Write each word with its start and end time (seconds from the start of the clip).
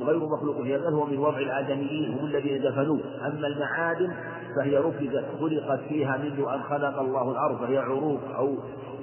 غير 0.00 0.18
مخلوق 0.18 0.60
بل 0.60 0.94
هو 0.94 1.06
من 1.06 1.18
وضع 1.18 1.38
الآدميين 1.38 2.18
هم 2.18 2.26
الذين 2.26 2.62
دفنوه. 2.62 3.00
أما 3.26 3.46
المعادن 3.46 4.12
فهي 4.56 4.76
ركزت 4.76 5.24
خلقت 5.40 5.80
فيها 5.88 6.16
منذ 6.16 6.44
أن 6.54 6.62
خلق 6.62 7.00
الله 7.00 7.30
الأرض. 7.30 7.58
فهي 7.58 7.78
عروق 7.78 8.20
أو 8.36 8.54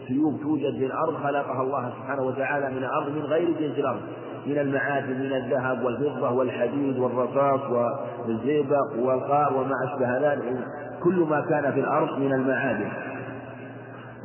سيوف 0.07 0.41
توجد 0.41 0.77
في 0.77 0.85
الأرض 0.85 1.13
خلقها 1.23 1.61
الله 1.61 1.89
سبحانه 1.89 2.21
وتعالى 2.23 2.69
من 2.69 2.77
الأرض 2.77 3.09
من 3.15 3.21
غير 3.21 3.51
جنس 3.59 3.79
الأرض. 3.79 4.01
من 4.45 4.57
المعادن 4.57 5.19
من 5.19 5.33
الذهب 5.33 5.83
والفضة 5.83 6.31
والحديد 6.31 6.99
والرصاص 6.99 7.61
والزئبق 8.27 8.93
والقار 8.99 9.53
وما 9.53 9.75
أشبه 9.83 10.17
ذلك. 10.17 10.57
كل 11.03 11.19
ما 11.29 11.41
كان 11.41 11.71
في 11.71 11.79
الأرض 11.79 12.19
من 12.19 12.33
المعادن. 12.33 12.91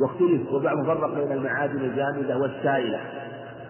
واختلف 0.01 0.53
وبعضهم 0.53 0.85
فرق 0.85 1.15
بين 1.15 1.33
المعادن 1.33 1.81
الجامدة 1.81 2.39
والسائلة. 2.39 3.01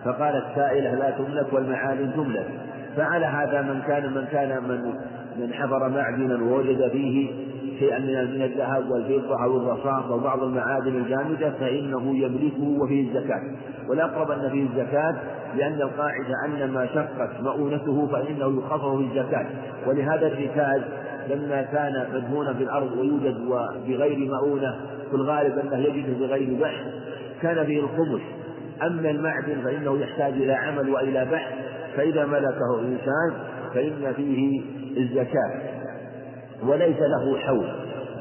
فقال 0.05 0.43
السائلة 0.51 0.95
لا 0.95 1.11
تملك 1.11 1.53
والمعادن 1.53 2.13
تملك. 2.15 2.74
فعلى 2.97 3.27
هذا 3.27 3.63
من 3.63 3.83
كان 3.87 4.15
من 4.15 4.25
كان 4.33 4.63
من 4.63 4.95
من 5.39 5.53
حفر 5.53 5.89
معدنا 5.89 6.45
ووجد 6.45 6.89
فيه 6.89 7.31
شيئا 7.79 7.99
من 7.99 8.35
من 8.35 8.43
الذهب 8.43 8.91
والفضة 8.91 9.45
أو 9.45 9.57
الرصاص 9.57 10.05
أو 10.11 10.19
بعض 10.19 10.43
المعادن 10.43 10.97
الجامدة 10.97 11.51
فإنه 11.51 12.17
يملكه 12.17 12.83
وفيه 12.83 13.09
الزكاة. 13.09 13.43
والأقرب 13.89 14.31
أن 14.31 14.51
فيه 14.51 14.63
الزكاة 14.63 15.15
لأن 15.57 15.83
القاعدة 15.83 16.35
أن 16.47 16.71
ما 16.71 16.87
شقت 16.87 17.31
مؤونته 17.41 18.07
فإنه 18.07 18.59
يخفف 18.59 19.01
الزكاة. 19.01 19.47
ولهذا 19.87 20.27
الركاز 20.27 20.83
لما 21.31 21.63
كان 21.63 22.07
مدفونا 22.15 22.55
في 22.55 22.63
الأرض 22.63 22.93
ويوجد 22.93 23.37
بغير 23.89 24.19
مؤونة 24.19 24.77
في 25.11 25.17
الغالب 25.17 25.59
أنه 25.59 25.79
يجد 25.79 26.19
بغير 26.21 26.61
بحث 26.61 26.87
كان 27.43 27.67
فيه 27.67 27.81
الخمس. 27.81 28.21
أما 28.83 29.11
المعدن 29.11 29.61
فإنه 29.65 29.99
يحتاج 29.99 30.33
إلى 30.33 30.53
عمل 30.53 30.91
وإلى 30.91 31.25
بحث. 31.25 31.74
فإذا 31.97 32.27
ملكه 32.27 32.81
إنسان 32.81 33.33
فإن 33.75 34.13
فيه 34.17 34.63
الزكاة 34.97 35.61
وليس 36.67 36.99
له 37.01 37.39
حول 37.39 37.67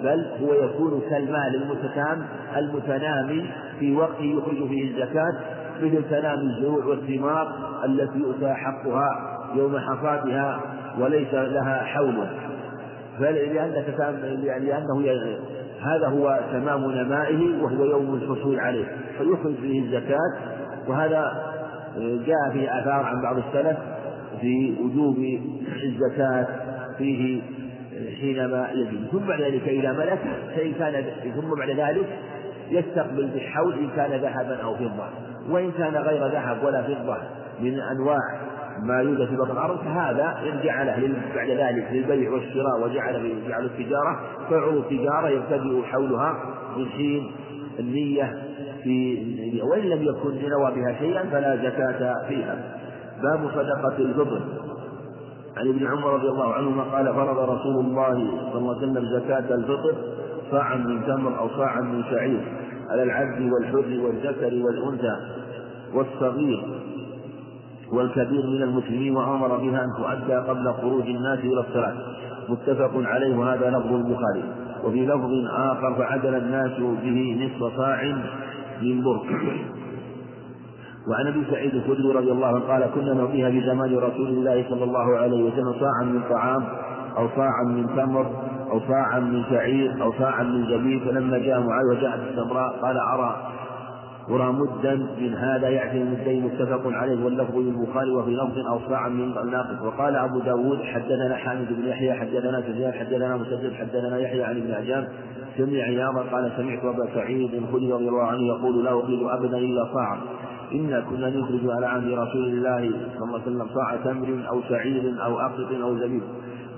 بل 0.04 0.26
هو 0.42 0.54
يكون 0.54 1.02
كالمال 1.10 1.56
المتتام 1.56 2.26
المتنامي 2.58 3.46
في 3.80 3.96
وقت 3.96 4.20
يخرج 4.20 4.68
فيه 4.68 4.92
الزكاة 4.92 5.34
مثل 5.82 6.04
تنامي 6.10 6.42
الزروع 6.42 6.86
والثمار 6.86 7.54
التي 7.86 8.20
يؤتى 8.20 8.54
حقها 8.54 9.40
يوم 9.56 9.80
حصادها 9.80 10.62
وليس 11.00 11.34
لها 11.34 11.84
حول. 11.84 12.28
لأن 13.20 13.84
لأنه 14.64 15.02
هذا 15.82 16.08
هو 16.08 16.40
تمام 16.52 16.92
نمائه 16.92 17.64
وهو 17.64 17.86
يوم 17.86 18.16
الحصول 18.16 18.60
عليه 18.60 18.86
فيخرج 19.18 19.56
فيه 19.56 19.82
الزكاة 19.82 20.34
وهذا 20.88 21.53
جاء 21.98 22.52
في 22.54 22.80
آثار 22.80 23.04
عن 23.04 23.22
بعض 23.22 23.38
السلف 23.38 23.78
في 24.42 24.76
وجوب 24.82 25.18
الزكاة 25.84 26.48
فيه 26.98 27.42
حينما 28.22 28.70
يجب. 28.74 29.08
ثم 29.12 29.28
بعد 29.28 29.42
ذلك 29.42 29.68
إذا 29.68 29.92
ملك 29.92 30.20
فإن 30.56 30.74
كان 30.74 31.04
ثم 31.36 31.60
بعد 31.60 31.70
ذلك 31.70 32.06
يستقبل 32.70 33.28
بالحول 33.28 33.74
إن 33.74 33.90
كان 33.96 34.12
ذهبا 34.12 34.64
أو 34.64 34.76
فضة. 34.76 35.10
وإن 35.50 35.72
كان 35.72 35.96
غير 35.96 36.28
ذهب 36.28 36.64
ولا 36.64 36.82
فضة 36.82 37.18
من 37.60 37.80
أنواع 37.80 38.18
ما 38.80 39.02
يوجد 39.02 39.28
في 39.28 39.36
بطن 39.36 39.52
الأرض 39.52 39.78
فهذا 39.78 40.36
إن 40.44 40.60
جعله 40.64 41.14
بعد 41.36 41.50
ذلك 41.50 41.88
للبيع 41.92 42.32
والشراء 42.32 42.84
وجعل 42.84 43.34
جعل 43.48 43.66
التجارة 43.66 44.20
فعل 44.50 44.78
التجارة 44.78 45.30
يبتدئ 45.30 45.82
حولها 45.84 46.36
من 46.78 46.86
حين 46.90 47.32
النية 47.80 48.34
في 48.84 49.62
وإن 49.64 49.84
لم 49.84 50.04
يكن 50.04 50.50
نوى 50.50 50.72
بها 50.76 51.00
شيئا 51.00 51.24
فلا 51.24 51.56
زكاة 51.56 52.28
فيها. 52.28 52.56
باب 53.24 53.50
صدقة 53.50 53.98
الفطر 53.98 54.42
عن 55.58 55.68
ابن 55.68 55.88
عمر 55.88 56.14
رضي 56.14 56.28
الله 56.28 56.54
عنهما 56.54 56.84
قال 56.84 57.06
فرض 57.06 57.50
رسول 57.50 57.86
الله 57.86 58.14
صلى 58.52 58.60
الله 58.60 58.76
عليه 58.78 58.88
وسلم 58.88 59.20
زكاة 59.20 59.56
الفطر 59.56 59.96
صاعا 60.52 60.76
من 60.76 61.06
تمر 61.08 61.40
أو 61.40 61.50
صاعا 61.50 61.82
من 61.82 62.04
شعير 62.04 62.42
على 62.90 63.04
العبد 63.04 63.52
والحر 63.52 64.06
والذكر 64.06 64.66
والأنثى 64.66 65.18
والصغير 65.94 66.64
والكبير 67.94 68.48
من 68.48 68.62
المسلمين 68.64 69.16
وأمر 69.16 69.58
بها 69.58 69.84
أن 69.84 69.90
تؤدى 69.98 70.36
قبل 70.36 70.74
خروج 70.74 71.06
الناس 71.06 71.40
إلى 71.40 71.60
الصلاة. 71.60 71.94
متفق 72.50 72.92
عليه 72.96 73.38
وهذا 73.38 73.70
لفظ 73.70 73.94
البخاري. 73.94 74.44
وفي 74.84 75.06
لفظ 75.06 75.32
آخر 75.50 75.96
فعدل 75.96 76.36
الناس 76.36 76.72
به 76.80 77.38
نصف 77.46 77.78
صاع 77.78 78.16
من 78.84 79.04
بر 79.04 79.20
وعن 81.08 81.28
أبي 81.28 81.44
سعيد 81.52 81.76
الخدري 81.76 82.12
رضي 82.16 82.32
الله 82.32 82.48
عنه 82.48 82.60
قال 82.60 82.90
كنا 82.96 83.14
نعطيها 83.14 83.50
في 83.50 83.62
زمان 83.62 83.98
رسول 83.98 84.28
الله 84.28 84.66
صلى 84.70 84.84
الله 84.84 85.18
عليه 85.18 85.44
وسلم 85.44 85.74
صاعا 85.80 86.04
من 86.04 86.22
طعام 86.30 86.64
أو 87.18 87.28
صاعا 87.36 87.64
من 87.64 87.88
تمر 87.96 88.26
أو 88.72 88.80
صاعا 88.88 89.20
من 89.20 89.44
شعير 89.50 90.02
أو 90.04 90.12
صاعا 90.20 90.44
من 90.44 90.66
زبيب 90.66 91.02
فلما 91.06 91.38
جاء 91.38 91.60
معاذ 91.60 91.86
وجاءت 91.98 92.20
السمراء 92.32 92.80
قال 92.82 92.98
أرى 92.98 93.53
أرى 94.30 94.54
مدا 94.54 94.96
من 94.96 95.34
هذا 95.34 95.70
يعفي 95.70 95.98
المدين 95.98 96.46
متفق 96.46 96.82
عليه 96.86 97.26
واللفظ 97.26 97.58
للبخاري 97.58 98.12
وفي 98.12 98.32
لفظ 98.32 98.58
أو 98.70 98.80
صاعا 98.90 99.10
من 99.10 99.52
ناقص. 99.52 99.82
وقال 99.82 100.16
أبو 100.16 100.40
داود 100.40 100.82
حدثنا 100.82 101.36
حامد 101.36 101.68
بن 101.70 101.88
يحيى 101.88 102.14
حدثنا 102.14 102.62
سفيان 102.62 102.94
حدثنا 102.94 103.38
مسدد 103.38 103.74
حدثنا 103.74 104.18
يحيى 104.18 104.44
عن 104.44 104.58
ابن 104.58 104.72
عجام. 104.72 105.08
سمع 105.58 105.80
عياضا 105.80 106.22
قال 106.32 106.52
سمعت 106.58 106.86
أبا 106.86 107.08
سعيد 107.16 107.54
الخدري 107.54 107.92
رضي 107.92 108.10
الله 108.10 108.24
عنه 108.24 108.42
يقول 108.48 108.84
لا 108.84 108.92
أقيل 108.92 109.30
أبدا 109.30 109.58
إلا 109.58 109.86
صاعا. 109.94 110.18
إنا 110.74 111.00
كنا 111.00 111.30
نخرج 111.30 111.70
على 111.70 111.86
عهد 111.86 112.08
رسول 112.08 112.46
الله 112.46 112.92
صلى 113.18 113.24
الله 113.24 113.42
عليه 113.42 113.44
وسلم 113.44 113.68
صاع 113.74 113.96
تمر 113.96 114.50
أو 114.50 114.62
شعير 114.70 115.14
أو 115.26 115.40
أقط 115.40 115.72
أو 115.84 115.98
زبيب. 115.98 116.22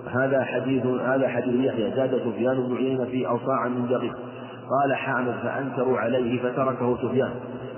هذا 0.05 0.43
حديث 0.43 0.85
هذا 0.85 1.27
حديث 1.27 1.65
يحيى. 1.65 1.91
زاد 1.95 2.21
سفيان 2.25 2.67
بن 2.67 2.75
عيينة 2.75 3.05
في 3.05 3.27
أو 3.27 3.37
صاعا 3.37 3.69
من 3.69 3.87
دقيق. 3.87 4.15
قال 4.69 4.95
حامد 4.95 5.33
فأنكروا 5.43 5.97
عليه 5.97 6.41
فتركه 6.41 6.97
سفيان. 6.97 7.31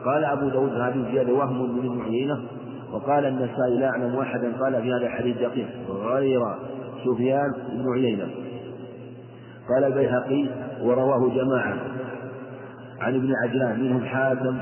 قال 0.05 0.25
أبو 0.25 0.49
داود 0.49 0.73
هذه 0.73 1.11
زيادة 1.11 1.33
وهم 1.33 1.77
من 1.77 1.85
ابن 1.85 2.01
عيينة 2.01 2.39
وقال 2.93 3.25
النسائي 3.25 3.77
لا 3.79 3.89
أعلم 3.89 4.19
أحدا 4.19 4.53
قال 4.61 4.81
في 4.81 4.93
هذا 4.93 5.05
الحديث 5.05 5.37
دقيق 5.37 5.67
غير 5.89 6.41
سفيان 7.05 7.53
بن 7.71 7.93
عيينة. 7.93 8.27
قال 9.69 9.83
البيهقي 9.83 10.45
ورواه 10.81 11.29
جماعة. 11.35 11.77
عن 13.01 13.15
ابن 13.15 13.33
عجلان 13.43 13.79
منهم 13.79 14.05
حاتم 14.05 14.57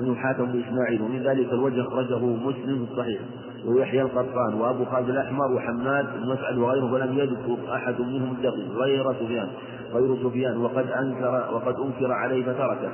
منهم 0.00 0.16
حاتم 0.16 0.44
بن 0.44 0.62
إسماعيل 0.68 1.02
ومن 1.02 1.22
ذلك 1.22 1.52
الوجه 1.52 1.82
أخرجه 1.82 2.18
مسلم 2.18 2.86
في 2.86 2.92
الصحيح 2.92 3.20
ويحيى 3.66 4.02
القطان 4.02 4.54
وأبو 4.54 4.84
خالد 4.84 5.08
الأحمر 5.08 5.52
وحماد 5.52 6.04
بن 6.04 6.32
مسعد 6.32 6.58
وغيره 6.58 6.90
فلم 6.90 7.18
يذكر 7.18 7.74
أحد 7.74 8.00
منهم 8.00 8.32
الدقيق 8.32 8.72
غير 8.76 9.12
سفيان. 9.12 9.48
غير 9.92 10.28
سفيان 10.28 10.56
وقد 10.56 10.86
أنكر 10.90 11.50
وقد 11.54 11.74
أنكر 11.74 12.12
عليه 12.12 12.42
فتركه. 12.44 12.90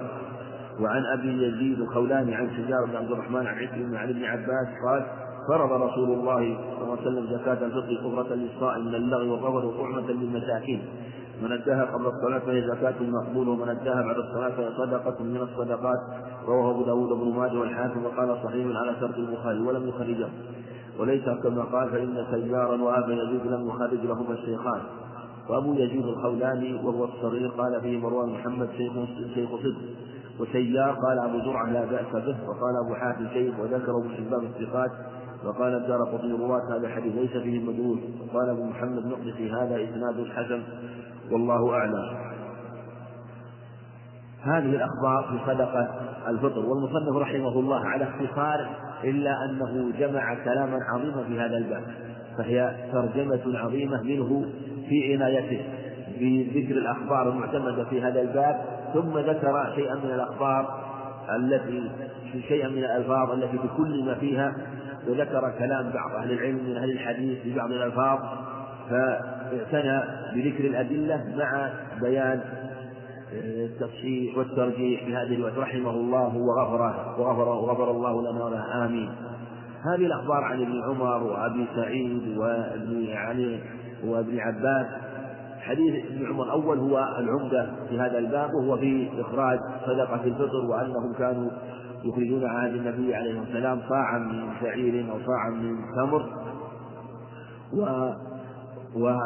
وعن 0.81 1.03
أبي 1.07 1.47
يزيد 1.47 1.81
الخولاني 1.81 2.35
عن 2.35 2.51
شجار 2.57 2.85
بن 2.87 2.97
عبد 2.97 3.11
الرحمن 3.11 3.47
عن 3.47 3.59
عكرمه 3.59 3.99
عن 3.99 4.09
ابن 4.09 4.25
عباس 4.25 4.69
قال 4.87 5.07
فرض 5.49 5.83
رسول 5.83 6.11
الله 6.11 6.37
صلى 6.37 6.83
الله 6.83 6.99
عليه 7.01 7.03
وسلم 7.03 7.27
زكاة 7.27 7.67
الفطر 7.67 7.95
كفرة 7.95 8.35
للصائم 8.35 8.87
من 8.87 8.95
اللغو 8.95 9.33
والرفث 9.33 9.65
وطعمة 9.65 10.11
للمساكين. 10.11 10.83
من 11.43 11.53
أداها 11.53 11.85
قبل 11.85 12.07
الصلاة 12.07 12.39
فهي 12.39 12.63
زكاة 12.63 12.95
مقبولة 13.01 13.51
ومن 13.51 13.69
أداها 13.69 14.03
بعد 14.03 14.17
الصلاة 14.17 14.51
فهي 14.51 14.71
صدقة 14.79 15.25
من 15.25 15.37
الصدقات. 15.37 15.99
رواه 16.47 16.71
أبو 16.71 16.83
داود 16.83 17.09
بن 17.09 17.39
ماجه 17.39 17.59
والحاكم 17.59 18.05
وقال 18.05 18.37
صحيح 18.45 18.67
على 18.77 18.97
شرط 19.01 19.19
البخاري 19.19 19.61
ولم 19.61 19.89
يخرجه. 19.89 20.29
وليس 20.99 21.25
كما 21.25 21.63
قال 21.63 21.91
فإن 21.91 22.25
سيارا 22.31 22.83
وأبا 22.83 23.13
يزيد 23.13 23.47
لم 23.47 23.69
يخرج 23.69 24.05
لهما 24.05 24.33
الشيخان. 24.33 24.81
وأبو 25.49 25.75
يزيد 25.75 26.05
الخولاني 26.05 26.75
وهو 26.75 27.05
الصغير 27.05 27.49
قال 27.49 27.81
فيه 27.81 27.99
مروان 27.99 28.29
محمد 28.29 28.69
شيخ 28.77 28.93
شيخ 29.35 29.51
صدق. 29.51 29.77
وسيار 30.41 30.91
قال 30.91 31.19
أبو 31.19 31.39
زرعة 31.39 31.71
لا 31.71 31.85
بأس 31.85 32.13
به. 32.13 32.37
وقال 32.49 32.75
أبو 32.85 32.95
حاتم 32.95 33.29
شيخ 33.29 33.61
وذكره 33.61 33.99
ابن 33.99 34.11
حبان 34.11 34.47
الثقات. 34.47 34.91
وقال 35.45 35.75
الدار 35.75 36.03
قطني 36.03 36.33
رواة 36.33 36.77
هذا 36.79 36.87
الحديث 36.87 37.15
ليس 37.15 37.43
فيه 37.43 37.61
مدروس 37.61 37.99
وقال 38.21 38.49
أبو 38.49 38.65
محمد 38.65 39.07
نقدسي 39.07 39.51
هذا 39.51 39.85
إسناد 39.85 40.27
حسن. 40.37 40.63
والله 41.33 41.71
أعلم. 41.75 42.27
هذه 44.43 44.77
الأخبار 44.77 45.25
في 45.31 45.53
صدقة 45.53 45.89
الفطر. 46.29 46.59
والمصنف 46.59 47.17
رحمه 47.17 47.61
الله 47.61 47.85
على 47.87 48.05
اختصار 48.05 48.69
إلا 49.05 49.45
أنه 49.45 49.93
جمع 49.99 50.35
كلاما 50.45 50.79
عظيما 50.83 51.25
في 51.25 51.41
هذا 51.41 51.57
الباب. 51.57 51.83
فهي 52.39 52.89
ترجمة 52.93 53.59
عظيمة 53.59 54.03
منه 54.03 54.47
في 54.89 55.15
عنايته 55.15 55.61
بذكر 56.21 56.79
الأخبار 56.79 57.29
المعتمدة 57.29 57.85
في 57.85 58.03
هذا 58.03 58.21
الباب 58.21 58.65
ثم 58.95 59.19
ذكر 59.19 59.73
شيئا 59.75 59.95
من 59.95 60.11
الأخبار 60.15 60.87
التي 61.37 61.91
شيئا 62.49 62.69
من 62.69 62.79
الألفاظ 62.79 63.31
التي 63.31 63.57
بكل 63.57 64.05
ما 64.05 64.15
فيها 64.15 64.57
وذكر 65.09 65.53
كلام 65.59 65.91
بعض 65.91 66.15
أهل 66.17 66.33
العلم 66.33 66.65
من 66.67 66.77
أهل 66.77 66.91
الحديث 66.91 67.43
في 67.43 67.55
بعض 67.55 67.73
الألفاظ 67.73 68.19
فاعتنى 68.91 70.03
بذكر 70.35 70.65
الأدلة 70.65 71.25
مع 71.37 71.71
بيان 72.03 72.41
التصحيح 73.33 74.39
والترجيح 74.39 75.05
في 75.05 75.17
هذه 75.17 75.35
الوقت. 75.35 75.59
رحمه 75.59 75.91
الله 75.91 76.37
وغفره 76.37 77.21
وغفر 77.21 77.49
وغفر 77.49 77.91
الله 77.91 78.21
لنا 78.23 78.45
وله. 78.45 78.85
آمين. 78.85 79.11
هذه 79.85 80.07
الأخبار 80.07 80.45
عن 80.45 80.63
ابن 80.63 80.83
عمر 80.83 81.23
وأبي 81.23 81.67
سعيد 81.77 82.39
وابن 82.39 83.07
علي 83.11 83.61
وابن 84.05 84.39
عباس. 84.41 84.87
حديث 85.61 86.05
ابن 86.07 86.27
عمر 86.27 86.45
الأول 86.45 86.79
هو 86.79 86.99
العمدة 87.19 87.71
في 87.89 88.01
هذا 88.01 88.19
الباب 88.19 88.51
وهو 88.55 88.77
في 88.77 89.09
إخراج 89.21 89.59
صدقة 89.87 90.25
الفطر 90.25 90.67
وأنهم 90.71 91.13
كانوا 91.19 91.51
يخرجون 92.05 92.45
عهد 92.45 92.75
النبي 92.75 93.15
عليه 93.15 93.43
السلام 93.43 93.81
صاعا 93.89 94.19
من 94.19 94.49
شعير 94.61 95.13
أو 95.13 95.19
صاعا 95.27 95.51
من 95.51 95.77
تمر. 95.97 96.27
و 97.73 98.11
و... 98.97 99.19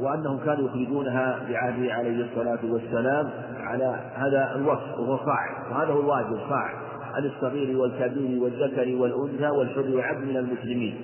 وأنهم 0.00 0.38
كانوا 0.38 0.68
يخرجونها 0.68 1.38
بعهده 1.48 1.94
عليه 1.94 2.24
الصلاة 2.24 2.58
والسلام 2.72 3.30
على 3.60 4.00
هذا 4.14 4.54
الوصف 4.54 4.98
وهو 4.98 5.16
صاع. 5.16 5.70
وهذا 5.70 5.92
هو 5.92 6.00
الواجب 6.00 6.38
صاع. 6.48 6.70
عن 7.14 7.24
الصغير 7.24 7.78
والكبير 7.78 8.42
والذكر 8.42 8.96
والأنثى 8.96 9.48
والحر 9.48 9.80
والعبد 9.80 10.24
من 10.24 10.36
المسلمين. 10.36 10.94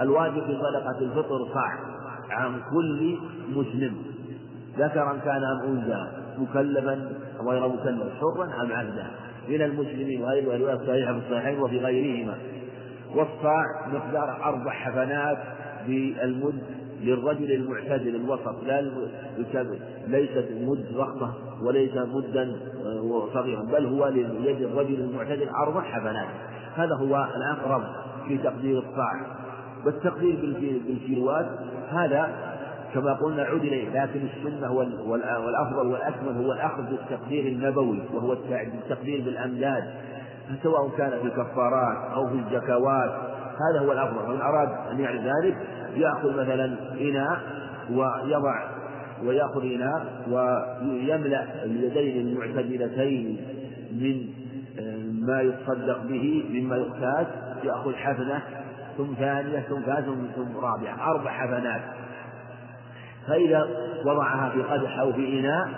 الواجب 0.00 0.46
في 0.46 0.58
صدقة 0.58 0.98
الفطر 1.00 1.38
صاع. 1.54 1.97
عن 2.30 2.60
كل 2.70 3.18
مسلم 3.56 3.96
ذكرا 4.78 5.18
كان 5.24 5.42
أم 5.44 5.76
أنثى 5.76 6.08
مكلفا 6.38 7.10
أو 7.40 7.50
غير 7.50 7.68
مكلف 7.68 8.12
حرا 8.20 8.44
أم 8.62 8.72
عبدا. 8.72 9.06
من 9.48 9.62
المسلمين 9.62 10.22
وهذه 10.22 10.38
الرواية 10.38 10.74
الصحيحة 10.74 11.12
في 11.12 11.18
الصحيحين 11.18 11.60
وفي 11.60 11.78
غيرهما. 11.78 12.34
والصاع 13.14 13.64
مقدار 13.92 14.44
أربع 14.44 14.70
حفنات 14.70 15.38
بالمد 15.86 16.62
للرجل 17.00 17.52
المعتدل 17.52 18.16
الوسط. 18.16 18.64
لا 18.66 18.80
ليست 20.06 20.48
مد 20.60 20.86
ضخمة 20.94 21.32
وليس 21.62 21.96
مدا 21.96 22.56
آه، 22.84 23.28
صغيرا 23.34 23.62
بل 23.62 23.86
هو 23.86 24.08
ليد 24.08 24.62
الرجل 24.62 25.00
المعتدل 25.00 25.48
أربع 25.48 25.80
حفنات. 25.80 26.28
هذا 26.74 26.94
هو 26.94 27.28
الأقرب 27.36 27.82
في 28.28 28.38
تقدير 28.38 28.78
الصاع. 28.78 29.38
والتقدير 29.86 30.36
بالكيلوات 30.86 31.46
هذا 31.90 32.30
كما 32.94 33.12
قلنا 33.12 33.42
عود 33.42 33.60
إليه 33.60 34.04
لكن 34.04 34.20
السنة 34.36 34.72
والأفضل 35.06 35.86
والأكمل 35.86 36.44
هو 36.44 36.52
الأخذ 36.52 36.82
بالتقدير 36.82 37.46
النبوي 37.46 38.02
وهو 38.14 38.32
التقدير 38.32 39.24
بالأمداد 39.24 39.84
سواء 40.62 40.88
كان 40.98 41.10
في 41.10 41.24
الكفارات 41.26 42.12
أو 42.12 42.28
في 42.28 42.34
الزكوات 42.34 43.10
هذا 43.70 43.80
هو 43.80 43.92
الأفضل 43.92 44.34
من 44.34 44.40
أراد 44.40 44.68
أن 44.90 45.00
يعرف 45.00 45.20
ذلك 45.20 45.56
يأخذ 45.96 46.32
مثلا 46.32 46.76
إناء 47.00 47.40
ويضع 47.90 48.64
ويأخذ 49.24 49.62
إناء 49.62 50.24
ويملأ 50.30 51.64
اليدين 51.64 52.28
المعتدلتين 52.28 53.40
من 53.92 54.26
آه، 54.78 54.96
ما 55.26 55.40
يتصدق 55.40 56.02
به 56.02 56.44
مما 56.50 56.76
يقتات 56.76 57.26
يأخذ 57.64 57.94
حفنة 57.94 58.42
ثم 58.98 59.14
ثانية 59.18 59.60
ثم 59.60 59.80
ثالثة 59.80 60.14
ثم 60.36 60.56
رابعة. 60.56 61.10
أربع 61.10 61.30
حفنات 61.30 61.80
فإذا 63.28 63.68
وضعها 64.04 64.50
في 64.50 64.62
قدح 64.62 64.98
أو 64.98 65.12
في 65.12 65.40
إناء 65.40 65.68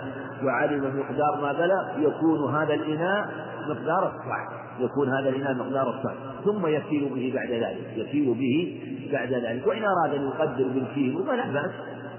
وعلم 0.43 0.99
مقدار 0.99 1.41
ما 1.41 1.53
بلغ 1.53 2.09
يكون 2.09 2.55
هذا 2.55 2.73
الإناء 2.73 3.29
مقدار 3.69 4.07
الصاع 4.07 4.47
يكون 4.79 5.09
هذا 5.09 5.29
الإناء 5.29 5.53
مقدار 5.53 5.89
الصاع 5.89 6.13
ثم 6.45 6.67
يسير 6.67 7.13
به 7.15 7.31
بعد 7.35 7.51
ذلك. 7.51 7.93
يسير 7.95 8.33
به 8.33 8.79
بعد 9.11 9.33
ذلك. 9.33 9.67
وإن 9.67 9.83
أراد 9.83 10.13
أن 10.15 10.25
يقدر 10.25 10.67
بالكيلو 10.67 11.23
فلا 11.23 11.51
بأس. 11.51 11.71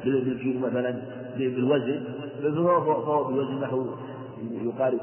بالكيلو 0.04 0.60
مثلا 0.66 0.94
بالوزن. 1.36 2.02
فهو 2.42 3.24
بالوزن 3.24 3.60
نحو 3.60 3.86
يقارب 4.52 5.00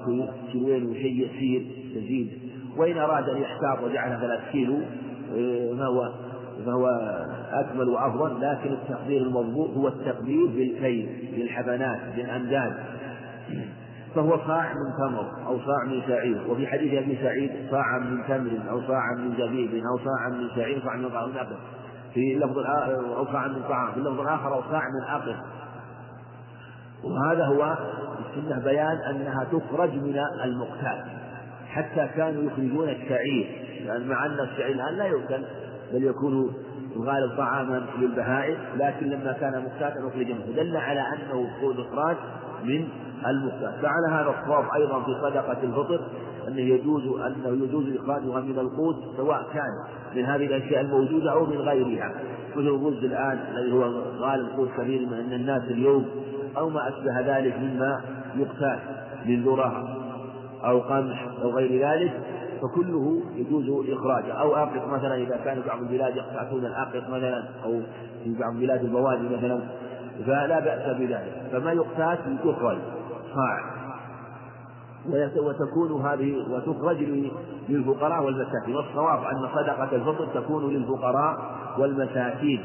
كيلوين 0.52 0.90
وشيء 0.90 1.26
يسير 1.26 1.62
يزيد. 1.96 2.30
وإن 2.78 2.98
أراد 2.98 3.30
أن 3.30 3.42
يحتاط 3.42 3.84
وجعلها 3.84 4.20
ثلاث 4.20 4.52
كيلو 4.52 4.78
آه، 5.36 5.76
فهو 5.78 6.12
فهو 6.66 6.88
أكمل 7.52 7.90
وأفضل 7.90 8.42
لكن 8.42 8.74
التقدير 8.74 9.22
المضبوط 9.22 9.70
هو 9.70 9.88
التقدير 9.88 10.48
بالكيل 10.48 11.34
بالحبنات 11.36 12.00
بالأمداد. 12.16 12.74
فهو 14.16 14.38
صاع 14.48 14.74
من 14.74 14.94
تمر 14.98 15.48
أو 15.48 15.60
صاع 15.60 15.84
من 15.86 16.02
شعير 16.08 16.42
وفي 16.50 16.68
حديث 16.68 17.04
أبي 17.04 17.18
سعيد 17.22 17.52
صاعا 17.72 18.00
من 18.00 18.24
تمر 18.28 18.72
أو 18.72 18.82
صاعا 18.88 19.16
من 19.16 19.34
زبيب 19.38 19.84
أو 19.92 19.98
صاعا 19.98 20.30
من 20.30 20.50
شعير 20.56 20.82
صاعا 20.86 20.98
من 20.98 21.10
طعام 21.10 21.30
أقل. 21.30 21.56
في 22.14 22.36
لفظ 22.36 22.58
أو 23.18 23.26
صاعا 23.26 23.48
من 23.48 23.62
طعام 23.70 23.92
في 23.92 23.98
اللفظ 23.98 24.20
الآخر 24.20 24.54
أو 24.54 24.62
صاع 24.72 24.82
من 24.82 25.08
أقل. 25.10 25.36
وهذا 27.04 27.46
هو 27.46 27.78
السنة 28.20 28.64
بيان 28.64 28.98
أنها 29.10 29.44
تخرج 29.44 29.96
من 29.96 30.20
المقتات 30.44 31.06
حتى 31.70 32.10
كانوا 32.16 32.44
يخرجون 32.44 32.90
الشعير. 32.90 33.48
لأن 33.86 34.08
مع 34.08 34.26
أن 34.26 34.40
الشعير 34.40 34.76
الآن 34.76 34.98
لا 34.98 35.06
يؤكل 35.06 35.44
بل 35.94 36.04
يكون 36.04 36.54
الغالب 36.96 37.38
طعاما 37.38 37.86
للبهائم 38.00 38.58
لكن 38.78 39.10
لما 39.10 39.32
كان 39.32 39.64
مقتاتا 39.64 40.08
أخرج 40.08 40.32
منه. 40.32 40.46
دل 40.56 40.78
على 40.78 41.00
أنه 41.00 41.50
إخراج 41.80 42.18
من 42.64 42.88
المختار 43.28 43.74
فعلى 43.82 44.08
هذا 44.12 44.36
الصواب 44.40 44.66
أيضا 44.76 45.04
في 45.04 45.12
صدقة 45.22 45.64
الفطر 45.64 46.02
أنه 46.48 46.62
يجوز 46.62 47.04
أنه 47.08 47.64
يجوز 47.64 47.96
إخراجها 47.96 48.42
من 48.42 48.60
القوت 48.60 48.96
سواء 49.18 49.46
كان 49.54 50.00
من 50.16 50.26
هذه 50.26 50.46
الأشياء 50.46 50.82
الموجودة 50.82 51.32
أو 51.32 51.46
من 51.46 51.58
غيرها. 51.58 52.12
مثل 52.56 52.68
الرز 52.68 53.04
الآن 53.04 53.40
الذي 53.52 53.74
هو 53.74 53.84
غالب 54.20 54.50
قوت 54.58 54.70
كثير 54.78 55.02
من 55.02 55.34
الناس 55.34 55.64
اليوم 55.64 56.06
أو 56.58 56.70
ما 56.70 56.88
أشبه 56.90 57.38
ذلك 57.38 57.58
مما 57.60 58.02
يقتات 58.36 58.80
من 59.26 59.44
ذرة. 59.44 60.09
أو 60.66 60.80
قمح 60.80 61.28
أو 61.42 61.50
غير 61.50 61.90
ذلك 61.90 62.22
فكله 62.62 63.22
يجوز 63.36 63.90
إخراجه. 63.90 64.34
أو 64.34 64.56
آقط 64.56 64.88
مثلا 64.88 65.16
إذا 65.16 65.38
كان 65.46 65.62
بعض 65.68 65.82
البلاد 65.82 66.16
يقتاتون 66.16 66.66
الآقط 66.66 67.10
مثلا 67.10 67.44
أو 67.64 67.82
في 68.24 68.36
بعض 68.40 68.54
بلاد 68.54 68.84
البوادي 68.84 69.30
مثلا 69.38 69.60
فلا 70.26 70.60
بأس 70.60 70.98
بذلك. 70.98 71.44
فما 71.52 71.72
يقتات 71.72 72.20
يخرج. 72.46 72.78
صاع. 73.36 73.80
وتكون 75.38 76.02
هذه 76.06 76.36
وتخرج 76.52 76.98
للفقراء 77.70 78.24
والمساكين. 78.24 78.76
والصواب 78.76 79.24
أن 79.24 79.48
صدقة 79.54 79.96
الفطر 79.96 80.26
تكون 80.42 80.74
للفقراء 80.74 81.38
والمساكين. 81.78 82.64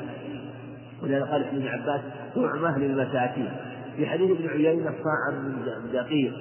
ولذلك 1.03 1.29
قال 1.29 1.45
ابن 1.45 1.67
عباس 1.67 2.01
طعمة 2.35 2.79
للمساكين. 2.79 3.51
في 3.97 4.07
حديث 4.07 4.31
ابن 4.31 4.49
عيينة 4.49 4.91
صاعا 4.91 5.41
من 5.41 5.93
دقيق. 5.93 6.33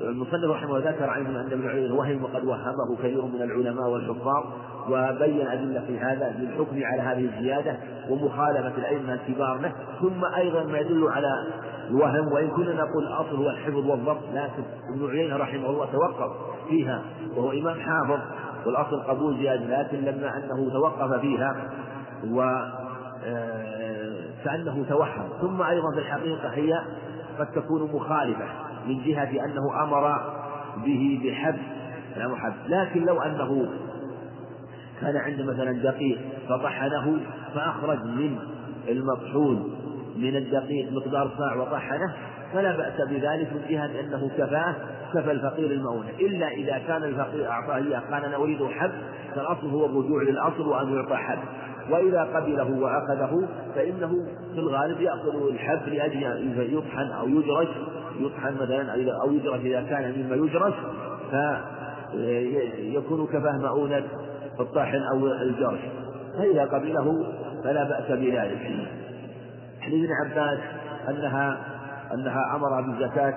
المصنف 0.00 0.44
رحمه 0.44 0.76
الله 0.76 0.90
ذكر 0.90 1.10
عنه 1.10 1.28
أن 1.40 1.52
ابن 1.52 1.68
عيينة 1.68 1.94
وهم 1.94 2.24
وقد 2.24 2.44
وهمه 2.44 2.96
كثير 2.98 3.22
من 3.22 3.42
العلماء 3.42 3.88
والحفاظ 3.88 4.44
وبين 4.88 5.46
أدلة 5.46 5.84
في 5.86 5.98
هذا 5.98 6.34
للحكم 6.38 6.84
على 6.84 7.02
هذه 7.02 7.24
الزيادة 7.24 7.76
ومخالفة 8.10 8.78
الأئمة 8.78 9.14
الكبار 9.14 9.58
له 9.58 9.72
ثم 10.00 10.24
أيضا 10.24 10.64
ما 10.64 10.78
يدل 10.78 11.08
على 11.08 11.28
الوهم 11.90 12.32
وإن 12.32 12.48
كنا 12.48 12.72
نقول 12.72 13.06
الأصل 13.06 13.36
هو 13.36 13.50
الحفظ 13.50 13.90
والضبط 13.90 14.22
لكن 14.34 14.62
ابن 14.94 15.10
عيينة 15.10 15.36
رحمه 15.36 15.70
الله 15.70 15.86
توقف 15.92 16.32
فيها 16.68 17.02
وهو 17.36 17.52
إمام 17.52 17.80
حافظ 17.80 18.20
والأصل 18.66 19.02
قبول 19.02 19.36
زيادة 19.36 19.82
لكن 19.82 19.98
لما 19.98 20.36
أنه 20.36 20.70
توقف 20.72 21.20
فيها 21.20 21.56
و 22.30 22.42
آه، 23.24 23.86
كأنه 24.44 24.84
توهم. 24.88 25.28
ثم 25.40 25.62
أيضا 25.62 25.92
في 25.94 25.98
الحقيقة 25.98 26.48
هي 26.48 26.80
قد 27.38 27.46
تكون 27.46 27.90
مخالفة. 27.92 28.44
من 28.86 29.02
جهة 29.04 29.44
أنه 29.44 29.82
أمر 29.82 30.16
به 30.84 31.20
بحبس 31.24 31.76
حبس 32.36 32.56
لكن 32.68 33.04
لو 33.04 33.20
أنه 33.20 33.68
كان 35.00 35.16
عنده 35.16 35.44
مثلا 35.44 35.72
دقيق 35.72 36.18
فطحنه 36.48 37.20
فأخرج 37.54 38.04
من 38.04 38.38
المطحون 38.88 39.76
من 40.16 40.36
الدقيق 40.36 40.92
مقدار 40.92 41.30
صاع 41.38 41.56
وطحنه 41.56 42.14
فلا 42.52 42.76
بأس 42.76 43.08
بذلك 43.08 43.52
من 43.52 43.62
جهة 43.68 44.00
أنه 44.00 44.30
كفاه 44.38 44.74
كفى 45.14 45.30
الفقير 45.30 45.70
المؤونة. 45.70 46.10
إلا 46.20 46.48
إذا 46.48 46.78
كان 46.78 47.02
الفقير 47.02 47.50
أعطاه 47.50 47.76
إياه 47.76 48.00
قال 48.12 48.24
أنا 48.24 48.36
أريد 48.36 48.64
حب 48.64 48.90
فالأصل 49.34 49.70
هو 49.70 49.86
الرجوع 49.86 50.22
للأصل 50.22 50.68
وأن 50.68 50.94
يعطى 50.94 51.16
حب 51.16 51.38
وإذا 51.90 52.22
قبله 52.22 52.80
وأخذه 52.80 53.48
فإنه 53.74 54.26
في 54.54 54.60
الغالب 54.60 55.00
يأخذ 55.00 55.48
الحب 55.48 55.88
لأجل 55.88 56.74
يطحن 56.74 57.12
أو 57.12 57.28
يجرش 57.28 57.68
يطحن 58.20 58.54
مثلا 58.54 58.92
أو 59.22 59.32
يجرش 59.32 59.60
إذا 59.60 59.82
كان 59.82 60.24
مما 60.24 60.36
يجرش 60.36 60.74
فيكون 62.12 63.26
كفاه 63.26 63.58
مؤونة 63.58 64.04
الطاحن 64.60 65.02
أو 65.12 65.26
الجرش. 65.26 65.80
فإذا 66.38 66.64
قبله 66.64 67.26
فلا 67.64 67.84
بأس 67.84 68.10
بذلك. 68.10 68.88
حديث 69.80 70.10
ابن 70.10 70.30
عباس 70.30 70.58
أنها 71.08 71.58
أنها 72.14 72.56
أمر 72.56 72.80
بالزكاة 72.80 73.34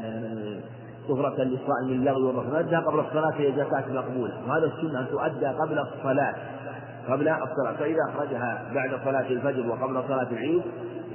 آه، 0.00 0.60
طهرة 1.08 1.42
للصائم 1.42 1.88
اللغو 1.88 2.26
والرفث 2.26 2.74
قبل 2.74 3.00
الصلاة 3.00 3.32
هي 3.36 3.52
زكاة 3.52 3.84
مقبولة. 3.88 4.32
وهذا 4.48 4.66
السنة 4.66 5.00
أن 5.00 5.06
تؤدى 5.10 5.46
قبل 5.46 5.78
الصلاة. 5.78 6.34
قبل 7.08 7.28
الصلاة 7.28 7.72
فإذا 7.78 7.98
أخرجها 8.08 8.70
بعد 8.74 8.90
صلاة 9.04 9.28
الفجر 9.30 9.68
وقبل 9.68 10.02
صلاة 10.08 10.28
العيد 10.32 10.62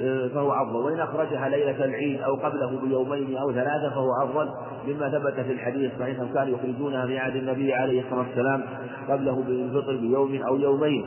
آه، 0.02 0.28
فهو 0.28 0.54
أفضل. 0.54 0.76
وإن 0.76 1.00
أخرجها 1.00 1.50
ليلة 1.50 1.86
العيد 1.86 2.22
أو 2.22 2.36
قبله 2.36 2.80
بيومين 2.84 3.38
أو 3.38 3.52
ثلاثة 3.52 3.90
فهو 3.90 4.10
أفضل. 4.24 4.50
مما 4.88 5.10
ثبت 5.10 5.34
في 5.34 5.52
الحديث 5.52 5.92
صحيح 6.00 6.18
كانوا 6.34 6.58
يخرجونها 6.58 7.06
في 7.06 7.20
عهد 7.20 7.36
النبي 7.36 7.74
عليه 7.74 8.02
الصلاة 8.02 8.20
والسلام 8.20 8.64
قبله 9.10 9.44
بالفطر 9.48 9.96
بيوم 9.96 10.42
أو 10.48 10.56
يومين. 10.56 11.06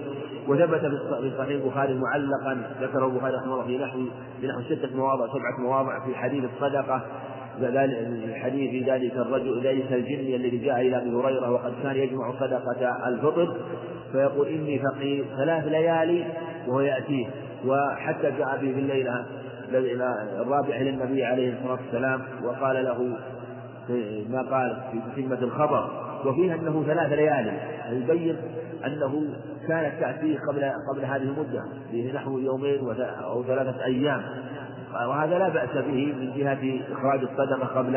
وثبت 0.49 0.81
في 0.81 1.33
صحيح 1.39 1.63
البخاري 1.63 1.95
معلقا 1.95 2.63
ذكره 2.81 3.07
البخاري 3.07 3.37
رحمه 3.37 3.55
الله 3.55 3.65
في 3.65 3.79
نحو 3.79 3.99
في 4.41 4.47
نحو 4.47 4.63
ستة 4.63 4.97
مواضع 4.97 5.27
سبعة 5.27 5.61
مواضع 5.61 6.05
في 6.07 6.15
حديث 6.15 6.45
الصدقة. 6.45 7.03
الحديث 7.63 8.89
ذلك 8.89 9.17
الرجل 9.17 9.63
ذلك 9.67 9.93
الجن 9.93 10.35
الذي 10.35 10.59
جاء 10.59 10.81
إلى 10.81 10.97
أبي 10.97 11.11
هريرة 11.11 11.51
وقد 11.51 11.73
كان 11.83 11.97
يجمع 11.97 12.33
صدقة 12.41 13.09
الفطر 13.09 13.57
فيقول 14.13 14.49
إني 14.49 14.79
فقير 14.79 15.25
ثلاث 15.37 15.65
ليالي 15.65 16.25
وهو 16.67 16.81
يأتيه. 16.81 17.27
وحتى 17.67 18.31
جاء 18.31 18.59
به 18.63 18.73
في 18.73 18.81
الليلة 18.81 19.27
الرابعة 20.43 20.83
للنبي 20.83 21.25
عليه 21.25 21.53
الصلاة 21.53 21.79
والسلام 21.85 22.21
وقال 22.45 22.85
له 22.85 23.17
ما 24.29 24.43
قال 24.43 24.77
في 24.93 25.23
تتمة 25.23 25.39
الخبر 25.43 25.91
وفيها 26.25 26.55
أنه 26.55 26.85
ثلاث 26.87 27.13
ليالي. 27.13 27.53
يبين 27.91 28.37
أنه 28.87 29.25
كانت 29.69 30.01
تأتيه 30.01 30.39
قبل 30.39 30.73
قبل 30.93 31.05
هذه 31.05 31.23
المدة 31.23 31.63
في 31.91 32.13
نحو 32.13 32.39
يومين 32.39 32.81
أو 33.01 33.45
ثلاثة 33.45 33.85
أيام. 33.85 34.23
وهذا 34.93 35.39
لا 35.39 35.49
بأس 35.49 35.73
به 35.73 36.15
من 36.21 36.33
جهة 36.37 36.81
إخراج 36.93 37.21
الصدقة 37.21 37.67
قبل 37.67 37.93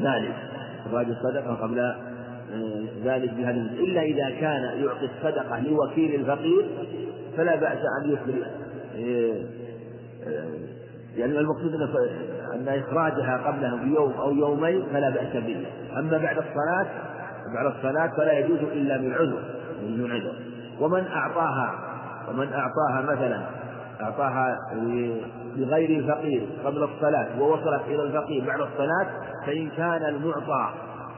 ذلك. 0.00 0.34
إخراج 0.86 1.06
الصدقة 1.06 1.54
قبل 1.54 1.78
آه، 1.80 2.84
ذلك 3.04 3.34
بهذه 3.34 3.66
إلا 3.78 4.02
إذا 4.02 4.30
كان 4.40 4.62
يعطي 4.62 5.08
الصدقة 5.16 5.60
لوكيل 5.60 6.14
الفقير 6.14 6.66
فلا 7.36 7.56
بأس 7.56 7.78
أن 8.02 8.10
يخرج 8.10 8.34
آه، 8.96 9.42
آه، 10.26 10.80
لأن 11.16 11.36
المقصود 11.36 11.74
أن 12.54 12.68
إخراجها 12.68 13.36
قبلها 13.46 13.76
بيوم 13.76 14.12
أو 14.12 14.32
يومين 14.32 14.82
فلا 14.92 15.10
بأس 15.10 15.32
به. 15.32 15.66
أما 15.98 16.18
بعد 16.18 16.36
الصلاة 16.38 16.86
بعد 17.54 17.66
الصلاة 17.66 18.16
فلا 18.16 18.38
يجوز 18.38 18.58
إلا 18.58 18.98
من 18.98 19.12
عذر 19.12 19.42
من 19.82 20.10
عذر 20.10 20.32
ومن 20.80 21.06
أعطاها 21.06 21.74
ومن 22.28 22.48
أعطاها 22.52 23.14
مثلا 23.14 23.59
أعطاها 24.02 24.58
لغير 25.56 25.98
الفقير 25.98 26.46
قبل 26.64 26.82
الصلاة 26.82 27.42
ووصلت 27.42 27.82
إلى 27.86 28.02
الفقير 28.02 28.44
بعد 28.46 28.60
الصلاة 28.60 29.06
فإن 29.46 29.70
كان 29.76 30.04
المعطى 30.04 30.70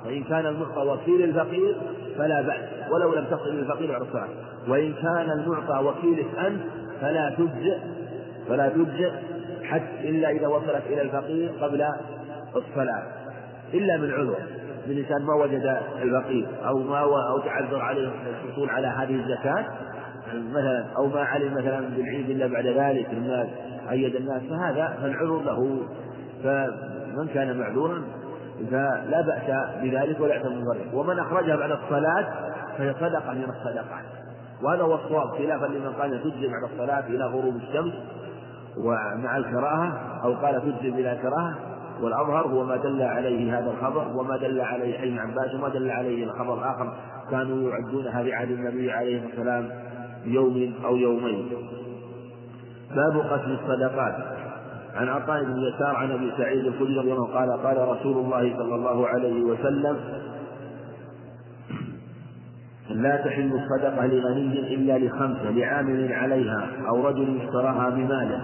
فإن 0.05 0.25
كان 0.25 0.47
المعطى 0.47 0.81
وكيل 0.81 1.23
الفقير 1.23 1.77
فلا 2.19 2.43
بأس 2.43 2.91
ولو 2.91 3.15
لم 3.15 3.25
تصل 3.25 3.49
إلى 3.49 3.61
الفقير 3.61 3.91
بعد 3.91 4.01
الصلاة. 4.01 4.29
وإن 4.69 4.93
كان 4.93 5.31
المعطى 5.31 5.85
وكيلك 5.85 6.39
أنت 6.39 6.61
فلا 7.01 7.31
تجزئ 7.31 7.79
فلا 8.49 8.69
تجزئ 8.69 9.11
حتى 9.65 10.09
إلا 10.09 10.31
إذا 10.31 10.47
وصلت 10.47 10.83
إلى 10.87 11.03
الفقير 11.03 11.51
قبل 11.61 11.87
الصلاة 12.57 13.03
إلا 13.75 13.97
من 13.97 14.11
عذر 14.11 14.37
من 14.87 14.99
إنسان 14.99 15.23
ما 15.23 15.35
وجد 15.35 15.81
الفقير 16.03 16.47
أو 16.67 16.79
ما 16.79 16.99
أو 17.01 17.39
تعذر 17.39 17.81
عليه 17.81 18.11
الحصول 18.45 18.71
على 18.71 18.87
هذه 18.87 19.15
الزكاة. 19.15 19.65
مثلا 20.35 20.85
أو 20.97 21.07
ما 21.07 21.21
علم 21.21 21.55
مثلا 21.55 21.81
بالعيد 21.81 22.31
إلا 22.31 22.47
بعد 22.47 22.67
ذلك 22.67 23.07
الناس 23.13 23.49
عيد 23.89 24.17
الناس 24.17 24.43
فهذا 24.43 24.97
فالعذر 25.03 25.43
له. 25.43 25.83
فمن 26.45 27.29
كان 27.35 27.59
معذورا 27.59 28.03
فلا 28.71 29.21
بأس 29.21 29.77
بذلك 29.83 30.21
ولا 30.21 30.35
يعتبر 30.35 30.51
من 30.51 30.95
ومن 30.95 31.19
أخرجها 31.19 31.57
بعد 31.57 31.71
الصلاة 31.71 32.27
فهي 32.79 32.95
صدقة 32.95 33.33
من 33.33 33.45
الصدقات. 33.45 34.05
وهذا 34.63 34.83
هو 34.83 34.95
الصواب 34.95 35.29
خلافا 35.29 35.67
لمن 35.67 35.93
قال 35.93 36.23
تجزي 36.23 36.49
بعد 36.49 36.71
الصلاة 36.73 37.07
إلى 37.07 37.25
غروب 37.25 37.57
الشمس 37.57 37.93
ومع 38.79 39.37
الكراهة 39.37 40.21
أو 40.25 40.35
قال 40.35 40.63
تجزي 40.63 40.91
بلا 40.91 41.15
كراهة. 41.15 41.55
والأظهر 42.03 42.47
هو 42.47 42.65
ما 42.65 42.77
دل 42.77 43.03
عليه 43.03 43.59
هذا 43.59 43.71
الخبر 43.71 44.17
وما 44.17 44.37
دل 44.37 44.61
عليه 44.61 44.99
حين 44.99 45.19
عباس 45.19 45.55
وما 45.55 45.69
دل 45.69 45.91
عليه 45.91 46.25
الخبر 46.25 46.55
الآخر. 46.55 46.93
كانوا 47.31 47.71
يعدونها 47.71 48.37
عهد 48.37 48.51
النبي 48.51 48.93
عليه 48.93 49.17
الصلاة 49.17 49.57
والسلام 49.57 49.82
يوم 50.25 50.73
أو 50.85 50.97
يومين. 50.97 51.49
باب 52.95 53.21
قسم 53.21 53.57
الصدقات. 53.63 54.15
عن 54.95 55.09
عطاء 55.09 55.45
بن 55.45 55.57
يسار 55.59 55.97
عن 55.97 56.11
أبي 56.11 56.33
سعيد 56.39 56.67
الخدري 56.67 56.99
رضي 56.99 57.13
الله 57.13 57.27
قال 57.27 57.51
قال 57.51 57.89
رسول 57.89 58.25
الله 58.25 58.57
صلى 58.57 58.75
الله 58.75 59.07
عليه 59.07 59.43
وسلم 59.43 59.97
لا 62.91 63.17
تحل 63.17 63.53
الصدقة 63.53 64.07
لغني 64.07 64.75
إلا 64.75 64.99
لخمسة 64.99 65.51
لعامل 65.51 66.13
عليها 66.13 66.69
أو 66.89 67.09
رجل 67.09 67.41
اشتراها 67.41 67.91
بماله. 67.91 68.41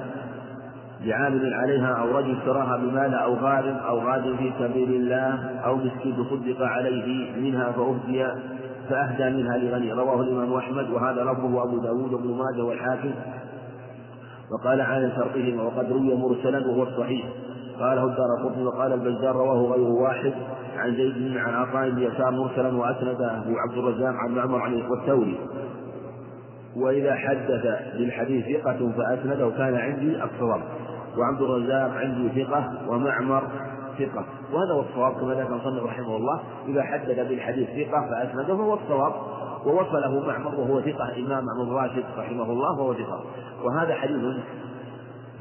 لعامل 1.01 1.55
عليها 1.55 1.93
أو 1.93 2.19
رجل 2.19 2.37
اشتراها 2.39 2.77
بمال 2.77 3.15
أو 3.15 3.35
غارم 3.35 3.77
أو 3.77 3.99
غاد 3.99 4.37
في 4.37 4.53
سبيل 4.59 4.91
الله 4.91 5.61
أو 5.65 5.77
مسكين 5.77 6.17
تصدق 6.17 6.63
عليه 6.63 7.37
منها 7.37 7.73
فأهدي 7.73 8.27
فأهدى 8.89 9.37
منها 9.37 9.57
لغني. 9.57 9.93
رواه 9.93 10.21
الإمام 10.21 10.55
أحمد 10.55 10.91
وهذا 10.91 11.25
لفظه 11.25 11.65
أبو 11.65 11.79
داود 11.79 12.13
وابن 12.13 12.29
ماجه 12.29 12.65
والحاكم. 12.65 13.11
وقال 14.53 14.81
عن 14.81 15.13
شرطهما 15.17 15.63
وقد 15.63 15.93
روي 15.93 16.15
مرسلا 16.15 16.67
وهو 16.67 16.83
الصحيح. 16.83 17.27
قاله 17.81 18.05
الدار 18.05 18.29
قطني 18.45 18.65
وقال 18.65 18.93
البزار 18.93 19.37
رواه 19.37 19.73
غير 19.73 19.89
واحد. 19.89 20.33
عن 20.77 20.95
زيد 20.95 21.15
بن 21.15 21.39
عن 21.39 21.55
عطاء 21.55 21.91
بن 21.91 22.03
يسار 22.03 22.31
مرسلا 22.31 22.77
واسنده 22.77 23.43
عبد 23.47 23.79
الرزاق 23.79 24.15
عن 24.15 24.35
معمر 24.35 24.59
عن 24.59 24.83
والثوري 24.91 25.39
وإذا 26.77 27.15
حدث 27.15 27.67
بالحديث 27.99 28.45
ثقة 28.57 28.93
فأسنده. 28.97 29.51
كان 29.51 29.75
عندي 29.75 30.25
الصواب. 30.25 30.61
وعبد 31.19 31.43
الرزاق 31.43 31.91
عندي 31.91 32.45
ثقة. 32.45 32.73
ومعمر 32.89 33.43
ثقة. 33.99 34.25
وهذا 34.53 34.73
هو 34.73 34.81
الصواب 34.81 35.21
كما 35.21 35.35
ذكر 35.35 35.53
المصنف 35.53 35.83
رحمه 35.83 36.17
الله. 36.17 36.41
إذا 36.69 36.83
حدد 36.83 37.29
بالحديث 37.29 37.69
ثقة 37.69 38.09
فأسنده 38.11 38.57
فهو 38.57 38.75
الصواب. 38.75 39.13
ووصله 39.67 40.27
معمر 40.27 40.55
وهو 40.55 40.81
ثقة. 40.81 41.17
إمام 41.17 41.45
معمر 41.45 41.83
راشد 41.83 42.05
رحمه 42.19 42.45
الله 42.45 42.81
وهو 42.81 42.95
ثقة. 42.95 43.25
وهذا 43.65 43.95
حديث 43.95 44.25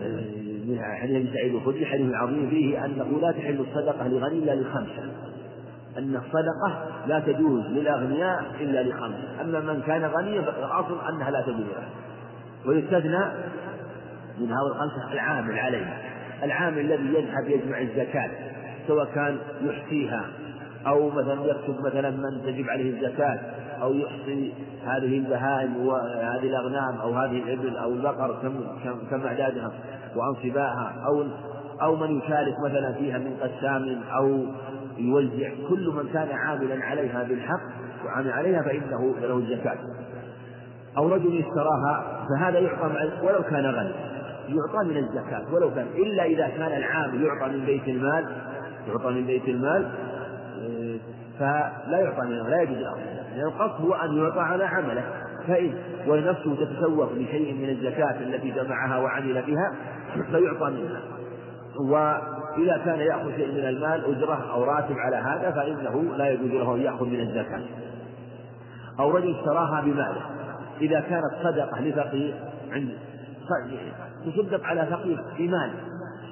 آه، 0.01 0.21
من 0.67 0.79
حديث 1.01 1.33
سعيد 1.33 1.55
الخدري 1.55 1.85
حديث 1.85 2.13
عظيم 2.13 2.49
فيه 2.49 2.85
أنه 2.85 3.19
لا 3.21 3.31
تحل 3.31 3.59
الصدقة 3.59 4.07
لغني 4.07 4.39
إلا 4.39 4.55
لخمسة. 4.55 5.03
أن 5.97 6.15
الصدقة 6.15 6.85
لا 7.07 7.19
تجوز 7.19 7.65
للأغنياء 7.65 8.45
إلا 8.59 8.83
لخمسة. 8.83 9.41
أما 9.41 9.59
من 9.59 9.81
كان 9.81 10.05
غنيا 10.05 10.41
فالأصل 10.41 10.97
أنها 11.09 11.31
لا 11.31 11.41
تجوز. 11.41 11.57
له 11.57 11.87
ويستثنى 12.65 13.25
من 14.39 14.51
هؤلاء 14.51 14.75
الخمسة 14.75 15.13
العامل 15.13 15.59
عليه 15.59 16.06
العامل 16.43 16.79
الذي 16.79 17.13
يذهب 17.13 17.47
يجمع 17.47 17.81
الزكاة 17.81 18.29
سواء 18.87 19.05
كان 19.15 19.37
يحصيها 19.61 20.25
أو 20.87 21.09
مثلا 21.09 21.45
يكتب 21.45 21.79
مثلا 21.85 22.11
من 22.11 22.41
تجب 22.45 22.69
عليه 22.69 22.89
الزكاة 22.89 23.39
أو 23.81 23.93
يحصي 23.93 24.53
هذه 24.85 25.17
البهائم 25.17 25.85
وهذه 25.85 26.43
الأغنام 26.43 26.97
أو 27.01 27.13
هذه 27.13 27.43
الإبل 27.43 27.77
أو 27.77 27.91
البقر 27.91 28.39
كم 28.41 28.53
كم, 29.09 29.25
أعدادها 29.25 29.71
وأنصباها 30.15 30.93
أو 31.05 31.25
أو 31.81 31.95
من 31.95 32.17
يشارك 32.17 32.53
مثلا 32.65 32.93
فيها 32.93 33.17
من 33.17 33.37
قسام 33.41 34.01
أو 34.17 34.45
يوزع 34.97 35.49
كل 35.69 35.93
من 35.95 36.09
كان 36.13 36.27
عاملا 36.31 36.85
عليها 36.85 37.23
بالحق 37.23 37.61
وعامل 38.05 38.31
عليها 38.31 38.61
فإنه 38.61 39.15
له 39.21 39.37
الزكاة. 39.37 39.77
أو 40.97 41.07
رجل 41.07 41.37
اشتراها 41.37 42.25
فهذا 42.29 42.59
يعطى 42.59 43.11
ولو 43.23 43.43
كان 43.43 43.65
غني. 43.65 44.16
يعطى 44.47 44.87
من 44.87 44.97
الزكاة 44.97 45.53
ولو 45.53 45.73
كان 45.73 45.87
إلا 45.95 46.23
إذا 46.23 46.47
كان 46.47 46.77
العامل 46.77 47.23
يعطى 47.23 47.51
من 47.51 47.65
بيت 47.65 47.87
المال 47.87 48.25
يعطى 48.87 49.11
من 49.11 49.25
بيت 49.25 49.47
المال 49.47 49.89
فلا 51.39 51.99
يعطى 51.99 52.25
منه 52.25 52.49
لا 52.49 52.61
يجوز 52.61 52.77
الأرض 52.77 52.99
لأن 53.35 53.47
القصد 53.47 53.81
هو 53.81 53.93
أن 53.93 54.17
يعطى 54.17 54.39
على 54.39 54.63
عمله. 54.63 55.03
فإن 55.47 55.73
ونفسه 56.07 56.55
تتسوق 56.55 57.13
بشيء 57.13 57.53
من 57.53 57.69
الزكاة 57.69 58.21
التي 58.21 58.51
جمعها 58.51 58.97
وعمل 58.97 59.43
بها 59.47 59.75
فيعطى 60.31 60.71
منها. 60.71 61.01
وإذا 61.89 62.77
كان 62.85 62.99
يأخذ 62.99 63.35
شيء 63.35 63.51
من 63.51 63.67
المال 63.67 64.15
أجرة 64.15 64.51
أو 64.53 64.63
راتب 64.63 64.95
على 64.97 65.15
هذا 65.15 65.51
فإنه 65.51 66.17
لا 66.17 66.29
يجوز 66.29 66.51
له 66.51 66.75
أن 66.75 66.81
يأخذ 66.81 67.05
من 67.05 67.19
الزكاة. 67.19 67.61
أو 68.99 69.11
رجل 69.11 69.35
اشتراها 69.35 69.81
بماله. 69.81 70.21
إذا 70.81 70.99
كانت 70.99 71.43
صدقة 71.43 71.81
لفقير 71.81 72.33
عند 72.71 72.89
تصدق 74.31 74.65
على 74.65 74.85
فقير 74.85 75.23
بمال 75.37 75.71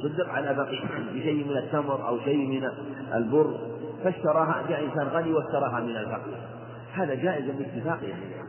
تصدق 0.03 0.29
على 0.29 0.55
فقير 0.55 0.83
بشيء 1.13 1.45
من 1.45 1.57
التمر 1.57 2.07
أو 2.07 2.19
شيء 2.19 2.47
من 2.47 2.69
البر 3.13 3.57
فاشتراها 4.03 4.63
جاء 4.69 4.85
إنسان 4.85 5.07
غني 5.07 5.33
واشتراها 5.33 5.79
من 5.79 5.97
الفقير. 5.97 6.37
هذا 6.93 7.15
جائز 7.15 7.45
باتفاق 7.45 7.99
يعني 8.03 8.45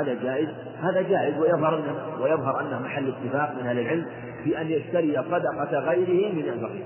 هذا 0.00 0.14
جائز 0.22 0.48
هذا 0.82 1.02
جائز 1.02 1.38
ويظهر 1.38 1.78
أنه 1.78 2.22
ويظهر 2.22 2.60
أنه 2.60 2.78
محل 2.78 3.08
اتفاق 3.08 3.54
من 3.60 3.66
أهل 3.66 3.78
العلم 3.78 4.06
في 4.44 4.60
أن 4.60 4.66
يشتري 4.66 5.22
صدقة 5.30 5.78
غيره 5.78 6.32
من 6.32 6.48
الفقير. 6.48 6.84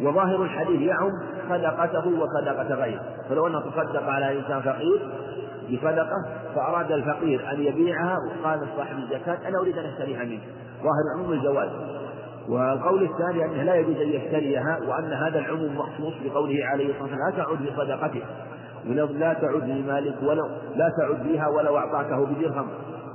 وظاهر 0.00 0.42
الحديث 0.42 0.80
يعم 0.80 1.10
صدقته 1.48 2.06
وصدقة 2.06 2.74
غيره. 2.74 3.02
فلو 3.28 3.46
أنه 3.46 3.60
تصدق 3.60 4.02
على 4.02 4.38
إنسان 4.38 4.60
فقير 4.60 5.10
بصدقة 5.72 6.16
فأراد 6.54 6.92
الفقير 6.92 7.52
أن 7.52 7.62
يبيعها 7.62 8.16
وقال 8.28 8.60
صاحب 8.76 8.96
الزكاة 8.98 9.48
أنا 9.48 9.58
أريد 9.58 9.78
أن 9.78 9.84
أشتريها 9.84 10.24
منك. 10.24 10.42
ظاهر 10.84 11.04
عموم 11.16 11.32
الجواز 11.32 11.68
والقول 12.48 13.02
الثاني 13.02 13.44
أنه 13.44 13.62
لا 13.62 13.74
يجوز 13.74 13.96
أن 13.96 14.08
يشتريها 14.08 14.78
وأن 14.88 15.12
هذا 15.12 15.38
العموم 15.38 15.76
مخصوص 15.76 16.14
بقوله 16.24 16.66
عليه 16.66 16.90
الصلاة 16.90 17.02
والسلام 17.02 17.30
لا 17.30 17.44
تعد 17.44 17.58
بصدقته 17.62 18.22
ولو 18.88 19.06
لا 19.06 19.32
تعد 19.32 19.64
لمالك 19.68 20.14
ولو 20.22 20.48
لا 20.76 20.88
تعد 20.98 21.24
بها 21.24 21.48
ولو 21.48 21.78
أعطاكه 21.78 22.26
بدرهم. 22.26 22.66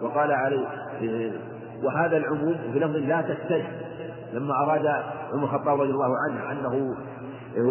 وقال 0.02 0.32
عليه 0.32 0.66
وهذا 1.84 2.18
العموم 2.18 2.56
في 2.74 2.80
لفظ 2.80 2.96
لا 2.96 3.22
تشتري. 3.22 3.66
لما 4.34 4.54
أراد 4.64 4.86
عمر 5.34 5.44
الخطاب 5.44 5.82
رضي 5.82 5.92
الله 5.92 6.14
عنه 6.28 6.52
أنه 6.52 6.96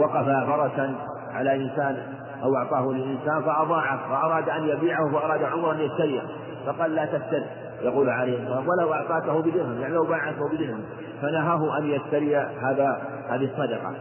وقف 0.00 0.24
فرسا 0.24 0.94
على 1.32 1.56
إنسان 1.56 1.96
أو 2.42 2.56
أعطاه 2.56 2.92
لإنسان 2.92 3.42
فأضاعه 3.42 4.08
فأراد 4.08 4.48
أن 4.48 4.68
يبيعه 4.68 5.12
فأراد 5.12 5.42
عمر 5.42 5.72
أن 5.72 5.80
يشتريه. 5.80 6.22
فقال 6.66 6.94
لا 6.94 7.04
تشتري. 7.04 7.46
يقول 7.82 8.10
عليه 8.10 8.32
الصلاة 8.32 8.58
والسلام 8.58 8.68
ولو 8.68 8.92
أعطاته 8.92 9.40
بدرهم 9.42 9.80
يعني 9.80 9.94
لو 9.94 10.04
باعته 10.04 10.48
بدرهم 10.48 10.80
فنهاه 11.22 11.78
أن 11.78 11.86
يشتري 11.86 12.36
هذا 12.36 13.02
هذه 13.28 13.44
الصدقة. 13.44 13.94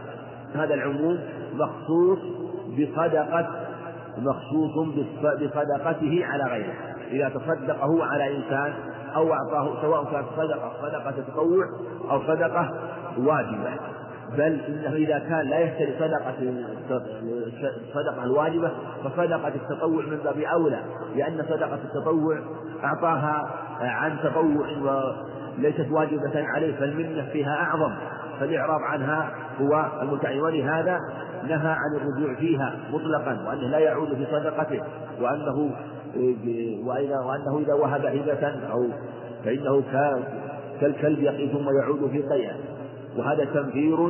هذا 0.54 0.74
العموم 0.74 1.18
مخصوص 1.54 2.18
بصدقة 2.78 3.48
مخصوص 4.18 4.88
بصدقته 5.22 6.24
على 6.24 6.44
غيره. 6.44 6.74
إذا 7.10 7.28
تصدق 7.28 7.84
هو 7.84 8.02
على 8.02 8.36
إنسان 8.36 8.72
أو 9.16 9.32
أعطاه 9.32 9.82
سواء 9.82 10.04
كانت 10.04 10.26
صدقة 10.36 10.72
صدقة 10.82 11.10
تطوع 11.10 11.64
أو 12.10 12.22
صدقة 12.22 12.70
واجبة. 13.18 13.70
بل 14.36 14.60
إنه 14.68 14.92
إذا 14.92 15.18
كان 15.18 15.46
لا 15.46 15.58
يشتري 15.60 15.94
صدقة 15.98 16.34
الصدقة 17.88 18.24
الواجبة 18.24 18.70
فصدقة 19.04 19.48
التطوع 19.48 20.04
من 20.04 20.16
باب 20.24 20.38
أولى 20.38 20.80
لأن 21.16 21.44
صدقة 21.48 21.78
التطوع 21.84 22.38
أعطاها 22.84 23.48
عن 23.80 24.16
تطوع 24.22 24.66
وليست 25.58 25.86
واجبة 25.90 26.32
عليه 26.34 26.76
فالمنة 26.76 27.28
فيها 27.32 27.54
أعظم. 27.54 27.92
فالإعراض 28.40 28.80
عنها 28.82 29.30
هو 29.60 29.86
المتعين 30.02 30.40
ولهذا 30.40 31.00
نهى 31.48 31.68
عن 31.68 31.96
الرجوع 31.96 32.34
فيها 32.34 32.76
مطلقا 32.92 33.38
وأنه 33.46 33.68
لا 33.68 33.78
يعود 33.78 34.14
في 34.14 34.26
صدقته 34.32 34.82
وأنه 35.20 35.70
وأنه 37.26 37.58
إذا 37.58 37.74
وهب 37.74 38.04
هبة 38.04 38.70
أو 38.72 38.86
فإنه 39.44 39.82
كالكلب 40.80 41.18
يقي 41.18 41.48
ثم 41.48 41.68
يعود 41.82 42.10
في 42.10 42.22
قيئة. 42.22 42.54
وهذا 43.16 43.44
تنفير 43.44 44.00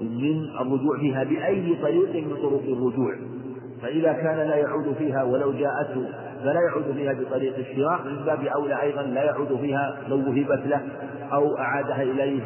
من 0.00 0.50
الرجوع 0.60 0.98
فيها 0.98 1.24
بأي 1.24 1.78
طريق 1.82 2.26
من 2.26 2.36
طرق 2.36 2.62
الرجوع. 2.62 3.14
فإذا 3.82 4.12
كان 4.12 4.36
لا 4.36 4.56
يعود 4.56 4.94
فيها 4.98 5.22
ولو 5.22 5.52
جاءته 5.52 6.04
فلا 6.42 6.60
يعود 6.60 6.92
فيها 6.94 7.12
بطريق 7.12 7.56
الشراء 7.56 8.02
من 8.04 8.24
باب 8.24 8.44
أولى 8.44 8.82
أيضا 8.82 9.02
لا 9.02 9.22
يعود 9.22 9.58
فيها 9.60 9.96
لو 10.08 10.16
وهبت 10.16 10.66
له 10.66 10.80
أو 11.32 11.58
أعادها 11.58 12.02
إليه 12.02 12.42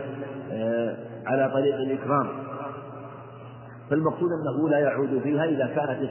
آه، 0.52 0.96
على 1.26 1.50
طريق 1.54 1.74
الإكرام. 1.74 2.28
فالمقصود 3.90 4.28
أنه 4.32 4.68
لا 4.68 4.78
يعود 4.78 5.20
فيها 5.22 5.44
إذا 5.44 5.66
كانت 5.66 6.10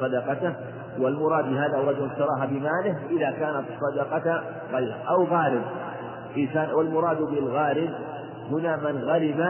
صدقته 0.00 0.54
والمراد 0.98 1.44
بهذا 1.44 1.78
رجل 1.78 2.10
اشتراها 2.10 2.46
بماله 2.46 2.98
إذا 3.10 3.30
كانت 3.30 3.64
صدقة 3.80 4.42
غيره 4.72 4.96
أو 5.08 5.24
غارب. 5.24 5.62
والمراد 6.74 7.22
بالغارب 7.22 7.90
هنا 8.50 8.76
من 8.76 8.98
غرم 8.98 9.44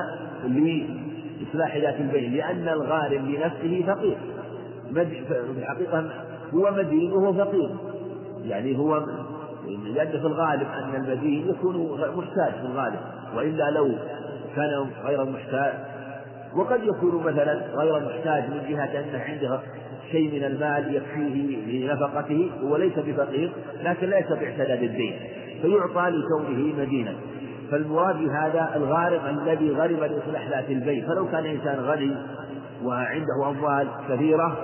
لإصلاح 1.40 1.76
ذات 1.76 2.00
البين 2.00 2.34
لأن 2.34 2.68
الغارم 2.68 3.26
لنفسه 3.26 3.84
فقير. 3.86 4.16
في 5.28 5.58
الحقيقة 5.58 6.10
هو 6.54 6.70
مدين 6.70 7.12
وهو 7.12 7.32
فقير. 7.32 7.70
يعني 8.44 8.78
هو 8.78 9.06
لأن 9.94 10.10
في 10.10 10.26
الغالب 10.26 10.66
أن 10.78 11.04
المدين 11.04 11.48
يكون 11.48 11.98
محتاج 12.16 12.52
في 12.52 12.66
الغالب 12.72 13.00
وإلا 13.36 13.70
لو 13.70 13.90
كان 14.56 14.86
غير 15.04 15.24
محتاج. 15.24 15.72
وقد 16.56 16.80
يكون 16.84 17.22
مثلا 17.24 17.60
غير 17.74 18.00
محتاج 18.00 18.50
من 18.50 18.60
جهة 18.68 19.00
أنه 19.00 19.18
عنده 19.18 19.60
شيء 20.10 20.32
من 20.38 20.44
المال 20.44 20.94
يكفيه 20.94 21.56
لنفقته 21.86 22.50
وليس 22.62 22.92
بفقير 22.98 23.52
لكن 23.84 24.06
لا 24.06 24.18
يستطيع 24.18 24.52
سداد 24.56 24.82
الدين 24.82 25.16
فيعطى 25.62 26.10
لكونه 26.10 26.74
مدينا. 26.78 27.14
فالمراد 27.74 28.16
بهذا 28.16 28.70
الغارم 28.76 29.38
الذي 29.38 29.70
غرم 29.70 29.96
لإصلاح 29.96 30.48
ذات 30.48 30.70
البيت. 30.70 31.06
فلو 31.06 31.28
كان 31.28 31.46
إنسان 31.46 31.80
غني 31.80 32.16
وعنده 32.84 33.48
أموال 33.48 33.88
كثيرة 34.08 34.56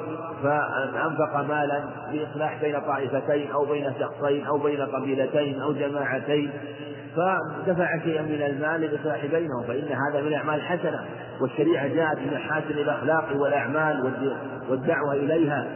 فأنفق 0.43 1.37
مالا 1.49 1.83
لإصلاح 2.13 2.61
بين 2.61 2.81
طائفتين 2.81 3.51
أو 3.51 3.65
بين 3.65 3.93
شخصين 4.01 4.47
أو 4.47 4.59
بين 4.59 4.81
قبيلتين 4.81 5.61
أو 5.61 5.73
جماعتين 5.73 6.51
فدفع 7.17 7.99
شيئا 8.05 8.23
من 8.23 8.43
المال 8.43 8.81
للإصلاح 8.81 9.27
بينهم 9.27 9.63
فإن 9.69 9.89
هذا 9.89 10.21
من 10.21 10.29
الأعمال 10.29 10.55
الحسنة. 10.55 11.05
والشريعة 11.41 11.89
جاءت 11.89 12.19
من 12.19 12.79
الأخلاق 12.79 13.37
والأعمال 13.37 14.13
والدعوة 14.71 15.13
إليها. 15.13 15.67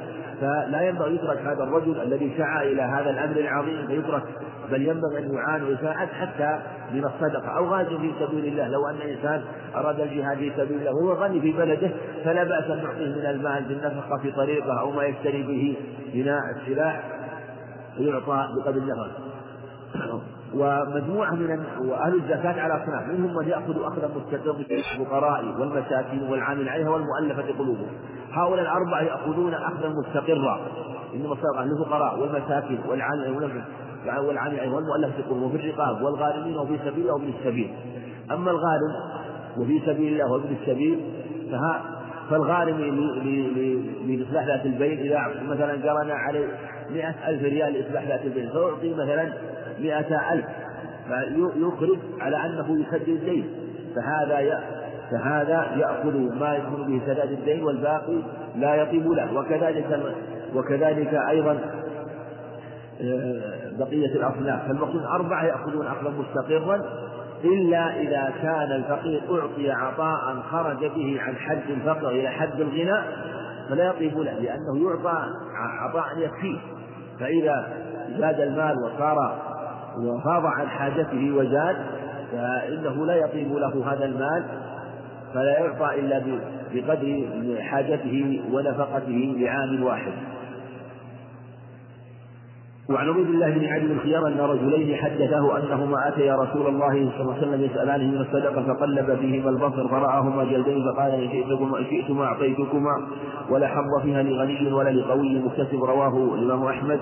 فلا 0.41 0.89
ينبغي 0.89 1.15
يترك 1.15 1.39
هذا 1.39 1.63
الرجل 1.65 2.03
الذي 2.03 2.35
سعى 2.39 2.73
إلى 2.73 2.83
هذا 2.83 3.11
الأمر 3.11 3.37
العظيم 3.37 3.87
فيترك 3.87 4.23
بل 4.71 4.83
ينبغي 4.83 5.19
أن 5.19 5.35
يعان 5.35 5.63
ويساعد 5.63 6.09
حتى 6.09 6.59
من 6.93 7.05
الصدقة 7.05 7.57
أو 7.57 7.67
غازي 7.67 7.99
في 7.99 8.13
سبيل 8.21 8.47
الله. 8.47 8.69
لو 8.69 8.87
أن 8.87 8.97
إنسان 9.11 9.43
أراد 9.77 10.01
الجهاد 10.01 10.39
في 10.39 10.53
سبيل 10.57 10.79
الله 10.79 10.95
وهو 10.95 11.13
غني 11.13 11.41
في 11.41 11.53
بلده 11.53 11.91
فلا 12.25 12.45
بأس 12.45 12.65
أن 12.65 12.83
نعطيه 12.85 13.07
من 13.07 13.27
المال 13.27 13.65
بالنفقة 13.65 14.19
في 14.23 14.33
طريقه 14.33 14.81
أو 14.81 14.91
ما 14.91 15.05
يشتري 15.05 15.43
به 15.43 15.77
بناء 16.15 16.41
السلاح 16.57 17.03
يعطى 17.99 18.49
بقدر 18.57 18.79
النفقة 18.79 19.11
ومجموعة 20.55 21.35
من 21.35 21.65
وأهل 21.81 22.15
الزكاة 22.15 22.61
على 22.61 22.83
أصناف 22.85 23.09
منهم 23.09 23.37
من 23.37 23.49
يأخذ 23.49 23.83
أخذا 23.83 24.11
مستقرا 24.17 24.57
الفقراء 24.71 25.45
والمساكين 25.45 26.23
والعامل 26.23 26.69
عليها 26.69 26.89
والمؤلفة 26.89 27.59
قلوبهم. 27.59 27.89
هؤلاء 28.33 28.63
الأربعة 28.63 29.03
يأخذون 29.03 29.55
أخذا 29.55 29.89
مستقرا 29.89 30.61
إنما 31.15 31.33
الصدقة 31.33 31.65
للفقراء 31.65 32.21
والمساكين 32.21 32.81
والعامل 32.89 33.65
والعامل 34.07 34.59
عليها 34.59 34.75
والمؤلفة 34.75 35.23
قلوبهم 35.29 35.45
وفي 35.45 35.57
الرقاب 35.57 36.03
والغارمين 36.03 36.57
وفي 36.57 36.79
سبيل 36.85 37.11
وابن 37.11 37.33
السبيل 37.39 37.71
أما 38.31 38.51
الغارم 38.51 38.95
وفي 39.59 39.81
سبيل 39.87 40.13
الله 40.13 40.33
وابن 40.33 40.57
السبيل 40.61 41.01
فها 41.51 41.83
فالغارم 42.31 42.79
لإصلاح 44.07 44.47
ذات 44.47 44.67
البين 44.67 44.99
إذا 44.99 45.43
مثلا 45.49 45.73
قرنا 45.73 46.15
عليه 46.15 46.47
مئة 46.91 47.15
ألف 47.29 47.43
ريال 47.43 47.73
لإصلاح 47.73 48.09
ذات 48.09 48.25
البين 48.25 48.49
فأعطي 48.49 48.95
مثلا 48.95 49.33
مئة 49.81 50.33
ألف 50.33 50.45
فيخرج 51.09 51.99
على 52.21 52.37
أنه 52.37 52.81
يسدد 52.81 53.09
الدين. 53.09 53.47
فهذا 53.97 54.65
فهذا 55.11 55.67
يأخذ 55.77 56.39
ما 56.41 56.55
يكون 56.55 56.87
به 56.87 57.01
سداد 57.07 57.33
الدين 57.33 57.65
والباقي 57.65 58.19
لا 58.57 58.75
يطيب 58.75 59.13
له. 59.13 59.39
وكذلك 59.39 60.01
وكذلك 60.55 61.15
أيضا 61.15 61.59
بقية 63.79 64.17
الأصناف. 64.17 64.67
فالمقصود 64.67 65.03
أربعة 65.05 65.45
يأخذون 65.45 65.87
أخذا 65.87 66.11
مستقرا 66.11 66.83
إلا 67.45 68.01
إذا 68.01 68.33
كان 68.43 68.73
الفقير 68.73 69.23
أعطي 69.31 69.71
عطاء 69.71 70.43
خرج 70.51 70.87
به 70.87 71.21
عن 71.21 71.37
حد 71.37 71.71
الفقر 71.71 72.09
إلى 72.09 72.29
حد 72.29 72.61
الغنى 72.61 73.03
فلا 73.69 73.85
يطيب 73.85 74.19
له 74.19 74.33
لأنه 74.33 74.91
يعطى 74.91 75.19
عطاء 75.81 76.19
يكفيه. 76.19 76.59
فإذا 77.21 77.69
زاد 78.19 78.41
المال 78.41 78.77
وصار 78.85 79.39
وفاض 79.99 80.47
عن 80.47 80.69
حاجته 80.69 81.33
وزاد 81.37 81.77
فإنه 82.33 83.07
لا 83.07 83.15
يطيب 83.15 83.53
له 83.53 83.93
هذا 83.93 84.05
المال 84.05 84.45
فلا 85.35 85.59
يعطى 85.59 86.01
إلا 86.01 86.23
بقدر 86.75 87.27
حاجته 87.61 88.43
ونفقته 88.53 89.37
لعام 89.39 89.83
واحد. 89.83 90.13
وعن 92.91 93.09
عبيد 93.09 93.27
الله 93.27 93.51
بن 93.51 93.65
عدي 93.65 93.93
الخيار 93.93 94.27
أن 94.27 94.41
رجلين 94.41 94.97
حدثاه 94.97 95.59
أنهما 95.59 96.09
آتيا 96.09 96.37
رسول 96.37 96.67
الله 96.67 97.11
صلى 97.11 97.21
الله 97.21 97.35
عليه 97.35 97.47
وسلم 97.47 97.65
يسالانه 97.65 98.05
من 98.05 98.21
الصدقة 98.21 98.63
فقلب 98.63 99.17
فيهما 99.21 99.51
البصر 99.51 99.89
فرآهما 99.89 100.45
جلدين 100.45 100.85
فقال 100.85 101.13
إن 101.13 101.29
شئتكما 101.31 101.83
شئتما 101.83 102.25
أعطيتكما 102.25 103.07
ولا 103.51 103.69
حظ 103.69 104.03
فيها 104.03 104.23
لغني 104.23 104.73
ولا 104.73 104.91
لقوي 104.91 105.39
مكتسب 105.39 105.85
رواه 105.85 106.35
الإمام 106.35 106.65
أحمد. 106.65 107.01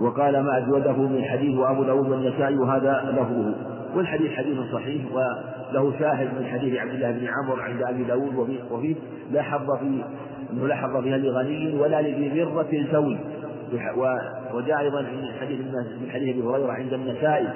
وقال 0.00 0.40
ما 0.40 0.58
أجوده 0.58 0.92
من 0.92 1.24
حديث 1.24 1.58
وأبو 1.58 1.82
داود 1.82 2.08
والنسائي 2.10 2.58
وهذا 2.58 3.04
لفظه 3.12 3.54
والحديث 3.96 4.32
حديث 4.32 4.58
صحيح 4.72 5.02
وله 5.12 5.92
شاهد 5.98 6.28
من 6.40 6.46
حديث 6.46 6.78
عبد 6.78 6.90
الله 6.90 7.10
بن 7.10 7.26
عمر 7.28 7.62
عند 7.62 7.82
أبي 7.82 8.04
داود 8.04 8.34
وفيه 8.70 8.94
لا 9.32 9.42
حظ 9.42 9.78
في 9.78 10.02
لا 10.62 10.76
حظ 10.76 11.02
فيها 11.02 11.18
لغني 11.18 11.80
ولا 11.80 12.02
لذي 12.02 12.44
مرة 12.44 12.86
سوي 12.92 13.18
وجاء 14.54 14.80
أيضا 14.80 15.00
من 15.00 15.32
حديث 15.40 15.60
من 16.00 16.10
حديث 16.10 16.36
أبي 16.36 16.42
هريرة 16.42 16.72
عند 16.72 16.92
النسائي. 16.92 17.48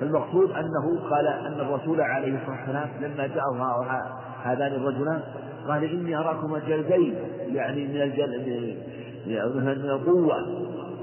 فالمقصود 0.00 0.50
أنه 0.50 1.00
قال 1.10 1.26
أن 1.26 1.60
الرسول 1.60 2.00
عليه 2.00 2.38
الصلاة 2.38 2.58
والسلام 2.60 2.88
لما 3.00 3.26
جاءه 3.26 4.02
هذان 4.42 4.72
الرجلان 4.72 5.20
قال 5.68 5.84
إني 5.84 6.16
أراكما 6.16 6.58
جلدين 6.68 7.14
يعني 7.52 7.86
من 7.86 8.02
الجل 8.02 8.76
من 9.26 9.90
القوة 9.90 10.36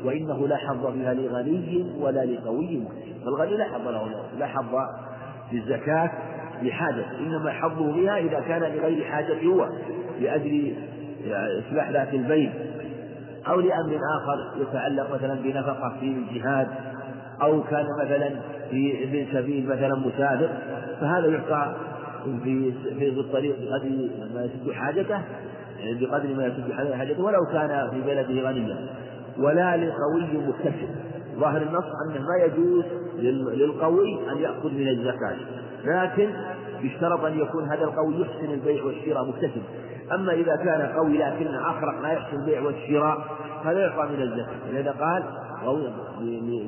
وإنه 0.06 0.48
لا 0.48 0.58
حظ 0.58 0.88
فيها 0.94 1.14
لغني 1.14 1.86
ولا 2.00 2.26
لقوي. 2.26 2.84
فالغني 3.26 3.58
لا 3.58 3.66
حظ 3.66 3.88
له 3.88 4.08
لا 4.40 4.46
حظ 4.48 4.76
في 5.50 5.58
الزكاة 5.58 6.12
لحاجة 6.62 7.06
إنما 7.20 7.52
حظه 7.52 7.92
بها 7.92 8.18
إذا 8.18 8.40
كان 8.40 8.62
لغير 8.62 9.04
حاجة 9.04 9.46
هو 9.46 9.70
لأجل 10.22 10.76
إصلاح 11.68 11.90
ذات 11.90 12.14
البين 12.14 12.54
أو 13.48 13.60
لأمر 13.60 14.00
آخر 14.18 14.62
يتعلق 14.62 15.14
مثلا 15.14 15.34
بنفقة 15.34 15.96
في 16.00 16.06
الجهاد 16.06 16.68
أو 17.42 17.64
كان 17.64 17.86
مثلا 18.04 18.30
في 18.72 19.04
ابن 19.04 19.26
سبيل 19.34 19.68
مثلا 19.68 19.96
مسافر 19.96 20.50
فهذا 21.02 21.28
يعطى 21.28 21.76
في 22.44 22.72
في 23.00 23.10
الطريق 23.10 23.56
بقدر 23.60 23.90
ما 24.36 24.46
يسد 24.46 24.72
حاجته 24.72 25.22
يعني 25.80 26.06
بقدر 26.06 26.36
ما 26.36 26.46
يسد 26.46 26.94
حاجته 26.98 27.24
ولو 27.24 27.46
كان 27.52 27.90
في 27.92 28.02
بلده 28.02 28.50
غنيا. 28.50 28.78
ولا 29.38 29.78
لقوي 29.78 30.48
مكتسب. 30.48 30.90
ظاهر 31.40 31.62
النص 31.62 31.86
أنه 32.06 32.22
ما 32.28 32.36
يجوز 32.46 32.84
للقوي 33.60 34.32
أن 34.32 34.38
يأخذ 34.38 34.72
من 34.72 34.88
الزكاة. 34.88 35.36
لكن 35.86 36.30
يشترط 36.82 37.26
أن 37.26 37.40
يكون 37.40 37.64
هذا 37.70 37.84
القوي 37.84 38.22
يحسن 38.22 38.54
البيع 38.54 38.84
والشراء 38.84 39.26
مكتسب. 39.26 39.62
أما 40.12 40.34
إذا 40.34 40.56
كان 40.56 40.82
قوي 40.96 41.18
لكن 41.18 41.56
أخرق 41.56 42.02
لا 42.02 42.12
يحسن 42.12 42.40
البيع 42.40 42.62
والشراء 42.62 43.18
فلا 43.64 43.80
يعطى 43.80 44.10
من 44.12 44.22
الزكاة 44.22 44.72
لهذا 44.72 44.92
قال 44.92 45.24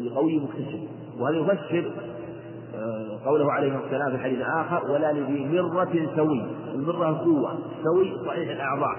لقوي 0.05 0.39
مكتسب. 0.39 0.87
وهذا 1.19 1.37
يفسر؟ 1.37 1.91
آه، 2.75 3.19
قوله 3.25 3.51
عليه 3.51 3.79
السلام 3.85 4.17
في 4.17 4.23
حديث 4.23 4.39
آخر 4.41 4.91
ولا 4.91 5.11
لذي 5.11 5.61
مرة 5.61 6.09
سوي. 6.15 6.45
المرة 6.73 7.17
قوة 7.17 7.57
سوي 7.83 8.17
صحيح 8.25 8.49
الأعضاء. 8.49 8.95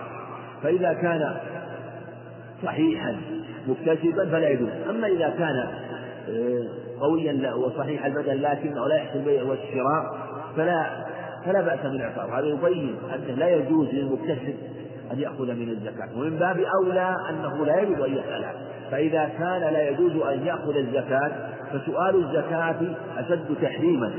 فإذا 0.62 0.92
كان 0.92 1.36
صحيحا 2.64 3.16
مكتسبا 3.68 4.30
فلا 4.30 4.48
يجوز. 4.48 4.68
أما 4.90 5.06
إذا 5.06 5.28
كان 5.28 5.68
آه، 6.28 6.68
قويا 7.00 7.54
وصحيح 7.54 8.04
البدن 8.04 8.34
لكنه 8.34 8.88
لا 8.88 8.96
يحسن 8.96 9.18
البيع 9.18 9.42
والشراء 9.42 10.16
فلا 10.56 11.05
فلا 11.46 11.60
بأس 11.60 11.84
من 11.84 12.00
إعطائه 12.00 12.38
هذا 12.38 12.46
يبين 12.46 12.96
أنه 13.14 13.36
لا 13.36 13.48
يجوز 13.48 13.88
للمكتسب 13.88 14.54
أن 15.12 15.18
يأخذ 15.18 15.52
من 15.52 15.68
الزكاة. 15.68 16.08
ومن 16.16 16.38
باب 16.38 16.60
أولى 16.80 17.16
أنه 17.30 17.66
لا 17.66 17.80
يجوز 17.80 18.00
أن 18.00 18.12
يسأل 18.12 18.44
فإذا 18.90 19.30
كان 19.38 19.60
لا 19.60 19.88
يجوز 19.88 20.16
أن 20.16 20.46
يأخذ 20.46 20.76
الزكاة 20.76 21.30
فسؤال 21.72 22.16
الزكاة 22.24 22.76
أشد 23.18 23.56
تحريما. 23.62 24.12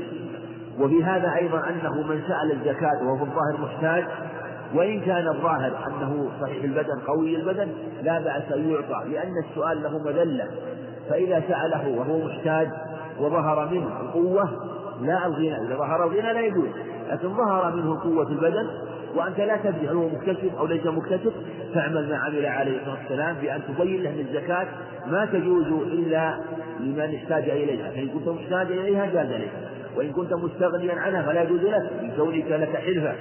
وفي 0.80 1.04
هذا 1.04 1.34
أيضا 1.34 1.58
أنه 1.58 2.02
من 2.02 2.22
سأل 2.28 2.52
الزكاة 2.52 3.02
وهو 3.02 3.24
الظاهر 3.24 3.58
محتاج 3.60 4.04
وإن 4.74 5.00
كان 5.00 5.28
الظاهر 5.28 5.72
أنه 5.86 6.30
صحيح 6.40 6.64
البدن 6.64 6.98
قوي 7.06 7.36
البدن 7.36 7.68
لا 8.02 8.18
بأس 8.18 8.52
أن 8.52 8.70
يعطى 8.70 9.08
لأن 9.08 9.32
السؤال 9.48 9.82
له 9.82 9.98
مذلة 9.98 10.48
فإذا 11.10 11.42
سأله 11.48 11.88
وهو 11.88 12.26
محتاج 12.26 12.68
وظهر 13.20 13.68
منه 13.68 14.00
القوة 14.00 14.48
لا 15.02 15.26
الغنى. 15.26 15.56
إذا 15.66 15.76
ظهر 15.76 16.04
الغنى 16.04 16.32
لا 16.32 16.40
يجوز. 16.40 16.68
لكن 17.10 17.36
ظهر 17.36 17.76
منه 17.76 18.00
قوة 18.00 18.28
البدن 18.28 18.68
وأنت 19.14 19.40
لا 19.40 19.56
تدري 19.56 19.88
هل 19.88 19.96
هو 19.96 20.08
مكتسب 20.08 20.50
أو 20.58 20.66
ليس 20.66 20.86
مكتسب 20.86 21.32
فاعمل 21.74 22.08
ما 22.08 22.16
عمل 22.16 22.46
عليه 22.46 22.78
الصلاة 22.78 22.98
والسلام 23.00 23.36
بأن 23.36 23.60
تبين 23.68 24.02
له 24.02 24.20
الزكاة 24.20 24.66
ما 25.06 25.24
تجوز 25.24 25.66
إلا 25.66 26.34
لمن 26.80 27.14
احتاج 27.14 27.50
إليها 27.50 27.90
فإن 27.90 28.08
كنت 28.08 28.28
محتاج 28.28 28.66
إليها 28.72 29.06
جاز 29.06 29.30
لك 29.30 29.50
وإن 29.96 30.12
كنت 30.12 30.34
مستغنيا 30.34 30.94
عنها 30.94 31.22
فلا 31.22 31.42
يجوز 31.42 31.60
لك 31.60 31.90
لكونك 32.02 32.46
لك 32.50 32.76
حرفة 32.76 33.14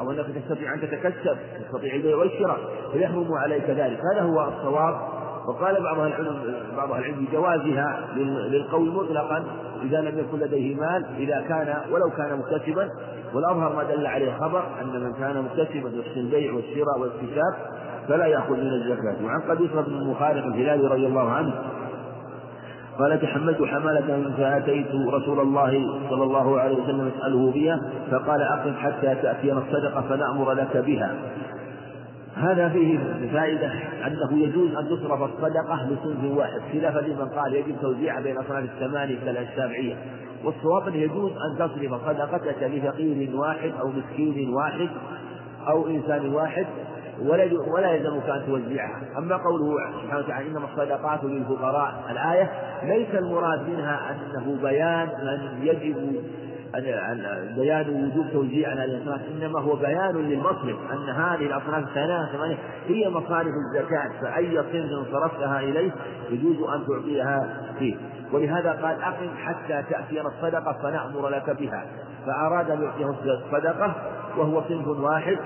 أو 0.00 0.10
أنك 0.10 0.26
تستطيع 0.26 0.74
أن 0.74 0.80
تتكسب 0.80 1.36
تستطيع 1.60 1.94
البيع 1.94 2.16
والشراء 2.16 2.58
فيحرم 2.92 3.32
عليك 3.32 3.70
ذلك 3.70 3.98
هذا 4.14 4.22
هو 4.22 4.48
الصواب. 4.48 5.22
وقال 5.46 5.82
بعض 5.82 5.98
العلم 5.98 6.54
بعض 6.76 6.92
العلم 6.92 7.24
بجوازها 7.24 8.08
للقول 8.50 8.88
مطلقا 8.92 9.44
إذا 9.82 10.00
لم 10.00 10.18
يكن 10.18 10.38
لديه 10.38 10.74
مال 10.74 11.04
إذا 11.18 11.44
كان 11.48 11.74
ولو 11.92 12.10
كان 12.10 12.38
مكتسبا 12.38 12.88
والأظهر 13.34 13.76
ما 13.76 13.82
دل 13.82 14.06
عليه 14.06 14.34
الخبر 14.34 14.64
أن 14.82 15.00
من 15.00 15.12
كان 15.12 15.42
مكتسبا 15.42 15.88
يحسن 15.88 16.20
البيع 16.20 16.52
والشراء 16.52 16.98
والاكتساب 17.00 17.54
فلا 18.08 18.26
يأخذ 18.26 18.52
من 18.52 18.72
الزكاة. 18.72 19.24
وعن 19.24 19.40
قبيصة 19.40 19.80
بن 19.80 19.94
المخالف 19.94 20.46
الهلالي 20.46 20.86
رضي 20.86 21.06
الله 21.06 21.30
عنه 21.30 21.52
قال 22.98 23.20
تحملت 23.20 23.62
حمالة 23.62 24.30
فأتيت 24.36 24.94
رسول 25.12 25.40
الله 25.40 25.70
صلى 26.10 26.22
الله 26.24 26.60
عليه 26.60 26.76
وسلم 26.82 27.10
أسأله 27.16 27.50
بها 27.50 27.80
فقال 28.10 28.42
أقف 28.42 28.76
حتى 28.76 29.14
تأتينا 29.22 29.58
الصدقة 29.58 30.00
فنأمر 30.08 30.52
لك 30.52 30.76
بها. 30.76 31.14
هذا 32.36 32.68
فيه 32.68 32.98
فائدة 33.32 33.72
أنه 34.06 34.42
يجوز 34.42 34.74
أن 34.74 34.88
تصرف 34.88 35.22
الصدقة 35.22 35.88
لصنف 35.90 36.38
واحد 36.38 36.60
خلافا 36.72 36.98
لمن 36.98 37.28
قال 37.28 37.54
يجب 37.54 37.74
توزيعها 37.82 38.20
بين 38.20 38.38
أصناف 38.38 38.64
الثمانية 38.64 39.16
مثل 39.22 39.36
الشافعية 39.36 39.96
والصواب 40.44 40.88
أنه 40.88 40.96
يجوز 40.96 41.32
أن 41.32 41.58
تصرف 41.58 42.06
صدقتك 42.06 42.62
لفقير 42.62 43.36
واحد 43.36 43.72
أو 43.80 43.88
مسكين 43.88 44.54
واحد 44.54 44.88
أو 45.68 45.86
إنسان 45.86 46.34
واحد 46.34 46.66
ولا 47.20 47.50
ولا 47.74 47.92
يلزمك 47.92 48.28
أن 48.28 48.42
توزعها، 48.46 49.00
أما 49.18 49.36
قوله 49.36 49.76
سبحانه 50.02 50.24
وتعالى 50.24 50.48
إنما 50.48 50.64
الصدقات 50.64 51.24
للفقراء. 51.24 51.94
الآية 52.10 52.50
ليس 52.82 53.14
المراد 53.14 53.68
منها 53.68 54.00
أنه 54.10 54.58
بيان 54.62 55.08
من 55.08 55.66
يجب 55.66 56.22
بيان 57.56 57.88
وجوب 57.88 58.26
توزيع 58.32 58.70
على 58.70 58.84
الأصناف 58.84 59.20
إنما 59.36 59.60
هو 59.60 59.76
بيان 59.76 60.16
للمصرف 60.16 60.76
أن 60.92 61.08
هذه 61.10 61.46
الأصناف 61.46 61.88
الثلاثة 61.88 62.56
هي 62.88 63.10
مصارف 63.10 63.48
الزكاة 63.48 64.10
فأي 64.22 64.62
صنف 64.72 65.12
صرفتها 65.12 65.60
إليه 65.60 65.90
يجوز 66.30 66.56
أن 66.68 66.86
تعطيها 66.86 67.60
فيه. 67.78 67.94
ولهذا 68.32 68.70
قال 68.70 69.02
أقم 69.02 69.28
حتى 69.36 69.82
تأتينا 69.90 70.28
الصدقة 70.28 70.72
فنأمر 70.82 71.28
لك 71.28 71.50
بها. 71.50 71.84
فأراد 72.26 72.70
أن 72.70 72.82
يعطيه 72.82 73.06
الصدقة 73.06 73.94
وهو 74.36 74.62
صنف 74.68 74.86
واحد. 74.86 75.38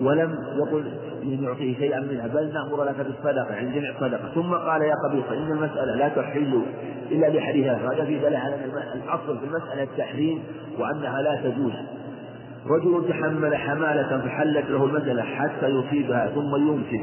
ولم 0.00 0.38
يقل 0.56 0.92
ان 1.22 1.44
يعطيه 1.44 1.76
شيئا 1.76 2.00
منها 2.00 2.26
بل 2.26 2.52
نأمر 2.52 2.84
لك 2.84 2.96
بالصدقة 2.96 3.56
عند 3.56 3.74
جميع 3.74 3.90
الصدقة. 3.90 4.34
ثم 4.34 4.54
قال 4.54 4.82
يا 4.82 4.94
قبيصة 5.08 5.32
إن 5.32 5.52
المسألة 5.52 5.94
لا 5.94 6.08
تحل 6.08 6.62
إلا 7.10 7.28
بحديثها 7.28 7.76
هذا 7.76 8.04
في 8.04 8.26
على 8.26 8.38
أن 8.38 8.70
الأصل 8.94 9.38
في 9.38 9.44
المسألة 9.44 9.82
التحريم 9.82 10.42
وأنها 10.78 11.22
لا 11.22 11.36
تجوز. 11.36 11.72
رجل 12.66 13.08
تحمل 13.08 13.56
حمالة 13.56 14.20
فحلت 14.26 14.70
له 14.70 14.84
المسألة 14.84 15.22
حتى 15.22 15.68
يصيبها 15.68 16.26
ثم 16.34 16.56
يمسك 16.56 17.00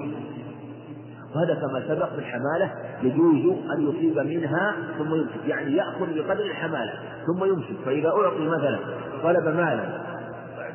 وهذا 1.35 1.53
كما 1.53 1.83
سبق 1.87 2.09
في 2.09 2.19
الحمالة 2.19 2.71
يجوز 3.03 3.57
أن 3.71 3.89
يصيب 3.89 4.19
منها 4.19 4.75
ثم 4.97 5.15
يمسك. 5.15 5.47
يعني 5.47 5.75
يأخذ 5.75 6.15
بقدر 6.15 6.45
الحمالة 6.45 6.93
ثم 7.25 7.45
يمسك. 7.45 7.75
فإذا 7.85 8.09
أعطي 8.09 8.47
مثلا 8.47 8.79
طلب 9.23 9.43
مالا 9.43 10.01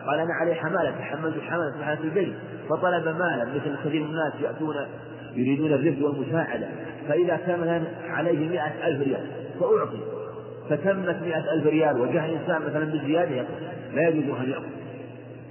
قال 0.07 0.21
أنا 0.21 0.35
علي 0.35 0.55
حمالة 0.55 0.91
تحملت 0.91 1.35
حمالة 1.43 1.77
في 1.79 1.85
حالة 1.85 2.01
البيت 2.05 2.35
فطلب 2.71 3.09
مالا 3.09 3.45
مثل 3.45 3.77
كثير 3.85 4.03
من 4.03 4.11
الناس 4.11 4.33
يأتون 4.43 4.77
يريدون 5.35 5.73
الرفق 5.73 6.07
والمساعدة 6.07 6.67
فإذا 7.09 7.37
كان 7.37 7.85
عليه 8.09 8.49
مئة 8.49 8.87
ألف 8.87 9.09
ريال 9.09 9.27
فأعطي. 9.61 9.99
فتمت 10.71 11.23
مئة 11.23 11.53
ألف 11.53 11.67
ريال 11.67 12.01
وجاء 12.01 12.39
إنسان 12.43 12.63
مثلا 12.63 12.85
بالزيادة 12.85 13.45
لا 13.95 14.09
يجوز 14.09 14.39
أن 14.39 14.51
يأخذ. 14.51 14.63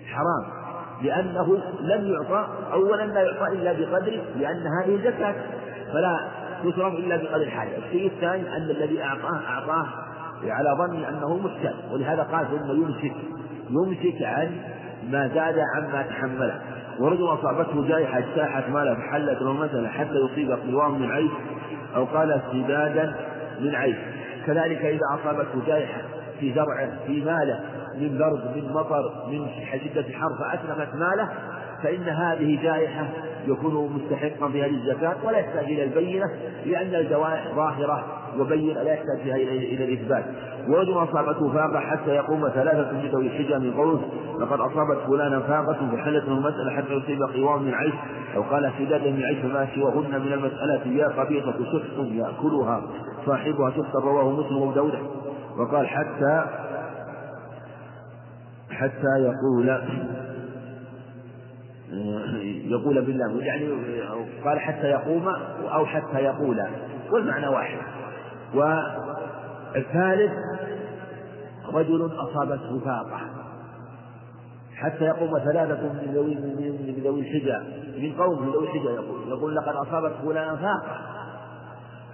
حرام. 0.06 0.64
لأنه 1.01 1.58
لم 1.81 2.13
يعطى 2.13 2.47
أولا 2.73 3.03
لا 3.03 3.21
يعطى 3.21 3.53
إلا 3.53 3.73
بقدر 3.73 4.21
لأن 4.39 4.63
هذه 4.81 4.99
زكاة 5.03 5.36
فلا 5.93 6.19
تصرف 6.63 6.93
إلا 6.93 7.15
بقدر 7.17 7.43
الحاجة 7.43 7.77
الشيء 7.77 8.08
الثاني 8.08 8.58
أن 8.58 8.62
الذي 8.62 9.03
أعطاه 9.03 9.41
أعطاه 9.47 9.86
على 10.43 10.69
ظن 10.77 11.03
أنه 11.03 11.38
محتاج 11.38 11.73
ولهذا 11.91 12.23
قال 12.23 12.47
ثم 12.47 12.71
يمسك 12.71 13.15
يمسك 13.69 14.21
عن 14.21 14.51
ما 15.10 15.27
زاد 15.27 15.60
عما 15.75 16.01
تحمله 16.01 16.62
ورجل 16.99 17.34
أصابته 17.34 17.88
جائحة 17.88 18.19
اجتاحت 18.19 18.69
ماله 18.69 18.95
فحلت 18.95 19.41
مثلا 19.41 19.89
حتى 19.89 20.15
يصيب 20.15 20.51
قوام 20.51 21.01
من 21.01 21.12
عيش 21.12 21.31
أو 21.95 22.05
قال 22.05 22.31
استبادا 22.31 23.15
من 23.60 23.75
عيش. 23.75 23.95
كذلك 24.45 24.86
إذا 24.86 25.19
أصابته 25.21 25.65
جائحة 25.67 26.01
في 26.39 26.53
زرعه 26.53 26.89
في 27.08 27.25
ماله 27.25 27.60
من 27.99 28.17
برد 28.17 28.55
من 28.55 28.73
مطر 28.73 29.27
من 29.27 29.47
شدة 29.71 30.05
حر 30.13 30.29
فأتلفت 30.39 30.95
ماله 30.95 31.29
فإن 31.84 32.03
هذه 32.03 32.63
جائحة 32.63 33.08
يكون 33.47 33.93
مستحقا 33.93 34.51
في 34.51 34.63
هذه 34.63 34.69
الزكاة 34.69 35.15
ولا 35.23 35.38
يحتاج 35.38 35.63
إلى 35.63 35.84
البينة 35.84 36.25
لأن 36.65 36.95
الجوائح 36.95 37.55
ظاهرة 37.55 38.05
وبين 38.39 38.75
لا 38.75 38.93
يحتاج 38.93 39.19
فيها 39.23 39.36
إلى 39.36 39.86
الإثبات. 39.86 40.25
ورجل 40.67 41.03
أصابته 41.03 41.53
فاقة 41.53 41.79
حتى 41.79 42.10
يقوم 42.10 42.49
ثلاثة 42.49 42.91
من 42.91 43.10
ذوي 43.13 43.27
الحجة 43.27 43.58
من 43.58 43.73
قوله 43.73 44.01
لقد 44.39 44.60
أصابت 44.60 44.97
فلانا 45.08 45.39
فاقة 45.39 45.95
فحلت 45.95 46.29
من 46.29 46.38
المسألة 46.38 46.71
حتى 46.71 46.93
يصيب 46.93 47.19
قوام 47.21 47.63
من 47.63 47.73
عيش 47.73 47.93
أو 48.36 48.41
قال 48.41 48.71
سداد 48.79 49.08
من 49.08 49.23
عيش 49.23 49.38
فما 49.38 49.67
سواهن 49.75 50.21
من 50.21 50.34
المسألة. 50.34 50.81
يا 50.86 51.08
قبيصة 51.08 51.51
سحت 51.51 52.08
يأكلها 52.12 52.81
صاحبها 53.25 53.69
سحت 53.69 53.95
رواه 53.95 54.31
مسلم 54.31 54.62
وداود 54.62 54.93
وقال 55.58 55.88
حتى 55.88 56.45
حتى 58.80 59.20
يقول 59.20 59.70
يقول 62.66 63.02
بالله 63.06 63.44
يعني 63.44 63.70
قال 64.46 64.60
حتى 64.60 64.88
يقوم 64.88 65.28
أو 65.74 65.86
حتى 65.86 66.20
يقول 66.20 66.64
والمعنى 67.12 67.48
واحد. 67.48 67.78
والثالث 68.54 70.32
رجل 71.74 72.06
أصابته 72.06 72.80
فاقة. 72.80 73.20
حتى 74.76 75.06
يقوم 75.06 75.40
ثلاثة 75.40 75.82
من 75.82 76.12
ذوي 76.14 76.36
من 76.36 77.04
ذوي 77.04 77.20
الحجة 77.20 77.62
من 77.98 78.14
قوم 78.18 78.42
من 78.42 78.52
ذوي 78.52 78.68
الحجة 78.68 78.90
يقول 78.90 79.28
يقول 79.28 79.56
لقد 79.56 79.76
أصابت 79.76 80.14
فلانا 80.26 80.56
فاقة. 80.56 80.98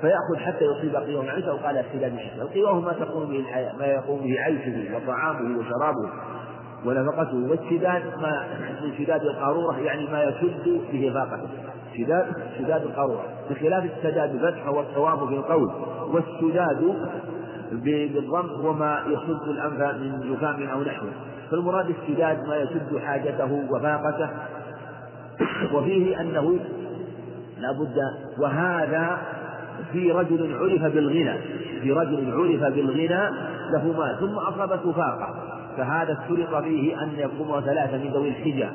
فيأخذ 0.02 0.38
حتى 0.38 0.66
يصيب 0.66 0.96
قيوم 0.96 1.30
عيسى 1.30 1.50
وقال 1.50 1.78
السداد 1.78 2.18
عيسى. 2.18 2.42
القيوم 2.42 2.86
ما 2.86 2.94
تقوم 2.94 3.30
به 3.30 3.40
الحياة 3.40 3.76
ما 3.78 3.86
يقوم 3.86 4.20
به 4.20 4.40
عيشه 4.40 4.96
وطعامه 4.96 5.60
وشرابه. 5.60 6.10
ونفقته 6.86 7.38
والشداد 7.50 8.04
ما 8.22 8.46
من 8.84 8.94
شداد 8.98 9.22
القارورة 9.22 9.78
يعني 9.78 10.08
ما 10.08 10.24
يشد 10.24 10.82
به 10.92 11.12
فاقته. 11.14 11.48
شداد 11.98 12.26
شداد 12.58 12.82
القارورة. 12.82 13.24
بخلاف 13.50 13.84
السداد 13.84 14.36
الفتح 14.36 14.68
والصواب 14.68 15.28
في 15.28 15.36
القول 15.36 15.72
والسداد 16.12 16.96
بالضم 17.72 18.50
هو 18.50 18.74
ما 18.74 19.00
يصد 19.08 19.48
الأنف 19.48 19.96
من 19.96 20.36
زكام 20.36 20.70
أو 20.70 20.82
نحوه. 20.82 21.10
فالمراد 21.52 21.90
السداد 21.90 22.48
ما 22.48 22.56
يسد 22.56 22.98
حاجته 23.06 23.66
وفاقته. 23.72 24.30
وفيه 25.74 26.22
أنه 26.22 26.60
لا 27.60 27.72
بد 27.72 27.98
وهذا 28.40 29.18
في 29.92 30.12
رجل 30.12 30.56
عرف 30.60 30.94
بالغنى. 30.94 31.38
في 31.82 31.92
رجل 31.92 32.32
عرف 32.32 32.74
بالغنى 32.74 33.30
له 33.72 33.94
مال 33.98 34.20
ثم 34.20 34.36
أصابته 34.36 34.92
فاقة. 34.92 35.61
فهذا 35.78 36.18
اشترط 36.22 36.64
فيه 36.64 37.04
أن 37.04 37.12
يقوم 37.18 37.62
ثلاثة 37.62 37.98
من 37.98 38.12
ذوي 38.12 38.30
الحجة. 38.30 38.70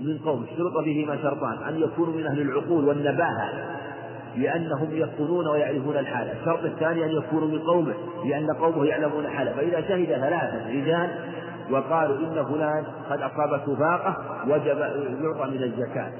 من 0.00 0.18
قوم 0.18 0.44
اشترط 0.50 0.84
فيهما 0.84 1.16
شرطان 1.22 1.62
أن 1.68 1.82
يكونوا 1.82 2.14
من 2.14 2.26
أهل 2.26 2.40
العقول 2.40 2.84
والنباهة 2.84 3.50
لأنهم 4.36 4.88
يقولون 4.92 5.48
ويعرفون 5.48 5.96
الحالة. 5.96 6.32
الشرط 6.40 6.64
الثاني 6.64 7.04
أن 7.04 7.10
يكونوا 7.10 7.48
من 7.48 7.58
قومه 7.58 7.94
لأن 8.24 8.50
قومه 8.50 8.84
يعلمون 8.84 9.28
حاله 9.28 9.52
فإذا 9.52 9.80
شهد 9.80 10.06
ثلاثة 10.06 10.68
رجال 10.68 11.10
وقالوا 11.70 12.16
إن 12.16 12.44
فلان 12.44 12.84
قد 13.10 13.20
أصابته 13.22 13.76
فاقة 13.76 14.16
وجب 14.48 14.78
يعطى 15.22 15.50
من 15.50 15.62
الزكاة. 15.62 16.12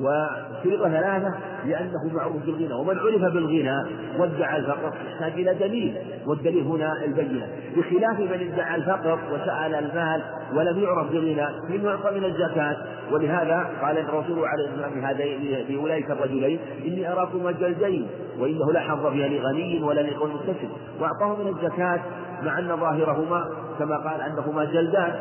وشرط 0.00 0.82
ثلاثة 0.82 1.34
لأنه 1.66 2.14
معروف 2.14 2.42
بالغنى 2.46 2.74
ومن 2.74 2.98
عرف 2.98 3.32
بالغنى 3.32 3.82
وادعى 4.18 4.56
الفقر 4.56 4.92
يحتاج 5.06 5.32
إلى 5.32 5.54
دليل 5.54 5.96
والدليل 6.26 6.64
هنا 6.64 7.04
البينة. 7.04 7.46
بخلاف 7.76 8.20
من 8.20 8.52
ادعى 8.52 8.74
الفقر 8.76 9.18
وسأل 9.32 9.74
المال 9.74 10.22
ولم 10.54 10.78
يعرف 10.78 11.10
بالغنى 11.10 11.46
من 11.68 11.84
يعطى 11.84 12.18
من 12.18 12.24
الزكاة. 12.24 12.76
ولهذا 13.12 13.66
قال 13.82 13.98
الرسول 13.98 14.44
عليه 14.44 14.64
الصلاة 14.64 14.88
والسلام 14.88 15.66
لأولئك 15.68 16.10
الرجلين 16.10 16.58
إني 16.86 17.12
أراكما 17.12 17.52
جلدين 17.52 18.06
وإنه 18.38 18.72
لا 18.72 18.80
حظ 18.80 19.06
فيها 19.06 19.28
لغني 19.28 19.82
ولا 19.82 20.00
لقوم 20.00 20.34
مكتسب. 20.34 20.68
وأعطاه 21.00 21.42
من 21.42 21.48
الزكاة 21.48 22.00
مع 22.42 22.58
أن 22.58 22.76
ظاهرهما 22.76 23.48
كما 23.78 23.96
قال 23.96 24.20
أنهما 24.20 24.64
جلدان 24.64 25.12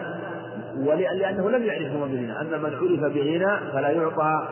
ولأنه 0.77 1.49
لم 1.49 1.63
يعرفهما 1.63 2.05
بغنى 2.05 2.41
أما 2.41 2.57
من 2.57 2.75
عرف 2.75 3.13
بغنى 3.13 3.71
فلا 3.73 3.89
يعطى 3.89 4.47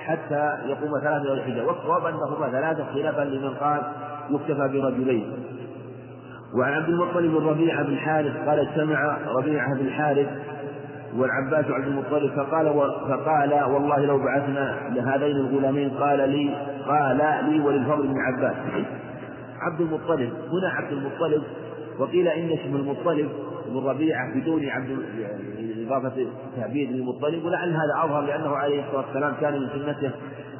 حتى 0.00 0.58
يقوم 0.66 1.00
ثلاثة 1.00 1.32
الحجة. 1.32 1.66
والصواب 1.66 2.06
أنهما 2.06 2.50
ثلاثة 2.50 2.84
خلافا 2.94 3.22
لمن 3.22 3.54
قال 3.54 3.80
يكتفى 4.30 4.68
برجلين. 4.68 5.32
وعن 6.54 6.72
عبد 6.72 6.88
المطلب 6.88 7.30
بن 7.30 7.46
ربيعة 7.46 7.82
بن 7.82 7.92
الحارث 7.92 8.48
قال 8.48 8.58
اجتمع 8.58 9.18
ربيعة 9.26 9.74
بن 9.74 9.86
الحارث 9.86 10.28
والعباس 11.16 11.64
عبد 11.70 11.86
المطلب 11.86 12.30
فقال 12.36 12.66
فقال 13.08 13.72
والله 13.72 14.06
لو 14.06 14.18
بعثنا 14.18 14.90
لهذين 14.94 15.36
الغلامين 15.36 15.90
قال 15.90 16.30
لي 16.30 16.54
قال 16.86 17.16
لي 17.50 17.60
وللفضل 17.60 18.06
بن 18.06 18.20
عباس. 18.20 18.56
عبد 19.60 19.80
المطلب 19.80 20.32
هنا 20.52 20.68
عبد 20.68 20.92
المطلب 20.92 21.42
وقيل 21.98 22.28
إن 22.28 22.50
اسم 22.50 22.76
المطلب 22.76 23.28
بن 23.66 23.86
ربيعة 23.86 24.34
بدون 24.34 24.68
عبد 24.68 24.90
إضافة 25.90 26.26
تعبير 26.56 26.88
للمطلب 26.88 27.44
ولعل 27.44 27.68
هذا 27.68 28.04
أظهر 28.04 28.20
لأنه 28.20 28.56
عليه 28.56 28.84
الصلاة 28.84 29.06
والسلام 29.06 29.34
كان 29.40 29.52
من 29.52 29.68
سنته 29.68 30.10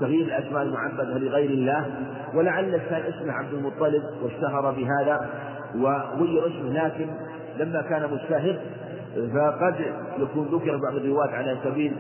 تغيير 0.01 0.25
الأسماء 0.27 0.63
المعبدة 0.63 1.19
لغير 1.19 1.51
الله 1.51 1.87
ولعل 2.35 2.77
كان 2.77 3.03
اسمه 3.03 3.33
عبد 3.33 3.53
المطلب 3.53 4.03
واشتهر 4.23 4.71
بهذا 4.71 5.31
وغير 5.75 6.47
اسمه 6.47 6.73
لكن 6.73 7.07
لما 7.59 7.83
كان 7.83 8.11
مشتهر 8.13 8.59
فقد 9.35 9.75
يكون 10.19 10.47
ذكر 10.47 10.77
بعض 10.77 10.97
الروايات 10.97 11.35
على 11.35 11.57
سبيل 11.65 11.93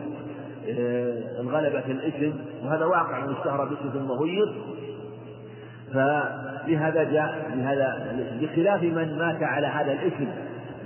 آه، 0.68 1.40
الغلبة 1.40 1.80
في 1.80 1.92
الاسم 1.92 2.32
وهذا 2.64 2.84
واقع 2.84 3.26
من 3.26 3.34
اشتهر 3.34 3.64
باسم 3.64 3.90
ثم 3.92 4.12
غير. 4.12 4.54
فلهذا 5.92 7.04
جاء 7.04 7.50
بهذا 7.54 8.16
بخلاف 8.40 8.82
من 8.82 9.18
مات 9.18 9.42
على 9.42 9.66
هذا 9.66 9.92
الاسم 9.92 10.26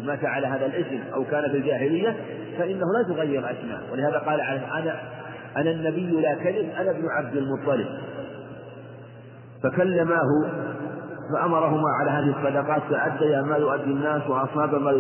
مات 0.03 0.25
على 0.25 0.47
هذا 0.47 0.67
الاسم 0.67 1.01
أو 1.15 1.25
كان 1.25 1.51
في 1.51 1.57
الجاهلية 1.57 2.17
فإنه 2.59 2.87
لا 2.99 3.15
تغير 3.15 3.41
أسماء 3.41 3.81
ولهذا 3.93 4.19
قال 4.19 4.41
أنا 4.41 4.97
أنا 5.57 5.71
النبي 5.71 6.21
لا 6.21 6.35
كذب 6.35 6.69
أنا 6.81 6.91
ابن 6.91 7.09
عبد 7.09 7.37
المطلب. 7.37 7.87
فكلماه 9.63 10.29
فأمرهما 11.35 11.89
على 12.01 12.11
هذه 12.11 12.37
الصدقات 12.39 12.83
فأديا 12.91 13.43
ما 13.43 13.57
يؤدي 13.57 13.91
الناس 13.91 14.23
وأصاب 14.29 14.75
ما 14.75 14.93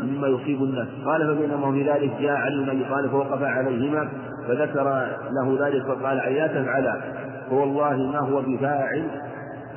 مما 0.00 0.28
يصيب 0.28 0.62
الناس. 0.62 0.88
قال 1.06 1.36
فبينما 1.36 1.72
في 1.72 1.90
ذلك 1.90 2.12
جاء 2.20 2.36
علي 2.36 2.64
بن 2.64 2.90
طالب 2.90 3.10
فوقف 3.10 3.42
عليهما 3.42 4.08
فذكر 4.48 5.08
له 5.30 5.66
ذلك 5.66 5.82
فقال 5.82 6.16
لا 6.16 6.46
تفعلا 6.46 7.00
فوالله 7.50 7.96
ما 7.96 8.18
هو 8.18 8.42
بفاعل 8.42 9.04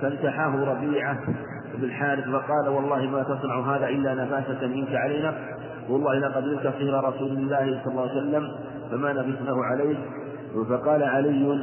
فانتحاه 0.01 0.65
ربيعة 0.65 1.17
بالحارث 1.77 2.23
فقال 2.23 2.69
والله 2.69 3.01
ما 3.01 3.23
تصنع 3.23 3.75
هذا 3.75 3.87
إلا 3.89 4.13
نفاسة 4.13 4.67
منك 4.67 4.95
علينا. 4.95 5.33
والله 5.89 6.19
لقد 6.19 6.43
قلت 6.43 6.73
خير 6.77 7.03
رسول 7.03 7.31
الله 7.31 7.81
صلى 7.83 7.91
الله 7.91 8.09
عليه 8.09 8.21
وسلم 8.21 8.51
فما 8.91 9.13
نفسناه 9.13 9.55
عليه. 9.71 9.95
فقال 10.69 11.03
علي 11.03 11.59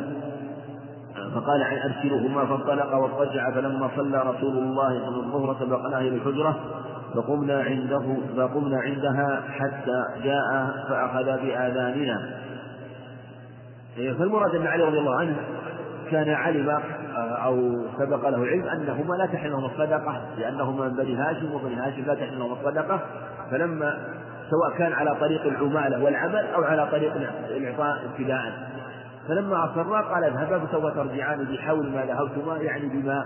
فقال 1.35 1.63
عن 1.63 1.77
أرسلهما 1.77 2.47
فانطلق 2.47 2.95
واضطجع 2.95 3.51
فلما 3.51 3.91
صلى 3.97 4.19
رسول 4.19 4.59
الله 4.59 5.07
صلى 5.07 5.17
الظهر 5.17 5.57
سبقناه 5.61 5.99
إلى 5.99 6.17
الحجرة 6.17 6.57
فقمنا 7.15 7.63
عنده 7.63 8.17
فقمنا 8.37 8.79
عندها 8.81 9.43
حتى 9.49 10.05
جاء 10.25 10.67
فأخذ 10.89 11.25
بآذاننا. 11.25 12.31
فالمراد 13.97 14.55
أن 14.55 14.67
علي 14.67 14.85
رضي 14.85 14.99
الله 14.99 15.21
عنه 15.21 15.37
كان 16.11 16.29
علم 16.29 16.81
أو 17.17 17.85
سبق 17.99 18.29
له 18.29 18.47
علم 18.47 18.69
أنهما 18.69 19.15
لا 19.15 19.27
تحل 19.27 19.51
لهما 19.51 19.67
الصدقة 19.67 20.21
لأنهما 20.39 20.89
من 20.89 20.97
بني 20.97 21.17
هاشم 21.17 21.53
وبني 21.53 21.75
هاشم 21.75 22.05
لا 22.07 22.15
تحل 22.15 22.39
لهما 22.39 22.53
الصدقة. 22.53 23.01
فلما 23.51 23.99
سواء 24.51 24.79
كان 24.79 24.93
على 24.93 25.17
طريق 25.21 25.47
العمالة 25.47 26.05
والعمل 26.05 26.47
أو 26.55 26.65
على 26.65 26.87
طريق 26.87 27.13
الإعطاء 27.51 28.05
ابتداء. 28.05 28.53
فلما 29.29 29.65
أصرا 29.65 30.01
قال 30.01 30.25
اذهبا 30.25 30.59
فسوف 30.59 30.95
ترجعان 30.95 31.45
بحول 31.45 31.91
ما 31.91 32.05
ذهبتما 32.05 32.57
يعني 32.57 32.89
بما 32.89 33.25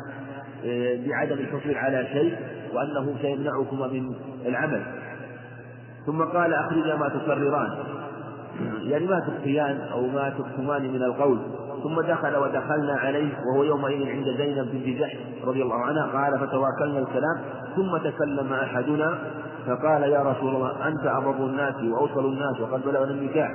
بعدم 1.08 1.38
الحصول 1.38 1.74
على 1.74 2.06
شيء 2.12 2.36
وأنه 2.74 3.14
سيمنعكما 3.22 3.86
من 3.86 4.14
العمل. 4.46 4.82
ثم 6.06 6.22
قال 6.22 6.54
أخرجا 6.54 6.96
ما 6.96 7.08
تكرران. 7.08 7.70
يعني 8.82 9.06
ما 9.06 9.20
تخفيان 9.20 9.80
أو 9.92 10.06
ما 10.06 10.32
تكتمان 10.38 10.92
من 10.92 11.02
القول. 11.02 11.38
ثم 11.82 12.00
دخل 12.00 12.36
ودخلنا 12.36 12.92
عليه 12.92 13.32
وهو 13.46 13.64
يومئذ 13.64 14.08
عند 14.08 14.24
زينب 14.36 14.68
بنت 14.72 14.98
جحش 14.98 15.16
رضي 15.44 15.62
الله 15.62 15.76
عنها. 15.84 16.06
قال 16.06 16.38
فتواكلنا 16.38 16.98
الكلام. 16.98 17.40
ثم 17.76 17.96
تكلم 17.96 18.52
أحدنا 18.52 19.18
فقال 19.66 20.02
يا 20.02 20.22
رسول 20.22 20.54
الله 20.54 20.88
أنت 20.88 21.06
أبر 21.06 21.30
الناس 21.30 21.74
وأوصل 21.82 22.26
الناس 22.26 22.60
وقد 22.60 22.82
بلغنا 22.84 23.10
النكاح. 23.10 23.54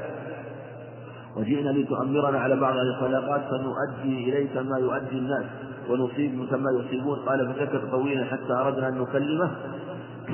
وجئنا 1.37 1.69
لتؤمرنا 1.69 2.39
على 2.39 2.55
بعض 2.55 2.75
الصدقات 2.75 3.41
فنؤدي 3.41 4.29
إليك 4.29 4.57
ما 4.57 4.77
يؤدي 4.77 5.17
الناس 5.17 5.45
ونصيب 5.89 6.47
كما 6.51 6.71
يصيبون. 6.79 7.19
قال 7.19 7.53
فسكت 7.53 7.81
طويلا 7.91 8.25
حتى 8.25 8.53
أردنا 8.53 8.87
أن 8.87 9.01
نكلمه؟ 9.01 9.51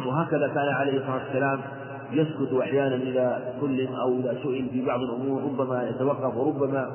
وهكذا 0.05 0.47
كان 0.47 0.67
عليه 0.67 0.97
الصلاة 0.97 1.19
والسلام. 1.25 1.59
يسكت 2.13 2.53
أحيانا 2.61 2.95
إذا 2.95 3.53
كلم 3.61 3.95
أو 3.95 4.19
إذا 4.19 4.37
سئل 4.43 4.69
في 4.71 4.85
بعض 4.85 4.99
الأمور 4.99 5.43
ربما 5.43 5.89
يتوقف 5.89 6.37
وربما 6.37 6.91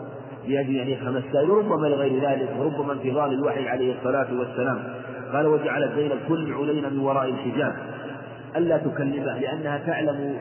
لأجل 0.48 0.76
أن 0.76 0.88
يفهم 0.88 1.16
السائل 1.16 1.50
وربما 1.50 1.86
لغير 1.86 2.28
ذلك 2.28 2.48
وربما 2.58 2.92
انتظار 2.92 3.30
الوحي 3.30 3.68
عليه 3.68 3.94
الصلاة 3.98 4.26
والسلام. 4.38 4.78
قال 5.32 5.46
وجعلت 5.46 5.92
زينب 5.94 6.18
كل 6.28 6.52
علينا 6.54 6.88
من 6.88 6.98
وراء 6.98 7.28
الحجاب. 7.28 7.76
ألا 8.56 8.76
تكلمه 8.76 9.38
لأنها 9.38 9.78
تعلم 9.86 10.36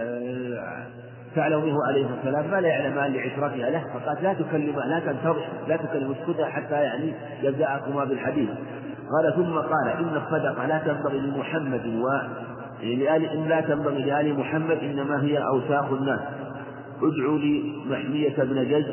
آه، 0.00 0.86
تعلم 1.34 1.64
منه 1.64 1.78
عليه 1.88 2.06
والسلام 2.06 2.50
ما 2.50 2.60
لا 2.60 2.68
يعلمان 2.68 3.12
لعشرتها 3.12 3.70
له 3.70 3.84
فقالت 3.94 4.22
لا 4.22 4.32
تكلمه 4.32 4.86
لا 4.86 5.00
تنتظر 5.00 5.44
لا 5.68 5.76
تكلم 5.76 6.14
اسكتها 6.20 6.46
حتى 6.46 6.74
يعني 6.74 7.12
يبدأكما 7.42 8.04
بالحديث. 8.04 8.48
قال 9.10 9.34
ثم 9.36 9.58
قال 9.58 9.88
إن 9.88 10.16
الصدقة 10.16 10.66
لا 10.66 10.78
تنبغي 10.78 11.18
لمحمد 11.20 11.86
و 11.86 12.08
لآل 12.84 13.24
إن 13.24 13.48
لا 13.48 13.60
تنبغي 13.60 14.02
لآل 14.02 14.38
محمد 14.38 14.78
إنما 14.78 15.22
هي 15.22 15.38
أوساخ 15.38 15.92
الناس. 15.92 16.20
ادعوا 17.02 17.38
لي 17.38 17.62
محمية 17.86 18.36
بن 18.38 18.68
جز 18.68 18.84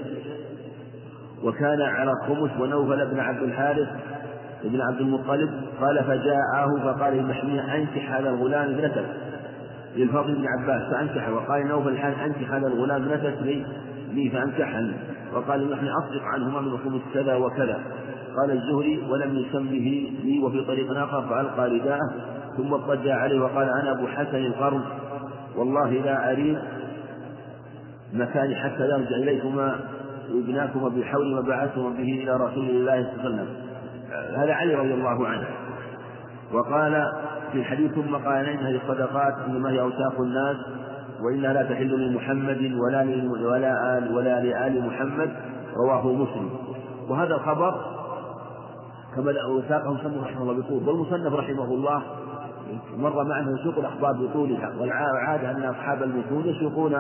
وكان 1.44 1.82
على 1.82 2.12
الخمس 2.12 2.52
ونوفل 2.60 3.06
بن 3.06 3.20
عبد 3.20 3.44
الحارث 3.44 3.88
بن 4.64 4.82
عبد 4.82 5.02
المطلب. 5.02 5.50
قال 5.82 6.04
فجاءه 6.04 6.80
فقال 6.84 7.18
لمحمية 7.18 7.76
أنكح 7.76 8.16
هذا 8.16 8.30
الغلام 8.30 8.74
ابنتك. 8.74 9.06
للفضل 9.96 10.36
بن 10.36 10.46
عباس 10.48 10.92
فأنكح. 10.92 11.30
وقال 11.30 11.68
نوفل 11.68 11.90
الحارث 11.90 12.20
أنكح 12.20 12.54
هذا 12.54 12.68
الغلام 12.68 13.04
ابنتك. 13.04 13.42
لي 13.42 13.66
لي 14.14 14.30
فأنكحني 14.30 14.92
وقال 15.34 15.72
نحن 15.72 15.88
أصدق 15.88 16.24
عنهما 16.24 16.62
من 16.62 16.68
الخمس 16.68 17.02
كذا 17.14 17.36
وكذا. 17.36 17.82
قال 18.38 18.52
الزهري 18.52 19.04
ولم 19.10 19.38
يسمه 19.38 20.10
لي 20.24 20.40
وفي 20.44 20.64
طريق 20.64 20.92
آخر 20.92 21.22
فألقى 21.22 21.70
رداءه. 21.70 22.41
ثم 22.58 22.74
اضطجع 22.74 23.16
عليه 23.16 23.42
وقال 23.42 23.70
أنا 23.70 23.92
أبو 23.92 24.08
حسن 24.08 24.38
القرن. 24.38 24.82
والله 25.58 25.90
لا 25.90 26.32
أريد 26.32 26.60
مكاني 28.14 28.56
حتى 28.56 28.84
يرجع 28.84 29.16
إليكما 29.16 29.80
ابناكما 30.30 30.90
بحول 30.90 31.36
ما 31.36 31.42
بعثتما 31.42 31.90
به 31.90 32.24
إلى 32.24 32.36
رسول 32.36 32.70
الله 32.70 33.04
صلى 33.04 33.28
الله 33.28 33.40
عليه 33.40 33.42
وسلم. 33.42 33.48
هذا 34.36 34.54
علي 34.54 34.76
رضي 34.76 34.94
الله 34.94 35.28
عنه. 35.28 35.48
وقال 36.54 37.12
في 37.52 37.58
الحديث 37.58 37.92
ثم 37.92 38.16
قال 38.16 38.46
إن 38.46 38.58
هذه 38.58 38.80
الصدقات 38.84 39.34
إنما 39.48 39.72
هي 39.72 39.82
أوساخ 39.82 40.20
الناس 40.20 40.58
وإنها 41.22 41.54
لا 41.54 41.64
تحل 41.64 42.10
لمحمد 42.10 42.72
ولا 42.74 43.02
ولا 43.52 43.98
آل 43.98 44.16
ولا 44.16 44.44
لآل 44.44 44.88
محمد. 44.88 45.30
رواه 45.76 46.14
مسلم. 46.14 46.50
وهذا 47.10 47.36
الخبر 47.36 47.76
كما 49.16 49.34
ساقه 49.70 49.90
المصنف 49.90 50.24
رحمه 50.24 50.42
الله 50.42 50.54
بطول. 50.54 50.90
والمصنف 50.90 51.34
رحمه 51.34 51.64
الله 51.64 52.04
مر 52.98 53.24
معنا 53.24 53.60
يسوق 53.60 53.78
الأخبار 53.78 54.14
بطولها 54.14 54.72
والعادة 54.80 55.52
أن 55.52 55.64
أصحاب 55.64 56.04
المتون 56.04 56.46
يسوقون 56.46 56.98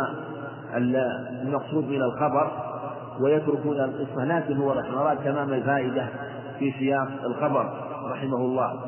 المقصود 0.75 1.86
من 1.86 2.01
الخبر 2.01 2.51
ويتركون 3.19 3.79
القصة 3.79 4.25
لكن 4.25 4.57
هو 4.57 4.71
رحمه 4.71 5.01
الله 5.01 5.13
تمام 5.13 5.53
الفائدة 5.53 6.07
في 6.60 6.71
سياق 6.79 7.07
الخبر 7.25 7.73
رحمه 8.12 8.38
الله. 8.38 8.79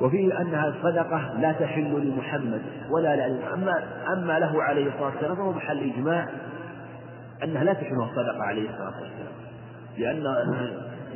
وفيه 0.00 0.40
أنها 0.40 0.68
الصدقة 0.68 1.40
لا 1.40 1.52
تحل 1.52 2.08
لمحمد 2.08 2.62
ولا 2.90 3.16
لأهل 3.16 3.42
أما 3.54 3.84
أما 4.12 4.38
له 4.38 4.62
عليه 4.62 4.86
الصلاة 4.86 5.06
والسلام 5.06 5.36
فهو 5.36 5.52
محل 5.52 5.78
إجماع 5.78 6.28
أنها 7.44 7.64
لا 7.64 7.72
تحل 7.72 7.96
الصدقة 8.02 8.42
عليه 8.42 8.70
الصلاة 8.70 9.00
والسلام 9.00 9.32
لأن 9.98 10.26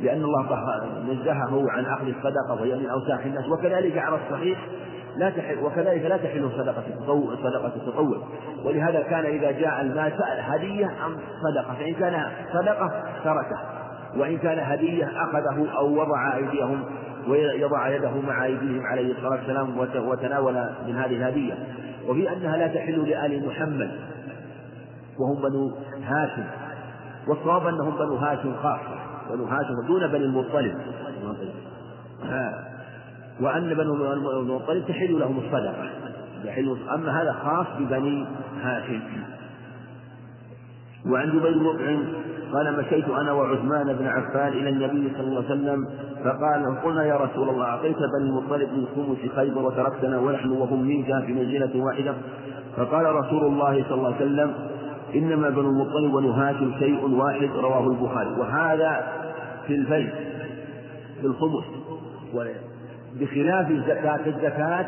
لأن 0.01 0.23
الله 0.23 0.45
نزهه 1.09 1.71
عن 1.71 1.85
أخذ 1.85 2.07
الصدقة 2.07 2.61
وهي 2.61 2.75
من 2.75 2.89
أوساخ 2.89 3.19
الناس. 3.25 3.49
وكذلك 3.49 3.97
على 3.97 4.15
الصحيح 4.15 4.59
لا 5.17 5.29
تحل 5.29 5.57
وكذلك 5.63 6.05
لا 6.05 6.17
تحل 6.17 6.49
صدقة 6.57 6.83
التطوع 6.87 7.35
صدقة 7.35 7.71
التطوع. 7.75 8.17
ولهذا 8.65 9.01
كان 9.01 9.25
إذا 9.25 9.51
جاء 9.51 9.81
المال 9.81 10.11
سأل 10.17 10.39
هدية 10.39 10.85
أم 10.85 11.17
صدقة. 11.43 11.73
فإن 11.79 11.93
كان 11.93 12.31
صدقة 12.53 12.91
تركه. 13.23 13.59
وإن 14.17 14.37
كان 14.37 14.59
هدية 14.59 15.05
أخذه 15.05 15.71
أو 15.77 16.01
وضع 16.01 16.35
أيديهم 16.35 16.83
ويضع 17.27 17.89
يده 17.89 18.21
مع 18.27 18.45
أيديهم 18.45 18.85
عليه 18.85 19.11
الصلاة 19.11 19.31
والسلام 19.31 19.77
وتناول 20.07 20.53
من 20.87 20.95
هذه 20.95 21.15
الهدية. 21.15 21.53
وفي 22.07 22.33
أنها 22.33 22.57
لا 22.57 22.67
تحل 22.67 23.09
لآل 23.09 23.47
محمد. 23.47 23.91
وهم 25.19 25.41
بنو 25.41 25.71
هاشم. 26.03 26.43
والصواب 27.27 27.67
أنهم 27.67 27.97
بنو 27.97 28.15
هاشم 28.15 28.53
خاصة. 28.63 29.00
بنو 29.35 29.45
هاشم 29.45 29.87
دون 29.87 30.07
بني 30.07 30.25
المطلب. 30.25 30.75
وأن 33.41 33.73
بنو 33.73 34.13
المطلب 34.13 34.83
تحل 34.87 35.19
لهم 35.19 35.39
الصدقة. 35.39 35.89
يحل 36.43 36.77
أما 36.95 37.21
هذا 37.21 37.33
خاص 37.43 37.67
ببني 37.79 38.25
هاشم. 38.61 39.01
وعن 41.05 41.29
جبير 41.29 41.57
بن 41.57 42.05
قال 42.53 42.77
مشيت 42.77 43.09
أنا 43.09 43.31
وعثمان 43.31 43.93
بن 43.93 44.07
عفان 44.07 44.47
إلى 44.47 44.69
النبي 44.69 45.11
صلى 45.17 45.27
الله 45.27 45.43
عليه 45.49 45.53
وسلم 45.53 45.87
فقال 46.23 46.81
قلنا 46.83 47.03
يا 47.03 47.15
رسول 47.15 47.49
الله 47.49 47.65
أعطيت 47.65 47.97
بني 47.97 48.29
المطلب 48.29 48.69
من 48.73 48.85
خمس 48.95 49.31
خيبر 49.35 49.61
وتركتنا 49.61 50.19
ونحن 50.19 50.49
وهم 50.49 50.81
منك 50.81 51.25
في 51.25 51.33
منزله 51.33 51.83
واحدة. 51.83 52.13
فقال 52.77 53.15
رسول 53.15 53.43
الله 53.43 53.83
صلى 53.89 53.97
الله 53.97 54.15
عليه 54.15 54.25
وسلم 54.25 54.53
إنما 55.15 55.49
بنو 55.49 55.69
المطلب 55.69 56.11
بنو 56.11 56.31
هاشم 56.31 56.79
شيء 56.79 57.09
واحد 57.09 57.49
رواه 57.55 57.87
البخاري. 57.87 58.29
وهذا 58.39 59.07
في 59.67 59.75
الفيل 59.75 60.09
في 61.21 61.27
الخمس. 61.27 61.63
بخلاف 63.19 63.71
زكاة 63.71 64.25
الزكاة 64.27 64.87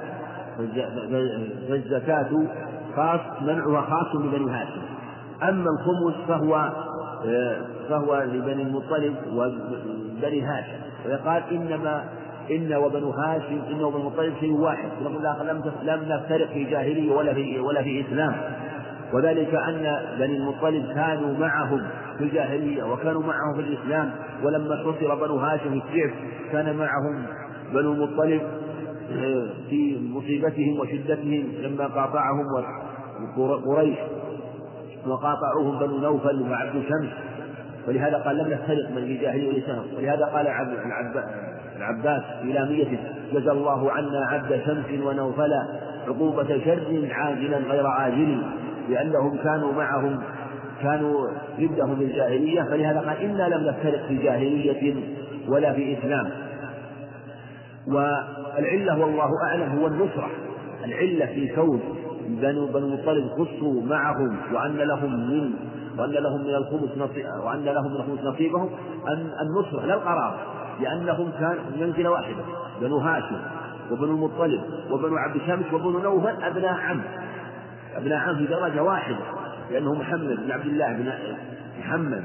فالزكاة 1.70 2.30
خاص 2.96 3.20
منعها 3.42 3.82
خاص 3.82 4.16
ببني 4.16 4.52
هاشم. 4.52 4.82
أما 5.44 5.70
الخمس 5.70 6.28
فهو 6.28 6.70
فهو 7.90 8.24
لبني 8.24 8.62
المطلب 8.64 9.16
وبني 9.34 10.42
هاشم. 10.42 10.80
ويقال 11.06 11.44
إنما 11.52 12.04
إن 12.52 12.74
وبنو 12.74 13.10
هاشم 13.10 13.62
إن 13.72 13.84
وبنو 13.84 14.00
المطلب 14.00 14.34
شيء 14.40 14.54
واحد. 14.54 14.90
لم 15.84 16.06
نفترق 16.10 16.48
في 16.48 16.64
جاهلية 16.64 17.12
ولا 17.12 17.34
في 17.34 17.60
ولا 17.60 17.84
في 17.84 18.02
إسلام. 18.02 18.36
وذلك 19.14 19.56
أن 19.56 19.96
بني 20.20 20.38
المطلب 20.38 20.94
كانوا 20.96 21.38
معهم 21.38 21.82
في 22.18 22.24
الجاهلية 22.24 22.84
وكانوا 22.84 23.22
معهم 23.22 23.54
في 23.56 23.62
الإسلام 23.62 24.12
ولما 24.44 24.76
حصر 24.76 25.16
بنو 25.16 25.38
هاشم 25.38 25.74
الشعب 25.74 26.12
كان 26.52 26.76
معهم 26.76 27.26
بنو 27.74 27.94
المطلب 27.94 28.42
في 29.70 30.00
مصيبتهم 30.14 30.80
وشدتهم 30.80 31.44
لما 31.62 31.88
قاطعهم 31.88 32.46
قريش 33.66 33.98
وقاطعوهم 35.08 35.80
بنو 35.80 35.98
نوفل 35.98 36.42
وعبد 36.52 36.74
شمس 36.74 37.10
ولهذا 37.88 38.18
قال 38.18 38.38
لم 38.38 38.48
نفترق 38.48 38.92
من 38.92 38.98
الجاهلية 38.98 39.48
والإسلام 39.48 39.84
ولهذا 39.98 40.26
قال 40.26 40.48
العباس 41.78 42.22
في 42.42 42.54
لاميته 42.54 42.98
جزى 43.34 43.52
الله 43.52 43.92
عنا 43.92 44.26
عبد 44.30 44.62
شمس 44.66 45.02
ونوفلا 45.06 45.68
عقوبة 46.08 46.48
شر 46.66 47.08
عاجلا 47.12 47.58
غير 47.58 47.88
عاجل. 47.88 48.44
لأنهم 48.90 49.38
كانوا 49.38 49.74
معهم 49.74 50.20
كانوا 50.82 51.28
ضدهم 51.60 52.02
الجاهلية 52.02 52.62
فلهذا 52.62 53.00
قال 53.00 53.18
إنا 53.18 53.56
لم 53.56 53.68
نفترق 53.68 54.08
في 54.08 54.18
جاهلية 54.18 54.96
ولا 55.48 55.74
في 55.74 55.98
إسلام. 56.00 56.30
والعلة 57.88 59.00
والله 59.00 59.44
أعلم 59.44 59.80
هو 59.80 59.88
النصرة 59.88 60.30
العلة 60.86 61.26
في 61.26 61.56
كون 61.56 61.82
بنو 62.28 62.66
بنو 62.66 62.78
المطلب 62.88 63.30
خصوا 63.30 63.82
معهم 63.82 64.38
وأن 64.54 64.78
لهم 64.78 65.30
من 65.30 65.54
وأن 65.98 66.12
لهم 66.12 66.42
من 66.42 66.56
الخمس 66.56 66.98
نصيب 66.98 67.26
وأن 67.46 67.66
لهم 67.66 67.92
من 67.92 67.96
الخمس 67.96 68.20
نصيبهم 68.24 68.70
أن 69.08 69.32
النصرة 69.42 69.86
لا 69.86 69.94
القرار 69.94 70.40
لأنهم 70.82 71.32
كانوا 71.40 71.88
منزلة 71.88 72.10
واحدة 72.10 72.44
بنو 72.82 72.98
هاشم 72.98 73.40
وبنو 73.92 74.12
المطلب 74.12 74.62
وبنو 74.92 75.18
عبد 75.18 75.42
شمس 75.48 75.74
وبنو 75.74 76.00
نوفل 76.00 76.44
أبناء 76.44 76.74
عم. 76.74 77.02
أبناء 77.98 78.36
في 78.36 78.46
درجة 78.46 78.84
واحدة 78.84 79.18
لأنه 79.72 79.94
محمد 79.94 80.38
بن 80.46 80.52
عبد 80.52 80.66
الله 80.66 80.94
بن 80.94 81.10
محمد 81.80 82.24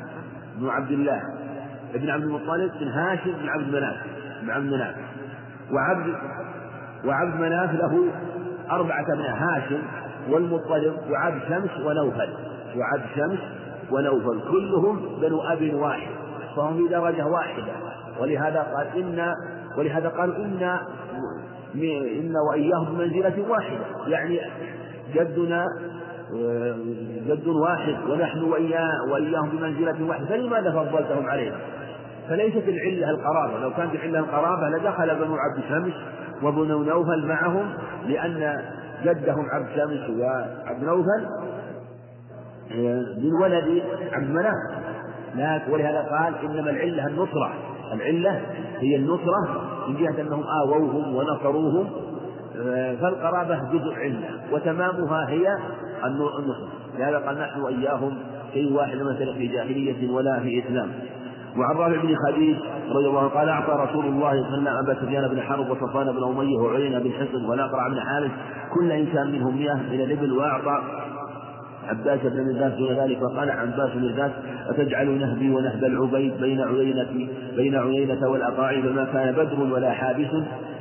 بن 0.57 0.69
عبد 0.69 0.91
الله 0.91 1.23
بن 1.95 2.11
عبد 2.11 2.23
المطلب 2.23 2.71
بن 2.81 2.89
هاشم 2.89 3.33
بن 3.33 3.49
عبد 3.49 3.75
مناف 3.75 3.97
بن 4.43 4.51
عبد 4.51 4.67
مناف. 4.67 4.95
وعبد 5.73 6.15
وعبد 7.05 7.41
مناف 7.41 7.75
له 7.75 8.05
أربعة 8.71 9.05
أبناء 9.15 9.37
هاشم 9.37 9.83
والمطلب 10.31 10.95
وعبد 11.11 11.41
شمس 11.49 11.87
ونوفل 11.87 12.29
وعبد 12.77 13.07
شمس 13.17 13.39
ونوفل 13.91 14.41
كلهم 14.51 15.21
بنو 15.21 15.41
أب 15.41 15.75
واحد 15.75 16.11
فهم 16.57 16.77
في 16.77 16.89
درجة 16.89 17.27
واحدة. 17.27 17.73
ولهذا 18.21 18.61
قال 18.61 18.87
إن 18.97 19.33
ولهذا 19.79 20.09
قالوا 20.09 20.37
إن 20.37 20.79
إن 21.75 22.33
وإياهم 22.51 22.85
بمنزلة 22.85 23.45
واحدة. 23.49 23.85
يعني 24.07 24.41
جدنا 25.15 25.65
جد 27.27 27.47
واحد 27.47 27.97
ونحن 28.11 28.43
وإياه 28.43 29.13
وإياهم 29.13 29.49
بمنزلة 29.49 30.09
واحدة. 30.09 30.27
فلماذا 30.27 30.71
فضلتهم 30.71 31.27
علينا؟ 31.29 31.57
فليست 32.29 32.69
العلة 32.69 33.11
القرابة. 33.11 33.59
لو 33.59 33.71
كانت 33.71 33.95
العلة 33.95 34.19
القرابة 34.19 34.69
لدخل 34.69 35.17
بنو 35.17 35.37
عبد 35.37 35.65
شمس 35.69 35.95
وبنو 36.43 36.83
نوفل 36.83 37.27
معهم 37.27 37.73
لأن 38.07 38.65
جدهم 39.05 39.47
عبد 39.51 39.67
شمس 39.77 40.11
وعبد 40.11 40.83
نوفل 40.83 41.27
من 43.23 43.33
ولد 43.43 43.83
عبد 44.13 44.31
مناف. 44.31 44.55
ولهذا 45.71 46.01
قال 46.01 46.35
إنما 46.45 46.71
العلة 46.71 47.07
النصرة. 47.07 47.53
العلة 47.93 48.41
هي 48.79 48.97
النصرة 48.97 49.65
من 49.89 49.97
جهة 49.97 50.21
أنهم 50.21 50.43
آووهم 50.63 51.17
ونصروهم. 51.17 51.91
فالقرابة 53.01 53.61
جزء 53.73 53.95
علة 53.95 54.31
وتمامها 54.53 55.29
هي 55.29 55.59
النصرة 56.05 56.69
لهذا 56.99 57.19
قال 57.19 57.39
نحن 57.39 57.61
وإياهم 57.61 58.19
شيء 58.53 58.73
واحد 58.73 58.97
مثلا 58.97 59.35
في 59.35 59.47
جاهلية 59.47 60.11
ولا 60.11 60.41
في 60.41 60.65
إسلام. 60.67 60.89
وعن 61.57 61.77
رافع 61.77 62.03
بن 62.03 62.15
خديج 62.27 62.57
رضي 62.91 63.07
الله 63.07 63.21
عنه 63.21 63.29
قال 63.29 63.49
أعطى 63.49 63.73
رسول 63.73 64.05
الله 64.05 64.31
صلى 64.31 64.55
الله 64.59 64.71
عليه 64.71 64.81
وسلم 64.81 64.89
أبا 64.89 64.95
سفيان 64.95 65.29
بن 65.29 65.41
حرب 65.43 65.71
وصفوان 65.71 66.13
بن 66.13 66.25
أمية 66.25 66.59
وعيينة 66.59 66.99
بن 66.99 67.13
حصن 67.13 67.45
والاقرع 67.45 67.89
بن 67.89 68.01
حارث 68.01 68.31
كل 68.75 68.93
انسان 68.93 69.33
منهم 69.33 69.59
مئة 69.59 69.75
من 69.75 70.01
الإبل 70.01 70.33
وأعطى 70.33 70.83
عباس 71.89 72.21
بن 72.21 72.45
مرداس 72.47 72.73
دون 72.73 72.93
ذلك 72.93 73.19
فقال 73.19 73.51
عباس 73.51 73.91
بن 73.95 74.03
مرداس 74.03 74.33
أتجعل 74.69 75.19
نهبي 75.19 75.51
ونهب 75.51 75.85
العبيد 75.85 76.41
بين 76.41 76.61
عيينة 76.61 77.29
بين 77.57 77.77
عيينة 77.77 78.29
والأقاعي 78.29 78.83
فما 78.83 79.05
كان 79.05 79.33
بدر 79.35 79.75
ولا 79.75 79.91
حابس؟ 79.93 80.27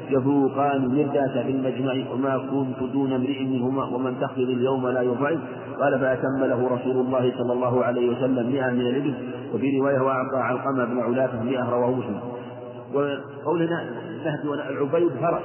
يفوقان 0.09 0.87
مرداس 0.87 1.31
في 1.31 1.51
المجمع 1.51 2.11
وما 2.13 2.37
كنت 2.37 2.91
دون 2.93 3.13
امرئ 3.13 3.43
منهما 3.43 3.83
ومن 3.83 4.19
تخفض 4.21 4.39
اليوم 4.39 4.87
لا 4.87 5.01
يضعف 5.01 5.39
قال 5.79 5.99
فأتم 5.99 6.45
له 6.45 6.67
رسول 6.67 7.05
الله 7.05 7.33
صلى 7.37 7.53
الله 7.53 7.83
عليه 7.83 8.09
وسلم 8.09 8.51
مئة 8.51 8.69
من 8.69 8.81
الإبل 8.81 9.13
وفي 9.53 9.79
رواية 9.79 9.99
وأعطى 9.99 10.37
علقمة 10.37 10.85
بن 10.85 10.99
علافة 10.99 11.43
مئة 11.43 11.69
رواه 11.69 11.91
مسلم. 11.91 12.19
وقولنا 12.93 13.89
نهب 14.25 14.53
العبيد 14.53 15.11
فرس 15.21 15.41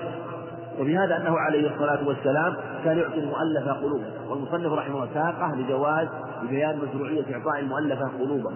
وفي 0.81 0.97
هذا 0.97 1.17
أنه 1.17 1.39
عليه 1.39 1.71
الصلاة 1.75 2.09
والسلام 2.09 2.57
كان 2.85 2.99
يعطي 2.99 3.19
المؤلفة 3.19 3.73
قلوبا 3.73 4.05
والمصنف 4.29 4.73
رحمه 4.73 4.95
الله 4.95 5.09
ساقه 5.15 5.55
لجواز 5.55 6.09
لبيان 6.43 6.79
مشروعية 6.79 7.25
إعطاء 7.35 7.61
المؤلفة 7.61 8.11
قلوبا 8.21 8.53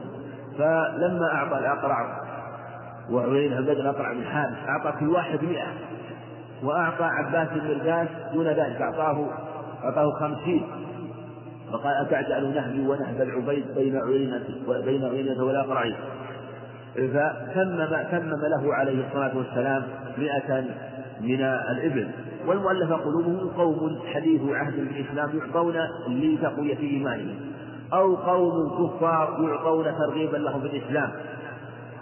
فلما 0.58 1.32
أعطى 1.32 1.58
الأقرع 1.58 2.22
وعبيد 3.10 3.50
بن 3.50 3.70
الأقرع 3.70 4.12
بن 4.12 4.24
حارث 4.24 4.56
أعطى 4.68 4.98
كل 5.00 5.08
واحد 5.08 5.44
مئة. 5.44 5.66
وأعطى 6.62 7.04
عباس 7.04 7.48
بن 7.48 7.68
مرداس 7.68 8.08
دون 8.34 8.46
ذلك 8.46 8.80
أعطاه 8.80 9.26
أعطاه 9.84 10.10
خمسين. 10.10 10.66
فقال 11.72 11.94
أتعجل 12.06 12.54
نهبي 12.54 12.80
ونهب 12.80 13.20
العبيد 13.20 13.64
بين 13.76 13.96
عيينة 13.96 14.44
بين 14.84 15.04
عيينة 15.04 15.44
والأقرعين 15.44 15.94
فتمم 16.94 17.86
تمم 18.10 18.40
له 18.46 18.74
عليه 18.74 19.06
الصلاة 19.06 19.36
والسلام 19.36 19.82
مئة 20.18 20.64
من 21.20 21.40
الإبل. 21.42 22.08
والمؤلفة 22.46 22.96
قلوبهم 22.96 23.48
قوم 23.48 23.98
حديث 24.14 24.40
عهد 24.50 24.74
بالإسلام 24.76 25.30
يعطون 25.38 25.74
لتقوية 26.08 26.78
إيمانهم. 26.78 27.36
أو 27.92 28.16
قوم 28.16 28.52
كفار 28.88 29.48
يعطون 29.48 29.84
ترغيبا 29.84 30.36
لهم 30.36 30.60
في 30.60 30.66
الإسلام. 30.66 31.10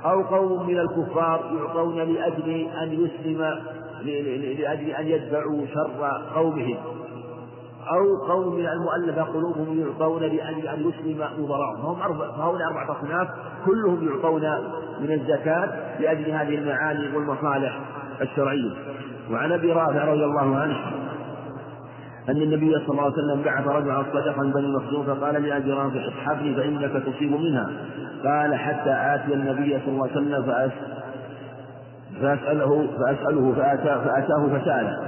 أو 0.05 0.23
قوم 0.23 0.67
من 0.67 0.79
الكفار 0.79 1.51
يعطون 1.61 1.97
لأجل 1.97 2.67
أن 2.83 2.93
يسلم 2.93 3.61
لأجل 4.05 4.89
أن 4.91 5.07
يدفعوا 5.07 5.67
شر 5.67 6.23
قومهم. 6.35 6.77
أو 7.85 8.33
قوم 8.33 8.59
المؤلفة 8.59 9.23
قلوبهم 9.23 9.81
يعطون 9.81 10.23
لأجل 10.23 10.69
أن 10.69 10.81
يسلم 10.81 11.25
نظراءهم 11.39 11.83
فهم 11.83 12.03
أربع 12.03 12.37
فهؤلاء 12.37 12.69
أربعة 12.69 12.99
أصناف 13.01 13.29
كلهم 13.67 14.09
يعطون 14.09 14.43
من 15.01 15.13
الزكاة 15.13 16.01
لأجل 16.01 16.31
هذه 16.31 16.55
المعاني 16.55 17.17
والمصالح 17.17 17.81
الشرعية. 18.21 18.75
وعن 19.31 19.53
أبي 19.53 19.73
رافع 19.73 20.05
رضي 20.05 20.25
الله 20.25 20.57
عنه 20.57 20.77
أن 22.29 22.43
النبي 22.43 22.73
صلى 22.73 22.89
الله 22.89 23.03
عليه 23.03 23.13
وسلم 23.13 23.43
بعث 23.43 23.67
رجلا 23.67 24.05
صدقا 24.13 24.53
بني 24.55 24.77
مخزوم 24.77 25.05
فقال 25.05 25.43
لأبي 25.43 25.73
رافع 25.73 26.09
اصحبني 26.09 26.55
فإنك 26.55 27.03
تصيب 27.03 27.33
منها. 27.33 27.71
قال 28.25 28.55
حتى 28.55 28.91
آتي 28.91 29.35
النبي 29.35 29.79
صلى 29.81 29.89
الله 29.89 30.03
عليه 30.03 30.13
وسلم 30.13 30.73
فأسأله 32.21 32.87
فأسأله 32.99 33.53
فأتاه, 33.57 34.05
فأتاه 34.05 34.59
فسأله. 34.59 34.99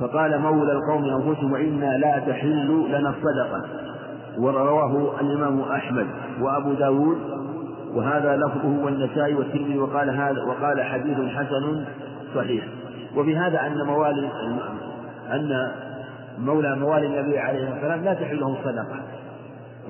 فقال 0.00 0.40
مولى 0.40 0.72
القوم 0.72 1.04
أنفسهم 1.04 1.52
وإنا 1.52 1.98
لا 1.98 2.18
تحل 2.18 2.86
لنا 2.88 3.10
الصدقة. 3.10 3.62
ورواه 4.38 5.20
الإمام 5.20 5.60
أحمد 5.60 6.06
وأبو 6.40 6.72
داود. 6.72 7.18
وهذا 7.94 8.36
لفظه 8.36 8.84
والنسائي 8.84 9.34
والترمذي 9.34 9.78
وقال 9.78 10.10
هذا 10.10 10.42
وقال 10.42 10.82
حديث 10.82 11.18
حسن 11.18 11.84
صحيح. 12.34 12.64
وفي 13.16 13.36
هذا 13.36 13.66
أن 13.66 13.86
موالي 13.86 14.30
أن 15.32 15.72
مولى 16.38 16.76
موالي 16.76 17.06
النبي 17.06 17.38
عليه 17.38 17.58
الصلاة 17.58 17.74
والسلام 17.74 18.04
لا 18.04 18.14
تحل 18.14 18.40
له 18.40 18.56
الصدقة. 18.60 18.96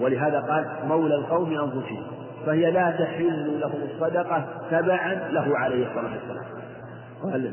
ولهذا 0.00 0.40
قال 0.40 0.66
مولى 0.88 1.14
القوم 1.14 1.50
أنفسهم. 1.50 2.02
فهي 2.46 2.70
لا 2.70 2.90
تحل 2.90 3.60
له 3.60 3.72
الصدقة 3.92 4.44
تبعا 4.70 5.14
له 5.14 5.58
عليه 5.58 5.86
الصلاة 5.88 6.12
والسلام. 6.12 6.44
قال 7.22 7.52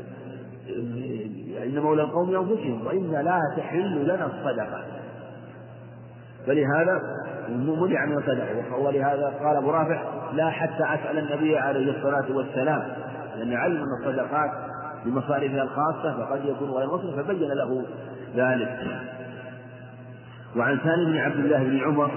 إن 1.62 1.78
مولى 1.78 2.02
القوم 2.02 2.36
أنفسهم 2.36 2.86
وإنا 2.86 3.22
لا 3.22 3.40
تحل 3.56 4.04
لنا 4.04 4.26
الصدقة. 4.26 4.82
فلهذا 6.46 7.02
منع 7.48 8.06
من 8.06 8.18
الصدقة 8.18 8.76
ولهذا 8.78 9.34
قال 9.42 9.56
أبو 9.56 9.70
رافع 9.70 10.02
لا 10.32 10.50
حتى 10.50 10.84
أسأل 10.84 11.18
النبي 11.18 11.58
عليه 11.58 11.96
الصلاة 11.96 12.36
والسلام. 12.36 12.82
لأن 13.36 13.52
علم 13.54 13.76
أن 13.76 13.88
الصدقات 14.00 14.50
بمصارفها 15.04 15.62
الخاصة 15.62 16.24
فقد 16.24 16.44
يكون 16.44 16.70
غير 16.70 16.94
مسلم 16.94 17.22
فبين 17.22 17.48
له 17.52 17.82
ذلك. 18.36 18.78
وعن 20.56 20.78
سالم 20.84 21.12
بن 21.12 21.18
عبد 21.18 21.36
الله 21.36 21.58
بن 21.58 21.80
عمر 21.84 22.10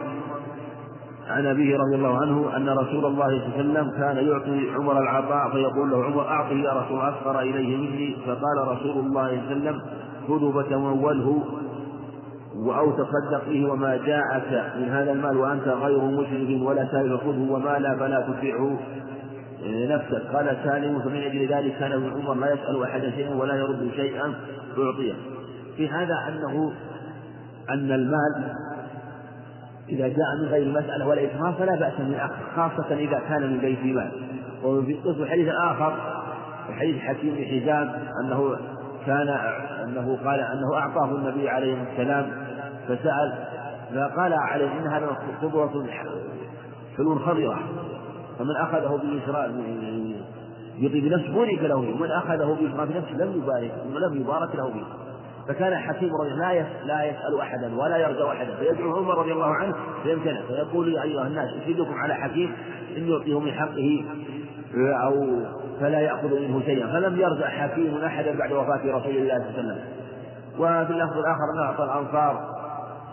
عن 1.28 1.46
أبيه 1.46 1.78
رضي 1.78 1.96
الله 1.96 2.18
عنه 2.18 2.58
أن 2.58 2.70
رسول 2.70 3.06
الله 3.06 3.28
صلى 3.28 3.62
الله 3.62 3.80
عليه 3.80 3.82
وسلم 3.82 3.92
كان 3.92 4.28
يعطي 4.28 4.70
عمر 4.76 5.02
العطاء 5.02 5.52
فيقول 5.52 5.90
له 5.92 6.04
عمر 6.04 6.28
أعطه 6.28 6.54
يا 6.54 6.74
رسول 6.74 7.00
أصغر 7.00 7.40
إليه 7.40 7.78
مني 7.78 8.16
فقال 8.26 8.68
رسول 8.68 9.06
الله 9.06 9.06
صلى 9.06 9.10
الله 9.10 9.22
عليه 9.22 9.42
وسلم 9.46 9.82
خذه 10.28 10.62
فتموله 10.62 11.44
أو 12.56 12.92
تصدق 12.92 13.50
به 13.50 13.72
وما 13.72 13.98
جاءك 13.98 14.74
من 14.78 14.90
هذا 14.90 15.12
المال 15.12 15.38
وأنت 15.38 15.68
غير 15.68 16.02
مشرك 16.02 16.62
ولا 16.68 16.88
سائل 16.92 17.20
خذه 17.20 17.52
وما 17.52 17.80
لا 17.80 17.98
فلا 18.00 18.22
تطيعه. 18.22 18.80
نفسك. 19.66 20.22
قال 20.34 20.58
سالم 20.64 21.00
فمن 21.00 21.18
أجل 21.18 21.48
ذلك 21.48 21.78
كان 21.80 21.92
ابن 21.92 22.12
عمر 22.12 22.34
لا 22.34 22.54
يسأل 22.54 22.84
أحدا 22.84 23.12
شيئا 23.12 23.36
ولا 23.36 23.56
يرد 23.56 23.92
شيئا 23.96 24.34
أعطيه 24.78 25.14
في 25.78 25.90
هذا 25.90 26.16
أنه 26.28 26.72
أن 27.70 27.92
المال 27.92 28.54
إذا 29.90 30.08
جاء 30.08 30.36
من 30.42 30.48
غير 30.48 30.64
المسألة 30.64 31.08
ولا 31.08 31.24
إكراه 31.24 31.52
فلا 31.52 31.76
بأس 31.76 32.00
من 32.00 32.16
أخذ 32.16 32.36
خاصة 32.56 32.96
إذا 32.96 33.20
كان 33.30 33.52
من 33.52 33.58
بيت 33.58 33.84
مال 33.84 34.12
وفي 34.64 34.94
قصة 34.94 35.26
حديث 35.26 35.48
آخر 35.64 35.94
حديث 36.72 37.02
حكيم 37.02 37.36
بن 37.36 37.46
حزام 37.46 37.94
أنه 38.24 38.58
كان 39.06 39.30
أنه 39.84 40.18
قال 40.26 40.40
أنه 40.40 40.78
أعطاه 40.78 41.16
النبي 41.16 41.50
عليه 41.50 41.78
السلام 41.92 42.32
فسأل 42.88 43.34
فقال 43.96 44.34
عليه 44.34 44.72
إن 44.72 44.88
هذا 44.88 45.18
خضرة 45.42 45.86
حلول 46.98 47.20
خضرة. 47.20 47.60
فمن 48.40 48.56
أخذه 48.56 49.02
بإسراء 49.04 49.52
يطيب 50.78 51.06
نفسه 51.06 51.34
بورك 51.34 51.60
له 51.62 51.76
ومن 51.76 52.12
أخذه 52.12 52.58
بإسراء 52.62 52.88
نفسه 52.98 53.14
لم 53.14 53.34
يبارك 53.44 53.74
ولم 53.96 54.22
يبارك 54.22 54.56
له 54.56 54.72
فيه 54.72 55.07
فكان 55.48 55.76
حكيم 55.76 56.10
رضي 56.16 56.32
الله 56.32 56.54
لا 56.54 56.66
لا 56.86 57.04
يسأل 57.04 57.40
أحدا 57.40 57.76
ولا 57.76 57.98
يرجو 57.98 58.28
أحدا 58.28 58.56
فيدعو 58.56 58.98
عمر 58.98 59.18
رضي 59.18 59.34
الله 59.34 59.54
عنه 59.54 59.76
فيمتنع 60.04 60.42
فيقول 60.48 60.94
يا 60.94 61.04
أيها 61.04 61.28
الناس 61.28 61.50
أشهدكم 61.64 61.94
على 61.94 62.14
حكيم 62.14 62.56
إن 62.98 63.08
يعطيه 63.08 63.40
من 63.40 63.52
حقه 63.52 64.06
أو 64.76 65.26
فلا 65.80 66.00
يأخذ 66.00 66.40
منه 66.40 66.62
شيئا. 66.66 66.88
فلم 66.88 67.20
يرجع 67.20 67.48
حكيم 67.48 67.98
أحدا 68.06 68.38
بعد 68.38 68.52
وفاة 68.52 68.82
رسول 68.86 69.18
الله 69.18 69.38
صلى 69.38 69.50
الله 69.50 69.54
عليه 69.58 69.60
وسلم. 69.60 69.80
وفي 70.60 70.92
اللفظ 70.92 71.18
الآخر 71.18 71.44
أن 71.54 71.60
أعطى 71.60 71.84
الأنصار 71.84 72.58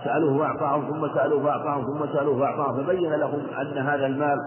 سألوه 0.05 0.39
فأعطاهم 0.39 0.83
ثم 0.91 1.15
سألوه 1.15 1.43
فأعطاهم 1.43 1.85
ثم 1.85 2.13
سألوه 2.13 2.39
فأعطاهم 2.39 2.85
فبين 2.85 3.13
لهم 3.13 3.43
أن 3.61 3.79
هذا 3.79 4.07
المال 4.07 4.39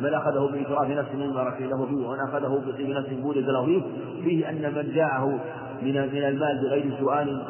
من 0.00 0.14
أخذه 0.14 0.50
بإشراف 0.52 0.90
نفس 0.90 1.08
مما 1.14 1.54
له 1.60 1.86
فيه 1.86 2.06
ومن 2.06 2.18
أخذه 2.20 2.62
بطيب 2.66 2.88
نفس 2.90 3.08
بورك 3.08 3.36
له 3.36 3.64
فيه. 3.64 3.82
فيه 4.24 4.50
أن 4.50 4.74
من 4.74 4.92
جاءه 4.94 5.40
من 5.82 5.92
من 5.92 6.24
المال 6.24 6.58
بغير 6.62 6.92
سؤال 7.00 7.42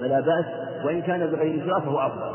فلا 0.00 0.20
بأس 0.20 0.44
وإن 0.84 1.00
كان 1.02 1.26
بغير 1.26 1.66
سؤال 1.66 1.82
فهو 1.82 1.98
أفضل. 1.98 2.32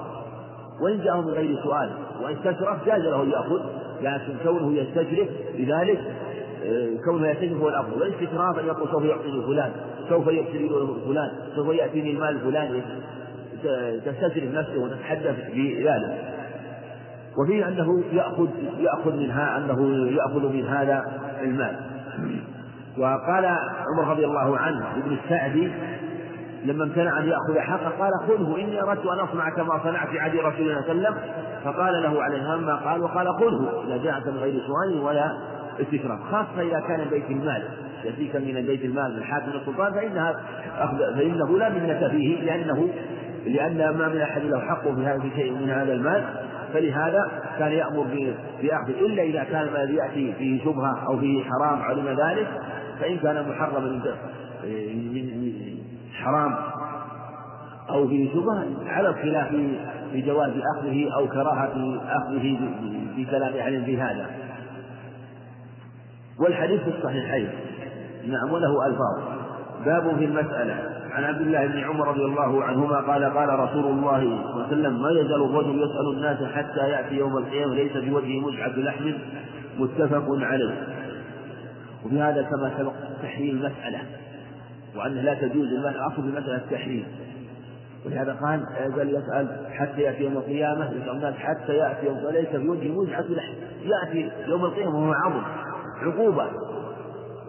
وإن 0.81 1.03
جاءه 1.03 1.21
بغير 1.21 1.63
سؤال 1.63 1.89
وإن 2.23 2.35
استشرف 2.35 2.85
جاز 2.85 3.01
له 3.01 3.25
يأخذ 3.25 3.61
لكن 4.01 4.33
كونه 4.43 4.77
يستشرف 4.77 5.29
لذلك 5.59 5.99
آه، 6.65 6.89
كونه 7.05 7.27
يستشرف 7.27 7.61
هو 7.61 7.69
الأفضل. 7.69 8.01
والاستشراف 8.01 8.59
أن 8.59 8.65
يقول 8.65 8.89
سوف 8.89 9.03
يعطيني 9.03 9.41
فلان 9.41 9.71
سوف 10.09 10.27
يرسل 10.27 10.69
فلان 11.07 11.31
سوف 11.55 11.75
يأتيني 11.75 12.11
المال 12.11 12.39
فلان 12.39 12.81
تستشرف 14.05 14.53
نفسه 14.53 14.79
وتتحدث 14.79 15.35
بذلك. 15.53 16.42
وفيه 17.37 17.67
أنه 17.67 18.03
يأخذ 18.11 18.47
يأخذ 18.79 19.15
منها 19.15 19.57
أنه 19.57 20.07
يأخذ 20.11 20.53
من 20.53 20.65
هذا 20.65 21.05
المال. 21.41 21.75
وقال 22.97 23.45
عمر 23.95 24.11
رضي 24.11 24.25
الله 24.25 24.57
عنه 24.57 24.85
ابن 24.97 25.17
السعدي 25.23 25.71
لما 26.65 26.83
امتنع 26.83 27.19
أن 27.19 27.25
يأخذ 27.25 27.59
حقه 27.59 27.89
قال 27.89 28.11
خذه 28.27 28.55
إني 28.63 28.81
أردت 28.81 29.05
أن 29.05 29.19
أصنع 29.19 29.49
كما 29.49 29.79
صنعت 29.83 30.07
في 30.07 30.19
عهد 30.19 30.35
رسول 30.35 30.61
الله 30.61 30.81
صلى 30.81 30.91
الله 30.91 31.09
عليه 31.09 31.17
وسلم. 31.17 31.43
فقال 31.63 32.03
له 32.03 32.23
عليه 32.23 32.65
ما 32.65 32.75
قال 32.75 33.01
وقال 33.01 33.27
خذه 33.27 33.83
إذا 33.87 33.97
جاءك 33.97 34.27
من 34.27 34.37
غير 34.37 34.61
سؤال 34.67 34.99
ولا 34.99 35.37
استشراف 35.81 36.19
خاصة 36.31 36.61
إذا 36.61 36.79
كان 36.79 37.09
بيت 37.09 37.29
المال 37.29 37.63
يأتيك 38.03 38.35
من 38.35 38.65
بيت 38.65 38.85
المال 38.85 39.15
من 39.15 39.23
حاكم 39.23 39.51
السلطان 39.51 39.93
فإنها 39.93 40.35
فإنه 41.15 41.57
لا 41.57 41.69
منة 41.69 42.07
فيه 42.09 42.41
لأنه 42.41 42.89
لأن 43.45 43.77
ما 43.77 44.07
من 44.07 44.21
أحد 44.21 44.41
له 44.41 44.59
حق 44.59 44.83
في 44.83 45.05
هذا 45.05 45.21
شيء 45.35 45.51
من 45.51 45.69
هذا 45.69 45.93
المال. 45.93 46.23
فلهذا 46.73 47.31
كان 47.59 47.71
يأمر 47.71 48.33
بأخذه 48.61 49.05
إلا 49.05 49.23
إذا 49.23 49.43
كان 49.43 49.73
ما 49.73 49.79
يأتي 49.79 50.33
فيه 50.33 50.63
شبهة 50.63 51.07
أو 51.07 51.19
فيه 51.19 51.43
حرام 51.43 51.81
علم 51.81 52.07
ذلك 52.07 52.47
فإن 52.99 53.17
كان 53.17 53.49
محرما 53.49 54.01
حرام 56.13 56.55
أو 57.89 58.07
فيه 58.07 58.33
شبهة 58.33 58.65
على 58.87 59.09
الخلاف 59.09 59.49
في 60.11 60.21
جواز 60.21 60.51
أخذه 60.77 61.09
أو 61.17 61.27
كراهة 61.27 61.99
أخذه 62.07 62.59
بكلام 63.17 63.53
أهل 63.53 63.85
في 63.85 64.01
هذا 64.01 64.25
والحديث 66.39 66.81
في 66.81 66.89
الصحيحين. 66.89 67.49
نعم 68.27 68.53
وله 68.53 68.87
ألفاظ. 68.87 69.21
باب 69.85 70.15
في 70.17 70.25
المسألة. 70.25 71.02
عن 71.13 71.23
عبد 71.23 71.41
الله 71.41 71.67
بن 71.67 71.83
عمر 71.83 72.07
رضي 72.07 72.25
الله 72.25 72.63
عنهما 72.63 72.95
قال 72.95 73.23
قال 73.23 73.59
رسول 73.59 73.85
الله 73.85 74.19
صلى 74.19 74.51
الله 74.51 74.63
عليه 74.63 74.67
وسلم 74.67 75.01
ما 75.01 75.11
يزال 75.11 75.43
الرجل 75.43 75.75
يسأل 75.75 76.13
الناس 76.13 76.43
حتى 76.53 76.89
يأتي 76.89 77.15
يوم 77.15 77.37
القيامة 77.37 77.75
ليس 77.75 77.91
في 77.91 78.11
وجهه 78.11 78.39
مزعة 78.39 78.79
لحم 78.79 79.13
متفق 79.77 80.25
عليه. 80.29 80.87
وفي 82.05 82.21
هذا 82.21 82.41
كما 82.41 82.71
سبق 82.77 82.93
تحريم 83.23 83.55
المسألة 83.55 83.99
وأنه 84.95 85.21
لا 85.21 85.33
تجوز 85.33 85.67
الأصل 85.67 86.15
في 86.15 86.39
مسألة 86.39 86.55
التحريم. 86.55 87.05
ولهذا 88.05 88.33
قال 88.33 88.65
يزال 88.85 89.09
يسأل 89.09 89.47
حتى 89.71 90.01
يأتي 90.01 90.23
يوم 90.23 90.37
القيامة 90.37 90.91
يسأل 90.91 91.09
الناس 91.09 91.35
حتى 91.35 91.73
يأتي 91.73 92.05
يوم 92.05 92.25
وليس 92.25 92.47
في 92.47 92.69
وجهه 92.69 93.01
مزعة 93.01 93.25
لحم 93.29 93.53
يأتي 93.83 94.31
يوم 94.47 94.65
القيامة 94.65 94.95
وهو 94.95 95.13
عظم 95.13 95.43
عقوبة 96.01 96.47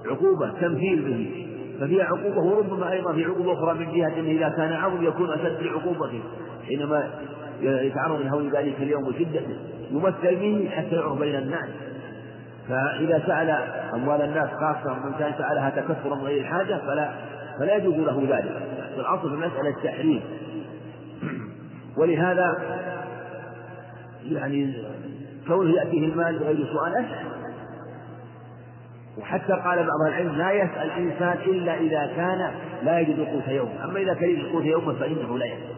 عقوبة 0.07 0.51
تمثيل 0.61 1.03
به. 1.03 1.44
ففيها 1.81 2.05
عقوبة 2.05 2.41
وربما 2.41 2.93
أيضا 2.93 3.13
في 3.13 3.25
عقوبة 3.25 3.53
أخرى 3.53 3.75
من 3.75 3.93
جهة 3.93 4.19
أنه 4.19 4.31
إذا 4.31 4.49
كان 4.49 4.73
عظم 4.73 5.05
يكون 5.05 5.31
أشد 5.31 5.67
عقوبته 5.67 6.23
حينما 6.67 7.11
يتعرض 7.61 8.21
لهول 8.21 8.51
ذلك 8.57 8.75
اليوم 8.79 9.09
وشدته 9.09 9.57
يمثل 9.91 10.37
به 10.37 10.71
حتى 10.71 10.95
يعرف 10.95 11.19
بين 11.19 11.35
الناس. 11.35 11.69
فإذا 12.69 13.23
سأل 13.27 13.51
أموال 13.95 14.23
الناس 14.23 14.51
خاصة 14.51 14.95
من 14.95 15.13
كان 15.19 15.33
سألها 15.39 15.71
تكثرا 15.71 16.15
غير 16.15 16.41
الحاجة 16.41 16.79
فلا 16.87 17.15
فلا 17.59 17.77
يجوز 17.77 17.95
له 17.95 18.23
ذلك. 18.29 18.63
الأصل 18.99 19.29
في 19.29 19.35
المسألة 19.35 19.69
التحريم. 19.69 20.21
ولهذا 21.97 22.59
يعني 24.31 24.75
كونه 25.49 25.75
يأتيه 25.75 26.07
المال 26.07 26.39
بغير 26.39 26.67
سؤال 26.73 26.93
أسهل 26.93 27.34
وحتى 29.19 29.53
قال 29.53 29.79
بعض 29.79 30.01
العلم 30.09 30.37
لا 30.37 30.53
يسأل 30.53 30.91
الإنسان 30.91 31.39
إلا 31.47 31.75
إذا 31.75 32.13
كان 32.17 32.51
لا 32.83 33.01
يجد 33.01 33.21
قوت 33.21 33.49
يوم. 33.49 33.69
أما 33.85 33.99
إذا 33.99 34.15
كان 34.15 34.31
يجد 34.31 34.53
قوت 34.53 34.65
يوم 34.65 34.95
فإنه 34.95 35.39
لا 35.39 35.47
يسأل. 35.47 35.75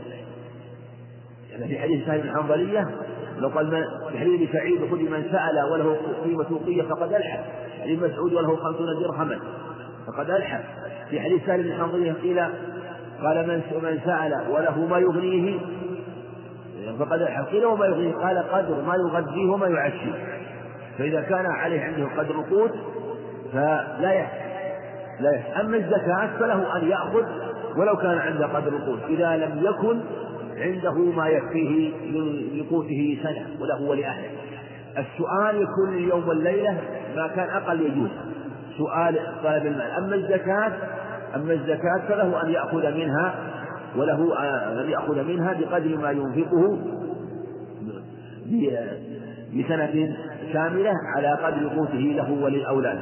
يعني 1.51 1.69
في 1.69 1.79
حديث 1.79 2.07
سعيد 2.07 2.25
الحنظلية 2.25 2.91
لو 3.39 3.49
قال 3.49 3.85
في 4.11 4.19
حديث 4.19 4.53
سعيد 4.53 4.81
خذ 4.91 4.99
من 4.99 5.29
سأل 5.33 5.73
وله 5.73 5.97
قيمة 6.25 6.47
وقية 6.51 6.83
فقد 6.83 7.13
ألحق. 7.13 7.45
حديث 7.83 8.03
مسعود 8.03 8.33
وله 8.33 8.57
خمسون 8.57 9.03
درهما 9.03 9.39
فقد 10.07 10.31
ألحق. 10.31 10.63
في 11.11 11.21
حديث 11.21 11.47
سالم 11.47 11.63
بن 11.63 11.69
الحنظلية 11.69 12.13
قيل 12.13 12.41
قال 13.23 13.49
من 13.49 13.63
من 13.83 14.01
سأل 14.05 14.35
وله 14.51 14.87
ما 14.87 14.99
يغنيه 14.99 15.59
فقد 16.99 17.23
ألحق. 17.23 17.51
قيل 17.51 17.67
وما 17.67 17.87
يغنيه؟ 17.87 18.15
قال 18.15 18.39
قدر 18.39 18.83
ما 18.83 18.95
يغذيه 18.95 19.51
وما 19.51 19.67
يعشيه. 19.67 20.37
فإذا 20.99 21.21
كان 21.21 21.47
عليه 21.47 21.81
عنده 21.81 22.09
قدر 22.17 22.35
قوت 22.51 22.73
فلا 23.53 24.13
يحسن 24.13 24.47
لا 25.21 25.31
يحسن 25.31 25.61
أما 25.61 25.77
الزكاة 25.77 26.39
فله 26.39 26.77
أن 26.77 26.89
يأخذ 26.89 27.23
ولو 27.77 27.97
كان 27.97 28.19
عنده 28.19 28.47
قدر 28.47 28.69
القوت 28.69 29.01
إذا 29.09 29.37
لم 29.37 29.61
يكن 29.65 30.01
عنده 30.57 30.95
ما 30.95 31.29
يكفيه 31.29 31.91
لقوته 32.63 33.19
سنة 33.23 33.47
وله 33.61 33.83
ولأهله. 33.83 34.31
السؤال 34.99 35.63
يكون 35.63 35.95
اليوم 35.95 36.29
والليلة 36.29 36.77
ما 37.17 37.29
كان 37.29 37.49
أقل 37.49 37.81
يجوز 37.81 38.11
سؤال 38.79 39.19
طلب 39.45 39.67
المال. 39.67 39.91
أما 39.99 40.15
الزكاة 40.15 40.73
أما 41.35 41.53
الزكاة 41.53 42.09
فله 42.09 42.43
أن 42.43 42.51
يأخذ 42.51 42.95
منها 42.95 43.35
وله 43.97 44.35
أن 44.83 44.91
يأخذ 44.91 45.23
منها 45.25 45.53
بقدر 45.53 45.97
ما 45.97 46.11
ينفقه 46.11 46.79
بسنة 49.55 50.17
كاملة 50.53 50.93
على 51.17 51.29
قدر 51.29 51.69
قوته 51.69 51.99
له 51.99 52.33
وللأولاد 52.43 52.99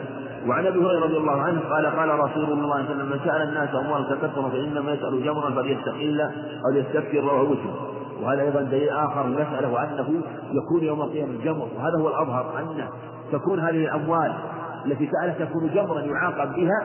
وعن 0.49 0.67
أبي 0.67 0.79
هريرة 0.79 1.05
رضي 1.05 1.17
الله 1.17 1.41
عنه 1.41 1.61
قال 1.61 1.87
قال 1.87 2.09
رسول 2.09 2.45
الله 2.45 2.55
صلى 2.55 2.63
الله 2.63 2.75
عليه 2.75 2.85
وسلم 2.85 3.07
من 3.07 3.21
سأل 3.25 3.49
الناس 3.49 3.69
أموال 3.75 4.09
تكثر 4.09 4.51
فإنما 4.51 4.93
يسأل 4.93 5.25
جمرا 5.25 5.51
فليستقل 5.51 6.21
أو 6.67 6.71
ليستكثر 6.73 7.21
رواه 7.21 7.43
مسلم. 7.43 7.75
وهذا 8.23 8.43
أيضا 8.43 8.63
دليل 8.63 8.89
آخر 8.89 9.25
المساله 9.25 9.73
وأنه 9.73 10.23
يكون 10.53 10.85
يوم 10.85 11.01
القيامة 11.03 11.45
جمر 11.45 11.69
وهذا 11.77 11.99
هو 11.99 12.09
الأظهر 12.09 12.59
انه 12.59 12.89
تكون 13.33 13.61
هذه 13.61 13.85
الأموال 13.85 14.33
التي 14.87 15.11
سألت 15.13 15.43
تكون 15.43 15.71
جمرا 15.75 16.01
يعاقب 16.01 16.53
بها 16.53 16.83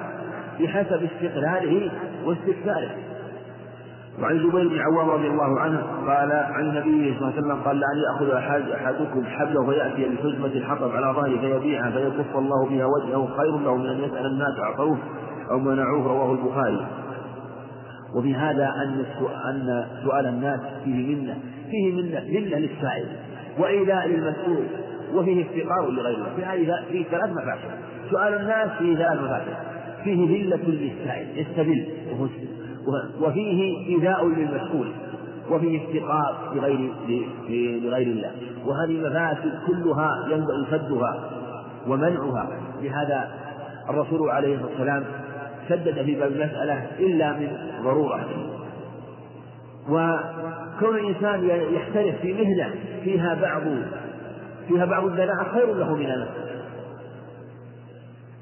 بحسب 0.60 1.04
استقلاله 1.04 1.92
واستكثاره. 2.26 3.09
وعن 4.22 4.36
الزبير 4.36 4.68
بن 4.68 4.80
عوام 4.80 5.10
رضي 5.10 5.28
الله 5.28 5.60
عنه 5.60 5.84
قال 6.08 6.32
عن 6.32 6.64
النبي 6.70 7.14
صلى 7.20 7.28
الله 7.28 7.34
عليه 7.34 7.42
وسلم 7.42 7.62
قال 7.62 7.80
لأن 7.80 7.98
يأخذ 7.98 8.32
أحد 8.36 8.70
أحدكم 8.70 9.26
حبله 9.26 9.66
فيأتي 9.66 10.16
بحزمة 10.16 10.46
الحطب 10.46 10.92
على 10.96 11.14
ظهره 11.16 11.40
فيبيعها 11.40 11.92
فيكف 11.92 12.36
الله 12.36 12.70
بها 12.70 12.86
وجهه 12.86 13.38
خير 13.38 13.58
له 13.58 13.76
من 13.76 13.86
أن 13.86 14.00
يسأل 14.00 14.26
الناس 14.26 14.60
أعطوه 14.60 14.98
أو 15.52 15.60
منعوه 15.60 16.08
رواه 16.08 16.32
البخاري. 16.32 16.88
وفي 18.16 18.36
هذا 18.36 18.74
أن 18.84 19.06
أن 19.46 19.86
سؤال 20.04 20.26
الناس 20.26 20.60
فيه 20.86 21.16
منة 21.16 21.38
فيه 21.72 21.94
منة 21.94 22.20
منة 22.20 22.58
للسائل 22.58 23.06
وإيذاء 23.60 24.08
للمسؤول 24.08 24.64
وفيه 25.14 25.46
افتقار 25.46 25.90
لغير 25.90 26.18
الله 26.18 26.30
في 26.36 26.46
هذه 26.46 26.84
فيه 26.92 27.04
ثلاث 27.04 27.30
مفاسد 27.30 27.72
سؤال 28.12 28.34
الناس 28.34 28.70
فيه 28.80 28.96
ثلاث 28.96 29.22
مفاسد 29.22 29.54
فيه 30.04 30.46
ذلة 30.46 30.64
للسائل 30.68 31.28
يستذل 31.38 31.88
وهو 32.12 32.28
وفيه 33.22 33.88
إيذاء 33.88 34.28
للمسؤول 34.28 34.92
وفيه 35.52 35.86
افتقار 35.86 36.54
لغير 36.56 36.92
لغير 37.84 38.08
الله. 38.08 38.32
وهذه 38.66 38.92
المفاسد 38.92 39.60
كلها 39.68 40.28
ينبغي 40.32 40.66
سدها 40.72 41.30
ومنعها. 41.88 42.50
لهذا 42.82 43.32
الرسول 43.90 44.30
عليه 44.30 44.56
الصلاة 44.56 44.70
والسلام 44.70 45.04
سدد 45.70 46.06
في 46.06 46.16
باب 46.16 46.32
المسألة 46.32 46.88
إلا 47.00 47.34
من 47.34 47.58
ضرورة. 47.84 48.26
وكون 49.90 50.96
الإنسان 50.96 51.50
يحترف 51.74 52.22
في 52.22 52.34
مهنة 52.34 52.74
فيها 53.04 53.34
بعض 53.42 53.62
فيها 54.68 54.86
بعض 54.86 55.06
الدناءة 55.06 55.44
خير 55.54 55.74
له 55.74 55.96
من 55.96 56.06
المسألة 56.06 56.50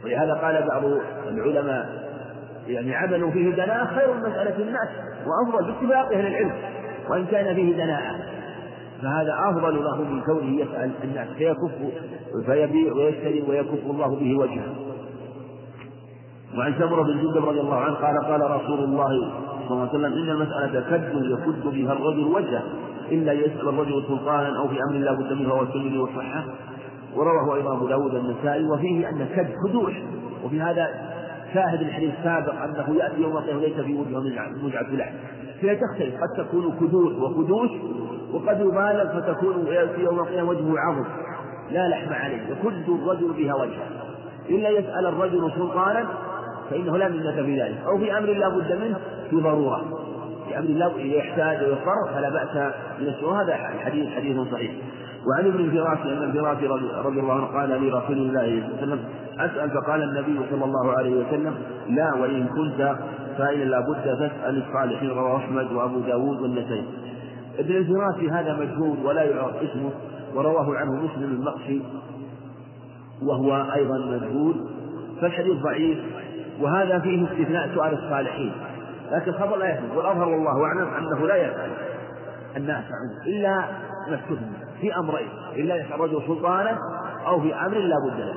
ولهذا 0.05 0.33
قال 0.33 0.67
بعض 0.67 0.83
العلماء 1.27 2.06
يعني 2.67 2.95
عمل 2.95 3.31
فيه 3.31 3.49
دناءة 3.51 3.85
خير 3.85 4.13
من 4.13 4.19
مسألة 4.19 4.57
الناس 4.59 4.89
وأفضل 5.27 5.71
باتفاق 5.71 6.13
أهل 6.13 6.27
العلم 6.27 6.51
وإن 7.09 7.25
كان 7.25 7.55
فيه 7.55 7.73
دناءة. 7.73 8.15
فهذا 9.01 9.35
أفضل 9.49 9.83
له 9.83 10.01
من 10.01 10.21
كونه 10.21 10.61
يسأل 10.61 10.91
الناس 11.03 11.27
فيكف 11.27 11.71
فيبيع 12.45 12.93
ويشتري 12.93 13.43
ويكف 13.49 13.85
الله 13.85 14.15
به 14.15 14.37
وجهه. 14.37 14.75
وعن 16.57 16.73
سمرة 16.79 17.03
بن 17.03 17.17
جندب 17.21 17.45
رضي 17.45 17.59
الله 17.59 17.75
عنه 17.75 17.93
قال 17.93 18.17
قال 18.25 18.51
رسول 18.51 18.79
الله 18.79 19.31
صلى 19.67 19.71
الله 19.71 19.89
عليه 19.89 19.89
وسلم 19.89 20.13
إن 20.13 20.29
المسألة 20.29 20.89
كد 20.89 21.11
يكد 21.13 21.67
بها 21.67 21.93
الرجل 21.93 22.23
وجهه 22.23 22.63
إلا 23.11 23.33
يسأل 23.33 23.69
الرجل 23.69 24.03
سلطانا 24.07 24.59
أو 24.59 24.67
في 24.67 24.75
أمر 24.89 24.97
لا 24.97 25.13
بد 25.13 25.33
منه 25.33 25.61
الترمذي 25.61 25.97
والصحة. 25.97 26.43
ورواه 27.15 27.55
أيضا 27.55 27.73
أبو 27.73 27.87
داود 27.87 28.15
النسائي 28.15 28.65
وفيه 28.65 29.09
أن 29.09 29.27
كد 29.35 29.49
خدوع 29.67 29.93
وفي 30.43 30.61
هذا 30.61 30.87
شاهد 31.53 31.81
الحديث 31.81 32.13
السابق 32.19 32.53
أنه 32.53 32.95
يأتي 32.95 33.21
يوم 33.21 33.37
القيامة 33.37 33.61
ليس 33.61 33.73
في 33.73 33.93
وجهه 33.93 34.19
مزعة 34.63 34.95
لحم 34.95 35.13
فهي 35.61 35.75
تختلف. 35.75 36.15
قد 36.21 36.45
تكون 36.45 36.77
كدوش 36.79 37.13
وخدوش 37.13 37.69
وقد 38.33 38.59
يبالغ 38.59 39.19
فتكون 39.19 39.67
يأتي 39.67 40.01
يوم 40.01 40.19
القيامة 40.19 40.49
وجهه 40.49 40.79
عظم 40.79 41.05
لا 41.71 41.87
لحم 41.87 42.13
عليه. 42.13 42.41
يكد 42.41 42.89
الرجل 42.89 43.33
بها 43.33 43.55
وجهه 43.55 43.87
إلا 44.49 44.69
يسأل 44.69 45.05
الرجل 45.05 45.51
سلطانا 45.55 46.07
فإنه 46.69 46.97
لا 46.97 47.07
منة 47.07 47.31
في 47.31 47.61
ذلك. 47.61 47.77
أو 47.85 47.97
في 47.97 48.17
أمر 48.17 48.27
لا 48.27 48.49
بد 48.49 48.71
منه 48.71 48.99
في 49.29 49.35
ضرورة. 49.35 49.85
في 50.47 50.59
أمر 50.59 50.69
لا 50.69 50.91
يحتاج 50.97 51.57
ويضطر 51.63 52.13
فلا 52.13 52.29
بأس 52.29 52.73
من 52.99 53.29
هذا 53.29 53.55
الحديث 53.55 54.09
حديث 54.15 54.37
صحيح. 54.51 54.71
وعن 55.27 55.45
ابن 55.45 55.59
الفراش 55.59 55.99
أن 56.05 56.23
الفراش 56.23 56.57
رضي 57.05 57.19
الله 57.19 57.33
عنه 57.33 57.45
قال 57.45 57.69
لرسول 57.69 58.17
الله 58.17 58.41
صلى 58.41 58.47
الله 58.47 58.77
عليه 58.77 58.77
وسلم 58.77 58.99
أسأل 59.39 59.71
فقال 59.71 60.03
النبي 60.03 60.39
صلى 60.49 60.65
الله 60.65 60.91
عليه 60.91 61.15
وسلم 61.15 61.55
لا 61.89 62.13
وإن 62.13 62.47
كنت 62.47 62.95
فإن 63.37 63.59
لابد 63.59 64.03
فاسأل 64.19 64.63
الصالحين. 64.67 65.09
رواه 65.09 65.37
أحمد 65.37 65.71
وأبو 65.71 65.99
داود 65.99 66.41
والنسائي. 66.41 66.85
ابن 67.59 67.75
الفراش 67.75 68.15
هذا 68.31 68.53
مجهول 68.53 68.97
ولا 69.05 69.23
يعرف 69.23 69.55
اسمه 69.55 69.91
ورواه 70.35 70.77
عنه 70.77 70.91
مسلم 70.91 71.31
المقشي 71.31 71.81
وهو 73.21 73.65
أيضا 73.75 73.97
مجهول 73.97 74.55
فالحديث 75.21 75.57
ضعيف 75.63 75.97
وهذا 76.61 76.99
فيه 76.99 77.25
استثناء 77.25 77.69
سؤال 77.75 77.93
الصالحين. 77.93 78.51
لكن 79.11 79.31
الخبر 79.31 79.57
لا 79.57 79.73
يثبت 79.73 79.97
والأظهر 79.97 80.27
والله 80.29 80.65
أعلم 80.65 80.87
أنه 80.93 81.27
لا 81.27 81.35
يسأل 81.35 81.69
الناس 82.57 82.83
إلا 83.27 83.57
ما 84.09 84.15
استثنى 84.15 84.66
في 84.81 84.95
أمرين 84.95 85.29
إلا 85.55 85.75
الرجل 85.95 86.21
سلطانا 86.27 86.77
أو 87.27 87.41
في 87.41 87.55
أمر 87.55 87.77
لا 87.77 87.95
بد 88.07 88.19
له. 88.19 88.33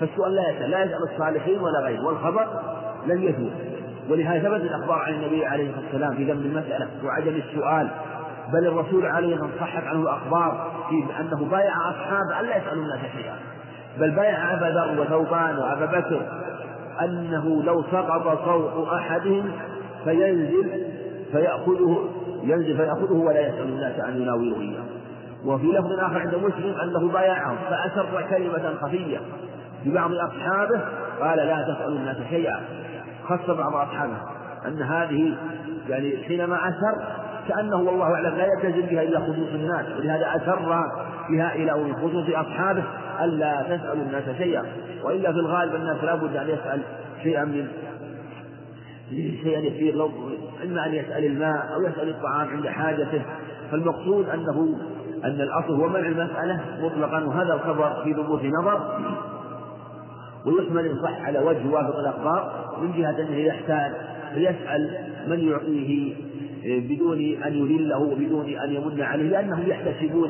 فالسؤال 0.00 0.34
لا 0.34 0.50
يسأل 0.50 0.70
لا 0.70 0.84
يسأل 0.84 1.02
الصالحين 1.12 1.60
ولا 1.60 1.80
غيره 1.80 2.06
والخبر 2.06 2.46
لم 3.06 3.22
يثبت. 3.22 3.52
ولهذا 4.10 4.48
ثبت 4.48 4.60
الأخبار 4.60 4.98
عن 4.98 5.12
النبي 5.12 5.46
عليه 5.46 5.70
الصلاة 5.70 5.84
والسلام 5.84 6.14
في 6.14 6.24
ذم 6.24 6.38
المسألة 6.38 6.88
وعدم 7.04 7.34
السؤال. 7.48 7.88
بل 8.52 8.66
الرسول 8.66 9.06
عليه 9.06 9.34
الصلاة 9.34 9.50
صحت 9.60 9.84
عنه 9.84 10.02
الأخبار 10.02 10.70
في 10.88 11.20
أنه 11.20 11.44
بايع 11.50 11.72
أصحابه 11.90 12.40
ألا 12.40 12.56
يسألوا 12.56 12.82
الناس 12.84 13.00
شيئا. 13.16 13.34
بل 13.98 14.10
بايع 14.10 14.54
أبا 14.54 14.64
ذر 14.64 15.00
وثوبان 15.00 15.58
وأبا 15.58 15.86
بكر 15.86 16.22
أنه 17.00 17.62
لو 17.62 17.82
سقط 17.82 18.44
صوت 18.44 18.88
أحدهم 18.88 19.52
فينزل 20.04 20.86
فيأخذه 21.32 22.08
ينزل 22.42 22.76
فيأخذه 22.76 23.12
ولا 23.12 23.48
يسأل 23.48 23.68
الناس 23.68 24.00
أن 24.00 24.22
يناوله 24.22 24.60
إياه. 24.60 24.84
وفي 25.44 25.66
لفظ 25.66 25.92
آخر 25.92 26.18
عند 26.18 26.34
مسلم 26.34 26.74
أنه 26.82 27.12
بايعهم 27.12 27.56
فأسر 27.70 28.26
كلمة 28.30 28.74
خفية 28.82 29.20
لبعض 29.86 30.10
أصحابه 30.12 30.80
قال 31.20 31.38
لا 31.38 31.62
تسألوا 31.62 31.98
الناس 31.98 32.16
شيئا. 32.30 32.60
خص 33.24 33.50
بعض 33.50 33.74
أصحابه 33.74 34.16
أن 34.66 34.82
هذه 34.82 35.36
يعني 35.88 36.16
حينما 36.16 36.68
أسر 36.68 37.04
كأنه 37.48 37.76
والله 37.76 38.14
أعلم 38.14 38.34
لا 38.34 38.46
يلتزم 38.46 38.86
بها 38.86 39.02
إلا 39.02 39.20
خصوص 39.20 39.48
الناس 39.54 39.86
ولهذا 39.98 40.36
أسر 40.36 40.84
بها 41.30 41.54
إلى 41.54 41.94
خصوص 41.94 42.28
أصحابه 42.28 42.84
ألا 43.20 43.62
تسألوا 43.62 44.02
الناس 44.02 44.24
شيئا. 44.38 44.62
وإلا 45.04 45.32
في 45.32 45.38
الغالب 45.38 45.74
الناس 45.74 46.04
لابد 46.04 46.36
أن 46.36 46.48
يسأل 46.48 46.80
شيئا 47.22 47.44
من 47.44 47.68
شيئا 49.42 49.58
يسير 49.58 49.94
لو 49.94 50.10
إما 50.64 50.86
أن 50.86 50.94
يسأل 50.94 51.24
الماء 51.24 51.74
أو 51.74 51.82
يسأل 51.82 52.08
الطعام 52.08 52.48
عند 52.48 52.66
حاجته. 52.66 53.22
فالمقصود 53.70 54.28
أنه 54.28 54.78
أن 55.24 55.40
الأصل 55.40 55.74
هو 55.74 55.88
منع 55.88 56.08
المسألة 56.08 56.60
مطلقا 56.80 57.24
وهذا 57.24 57.54
الخبر 57.54 58.02
في 58.04 58.14
ثبوت 58.14 58.44
نظر. 58.44 58.80
ويحمل 60.46 60.86
إن 60.86 61.02
صح 61.02 61.26
على 61.26 61.38
وجه 61.38 61.68
وافق 61.70 61.98
الأخبار. 61.98 62.52
من 62.82 62.92
جهة 62.92 63.10
أنه 63.10 63.36
يحتاج 63.36 63.92
فيسأل 64.34 65.04
من 65.26 65.38
يعطيه 65.48 66.14
بدون 66.64 67.18
أن 67.18 67.52
يذله 67.52 67.98
وبدون 67.98 68.48
أن 68.48 68.72
يمن 68.72 69.02
عليه 69.02 69.30
لأنهم 69.30 69.62
يحتسبون 69.66 70.28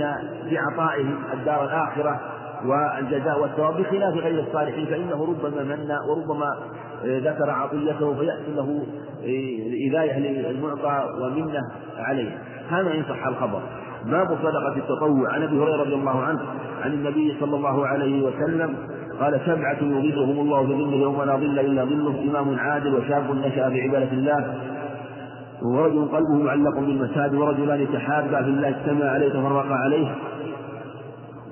في 0.49 0.59
عطائه 0.59 1.07
الدار 1.32 1.64
الآخرة 1.64 2.20
والجزاء 2.64 3.40
والثواب 3.40 3.76
بخلاف 3.76 4.14
غير 4.14 4.40
الصالحين. 4.40 4.86
فإنه 4.86 5.24
ربما 5.24 5.62
من 5.62 5.90
وربما 6.09 6.57
ذكر 7.05 7.51
عطيته 7.51 8.14
فيحصل 8.14 8.57
له 8.57 8.82
إذاية 9.88 10.18
للمعطى 10.18 11.09
ومنة 11.22 11.61
عليه. 11.97 12.38
هذا 12.70 12.95
إن 12.95 13.03
صح 13.09 13.26
الخبر. 13.26 13.62
باب 14.07 14.28
صدقة 14.42 14.76
التطوع. 14.76 15.32
عن 15.32 15.42
أبي 15.42 15.57
هريرة 15.57 15.82
رضي 15.82 15.94
الله 15.94 16.22
عنه 16.22 16.40
عن 16.82 16.92
النبي 16.92 17.36
صلى 17.40 17.57
الله 17.57 17.86
عليه 17.86 18.22
وسلم 18.22 18.74
قال 19.20 19.40
سبعة 19.46 19.78
يظلهم 19.82 20.40
الله 20.40 20.62
بظله 20.62 20.96
يوم 20.96 21.22
لا 21.22 21.36
ظل 21.36 21.59
إلا 21.59 21.84
ظله 21.84 22.30
إمام 22.30 22.59
عادل 22.59 22.94
وشاب 22.94 23.36
نشأ 23.36 23.68
بعبادة 23.68 24.12
الله. 24.12 24.55
ورجل 25.62 26.09
قلبه 26.09 26.34
معلق 26.44 26.74
بالمساجد 26.74 27.34
ورجلان 27.34 27.86
تحابا 27.92 28.42
في 28.42 28.48
الله 28.48 28.68
اجتمع 28.68 29.05
عليه 29.05 29.28
تفرقا 29.28 29.74
عليه. 29.74 30.14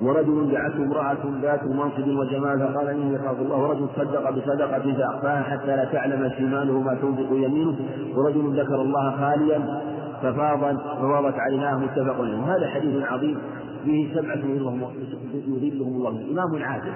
ورجل 0.03 0.51
دعته 0.53 0.82
امرأة 0.84 1.16
ذات 1.42 1.64
منصب 1.64 2.09
وجمال 2.09 2.59
فقال 2.59 2.88
إني 2.88 3.14
يخاف 3.14 3.40
الله. 3.40 3.57
ورجل 3.57 3.86
صدق 3.96 4.30
بصدقة 4.30 4.94
فأخفاها 4.98 5.42
حتى 5.42 5.76
لا 5.76 5.84
تعلم 5.84 6.30
شماله 6.38 6.80
ما 6.80 6.94
تنفق 6.94 7.30
يمينه. 7.32 7.76
ورجل 8.16 8.61
ذكر 8.61 8.82
الله 8.82 9.16
خاليا 9.20 9.80
ففاض 10.23 10.77
ففاضت 10.77 11.35
عيناه 11.39 11.79
متفق 11.79 12.21
عليه 12.21 12.39
وهذا 12.39 12.68
حديث 12.68 13.05
عظيم 13.05 13.39
فيه 13.85 14.14
سبعة 14.14 14.37
يظلهم 14.37 15.97
الله. 15.97 16.11
إمام 16.33 16.62
عادل 16.62 16.93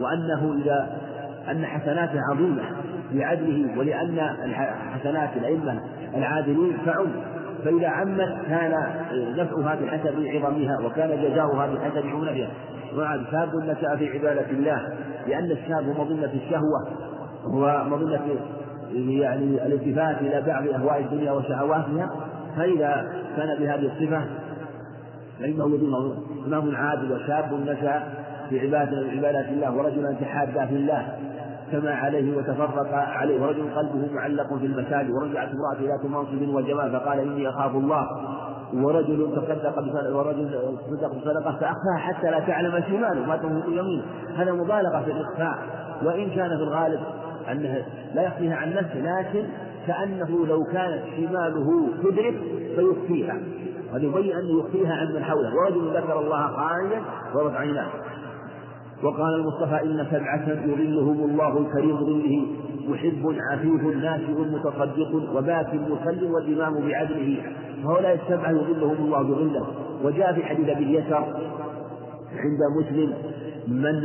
وأنه 0.00 0.62
إذا 0.62 0.98
أن 1.50 1.66
حسناته 1.66 2.20
عظيمة 2.30 2.62
لعدله 3.12 3.78
ولأن 3.78 4.20
حسنات 4.94 5.30
الأئمة 5.36 5.80
العادلين 6.14 6.76
تعم 6.86 7.06
فإذا 7.64 7.88
عمت 7.88 8.36
كان 8.48 8.72
نفعها 9.36 9.74
بحسب 9.74 10.14
عظمها 10.26 10.78
وكان 10.86 11.22
جزاؤها 11.22 11.66
بحسب 11.66 12.06
عونها 12.06 12.48
وعد 12.96 13.20
شاب 13.30 13.56
نشأ 13.56 13.96
في 13.96 14.08
عبادة 14.18 14.50
الله 14.50 14.88
لأن 15.26 15.50
الشاب 15.50 15.84
مظنة 15.98 16.32
الشهوة 16.34 16.88
هو 17.44 17.84
مظنة 17.84 18.20
يعني 18.94 19.66
الالتفات 19.66 20.20
إلى 20.20 20.42
بعض 20.46 20.68
أهواء 20.68 21.00
الدنيا 21.00 21.32
وشهواتها 21.32 22.10
فإذا 22.56 23.08
كان 23.36 23.58
بهذه 23.58 23.92
الصفة 23.92 24.24
فإنه 25.40 25.74
يظن 25.74 26.16
إمام 26.46 26.76
عادل 26.76 27.12
وشاب 27.12 27.52
نشأ 27.66 28.02
في 28.50 28.60
عبادة 28.60 29.10
عبادة 29.10 29.48
الله 29.48 29.76
ورجلا 29.76 30.12
تحابا 30.12 30.66
في 30.66 30.74
الله 30.74 31.08
اجتمع 31.72 31.90
عليه 31.90 32.36
وتفرق 32.36 32.94
عليه 32.94 33.42
ورجل 33.42 33.74
قلبه 33.74 34.12
معلق 34.14 34.54
في 34.58 34.66
المساجد 34.66 35.10
ورجعت 35.10 35.48
امرأة 35.48 35.88
ذات 35.88 36.04
منصب 36.04 36.54
وجمال 36.54 36.92
فقال 36.92 37.18
إني 37.18 37.48
أخاف 37.48 37.76
الله. 37.76 38.06
ورجل 38.74 39.30
تصدق 39.36 39.78
ورجل 40.16 40.50
تصدق 40.50 41.14
بصدقة 41.14 41.52
فأخفاها 41.52 41.98
حتى 41.98 42.30
لا 42.30 42.40
تعلم 42.40 42.82
شماله 42.88 43.26
ما 43.26 43.36
تنفق 43.36 43.68
يمينه. 43.68 44.02
هذا 44.36 44.52
مبالغة 44.52 45.02
في 45.04 45.10
الإخفاء 45.10 45.58
وإن 46.04 46.30
كان 46.30 46.48
في 46.48 46.62
الغالب 46.62 47.00
أنه 47.50 47.84
لا 48.14 48.22
يخفيها 48.22 48.56
عن 48.56 48.74
نفسه 48.74 49.20
لكن 49.20 49.44
كأنه 49.86 50.46
لو 50.46 50.64
كانت 50.64 51.02
شماله 51.16 51.88
تدرك 52.02 52.34
فيخفيها. 52.76 53.38
هذا 53.92 54.04
يبين 54.04 54.36
أنه 54.36 54.58
يخفيها 54.58 54.94
عن 54.94 55.14
من 55.14 55.24
حوله. 55.24 55.54
ورجل 55.54 55.96
ذكر 55.96 56.20
الله 56.20 56.46
خاليا 56.46 57.02
ورفع 57.34 57.58
عيناه. 57.58 57.88
وقال 59.02 59.34
المصطفى 59.34 59.82
إن 59.82 60.06
سبعة 60.10 60.48
يظلهم 60.66 61.30
الله 61.30 61.58
الكريم 61.58 61.96
ظله 61.96 62.46
محب 62.88 63.36
عفيف 63.50 63.96
ناشئ 63.96 64.32
متصدق 64.32 65.36
وباك 65.36 65.74
مصل 65.74 66.24
والإمام 66.24 66.88
بعدله. 66.88 67.42
هؤلاء 67.84 68.18
السبعة 68.22 68.50
يظلهم 68.50 68.96
الله 69.04 69.22
بظله 69.22 69.66
وجاء 70.04 70.32
في 70.32 70.44
حديث 70.44 70.68
أبي 70.68 70.84
اليسر 70.84 71.24
عند 72.36 72.60
مسلم 72.80 73.14
من 73.68 74.02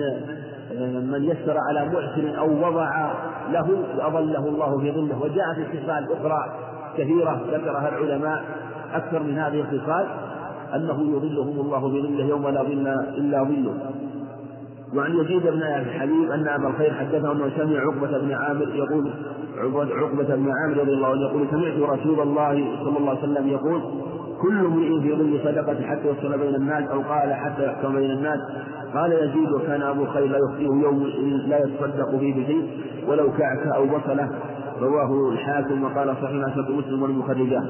من 1.12 1.24
يسر 1.24 1.58
على 1.70 1.86
معسر 1.86 2.40
أو 2.40 2.68
وضع 2.68 3.12
له 3.52 3.84
أظله 4.00 4.48
الله 4.48 4.80
في 4.80 4.92
ظله. 4.92 5.22
وجاء 5.22 5.54
في 5.54 5.66
خصال 5.66 6.08
أخرى 6.12 6.54
كثيرة 6.98 7.42
ذكرها 7.52 7.90
العلماء 7.90 8.44
أكثر 8.94 9.24
من 9.24 9.38
هذه 9.38 9.60
الخصال 9.60 10.06
أنه 10.76 11.18
يظلهم 11.18 11.60
الله 11.60 11.80
بظله 11.80 12.26
يوم 12.26 12.48
لا 12.48 12.64
ظل 12.64 12.88
إلا 13.18 13.44
ظله. 13.44 13.92
وعن 14.96 15.12
يزيد 15.16 15.44
بن 15.44 15.64
حبيب 16.00 16.32
أن 16.32 16.48
أبا 16.48 16.68
الخير 16.68 16.94
حدثه 16.94 17.32
انه 17.32 17.50
سمع 17.58 17.80
عقبة 17.80 18.18
بن 18.18 18.32
عامر 18.32 18.76
يقول 18.76 19.12
عقبة 19.92 20.36
بن 20.36 20.52
عامر 20.52 20.78
رضي 20.78 20.94
الله 20.94 21.08
عنه 21.08 21.22
يقول 21.22 21.48
سمعت 21.52 22.00
رسول 22.00 22.20
الله 22.20 22.54
صلى 22.84 22.98
الله 22.98 23.10
عليه 23.10 23.20
وسلم 23.20 23.48
يقول 23.48 23.82
كل 24.42 24.66
امرئ 24.66 25.02
في 25.02 25.16
ظل 25.16 25.40
صدقة 25.44 25.88
حتى 25.88 26.08
يفصل 26.08 26.38
بين 26.38 26.56
الناس 26.56 26.90
أو 26.90 27.02
قال 27.02 27.34
حتى 27.34 27.66
يحكم 27.66 27.96
بين 27.96 28.12
الناس. 28.12 28.40
قال 28.94 29.12
يزيد 29.12 29.52
وكان 29.52 29.82
أبو 29.82 30.04
الخير 30.04 30.26
لا 30.26 30.38
يخفيه 30.38 30.68
يوم 30.68 31.04
لا 31.48 31.64
يتصدق 31.64 32.18
فيه 32.18 32.44
بشيء 32.44 32.70
ولو 33.08 33.32
كعك 33.38 33.68
أو 33.68 33.86
بصلة 33.86 34.30
رواه 34.82 35.32
الحاكم 35.32 35.84
وقال 35.84 36.16
صحيح 36.22 36.48
أسد 36.48 36.72
مسلم 36.72 37.04
والمخرجات 37.04 37.64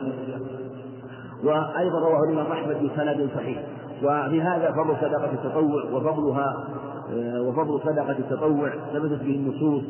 وأيضا 1.44 2.00
رواه 2.00 2.24
الإمام 2.30 2.52
أحمد 2.52 2.76
بسند 2.76 3.30
صحيح. 3.36 3.64
وفي 4.04 4.42
هذا 4.42 4.72
فضل 4.72 4.96
صدقة 5.02 5.32
التطوع 5.34 5.84
وفضلها 5.94 6.68
آه، 7.14 7.42
وفضل 7.42 7.80
صدقة 7.80 8.12
التطوع 8.12 8.70
ثبتت 8.94 9.24
به 9.24 9.36
النصوص. 9.36 9.84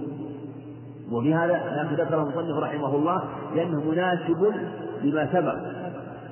وفي 1.11 1.33
هذا 1.33 1.53
لكن 1.53 2.03
ذكره 2.03 2.23
المصنف 2.23 2.57
رحمه 2.57 2.95
الله 2.95 3.23
لأنه 3.55 3.83
مناسب 3.91 4.53
لما 5.03 5.29
سبق. 5.33 5.55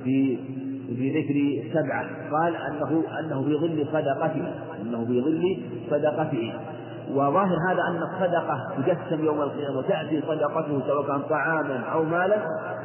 في 0.05 0.37
في 0.97 1.05
ذكر 1.09 1.67
سبعة. 1.73 2.05
قال 2.31 2.53
أنه 2.55 3.03
أنه 3.19 3.43
في 3.43 3.53
ظل 3.55 3.85
صدقته 3.93 4.45
أنه 4.81 5.05
في 5.05 5.21
ظل 5.21 5.57
صدقته. 5.91 6.53
وظاهر 7.13 7.57
هذا 7.69 7.81
أن 7.89 7.99
الصدقة 8.03 8.57
تجسم 8.77 9.25
يوم 9.25 9.41
القيامة 9.41 9.77
وتأتي 9.77 10.21
صدقته 10.21 10.81
سواء 10.87 11.07
كان 11.07 11.21
طعاما 11.29 11.79
أو 11.79 12.03
مالا 12.03 12.37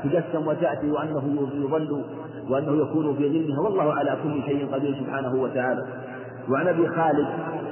تجسم 0.04 0.46
وتأتي 0.46 0.90
وأنه 0.90 1.48
يظل 1.54 2.04
وأنه 2.48 2.82
يكون 2.82 3.16
في 3.16 3.28
ظلها. 3.28 3.60
والله 3.60 3.92
على 3.92 4.16
كل 4.22 4.42
شيء 4.46 4.66
قدير 4.72 4.94
سبحانه 4.94 5.34
وتعالى. 5.34 5.86
وعن 6.48 6.68
أبي 6.68 6.88
خالد 6.88 7.26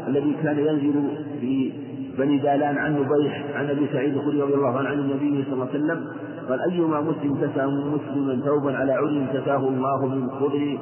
الذي 0.08 0.36
كان 0.42 0.58
ينزل 0.58 0.94
في 1.40 1.72
بني 2.18 2.38
دالان 2.38 2.78
عن 2.78 2.92
نبيح 2.94 3.44
عن 3.54 3.70
أبي 3.70 3.86
سعيد 3.92 4.16
الخدري 4.16 4.42
رضي 4.42 4.54
الله 4.54 4.78
عنه 4.78 4.88
عن 4.88 4.98
النبي 4.98 5.44
صلى 5.44 5.52
الله 5.52 5.68
عليه 5.74 5.84
وسلم 5.84 6.06
قال 6.48 6.60
أيما 6.60 7.00
مسلم 7.00 7.34
كسى 7.34 7.66
مسلما 7.66 8.40
ثوبا 8.44 8.76
على 8.76 8.92
عري 8.92 9.26
كساه 9.32 9.68
الله 9.68 10.06
من 10.06 10.30
خضر 10.30 10.78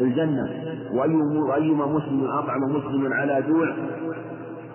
الجنة. 0.00 0.48
وايما 1.48 1.86
مسلم 1.86 2.24
أطعم 2.24 2.62
مسلما 2.76 3.14
على 3.14 3.42
جوع 3.48 3.68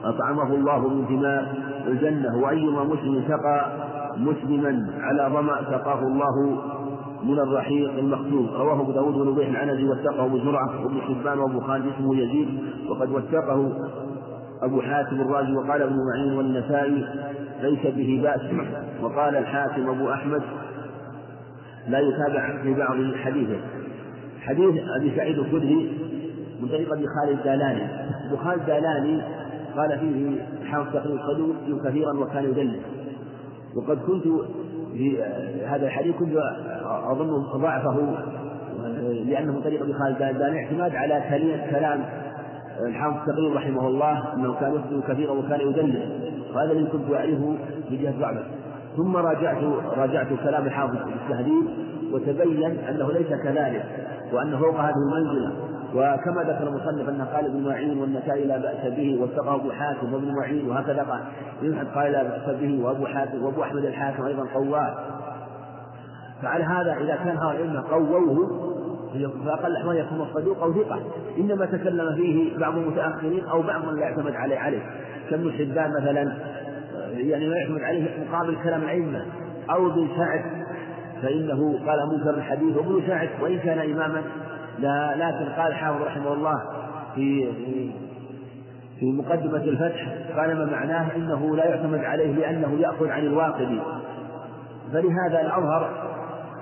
أطعمه 0.03 0.53
الله 0.55 0.87
من 0.87 1.05
ثمار 1.05 1.45
الجنة. 1.87 2.37
وأيما 2.37 2.83
مسلم 2.83 3.23
سقى 3.27 3.71
مسلما 4.17 4.87
على 4.99 5.29
ظمأ 5.33 5.61
سقاه 5.71 5.99
الله 5.99 6.61
من 7.23 7.39
الرحيق 7.39 7.97
المختوم 7.97 8.49
رواه 8.57 8.81
أبو 8.81 8.91
داود 8.91 9.13
بن 9.13 9.27
ابي 9.27 9.49
العنزي 9.49 9.83
وثقه 9.83 10.25
ابو 10.25 10.37
زرعه 10.37 10.83
وابن 10.83 11.01
حبان 11.01 11.39
وأبو 11.39 11.59
خالد 11.59 11.85
اسمه 11.95 12.15
يزيد. 12.15 12.59
وقد 12.89 13.11
وثقه 13.11 13.71
أبو 14.61 14.81
حاتم 14.81 15.21
الرازي 15.21 15.53
وقال 15.53 15.81
ابن 15.81 15.97
معين 16.07 16.37
والنسائي 16.37 17.05
ليس 17.61 17.95
به 17.95 18.21
بأس. 18.23 18.41
وقال 19.01 19.35
الحاكم 19.35 19.89
أبو 19.89 20.09
أحمد 20.13 20.41
لا 21.87 21.99
يتابع 21.99 22.61
في 22.63 22.73
بعض 22.73 22.97
حديثه. 23.23 23.57
حديث 24.41 24.75
أبي 24.99 25.15
سعيد 25.15 25.37
الخدري 25.37 25.91
من 26.61 26.67
طريق 26.67 26.93
أبي 26.93 27.05
خالد 27.07 27.39
الدالاني 27.39 27.81
أبو 28.27 28.37
خالد 28.37 28.59
الدالاني 28.59 29.21
قال 29.77 29.99
فيه 29.99 30.41
حافظ 30.65 30.93
تقريب 30.93 31.19
صدوق 31.19 31.85
كثيرا 31.87 32.13
وكان 32.13 32.43
يدلس 32.43 32.81
وقد 33.75 33.97
كنت 33.97 34.23
في 34.93 35.23
هذا 35.67 35.85
الحديث 35.85 36.15
كنت 36.15 36.37
أظن 37.11 37.59
ضعفه 37.61 38.15
لأنه 39.25 39.51
من 39.51 39.61
طريق 39.61 39.81
أبي 39.81 39.93
خالد 39.93 40.21
الدالاني 40.21 40.65
اعتماد 40.65 40.95
على 40.95 41.23
كلام 41.71 42.03
الحافظ 42.79 43.29
التقريب 43.29 43.53
رحمه 43.53 43.87
الله 43.87 44.33
أنه 44.33 44.55
كان 44.59 44.75
يخطئ 44.75 45.13
كثيرا 45.13 45.31
وكان 45.31 45.61
يدلس 45.61 46.03
وهذا 46.55 46.71
الذي 46.71 46.85
كنت 46.85 47.13
أعرفه 47.13 47.55
بجهة 47.91 48.19
ضعفه 48.19 48.43
ثم 48.97 49.15
راجعت 49.15 49.63
راجعت 49.97 50.27
كلام 50.43 50.65
الحافظ 50.65 50.95
في 50.95 51.13
التهذيب 51.23 51.65
وتبين 52.11 52.77
أنه 52.89 53.11
ليس 53.11 53.27
كذلك 53.43 53.85
وأنه 54.33 54.59
فوق 54.59 54.79
هذه 54.79 54.93
المنزلة. 55.07 55.51
وكما 55.95 56.43
ذكر 56.43 56.67
المصنف 56.67 57.09
أنه 57.09 57.25
قال 57.25 57.45
ابن 57.45 57.63
معين 57.63 57.97
والنسائي 57.97 58.45
لا 58.45 58.57
بأس 58.57 58.93
به 58.97 59.21
واتقى 59.21 59.55
أبو 59.55 59.71
حاتم 59.71 60.13
وابن 60.13 60.35
معين 60.35 60.69
وهكذا 60.69 61.03
قال 61.03 61.21
يوحد 61.61 61.87
قال 61.95 62.11
لا 62.11 62.23
بأس 62.23 62.55
به 62.59 62.83
وأبو 62.83 63.05
حاتم 63.05 63.43
وأبو 63.43 63.63
أحمد 63.63 63.85
الحاكم 63.85 64.23
أيضا 64.23 64.45
قواه. 64.53 64.95
فعلى 66.41 66.63
هذا 66.63 66.93
إذا 66.93 67.15
كان 67.15 67.37
هؤلاء 67.37 67.81
قووه 67.81 68.49
فأقل 69.45 69.71
الأحوال 69.71 69.97
يكون 69.97 70.21
الصدوق 70.21 70.63
أو 70.63 70.73
ثقة. 70.73 70.99
إنما 71.37 71.65
تكلم 71.65 72.15
فيه 72.15 72.57
بعض 72.57 72.77
المتأخرين 72.77 73.45
أو 73.45 73.61
بعض 73.61 73.85
من 73.85 73.95
لا 73.95 74.01
يعتمد 74.01 74.35
عليه 74.35 74.57
عليه. 74.57 74.81
كابن 75.29 75.51
حبان 75.51 75.91
مثلا 76.01 76.37
يعني 77.17 77.49
ما 77.49 77.55
يعتمد 77.55 77.81
عليه 77.81 78.25
مقابل 78.29 78.57
كلام 78.63 78.81
الأئمة 78.81 79.25
أو 79.69 79.87
ابن 79.87 80.07
سعد 80.17 80.41
فإنه 81.21 81.79
قال 81.87 82.09
منكر 82.11 82.29
الحديث 82.29 82.77
وابن 82.77 83.07
سعد 83.07 83.29
وإن 83.41 83.59
كان 83.59 83.79
إماما 83.79 84.21
لا 84.79 85.15
لكن 85.15 85.51
قال 85.51 85.67
الحافظ 85.67 86.01
رحمه 86.01 86.33
الله 86.33 86.61
في 87.15 87.51
في 88.99 89.11
مقدمة 89.11 89.63
الفتح 89.63 90.07
قال 90.37 90.57
ما 90.57 90.65
معناه 90.65 91.15
إنه 91.15 91.55
لا 91.55 91.65
يعتمد 91.65 91.99
عليه 91.99 92.33
لأنه 92.33 92.77
يأخذ 92.79 93.07
عن 93.07 93.21
الواقدي 93.21 93.79
فلهذا 94.93 95.41
الأظهر 95.41 96.14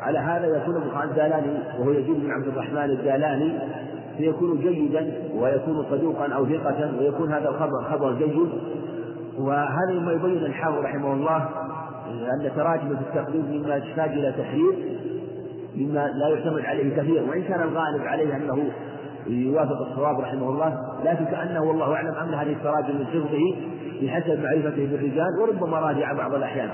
على 0.04 0.20
هذا 0.20 0.58
يكون 0.58 0.76
ابن 0.76 1.10
الدالاني 1.10 1.58
وهو 1.80 1.92
يزيد 1.92 2.24
بن 2.24 2.32
عبد 2.32 2.48
الرحمن 2.48 2.90
الدالاني 2.90 3.60
فيكون 4.18 4.60
جيدا 4.60 5.12
ويكون 5.36 5.86
صدوقا 5.92 6.34
أو 6.34 6.46
ثقة 6.46 6.92
ويكون 7.00 7.32
هذا 7.32 7.50
الخبر 7.50 7.84
خبر 7.92 8.14
جيد. 8.14 8.50
وهذا 9.38 9.92
مما 9.92 10.12
يبين 10.12 10.38
الحافظ 10.38 10.78
رحمه 10.78 11.14
الله 11.14 11.50
أن 12.34 12.52
تراجم 12.56 12.96
في 12.96 13.02
التقليد 13.20 13.46
مما 13.52 13.76
يحتاج 13.76 14.10
إلى 14.10 14.32
تحرير 14.32 14.74
مما 15.76 16.08
لا 16.08 16.28
يعتمد 16.28 16.66
عليه 16.66 16.96
كثير. 16.98 17.24
وإن 17.30 17.44
كان 17.44 17.62
الغالب 17.62 18.02
عليه 18.02 18.36
أنه 18.36 18.70
يوافق 19.28 19.82
الصواب 19.82 20.20
رحمه 20.20 20.50
الله 20.50 20.78
لكن 21.06 21.26
كأنه 21.26 21.64
والله 21.64 21.94
أعلم 21.94 22.16
أمن 22.16 22.34
هذه 22.34 22.52
التراجم 22.52 22.96
من 23.00 23.06
حفظه 23.06 23.56
بحسب 24.02 24.44
معرفته 24.44 24.86
بالرجال 24.86 25.28
وربما 25.42 25.80
راجع 25.80 26.14
بعض 26.14 26.34
الأحيان. 26.34 26.70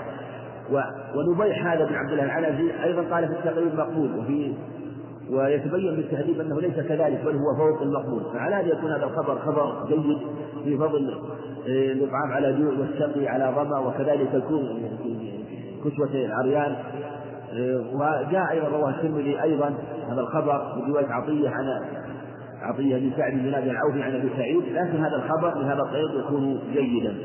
ونبيح 1.16 1.66
هذا 1.68 1.86
بن 1.86 1.96
عبد 1.96 2.12
الله 2.12 2.24
العنزي 2.24 2.84
أيضا 2.84 3.16
قال 3.16 3.28
في 3.28 3.34
التقريب 3.34 3.76
مقبول 3.76 4.20
وفي 4.20 4.54
ويتبين 5.32 5.96
بالتهذيب 5.96 6.40
أنه 6.40 6.62
ليس 6.62 6.74
كذلك 6.74 7.22
بل 7.26 7.36
هو 7.36 7.56
فوق 7.58 7.82
المقبول. 7.82 8.24
فعلى 8.34 8.56
هذا 8.56 8.68
يكون 8.68 8.92
هذا 8.92 9.06
الخبر 9.06 9.40
خبر 9.40 9.86
جيد 9.88 10.18
في 10.64 10.78
فضل 10.78 11.14
آه، 11.68 11.92
الإطعام 11.92 12.32
على 12.32 12.54
جوع 12.54 12.74
والسقي 12.80 13.28
على 13.28 13.54
ظمأ 13.56 13.80
وكذلك 13.80 14.34
يكون 14.34 14.82
كسوة 15.86 16.10
العريان. 16.14 16.76
آه، 17.54 17.84
وجاء 17.94 18.52
أيضا 18.52 18.68
رواه 18.68 18.90
الترمذي 18.90 19.42
أيضا 19.42 19.74
هذا 20.10 20.22
الخبر 20.22 20.76
من 20.76 20.92
رواية 20.92 21.08
عطية 21.08 21.50
عن 21.50 21.82
عطية 22.62 22.98
بن 22.98 23.12
سعد 23.18 23.34
بن 23.34 23.52
نافع 23.52 23.72
العوفي 23.72 24.02
عن 24.02 24.16
أبي 24.16 24.30
سعيد. 24.38 24.64
لكن 24.74 25.04
هذا 25.06 25.16
الخبر 25.16 25.50
بهذا 25.50 25.82
الطريق 25.82 26.26
يكون 26.26 26.60
جيدا. 26.74 27.16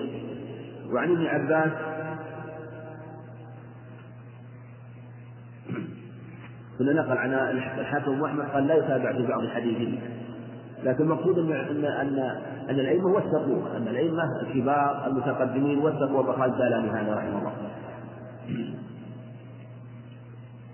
وعن 0.93 1.11
ابن 1.11 1.27
عباس 1.27 1.71
ثم 6.79 6.91
نقل 6.91 7.19
عن 7.19 7.33
الحاكم 7.79 8.25
أحمد 8.25 8.45
قال 8.55 8.67
لا 8.67 8.75
يتابع 8.75 9.13
في 9.13 9.27
بعض 9.27 9.43
الحديث 9.43 9.89
لكن 10.85 11.05
المقصود 11.05 11.39
ان 11.39 11.53
ان 11.53 11.85
ان 11.85 12.19
أن 12.71 12.81
الأئمة 12.81 13.07
وثقوا 13.07 13.77
أن 13.77 13.89
الأئمة 13.89 14.23
الكبار 14.43 15.07
المتقدمين 15.07 15.79
وثقوا 15.79 16.21
وبخال 16.21 16.51
الدالاني 16.51 16.91
هذا 16.91 17.15
رحمه 17.15 17.39
الله. 17.39 17.53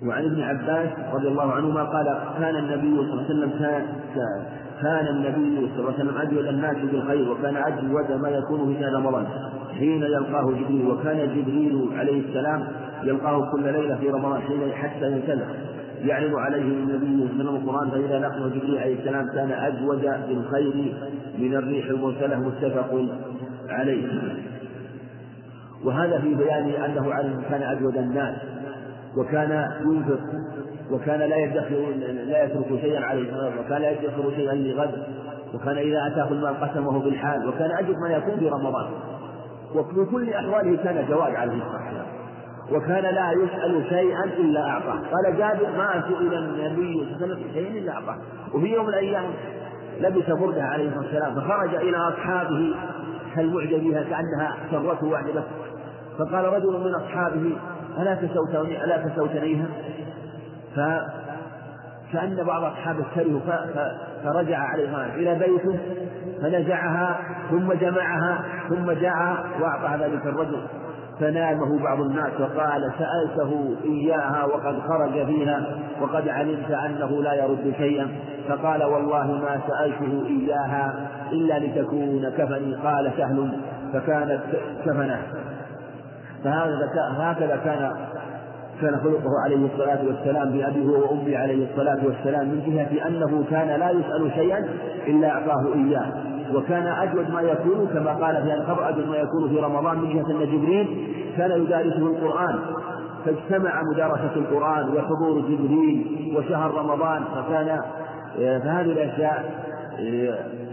وعن 0.02 0.24
ابن 0.24 0.42
عباس 0.42 0.88
رضي 1.14 1.28
الله 1.28 1.52
عنهما 1.52 1.82
قال 1.84 2.18
كان 2.38 2.56
النبي 2.56 2.96
صلى 2.96 3.12
الله 3.12 3.24
عليه 3.24 3.34
وسلم 3.34 3.50
كان 3.58 3.86
كان 4.82 5.06
النبي 5.08 5.68
صلى 5.68 5.80
الله 5.80 5.92
عليه 5.92 6.04
وسلم 6.04 6.18
اجود 6.18 6.46
الناس 6.46 6.76
بالخير 6.76 7.30
وكان 7.30 7.56
أجود 7.56 8.12
ما 8.12 8.28
يكون 8.28 8.74
في 8.74 8.84
رمضان 8.84 9.26
حين 9.78 10.02
يلقاه 10.02 10.50
جبريل 10.50 10.86
وكان 10.86 11.16
جبريل 11.16 11.88
عليه 11.96 12.28
السلام 12.28 12.68
يلقاه 13.02 13.50
كل 13.52 13.72
ليلة 13.72 13.96
في 13.96 14.10
رمضان 14.10 14.40
حين 14.40 14.72
حتى 14.72 15.12
ينسلخ 15.12 15.46
يعرض 16.04 16.34
عليه 16.34 16.62
النبي 16.62 17.24
وسلم 17.24 17.56
القرآن 17.56 17.90
فإذا 17.90 18.18
لقيه 18.18 18.48
جبريل 18.48 18.78
عليه 18.78 18.98
السلام 18.98 19.26
كان 19.34 19.50
أجود 19.50 20.00
بالخير 20.00 20.94
من 21.38 21.54
الريح 21.56 21.86
المرسلة 21.86 22.38
متفق 22.38 23.06
عليه. 23.68 24.06
وهذا 25.84 26.18
في 26.18 26.34
بيان 26.34 26.68
أنه 26.68 27.10
كان 27.50 27.62
أجود 27.62 27.96
الناس 27.96 28.36
وكان 29.16 29.70
ينفق 29.86 30.20
وكان 30.90 31.18
لا 31.20 31.36
يدخر 31.36 31.94
لا 32.26 32.44
يترك 32.44 32.80
شيئا 32.80 33.00
عليه 33.00 33.32
وكان 33.60 33.82
لا 33.82 33.90
يدخر 33.90 34.30
شيئا 34.36 34.54
لغد 34.54 34.90
وكان 35.54 35.76
إذا 35.78 36.06
أتاه 36.06 36.32
المال 36.32 36.60
قسمه 36.60 36.98
بالحال 36.98 37.48
وكان 37.48 37.70
أجود 37.70 37.96
ما 37.96 38.08
يكون 38.08 38.38
في 38.38 38.48
رمضان. 38.48 38.86
وفي 39.74 40.10
كل 40.10 40.30
أحواله 40.30 40.76
كان 40.76 41.06
جواد 41.08 41.34
عليه 41.34 41.52
الصلاة 41.52 41.84
والسلام. 41.84 42.19
وكان 42.72 43.14
لا 43.14 43.32
يسأل 43.32 43.84
شيئا 43.88 44.24
إلا 44.24 44.68
أعطاه. 44.68 44.92
قال 44.92 45.36
جابر 45.38 45.76
ما 45.78 46.04
سئل 46.08 46.34
النبي 46.34 47.14
صلى 47.18 47.24
الله 47.24 47.36
عليه 47.36 47.50
وسلم 47.50 47.76
إلا 47.76 47.92
أعطاه. 47.92 48.16
وفي 48.54 48.66
يوم 48.66 48.86
من 48.86 48.88
الأيام 48.88 49.24
لبس 50.00 50.30
بردة 50.30 50.62
عليه 50.62 50.88
الصلاة 50.88 51.04
والسلام 51.04 51.34
فخرج 51.34 51.74
إلى 51.74 51.96
أصحابه 51.96 52.74
كالمعجب 53.36 53.80
بها 53.80 54.02
كأنها 54.02 54.56
سرته 54.70 55.06
واحدة 55.06 55.42
فقال 56.18 56.44
رجل 56.44 56.80
من 56.84 56.94
أصحابه 56.94 57.52
ألا 57.98 58.14
كسوتني 58.14 58.84
ألا 58.84 58.96
كسوتنيها 58.96 59.66
فكأن 60.76 62.44
بعض 62.44 62.64
أصحابه 62.64 63.04
كرهوا 63.14 63.40
فرجع 64.24 64.58
عليها 64.58 65.14
إلى 65.14 65.34
بيته 65.34 65.78
فنزعها 66.42 67.20
ثم 67.50 67.72
جمعها 67.72 68.44
ثم 68.68 68.92
جاء 68.92 69.46
وأعطى 69.60 70.04
ذلك 70.04 70.26
الرجل. 70.26 70.62
فنامه 71.20 71.78
بعض 71.82 72.00
الناس 72.00 72.40
وقال 72.40 72.92
سألته 72.98 73.76
إياها 73.84 74.44
وقد 74.44 74.80
خرج 74.88 75.26
فيها 75.26 75.62
وقد 76.00 76.28
علمت 76.28 76.70
أنه 76.70 77.22
لا 77.22 77.34
يرد 77.34 77.74
شيئا 77.78 78.08
فقال 78.48 78.84
والله 78.84 79.26
ما 79.26 79.60
سألته 79.68 80.26
إياها 80.26 80.94
إلا 81.32 81.58
لتكون 81.58 82.30
كفني 82.38 82.74
قال 82.74 83.12
سهل 83.16 83.52
فكانت 83.92 84.40
كفنه. 84.86 85.22
فهكذا 86.44 87.56
كان 87.64 87.92
كان 88.80 89.00
خلقه 89.04 89.30
عليه 89.44 89.66
الصلاة 89.66 89.98
والسلام 90.06 90.50
بأبيه 90.50 90.86
وأمه 90.86 91.36
عليه 91.36 91.66
الصلاة 91.70 91.98
والسلام 92.06 92.48
من 92.48 92.62
جهة 92.66 93.06
أنه 93.08 93.44
كان 93.50 93.80
لا 93.80 93.90
يسأل 93.90 94.30
شيئا 94.34 94.68
إلا 95.06 95.30
أعطاه 95.30 95.74
إياه. 95.74 96.12
وكان 96.54 96.86
أجود 96.86 97.30
ما 97.30 97.40
يكون 97.40 97.88
كما 97.94 98.10
قال 98.10 98.42
في 98.42 98.54
الخبر 98.54 98.88
أجود 98.88 99.08
ما 99.08 99.16
يكون 99.16 99.48
في 99.48 99.56
رمضان 99.58 99.98
من 99.98 100.08
جهة 100.08 100.30
أن 100.30 100.46
جبريل 100.46 101.06
كان 101.36 101.62
يدارسه 101.62 102.06
القرآن. 102.06 102.58
فاجتمع 103.24 103.82
مدارسة 103.92 104.36
القرآن 104.36 104.88
وحضور 104.88 105.40
جبريل 105.40 106.06
وشهر 106.36 106.74
رمضان 106.74 107.22
فكان 107.24 107.80
فهذه 108.36 108.92
الأشياء 108.92 109.44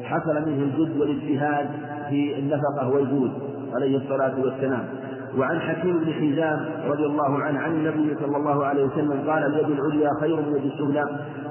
حصل 0.04 0.34
منه 0.36 0.64
الجد 0.64 1.00
والاجتهاد 1.00 1.68
في 2.10 2.40
النفقة 2.40 2.90
والجود 2.90 3.32
عليه 3.76 3.98
الصلاة 3.98 4.34
والسلام. 4.42 4.84
وعن 5.38 5.60
حكيم 5.60 6.00
بن 6.00 6.14
حزام 6.14 6.66
رضي 6.92 7.06
الله 7.06 7.40
عنه 7.44 7.60
عن 7.60 7.72
النبي 7.72 8.16
صلى 8.20 8.38
الله 8.38 8.66
عليه 8.66 8.84
وسلم 8.84 9.30
قال 9.30 9.44
اليد 9.44 9.70
العليا 9.70 10.10
خير 10.22 10.36
من 10.36 10.56
اليد 10.56 10.66
السفلى 10.66 11.06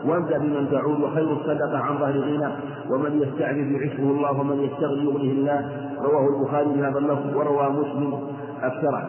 وابدا 0.05 0.39
بمن 0.39 0.68
تعود 0.70 1.01
وخير 1.01 1.33
الصدقة 1.33 1.79
عن 1.79 1.99
ظهر 1.99 2.18
غنى 2.18 2.53
ومن 2.91 3.22
يستعفف 3.22 3.57
يعفه 3.57 4.03
الله 4.03 4.41
ومن 4.41 4.62
يستغني 4.62 5.05
يغنيه 5.05 5.33
الله. 5.33 5.70
رواه 6.01 6.29
البخاري 6.37 6.68
بهذا 6.68 6.99
اللفظ 6.99 7.37
وروى 7.37 7.68
مسلم 7.68 8.18
اكثره 8.62 9.09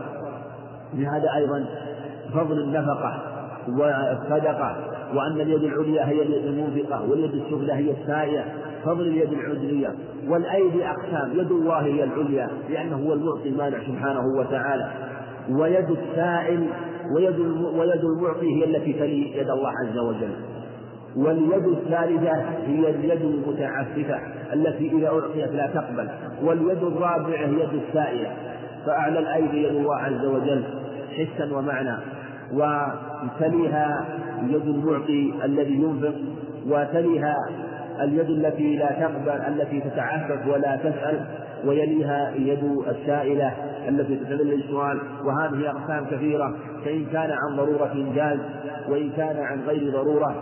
لهذا 0.93 1.35
أيضا 1.35 1.65
فضل 2.33 2.59
النفقة. 2.59 3.36
والصدقة 3.69 4.75
وأن 5.15 5.41
اليد 5.41 5.63
العليا 5.63 6.07
هي 6.07 6.21
اليد 6.21 6.45
المنفقة 6.45 7.09
واليد 7.09 7.33
السفلى 7.33 7.73
هي 7.73 7.91
السائلة. 7.91 8.45
فضل 8.85 9.07
اليد 9.07 9.33
العليا. 9.33 9.95
والأيدي 10.27 10.85
أقسام 10.85 11.31
يد 11.33 11.51
الله 11.51 11.77
هي 11.79 12.03
العليا 12.03 12.49
لأنه 12.69 12.95
هو 12.95 13.13
المعطي 13.13 13.49
المانع 13.49 13.77
سبحانه 13.87 14.21
وتعالى. 14.39 14.91
ويد 15.49 15.89
السائل 15.89 16.67
ويد 17.15 17.39
ويد 17.75 18.03
المعطي 18.03 18.55
هي 18.55 18.63
التي 18.63 18.93
تلي 18.93 19.37
يد 19.37 19.49
الله 19.49 19.69
عز 19.69 19.97
وجل. 19.97 20.31
واليد 21.15 21.67
الثالثة 21.67 22.33
هي 22.67 22.89
اليد 22.89 23.21
المتعففة 23.21 24.19
التي 24.53 24.91
إذا 24.97 25.07
أعطيت 25.07 25.51
لا 25.55 25.67
تقبل. 25.67 26.09
واليد 26.43 26.83
الرابعة 26.83 27.47
يد 27.47 27.81
السائلة. 27.87 28.31
فأعلى 28.85 29.19
الأيدي 29.19 29.63
يد 29.63 29.75
الله 29.75 29.95
عز 29.95 30.25
وجل 30.25 30.63
حسا 31.17 31.55
ومعنى. 31.55 31.97
وتليها 32.53 34.05
يد 34.47 34.67
المعطي 34.67 35.33
الذي 35.45 35.73
ينفق 35.73 36.15
وتليها 36.67 37.35
اليد 38.01 38.29
التي 38.29 38.75
لا 38.75 38.91
تقبل 38.91 39.41
التي 39.47 39.79
تتعفف 39.79 40.47
ولا 40.47 40.75
تسأل 40.75 41.25
ويليها 41.65 42.33
يد 42.35 42.83
السائلة 42.87 43.53
التي 43.87 44.15
تتذلل 44.15 44.53
السؤال. 44.53 44.99
وهذه 45.25 45.69
أقسام 45.69 46.05
كثيرة 46.05 46.55
فإن 46.85 47.05
كان 47.05 47.31
عن 47.31 47.55
ضرورة 47.55 48.11
جاز 48.15 48.39
وإن 48.89 49.09
كان 49.17 49.37
عن 49.37 49.59
غير 49.67 49.91
ضرورة 49.91 50.35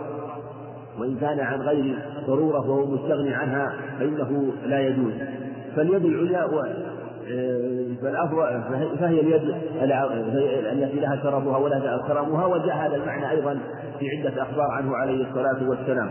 وإن 0.98 1.16
كان 1.20 1.40
عن 1.40 1.60
غير 1.60 1.98
ضرورة 2.26 2.58
وهو 2.58 2.86
مستغني 2.86 3.34
عنها 3.34 3.72
فإنه 3.98 4.52
لا 4.66 4.80
يجوز. 4.80 5.12
فاليد 5.76 6.04
العليا 6.04 6.44
فالأفضل 8.02 8.62
فهي 8.98 9.20
اليد 9.20 9.54
التي 10.72 11.00
لها 11.00 11.16
شرفها 11.16 11.56
ولها 11.56 11.98
كرمها 12.08 12.46
وجاء 12.46 12.76
هذا 12.76 12.96
المعنى 12.96 13.30
أيضا 13.30 13.58
في 13.98 14.06
عدة 14.10 14.42
أخبار 14.42 14.70
عنه 14.70 14.96
عليه 14.96 15.28
الصلاة 15.28 15.68
والسلام. 15.68 16.10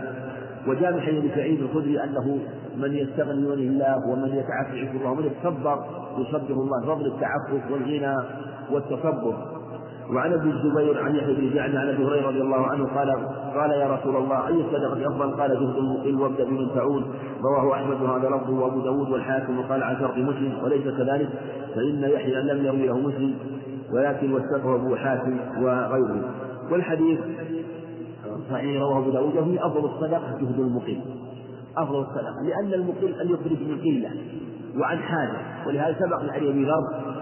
وجاء 0.66 0.92
من 0.92 1.00
حديث 1.00 1.34
سعيد 1.34 1.60
الخدري 1.60 2.04
أنه 2.04 2.38
من 2.76 2.94
يستغني 2.94 3.40
من 3.40 3.52
الله 3.52 4.08
ومن 4.08 4.28
يتعفف 4.28 4.94
الله 4.94 5.10
ومن 5.10 5.24
يتصبر 5.24 5.84
يصبر 6.18 6.54
الله 6.54 6.94
فضل 6.94 7.06
التعفف 7.06 7.70
والغنى 7.70 8.16
والتصبر 8.70 9.55
وعن 10.10 10.32
ابن 10.32 10.50
الزبير 10.50 11.04
عن 11.04 11.16
يحيى 11.16 11.34
بن 11.34 11.54
جعد 11.54 11.76
عن 11.76 11.88
أبي 11.88 12.04
هريرة 12.04 12.28
رضي 12.28 12.40
الله 12.40 12.66
عنه 12.66 12.86
قال 12.86 13.10
قال 13.54 13.70
يا 13.70 13.94
رسول 13.94 14.16
الله 14.16 14.46
أي 14.46 14.60
الصدقه 14.60 15.06
أفضل؟ 15.06 15.40
قال 15.40 15.50
جهد 15.50 16.48
بمن 16.48 16.74
تعود. 16.74 17.04
رواه 17.44 17.74
أحمد 17.74 18.02
وهذا 18.02 18.28
لفظه 18.28 18.52
وأبو 18.52 18.80
داود 18.80 19.10
والحاكم 19.10 19.58
وقال 19.58 19.82
عن 19.82 19.96
شرط 19.98 20.16
مسلم 20.16 20.58
وليس 20.64 20.82
كذلك 20.82 21.28
فإن 21.74 22.02
يحيى 22.02 22.42
لم 22.42 22.64
يروي 22.64 22.86
له 22.86 22.98
مسلم 22.98 23.34
ولكن 23.92 24.32
وثقه 24.32 24.74
أبو 24.74 24.96
حاتم 24.96 25.36
وغيره. 25.60 26.30
والحديث 26.70 27.20
صحيح 28.50 28.82
رواه 28.82 28.98
أبو 28.98 29.10
داود 29.10 29.36
وفيه 29.36 29.66
أفضل 29.66 29.84
الصدقة 29.84 30.38
جهد 30.40 30.60
المقيم. 30.60 31.00
أفضل 31.76 32.00
الصدقة 32.00 32.42
لأن 32.42 32.74
المقيم 32.74 33.14
أن 33.20 33.28
يخرج 33.28 33.68
من 33.68 33.78
قلة 33.84 34.10
وعن 34.80 34.98
حاجة 34.98 35.66
ولهذا 35.66 35.96
سبق 35.98 36.22
لحديث 36.22 36.50
ابي 36.50 36.64
ذر 36.64 37.16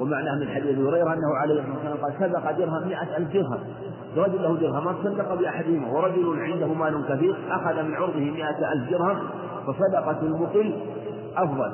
ومعناه 0.00 0.34
من 0.34 0.48
حديث 0.48 0.66
أبي 0.66 0.88
هريرة 0.88 1.12
أنه 1.12 1.36
عليه 1.36 1.60
الصلاة 1.60 1.74
والسلام 1.74 1.96
قال 1.96 2.12
سبق 2.18 2.50
درهم 2.50 2.88
مئة 2.88 3.16
ألف 3.16 3.32
درهم. 3.32 3.58
رجل 4.16 4.42
له 4.42 4.56
درهم 4.56 4.96
صدق 5.04 5.34
بأحدهما 5.34 5.92
ورجل 5.92 6.40
عنده 6.40 6.66
مال 6.66 7.04
كثير 7.08 7.36
أخذ 7.50 7.82
من 7.82 7.94
عرضه 7.94 8.20
مئة 8.20 8.72
ألف 8.72 8.90
درهم 8.90 9.18
فصدقة 9.66 10.20
المقل 10.22 10.74
أفضل. 11.36 11.72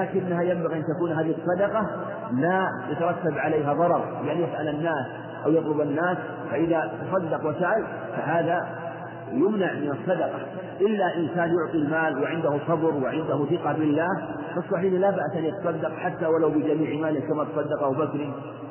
لكنها 0.00 0.42
ينبغي 0.42 0.76
أن 0.76 0.82
تكون 0.96 1.12
هذه 1.12 1.34
الصدقة 1.38 1.86
لا 2.32 2.68
يترتب 2.90 3.38
عليها 3.38 3.72
ضرر. 3.72 4.04
يعني 4.24 4.42
يسأل 4.42 4.68
الناس 4.68 5.06
أو 5.44 5.50
يطلب 5.50 5.80
الناس 5.80 6.16
فإذا 6.50 6.90
تصدق 7.10 7.46
وسأل 7.46 7.84
فهذا 8.16 8.85
يمنع 9.32 9.72
من 9.72 9.90
الصدقة. 9.90 10.40
إلا 10.80 11.16
إنسان 11.16 11.50
يعطي 11.54 11.78
المال 11.78 12.22
وعنده 12.22 12.58
صبر 12.68 12.94
وعنده 13.04 13.44
ثقة 13.44 13.72
بالله 13.72 14.08
فالصحيح 14.54 14.92
لا 14.92 15.10
بأس 15.10 15.36
أن 15.36 15.44
يتصدق 15.44 15.92
حتى 15.92 16.26
ولو 16.26 16.50
بجميع 16.50 17.00
ماله 17.00 17.20
كما 17.20 17.44
تصدق 17.44 17.82
أبو 17.82 17.94
بكر 17.94 18.18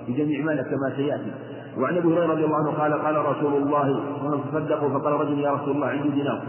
بجميع 0.07 0.45
ماله 0.45 0.63
كما 0.63 0.95
سيأتي. 0.95 1.31
وعن 1.77 1.97
أبي 1.97 2.07
هريرة 2.07 2.25
رضي 2.25 2.45
الله 2.45 2.57
عنه 2.57 2.71
قال 2.71 2.93
قال 2.93 3.25
رسول 3.25 3.53
الله 3.53 3.89
ومن 4.23 4.39
تصدقوا 4.51 4.89
فقال 4.89 5.13
رجل 5.13 5.39
يا 5.39 5.51
رسول 5.51 5.75
الله 5.75 5.87
عندي 5.87 6.09
دينار. 6.09 6.41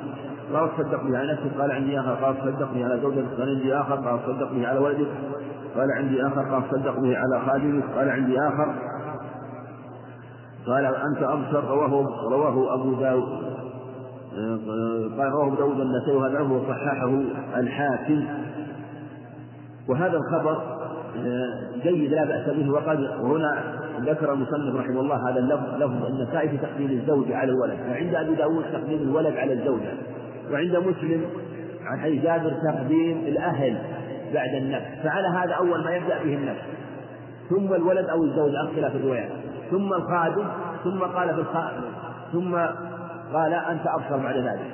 قال 0.55 0.71
تصدقني 0.77 1.17
على 1.17 1.33
نفسك. 1.33 1.61
قال 1.61 1.73
عندي 1.73 2.01
آخر. 2.01 2.15
قال 2.15 2.37
تصدقني 2.39 2.85
على 2.85 3.01
زوجتك. 3.01 3.39
قال 3.39 3.49
عندي 3.49 3.75
آخر. 3.75 3.95
قال 3.95 4.23
تصدقني 4.23 4.67
على 4.67 4.79
ولدك 4.79 5.07
قال 5.77 5.93
عندي 5.93 6.27
آخر. 6.27 6.43
قال 6.43 6.69
تصدقني 6.71 7.17
على 7.17 7.41
خادمك. 7.47 7.85
قال 7.97 8.11
عندي 8.11 8.39
آخر. 8.41 8.75
قال 10.67 10.85
أنت 10.85 11.23
أبصر. 11.23 11.65
رواه 11.65 12.07
رواه 12.31 12.75
أبو 12.75 12.95
داود. 12.95 13.56
قال 15.19 15.33
رواه 15.33 15.47
ابو 15.47 15.55
داود 15.55 15.81
النسائي 15.81 16.17
وهذا 16.17 16.39
هو 16.39 16.61
صححه 16.69 17.23
الحاكم. 17.57 18.25
وهذا 19.89 20.17
الخبر 20.17 20.77
آه، 21.17 21.61
جيد 21.83 22.11
لا 22.13 22.25
بأس 22.25 22.57
به 22.57 22.71
وقد 22.71 23.01
وهنا 23.01 23.63
ذكر 24.01 24.33
المصنف 24.33 24.77
رحمه 24.77 25.01
الله 25.01 25.31
هذا 25.31 25.39
اللفظ 25.39 25.83
لفظ 25.83 26.07
النسائي 26.07 26.49
في 26.49 26.57
تقديم 26.57 26.91
الزوج 26.91 27.33
على 27.33 27.53
الولد. 27.53 27.77
فعند 27.89 28.15
أبي 28.15 28.35
داود 28.35 28.65
تقديم 28.73 29.03
الولد 29.03 29.37
على 29.37 29.53
الزوجة 29.53 29.93
وعند 30.53 30.77
مسلم 30.77 31.25
عن 31.87 31.99
حديث 32.01 32.23
جابر 32.23 32.53
تقديم 32.73 33.19
الأهل 33.19 33.79
بعد 34.35 34.55
النفس. 34.55 34.87
فعلى 35.05 35.29
هذا 35.29 35.55
أول 35.55 35.85
ما 35.85 35.91
يبدأ 35.91 36.19
به 36.25 36.35
النفس. 36.35 36.63
ثم 37.51 37.75
الولد 37.75 38.07
أو 38.07 38.25
الزوجة 38.25 38.65
اختلاف 38.65 38.97
الروايات. 38.97 39.31
ثم 39.71 39.93
الخادم 39.93 40.45
ثم 40.85 40.99
قال 40.99 41.35
في 41.35 41.41
الخادم 41.41 41.83
ثم 42.33 42.57
قال 43.33 43.53
أنت 43.53 43.87
أبصر 43.87 44.17
بعد 44.17 44.37
ذلك. 44.37 44.71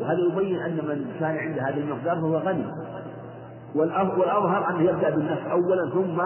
وهذا 0.00 0.18
يبين 0.18 0.56
أن 0.56 0.76
من 0.76 1.14
كان 1.20 1.36
عنده 1.36 1.62
هذه 1.62 1.78
المقدار 1.78 2.16
فهو 2.16 2.36
غني. 2.36 2.66
والأظهر 3.74 4.70
أنه 4.70 4.82
يبدأ 4.82 5.10
بالنفس 5.10 5.42
أولا 5.50 5.90
ثم 5.90 6.20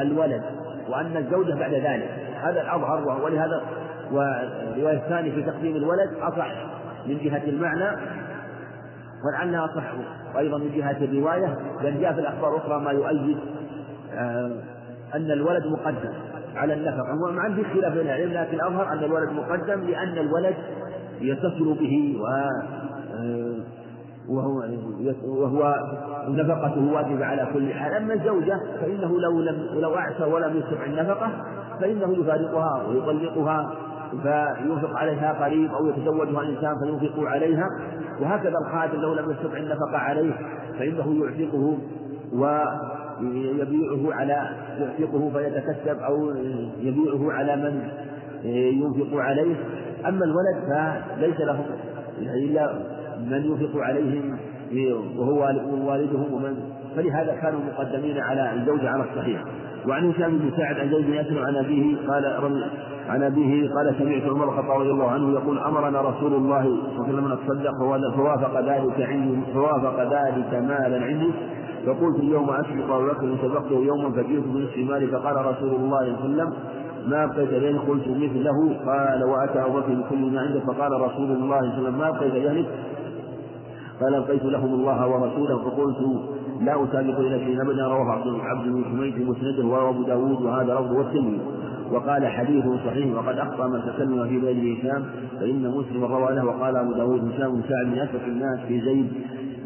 الولد 0.00 0.42
وأن 0.88 1.16
الزوجة 1.16 1.54
بعد 1.54 1.74
ذلك. 1.74 2.10
هذا 2.42 2.60
الأظهر 2.60 3.22
ولهذا 3.24 3.62
والرواية 4.12 4.96
الثانية 4.96 5.34
في 5.34 5.42
تقديم 5.42 5.76
الولد 5.76 6.10
أصح 6.20 6.46
من 7.06 7.18
جهة 7.18 7.42
المعنى 7.44 7.96
ولعلها 9.24 9.64
أصح 9.64 9.84
أيضا 10.38 10.58
من 10.58 10.72
جهة 10.74 10.96
الرواية 11.04 11.56
لأن 11.82 12.00
جاء 12.00 12.12
في 12.12 12.20
الأخبار 12.20 12.56
الأخرى 12.56 12.80
ما 12.80 12.90
يؤيد 12.90 13.38
آه، 14.14 14.50
أن 15.14 15.30
الولد 15.30 15.66
مقدم. 15.66 16.12
على 16.56 16.74
النفقة 16.74 17.14
وما 17.22 17.40
عندي 17.40 17.64
خلاف 17.64 17.92
بين 17.92 18.06
العلم 18.06 18.32
لكن 18.32 18.60
أظهر 18.60 18.92
أن 18.92 18.98
الولد 18.98 19.30
مقدم 19.30 19.80
لأن 19.80 20.18
الولد 20.18 20.54
يتصل 21.20 21.74
به 21.74 22.16
و 22.20 22.26
آه، 23.14 23.54
وهو 24.28 24.64
وهو 25.24 25.74
نفقته 26.28 26.92
واجبة 26.92 27.24
على 27.24 27.48
كل 27.54 27.74
حال، 27.74 27.94
أما 27.94 28.14
الزوجة 28.14 28.60
فإنه 28.80 29.20
لو 29.20 29.40
لم 29.40 29.68
لو 29.80 29.94
أعسى 29.94 30.24
ولم 30.24 30.56
يستطع 30.56 30.84
النفقة 30.84 31.30
فإنه 31.80 32.12
يفارقها 32.12 32.86
ويطلقها 32.88 33.74
فينفق 34.22 34.96
عليها 34.96 35.44
قريب 35.44 35.72
أو 35.72 35.86
يتزوجها 35.86 36.42
الإنسان 36.42 36.78
فينفق 36.78 37.28
عليها 37.28 37.66
وهكذا 38.20 38.58
الخادم 38.58 39.00
لو 39.00 39.14
لم 39.14 39.30
يستطع 39.30 39.56
النفقة 39.56 39.98
عليه 39.98 40.32
فإنه 40.78 41.24
يعتقه 41.24 41.78
و 42.32 42.64
يبيعه 43.60 44.14
على 44.14 44.48
يعتقه 44.78 45.30
فيتكسب 45.30 45.98
أو 45.98 46.30
يبيعه 46.80 47.32
على 47.32 47.56
من 47.56 47.88
ينفق 48.54 49.16
عليه. 49.16 49.54
أما 50.08 50.24
الولد 50.24 50.56
فليس 51.16 51.40
له 51.40 51.64
إلا 52.18 52.78
من 53.20 53.44
ينفق 53.44 53.80
عليهم 53.80 54.38
وهو 55.18 55.40
والدهم 55.88 56.32
ومن. 56.32 56.56
فلهذا 56.96 57.36
كانوا 57.42 57.60
مقدمين 57.60 58.18
على 58.18 58.52
الزوج 58.52 58.86
على 58.86 59.04
الصحيح. 59.10 59.44
وعن 59.88 60.10
هشام 60.10 60.38
بن 60.38 60.50
سعد 60.56 60.78
عن 60.78 60.90
زيد 60.90 61.06
بن 61.06 61.38
عن 61.38 61.56
أبيه 61.56 61.96
قال 62.08 62.24
عن 63.08 63.22
أبيه 63.22 63.74
قال 63.74 63.94
سمعت 63.98 64.22
عمر 64.22 64.44
الخطاب 64.44 64.80
رضي 64.80 64.90
الله 64.90 65.10
عنه 65.10 65.32
يقول 65.32 65.58
أمرنا 65.58 66.00
رسول 66.00 66.34
الله 66.34 66.62
صلى 66.62 66.72
الله 66.72 67.04
عليه 67.04 67.14
وسلم 67.14 67.24
أن 67.24 67.32
نتصدق 67.32 67.72
فوافق 68.16 68.60
ذلك 68.60 69.00
عندي 69.00 69.40
فوافق 69.54 70.00
ذلك 70.02 70.54
مالا 70.54 71.04
عندي. 71.04 71.30
فقلت 71.86 72.16
اليوم 72.18 72.50
أسبق 72.50 72.94
أبو 72.94 73.06
بكر 73.06 73.36
سبقته 73.42 73.76
يوما 73.76 74.10
فجئت 74.10 74.44
بنصف 74.46 74.76
مالي 74.90 75.06
فقال 75.06 75.36
رسول 75.46 75.70
الله 75.74 76.16
صلى 76.16 76.26
الله 76.26 76.42
عليه 76.42 76.52
وسلم 76.52 76.52
ما 77.06 77.24
أبقيت 77.24 77.50
لين 77.50 77.78
قلت 77.78 78.08
مثله. 78.08 78.76
قال 78.86 79.24
وأتى 79.24 79.60
أبو 79.64 79.78
بكر 79.78 79.94
بكل 79.94 80.32
ما 80.32 80.40
عنده 80.40 80.60
فقال 80.60 80.92
رسول 80.92 81.30
الله 81.30 81.36
صلى 81.36 81.44
الله 81.44 81.56
عليه 81.56 81.72
وسلم 81.72 81.98
ما 81.98 82.08
أبقيت 82.08 82.34
لأهلك 82.34 82.66
قال 84.00 84.14
أبقيت 84.14 84.44
لهم 84.44 84.74
الله 84.74 85.08
ورسوله. 85.08 85.58
فقلت 85.58 85.98
لا 86.60 86.84
أسابق 86.84 87.18
إلى 87.18 87.38
شيء 87.44 87.62
أبدا. 87.62 87.86
رواه 87.86 88.12
عبد 88.42 88.68
بن 88.68 88.84
حميد 88.84 89.28
مسنده 89.28 89.66
ورواه 89.66 89.90
أبو 89.90 90.02
داود 90.02 90.42
وهذا 90.42 90.74
لفظ 90.74 90.92
والترمذي. 90.92 91.40
وقال 91.92 92.26
حديث 92.26 92.64
صحيح 92.86 93.16
وقد 93.16 93.38
أخطأ 93.38 93.66
من 93.66 93.82
تكلم 93.82 94.28
في 94.28 94.38
ذلك 94.38 94.78
هشام 94.78 95.04
فإن 95.40 95.70
مسلم 95.70 96.04
روى 96.04 96.34
له 96.34 96.44
وقال 96.44 96.76
أبو 96.76 96.92
داود 96.92 97.32
هشام 97.32 97.52
بن 97.52 97.62
سعد 97.68 97.86
من 97.86 97.98
أسف 97.98 98.28
الناس 98.28 98.60
في 98.68 98.80
زيد 98.80 99.12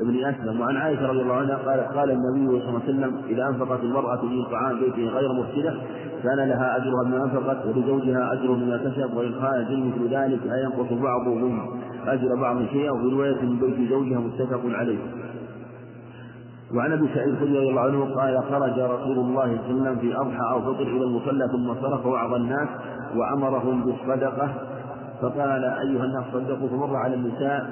بن 0.00 0.24
أسلم. 0.24 0.60
وعن 0.60 0.76
عائشة 0.76 1.06
رضي 1.06 1.22
الله 1.22 1.34
عنها 1.34 1.56
قالت 1.56 1.88
قال 1.92 2.10
النبي 2.10 2.60
صلى 2.60 2.68
الله 2.68 2.80
عليه 2.82 2.90
وسلم 2.94 3.16
إذا 3.28 3.46
أنفقت 3.48 3.80
المرأة 3.82 4.24
من 4.24 4.44
طعام 4.44 4.80
بيته 4.80 5.08
غير 5.08 5.32
مفسدة 5.32 5.74
كان 6.22 6.48
لها 6.48 6.76
أجرها 6.76 7.04
بما 7.04 7.24
أنفقت 7.24 7.66
ولزوجها 7.66 8.32
أجر 8.32 8.52
بما 8.52 8.76
كسب 8.76 9.16
وإن 9.16 9.32
خرج 9.34 9.72
مثل 9.72 10.14
ذلك 10.14 10.40
لا 10.46 10.62
ينقص 10.62 10.92
بعضهم 10.92 11.60
أجر 12.06 12.34
بعض 12.40 12.56
شيئا 12.72 12.90
وفي 12.90 13.06
رواية 13.06 13.42
من 13.42 13.58
بيت 13.58 13.90
زوجها 13.90 14.18
متفق 14.18 14.60
عليه. 14.64 14.98
وعن 16.74 16.92
أبي 16.92 17.08
سعيد 17.14 17.34
رضي 17.34 17.58
الله 17.58 17.80
عنه 17.80 18.14
قال 18.14 18.42
خرج 18.50 18.80
رسول 18.80 19.18
الله 19.18 19.58
صلى 19.58 19.70
الله 19.70 19.88
عليه 19.88 19.90
وسلم 19.90 19.98
في 19.98 20.16
أضحى 20.16 20.52
أو 20.52 20.60
فطر 20.60 20.82
إلى 20.82 21.04
المصلى 21.04 21.48
ثم 21.52 21.74
صرف 21.82 22.06
وعظ 22.06 22.34
الناس 22.34 22.68
وأمرهم 23.16 23.84
بالصدقة. 23.84 24.48
فقال 25.22 25.64
أيها 25.64 26.04
الناس 26.04 26.24
صدقوا. 26.32 26.68
فمر 26.68 26.96
على 26.96 27.14
النساء 27.14 27.66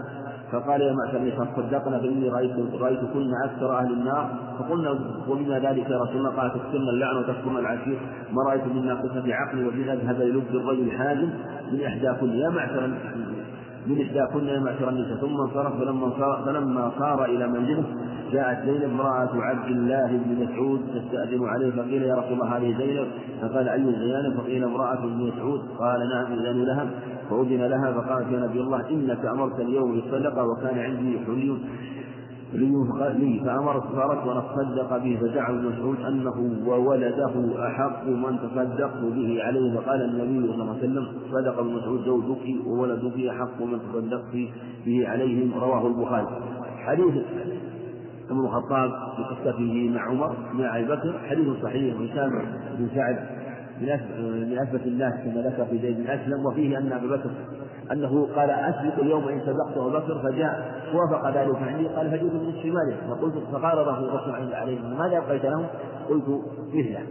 فقال 0.52 0.80
يا 0.80 0.92
معشر 0.92 1.16
النساء 1.16 1.48
صدقنا 1.56 1.98
فإني 1.98 2.28
رايت 2.28 2.52
رايتكن 2.80 3.30
أكثر 3.44 3.78
أهل 3.78 3.92
النار. 3.92 4.30
فقلنا 4.58 4.98
ومما 5.28 5.58
ذلك 5.58 5.90
يا 5.90 5.98
رسول 5.98 6.16
الله؟ 6.16 6.30
قال 6.30 6.50
تكثرن 6.50 6.88
اللعن 6.88 7.16
وتكثرن 7.16 7.56
العشير. 7.56 7.98
ما 8.32 8.42
رأيت 8.48 8.66
من 8.66 8.86
ناقصة 8.86 9.34
عقل 9.34 9.66
وفي 9.66 9.92
أذهب 9.92 10.20
للب 10.20 10.54
الرجل 10.54 10.90
حازم 10.90 11.30
من 11.72 11.80
احداكن 11.86 12.28
يا 12.28 12.48
معشر 12.48 12.90
من 13.86 14.00
إحداكن 14.00 14.46
يا 14.46 14.60
معشر 14.60 15.16
ثم 15.20 15.40
انصرف 15.40 15.78
فلما 15.78 16.10
صار, 16.18 16.42
فلما 16.46 16.92
صار 16.98 17.24
إلى 17.24 17.48
منزله 17.48 17.84
جاءت 18.32 18.64
زينب 18.64 18.82
امرأة 18.82 19.30
عبد 19.34 19.68
الله 19.70 20.06
بن 20.06 20.44
مسعود 20.44 20.80
تستأذن 20.94 21.44
عليه 21.44 21.70
فقيل 21.70 22.02
يا 22.02 22.14
رسول 22.14 22.32
الله 22.32 22.56
هذه 22.56 22.78
زينب؟ 22.78 23.06
فقال 23.42 23.68
أي 23.68 23.84
زينب؟ 23.84 24.40
فقيل 24.40 24.64
امرأة 24.64 25.06
بن 25.06 25.32
مسعود. 25.32 25.60
قال 25.78 26.08
نعم 26.08 26.32
إذن 26.32 26.64
لها. 26.64 26.90
فأذن 27.30 27.62
لها 27.62 27.92
فقالت 27.92 28.32
يا 28.32 28.40
نبي 28.40 28.60
الله 28.60 28.90
إنك 28.90 29.26
أمرت 29.26 29.60
اليوم 29.60 29.92
بالصدقة 29.92 30.46
وكان 30.46 30.78
عندي 30.78 31.18
حلي 31.26 31.56
لي 32.52 33.40
فأمرت 33.44 33.82
فارت 33.82 34.26
ونصدق 34.26 34.96
به 34.96 35.18
فزعم 35.20 35.58
ابن 35.58 35.68
مسعود 35.68 36.00
أنه 36.00 36.68
وولده 36.68 37.66
أحق 37.66 38.06
من 38.06 38.38
تصدقت 38.38 39.00
به 39.02 39.42
عليه. 39.42 39.80
فقال 39.80 40.02
النبي 40.02 40.46
صلى 40.46 40.54
الله 40.54 40.68
عليه 40.68 40.78
وسلم 40.78 41.06
صدق 41.32 41.58
ابن 41.58 41.74
مسعود 41.74 42.04
زوجك 42.04 42.66
وولدك 42.66 43.20
أحق 43.30 43.62
من 43.62 43.78
تصدقت 43.78 44.48
به 44.86 45.08
عليهم. 45.08 45.54
رواه 45.54 45.86
البخاري. 45.86 46.26
حديث 46.76 47.14
ابن 48.30 48.40
الخطاب 48.40 48.90
في 49.16 49.22
قصته 49.22 49.90
مع 49.94 50.02
عمر 50.02 50.36
مع 50.52 50.78
أبي 50.78 50.86
بكر. 50.86 51.18
حديث 51.28 51.62
صحيح 51.62 51.94
هشام 52.00 52.30
بن 52.78 52.88
سعد 52.94 53.18
من 53.80 54.58
أثبت 54.58 54.86
الناس 54.86 55.14
كما 55.24 55.42
ذكر 55.42 55.64
في 55.64 55.78
زيد 55.78 55.96
بن 55.96 56.06
أسلم. 56.06 56.46
وفيه 56.46 56.78
أن 56.78 56.92
ابا 56.92 57.16
بكر 57.16 57.30
أنه 57.92 58.28
قال 58.36 58.50
اسبق 58.50 58.98
اليوم 58.98 59.28
إن 59.28 59.40
سبقت 59.40 59.76
أبو 59.76 59.90
بكر 59.90 60.18
فجاء 60.22 60.82
وافق 60.94 61.30
ذلك 61.30 61.56
عندي 61.62 61.88
قال 61.88 62.10
فجئت 62.10 62.32
بنصف 62.32 62.64
ماله 62.64 62.96
فقلت 63.10 63.34
فقال 63.52 63.76
له 63.76 63.98
الرسول 63.98 64.54
عليه 64.54 64.80
ماذا 64.80 65.18
أبقيت 65.18 65.44
له؟ 65.44 65.66
قلت 66.08 66.24
مثله 66.74 67.02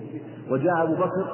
وجاء 0.52 0.84
أبو 0.84 0.94
بكر 0.94 1.26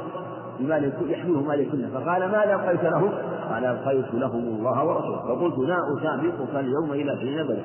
بماله 0.60 0.92
يحمله 1.08 1.42
ماله 1.42 1.72
كله 1.72 1.89
فقال 1.94 2.32
ماذا 2.32 2.56
أبقيت 2.56 2.84
له؟ 2.84 3.10
قال 3.52 3.66
أبقيت 3.66 4.14
لهم 4.14 4.39
الله 4.39 4.86
ورسوله 4.86 5.36
فقلت 5.36 5.58
لا 5.58 5.78
أسابقك 5.98 6.56
اليوم 6.56 6.92
إلى 6.92 7.18
حين 7.18 7.44
بدر 7.44 7.62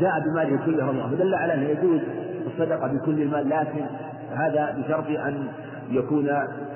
جاء 0.00 0.20
بماله 0.20 0.64
كله 0.66 0.90
الله 0.90 1.08
فدل 1.08 1.34
على 1.34 1.54
أنه 1.54 1.68
يجوز 1.68 2.00
الصدقة 2.46 2.86
بكل 2.86 3.22
المال 3.22 3.48
لكن 3.48 3.84
هذا 4.34 4.76
بشرط 4.78 5.06
أن 5.06 5.46
يكون 5.90 6.28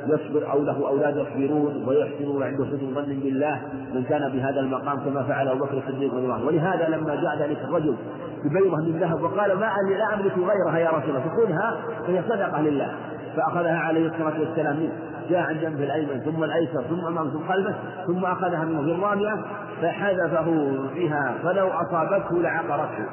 يصبر 0.07 0.53
أو 0.53 0.63
له 0.63 0.89
أولاد 0.89 1.17
يصبرون 1.17 1.85
ويحسنون 1.89 2.43
وعنده 2.43 2.65
حسن 2.65 2.95
ظن 2.95 3.21
بالله 3.21 3.63
من 3.95 4.05
كان 4.05 4.33
بهذا 4.33 4.61
المقام 4.61 4.99
كما 4.99 5.23
فعل 5.23 5.49
أبو 5.49 5.65
بكر 5.65 5.79
الصديق 5.79 6.15
رضي 6.15 6.25
الله 6.25 6.35
عنه. 6.35 6.47
ولهذا 6.47 6.89
لما 6.89 7.15
جاء 7.15 7.39
ذلك 7.39 7.59
الرجل 7.65 7.97
ببيضة 8.45 8.77
من 8.77 8.99
ذهب 9.01 9.23
وقال 9.23 9.59
ما 9.59 9.73
لا 9.99 10.15
أملك 10.15 10.33
غيرها 10.39 10.79
يا 10.79 10.91
رسول 10.91 11.11
الله. 11.11 11.21
فخذها 11.21 11.77
فهي 12.07 12.23
صدقة 12.23 12.61
لله. 12.61 12.95
فأخذها 13.37 13.79
عليه 13.79 14.07
الصلاة 14.07 14.41
والسلام. 14.41 14.77
منه 14.77 14.93
جاء 15.31 15.41
عن 15.41 15.61
جنبه 15.61 15.85
الأيمن 15.85 16.21
ثم 16.21 16.45
الأيسر 16.45 16.83
ثم 16.83 17.07
أمامه 17.07 17.31
ثم 17.31 17.49
خلفه 17.49 17.75
ثم 18.07 18.25
أخذها 18.25 18.65
منه 18.65 18.83
في 18.83 18.91
الرابعة 18.91 19.45
فحذفه 19.83 20.77
بها 20.95 21.35
فلو 21.43 21.69
أصابته 21.69 22.43
لعقرته. 22.43 23.07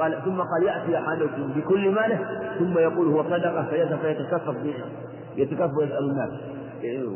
قال 0.00 0.22
ثم 0.24 0.40
قال 0.40 0.62
يأتي 0.62 0.98
أحدكم 0.98 1.52
بكل 1.56 1.90
ماله 1.90 2.18
ثم 2.58 2.78
يقول 2.78 3.08
هو 3.08 3.22
صدقة 3.22 3.66
فيتكفف 4.02 4.56
يتكفف 5.38 5.76
ويسأل 5.76 6.10
الناس 6.10 6.30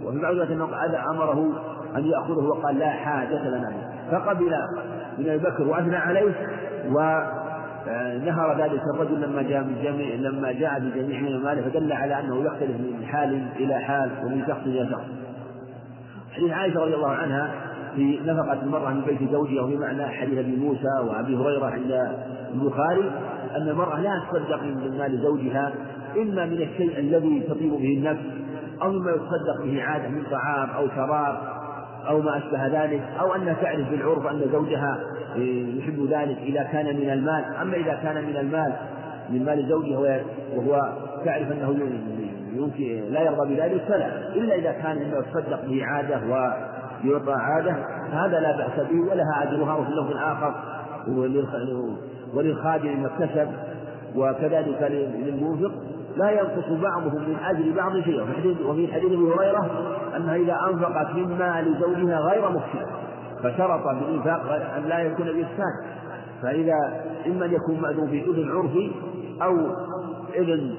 وفي 0.04 0.18
بعض 0.18 0.50
أنه 0.50 0.64
أمره 1.10 1.52
أن 1.96 2.04
يأخذه 2.04 2.44
وقال 2.44 2.78
لا 2.78 2.90
حاجة 2.90 3.48
لنا 3.48 3.70
به 3.70 4.18
فقبل 4.18 4.54
من 5.18 5.28
أبي 5.28 5.38
بكر 5.38 5.62
وأثنى 5.68 5.96
عليه 5.96 6.34
و 6.88 7.22
نهر 8.24 8.58
ذلك 8.58 8.82
الرجل 8.94 9.20
لما 9.20 9.42
جاء 9.42 9.62
من 9.62 9.76
جميع 9.82 10.14
لما 10.14 10.52
جاء 10.52 10.80
بجميع 10.80 11.20
من 11.20 11.42
ماله 11.42 11.62
فدل 11.62 11.92
على 11.92 12.20
أنه 12.20 12.44
يختلف 12.44 12.70
من 12.70 13.06
حال 13.06 13.42
إلى 13.56 13.74
حال 13.74 14.10
ومن 14.24 14.44
شخص 14.48 14.60
إلى 14.66 14.88
شخص. 14.90 15.04
حديث 16.32 16.52
عائشة 16.52 16.80
رضي 16.80 16.94
الله 16.94 17.10
عنها 17.10 17.50
في 17.96 18.20
نفقة 18.24 18.62
المرأة 18.62 18.90
من 18.90 19.00
بيت 19.00 19.32
زوجها 19.32 19.62
وفي 19.62 19.76
معنى 19.76 20.06
حديث 20.06 20.38
أبي 20.38 20.56
موسى 20.56 21.08
وأبي 21.08 21.36
هريرة 21.36 21.66
عند 21.66 22.16
البخاري 22.54 23.10
أن 23.56 23.68
المرأة 23.68 24.00
لا 24.00 24.22
تصدق 24.30 24.62
من 24.62 24.98
مال 24.98 25.18
زوجها 25.22 25.72
إما 26.16 26.46
من 26.46 26.62
الشيء 26.62 26.98
الذي 26.98 27.40
تطيب 27.48 27.70
به 27.70 27.94
النفس 27.98 28.24
أو 28.82 28.92
مما 28.92 29.10
يتصدق 29.10 29.64
به 29.64 29.82
عادة 29.82 30.08
من 30.08 30.22
طعام 30.30 30.70
أو 30.70 30.88
شراب 30.88 31.38
أو 32.08 32.20
ما 32.20 32.36
أشبه 32.36 32.66
ذلك 32.66 33.02
أو 33.20 33.34
أنها 33.34 33.54
تعرف 33.54 33.90
بالعرف 33.90 34.26
أن 34.26 34.40
زوجها 34.52 35.00
يحب 35.78 36.06
ذلك 36.10 36.38
إذا 36.38 36.62
كان 36.62 36.96
من 36.96 37.10
المال. 37.10 37.44
أما 37.62 37.76
إذا 37.76 37.94
كان 38.02 38.24
من 38.24 38.36
المال 38.36 38.72
من 39.30 39.44
مال 39.44 39.68
زوجها 39.68 40.20
وهو 40.56 40.92
تعرف 41.24 41.52
أنه 41.52 41.88
يمكن 42.56 43.12
لا 43.12 43.20
يرضى 43.22 43.54
بذلك 43.54 43.82
فلا. 43.88 44.34
إلا 44.34 44.54
إذا 44.54 44.72
كان 44.72 44.96
مما 44.96 45.18
يتصدق 45.18 45.64
به 45.66 45.84
عادة 45.84 46.20
ويعطى 46.26 47.32
عادة 47.32 47.76
هذا 48.12 48.40
لا 48.40 48.56
بأس 48.56 48.86
به 48.90 49.00
ولها 49.00 49.42
أجرها 49.42 49.74
وفي 49.74 49.88
اللفظ 49.88 50.10
الآخر 50.10 50.54
وللخادم 52.34 53.02
ما 53.02 53.06
اكتسب 53.06 53.48
وكذلك 54.16 54.90
للمنفق 55.26 55.72
لا 56.16 56.30
ينقص 56.30 56.68
بعضهم 56.68 57.28
من 57.28 57.36
أجر 57.44 57.76
بعض 57.76 58.00
شيئا. 58.00 58.22
وفي 58.66 58.92
حديث 58.92 59.12
أبي 59.12 59.16
هريرة 59.16 59.70
أنها 60.16 60.36
إذا 60.36 60.60
أنفقت 60.70 61.14
من 61.14 61.38
مال 61.38 61.74
زوجها 61.80 62.18
غير 62.18 62.50
مفسد 62.50 62.86
فشرط 63.42 63.84
بالإنفاق 63.84 64.52
أن 64.76 64.84
لا 64.84 64.98
يكون 64.98 65.26
بإفساد. 65.26 66.02
فإذا 66.42 67.04
إما 67.26 67.44
أن 67.44 67.52
يكون 67.52 67.80
مأذون 67.80 68.08
في 68.08 68.22
إذن 68.22 68.50
عرفي 68.50 68.92
أو 69.42 69.56
إذن 70.34 70.74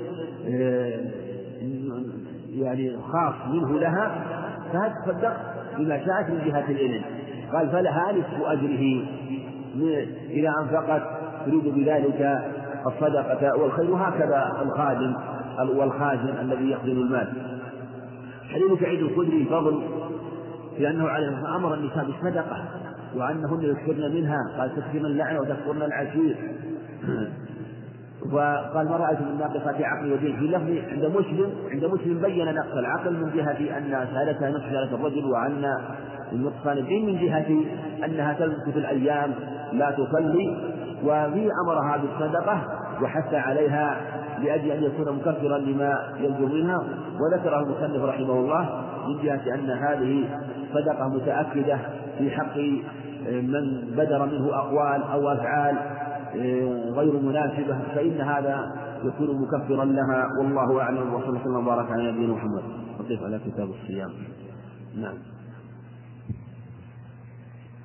آه، 0.47 0.99
يعني 2.49 2.97
خاص 2.97 3.33
منه 3.47 3.79
لها 3.79 4.25
فهذا 4.73 4.93
تصدق 5.05 5.33
بما 5.77 6.05
شاءت 6.05 6.29
من 6.29 6.41
جهة 6.45 6.65
الإذن 6.69 7.01
قال 7.53 7.69
فلها 7.69 8.11
نصف 8.11 8.45
أجره 8.45 9.05
إذا 10.29 10.53
أنفقت 10.61 11.01
تريد 11.45 11.67
بذلك 11.67 12.41
الصدقة 12.87 13.61
والخير 13.61 13.91
وهكذا 13.91 14.51
الخادم 14.61 15.15
والخازن 15.77 16.37
الذي 16.41 16.71
يخزن 16.71 16.91
المال. 16.91 17.33
حديث 18.49 18.79
سعيد 18.79 18.99
الخدري 18.99 19.45
فضل 19.45 19.81
في 20.77 20.89
أنه 20.89 21.07
عليه 21.07 21.55
أمر 21.55 21.73
النساء 21.73 22.05
بالصدقة 22.05 22.65
وأنهن 23.15 23.61
يكثرن 23.61 24.15
منها. 24.15 24.37
قال 24.57 24.75
تكثرن 24.75 25.05
اللعنة 25.05 25.39
وتكفرن 25.39 25.81
العشير. 25.81 26.35
وقال 28.31 28.89
ما 28.89 28.97
رأيت 28.97 29.21
من 29.21 29.37
ناقصة 29.39 29.85
عقل 29.85 30.11
ودين 30.11 30.35
في 30.35 30.45
لفظ 30.45 30.91
عند 30.91 31.05
مسلم 31.05 31.49
عند 31.71 31.85
مسلم 31.85 32.21
بين 32.21 32.45
نقص 32.45 32.73
العقل 32.73 33.13
من 33.13 33.31
جهة 33.35 33.77
أن 33.77 34.07
سالتها 34.13 34.49
نصف 34.49 34.63
سالة 34.63 34.95
الرجل 34.95 35.25
وأن 35.25 35.65
النقصان 36.31 36.77
الدين 36.77 37.05
من 37.05 37.19
جهة 37.19 37.47
أنها 38.05 38.33
تلبس 38.33 38.69
في 38.73 38.79
الأيام. 38.79 39.33
لا 39.73 39.91
تصلي 39.91 40.72
وفي 41.03 41.49
أمرها 41.65 41.97
بالصدقة 41.97 42.61
وحث 43.01 43.33
عليها 43.33 44.01
لأجل 44.39 44.71
أن 44.71 44.83
يكون 44.83 45.15
مكفرا 45.15 45.57
لما 45.57 45.99
يلزم 46.19 46.55
منها 46.55 46.83
وذكره 47.19 47.59
المصنف 47.59 48.03
رحمه 48.03 48.33
الله 48.33 48.83
من 49.07 49.23
جهة 49.23 49.55
أن 49.55 49.69
هذه 49.69 50.39
صدقة 50.73 51.07
متأكدة 51.07 51.79
في 52.17 52.31
حق 52.31 52.57
من 53.27 53.93
بدر 53.97 54.25
منه 54.25 54.55
أقوال 54.55 55.03
أو 55.03 55.29
أفعال 55.29 55.77
غير 56.93 57.19
مناسبة 57.19 57.79
فإن 57.95 58.21
هذا 58.21 58.71
يكون 59.03 59.41
مكفرا 59.41 59.85
لها 59.85 60.27
والله 60.39 60.81
أعلم 60.81 61.13
وصلى 61.13 61.39
الله 61.45 61.59
وبارك 61.59 61.91
على 61.91 62.11
نبينا 62.11 62.33
محمد. 62.33 62.63
وقف 62.99 63.23
على 63.23 63.39
كتاب 63.39 63.69
الصيام؟ 63.69 64.11
نعم. 64.95 65.17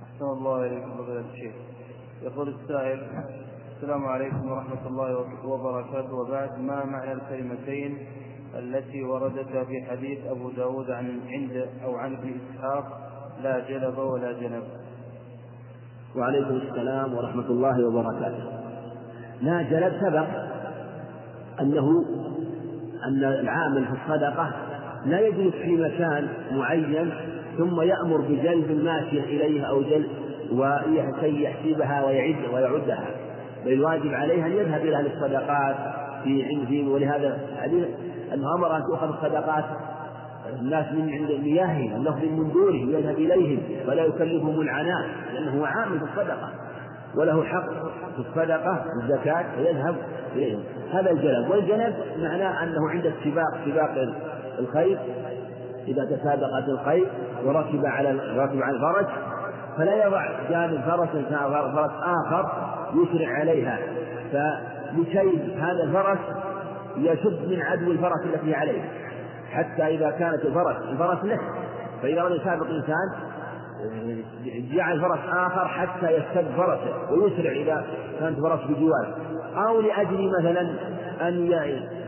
أحسن 0.02 0.24
الله 0.24 0.66
إليكم 0.66 0.90
فضيلة 0.98 1.24
الشيخ 1.32 1.54
يقول 2.22 2.48
السائل 2.48 3.00
السلام 3.76 4.04
عليكم 4.04 4.50
ورحمة 4.50 4.86
الله 4.86 5.26
وبركاته. 5.44 6.14
وبعد 6.14 6.58
ما 6.58 6.84
معنى 6.84 7.12
الكلمتين 7.12 7.98
التي 8.58 9.04
وردتا 9.04 9.64
في 9.64 9.82
حديث 9.90 10.18
أبو 10.26 10.50
داود 10.50 10.90
عن 10.90 11.20
عند 11.28 11.66
أو 11.84 11.96
عن 11.96 12.12
ابن 12.16 12.32
إسحاق 12.40 12.84
لا 13.42 13.68
جلب 13.68 13.98
ولا 13.98 14.32
جنب؟ 14.32 14.62
وعليكم 16.16 16.56
السلام 16.56 17.14
ورحمة 17.14 17.46
الله 17.46 17.86
وبركاته. 17.86 18.44
لا 19.42 19.62
جلب 19.62 19.92
سبق 20.00 20.26
أنه 21.60 22.04
أن 23.08 23.24
العامل 23.24 23.84
في 23.86 23.92
الصدقة 23.92 24.52
لا 25.06 25.20
يجلس 25.20 25.54
في 25.54 25.76
مكان 25.76 26.28
معين 26.52 27.12
ثم 27.58 27.80
يأمر 27.80 28.20
بجلب 28.20 28.70
الماشية 28.70 29.24
إليه 29.24 29.64
أو 29.64 29.82
جلب 29.82 30.27
وكي 30.52 31.42
يحسبها 31.42 32.04
ويعد 32.04 32.54
ويعدها. 32.54 33.08
بل 33.64 33.72
الواجب 33.72 34.14
عليه 34.14 34.46
أن 34.46 34.52
يذهب 34.52 34.80
إلى 34.80 34.96
أهل 34.96 35.06
الصدقات 35.06 35.76
في 36.24 36.44
عندهم 36.44 36.92
ولهذا 36.92 37.38
أنه 38.34 38.54
أمر 38.54 38.76
أن 38.76 38.82
تؤخذ 38.82 39.08
الصدقات 39.08 39.64
الناس 40.60 40.92
من 40.92 41.10
عند 41.10 41.40
مياههم 41.42 41.96
الناس 41.96 42.14
من 42.14 42.52
دورهم 42.52 42.90
يذهب 42.90 43.14
إليهم 43.14 43.60
ولا 43.88 44.04
يكلفهم 44.04 44.60
العناء 44.60 45.08
لأنه 45.34 45.66
عامل 45.66 45.98
في 45.98 46.04
الصدقة. 46.04 46.50
وله 47.16 47.44
حق 47.44 47.68
في 48.16 48.18
الصدقة 48.28 48.84
الزكاة 49.02 49.44
فيذهب 49.56 49.96
إليهم. 50.34 50.60
هذا 50.92 51.10
الجلب 51.10 51.50
والجلب 51.50 51.94
معناه 52.18 52.62
أنه 52.62 52.90
عند 52.90 53.06
السباق 53.06 53.58
سباق 53.64 54.14
الخير. 54.58 54.98
إذا 55.88 56.04
تسابقت 56.04 56.68
الخير 56.68 57.06
وركب 57.44 57.86
على 57.86 58.10
ركب 58.36 58.62
على 58.62 58.76
الفرس 58.76 59.06
فلا 59.78 60.06
يضع 60.06 60.26
جانب 60.50 60.80
فرس 60.80 61.08
فرس 61.74 61.92
آخر 62.02 62.50
يسرع 62.94 63.28
عليها. 63.28 63.78
فلكي 64.32 65.54
هذا 65.58 65.82
الفرس 65.82 66.18
يشد 66.96 67.48
من 67.48 67.62
عدو 67.62 67.92
الفرس 67.92 68.26
التي 68.34 68.54
عليه. 68.54 68.82
حتى 69.52 69.86
إذا 69.86 70.10
كانت 70.10 70.44
الفرس 70.44 70.76
الفرس 70.90 71.24
له 71.24 71.38
فإذا 72.02 72.20
لم 72.20 72.32
يسابق 72.32 72.66
إنسان 72.66 73.28
جعل 74.72 75.00
فرس 75.00 75.18
آخر 75.32 75.68
حتى 75.68 76.10
يستد 76.10 76.46
فرسه 76.56 77.12
ويسرع 77.12 77.52
إذا 77.52 77.84
كانت 78.20 78.40
فرس 78.40 78.60
بجواره 78.68 79.16
أو 79.68 79.80
لأجل 79.80 80.32
مثلا 80.40 80.70
أن 81.28 81.46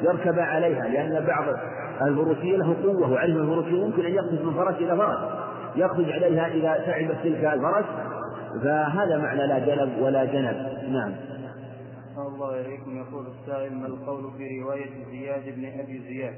يركب 0.02 0.38
عليها 0.38 0.88
لأن 0.88 1.24
بعض 1.26 1.44
الفروسية 2.02 2.56
له 2.56 2.76
قوة 2.84 3.12
وعلم 3.12 3.36
الفروسية 3.36 3.82
يمكن 3.82 4.04
أن 4.04 4.14
يقفز 4.14 4.42
من 4.42 4.54
فرس 4.54 4.74
إلى 4.76 4.96
فرس. 4.96 5.18
يخرج 5.76 6.10
عليها 6.10 6.46
إذا 6.46 6.84
تعبت 6.86 7.16
تلك 7.22 7.44
الفرس 7.44 7.84
فهذا 8.62 9.18
معنى 9.18 9.46
لا 9.46 9.58
جلب 9.58 10.02
ولا 10.02 10.24
جنب. 10.24 10.56
نعم. 10.88 11.14
الله 12.18 12.60
إليكم. 12.60 12.96
يقول 12.96 13.26
السائل 13.26 13.74
ما 13.74 13.86
القول 13.86 14.30
في 14.38 14.60
رواية 14.60 15.04
زياد 15.10 15.54
بن 15.56 15.80
أبي 15.80 15.98
زياد؟ 15.98 16.34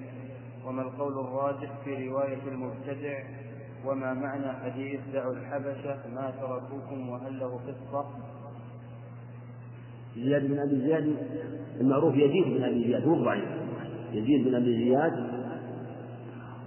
وما 0.66 0.82
القول 0.82 1.12
الراجح 1.12 1.70
في 1.84 2.08
رواية 2.08 2.42
المبتدع؟ 2.48 3.18
وما 3.86 4.14
معنى 4.14 4.52
حديث 4.52 5.00
دعوا 5.12 5.32
الحبشة 5.32 5.96
ما 6.14 6.32
تركوكم 6.40 7.08
وهل 7.08 7.38
له 7.38 7.60
قصة؟ 7.66 8.06
زياد 10.16 10.48
بن 10.48 10.58
أبي 10.58 10.80
زياد 10.80 11.16
المعروف 11.80 12.14
يزيد 12.14 12.44
بن 12.44 12.64
أبي 12.64 12.84
زياد 12.84 13.08
هو 13.08 13.24
ضعيف. 13.24 13.44
يزيد 14.12 14.48
بن 14.48 14.54
أبي 14.54 14.84
زياد 14.84 15.12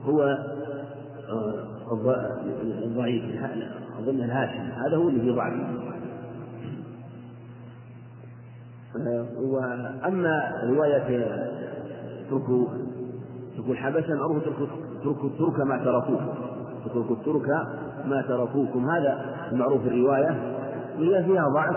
هو 0.06 0.38
الضعيف 2.84 3.24
أظن 4.00 4.24
الهاشم 4.24 4.62
هذا 4.62 4.98
هو 4.98 5.10
اللي 5.10 5.22
في 5.22 5.32
ضعف 5.32 5.54
وأما 9.38 10.52
رواية 10.64 11.28
تركوا 12.30 12.66
تركوا 13.58 13.74
الحبشة 13.74 14.16
معروف 14.16 14.44
تركوا 15.04 15.30
الترك 15.30 15.60
ما 15.60 15.78
تركوه. 15.78 16.34
تركوا 16.86 17.16
الترك 17.16 17.50
ما 18.06 18.22
تركوكم. 18.22 18.90
هذا 18.90 19.26
المعروف 19.52 19.88
الرواية. 19.88 20.30
هي 20.98 21.24
فيها 21.24 21.50
ضعف 21.50 21.76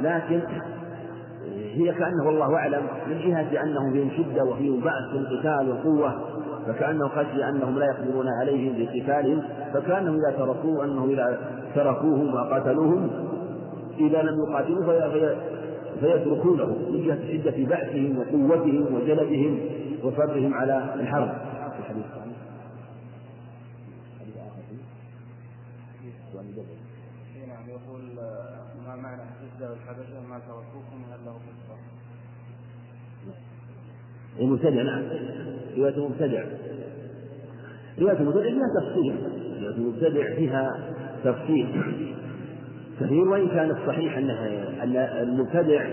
لكن 0.00 0.40
هي 1.48 1.92
كأنه 1.92 2.26
والله 2.26 2.54
أعلم 2.56 2.82
من 3.08 3.18
جهة 3.18 3.62
أنهم 3.62 3.92
فيهم 3.92 4.10
شدة 4.10 4.44
وفيهم 4.44 4.80
بأس 4.80 5.10
في 5.12 5.18
القتال 5.18 5.70
وقوة. 5.70 6.14
فكأنه 6.70 7.08
خشي 7.08 7.48
أنهم 7.48 7.78
لا 7.78 7.86
يقدرون 7.86 8.26
عليهم 8.40 8.72
بقتالهم 8.78 9.42
فكأنهم 9.74 10.14
إذا 10.14 10.36
تركوه 10.36 10.84
أنهم 10.84 11.10
إذا 11.10 11.40
تركوهم 11.74 12.34
وقتلوهم 12.34 13.10
إذا 13.98 14.22
لم 14.22 14.34
يقاتلوا 14.48 15.34
فيتركونه 16.00 16.66
من 16.66 17.06
جهة 17.06 17.32
شدة 17.32 17.64
بأسهم 17.64 18.18
وقوتهم 18.18 18.94
وجلدهم 18.94 19.60
وصبرهم 20.04 20.54
على 20.54 20.94
الحرب. 20.94 21.30
الحديث 21.78 22.06
نعم 27.48 27.68
يقول 27.68 28.00
ما 28.86 28.96
معنى 28.96 29.22
حديث 29.22 29.70
الحبشة؟ 29.70 30.20
ما 30.28 30.38
تركوكم 30.38 31.04
هل 31.12 31.24
له 31.26 31.32
قصة 31.32 31.76
المبتدع 34.40 34.82
نعم. 34.82 35.02
رواية 35.78 35.94
المبتدع 35.96 36.44
رواية 38.00 38.18
المبتدع 38.18 38.42
فيها 38.42 38.80
تفصيل. 38.80 39.16
رواية 39.62 39.76
المبتدع 39.76 40.34
فيها 40.34 40.80
تفصيل. 41.24 41.82
كثير 43.00 43.28
وإن 43.28 43.48
كان 43.48 43.70
الصحيح 43.70 44.16
أنها 44.18 44.48
أن 44.82 44.96
المبتدع 44.96 45.86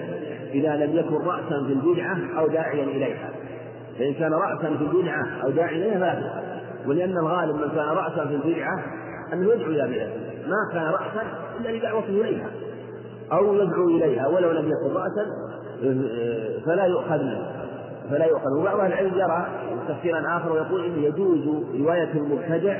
إذا 0.53 0.75
لم 0.75 0.97
يكن 0.97 1.15
رأسا 1.15 1.65
في 1.67 1.73
البدعة 1.73 2.39
أو 2.39 2.47
داعيا 2.47 2.83
إليها. 2.83 3.29
فإن 3.99 4.13
كان 4.13 4.33
رأسا 4.33 4.77
في 4.77 4.83
البدعة 4.83 5.27
أو 5.43 5.49
داعيا 5.49 5.77
إليها 5.77 5.99
فلا 5.99 6.43
ولأن 6.87 7.17
الغالب 7.17 7.55
من 7.55 7.69
كان 7.69 7.87
رأسا 7.87 8.25
في 8.25 8.35
البدعة 8.35 8.83
أنه 9.33 9.53
يدعو 9.53 9.71
إلى 9.71 9.87
بدعة 9.87 10.07
ما 10.47 10.73
كان 10.73 10.83
رأسا 10.83 11.23
إلا 11.59 11.77
لدعوته 11.77 12.09
إليها. 12.09 12.49
أو 13.31 13.55
يدعو 13.55 13.89
إليها 13.89 14.27
ولو 14.27 14.51
لم 14.51 14.65
يكن 14.65 14.95
رأسا 14.95 15.25
فلا 16.65 16.85
يؤخذ 16.85 17.23
منه 17.23 17.56
فلا 18.09 18.25
يؤخذ. 18.25 18.51
وبعض 18.59 18.79
أهل 18.79 18.93
العلم 18.93 19.13
يرى 19.13 19.47
تفسيرا 19.87 20.37
آخر 20.37 20.51
ويقول 20.51 20.85
إنه 20.85 20.97
يجوز 20.97 21.65
رواية 21.81 22.11
المبتدع 22.13 22.79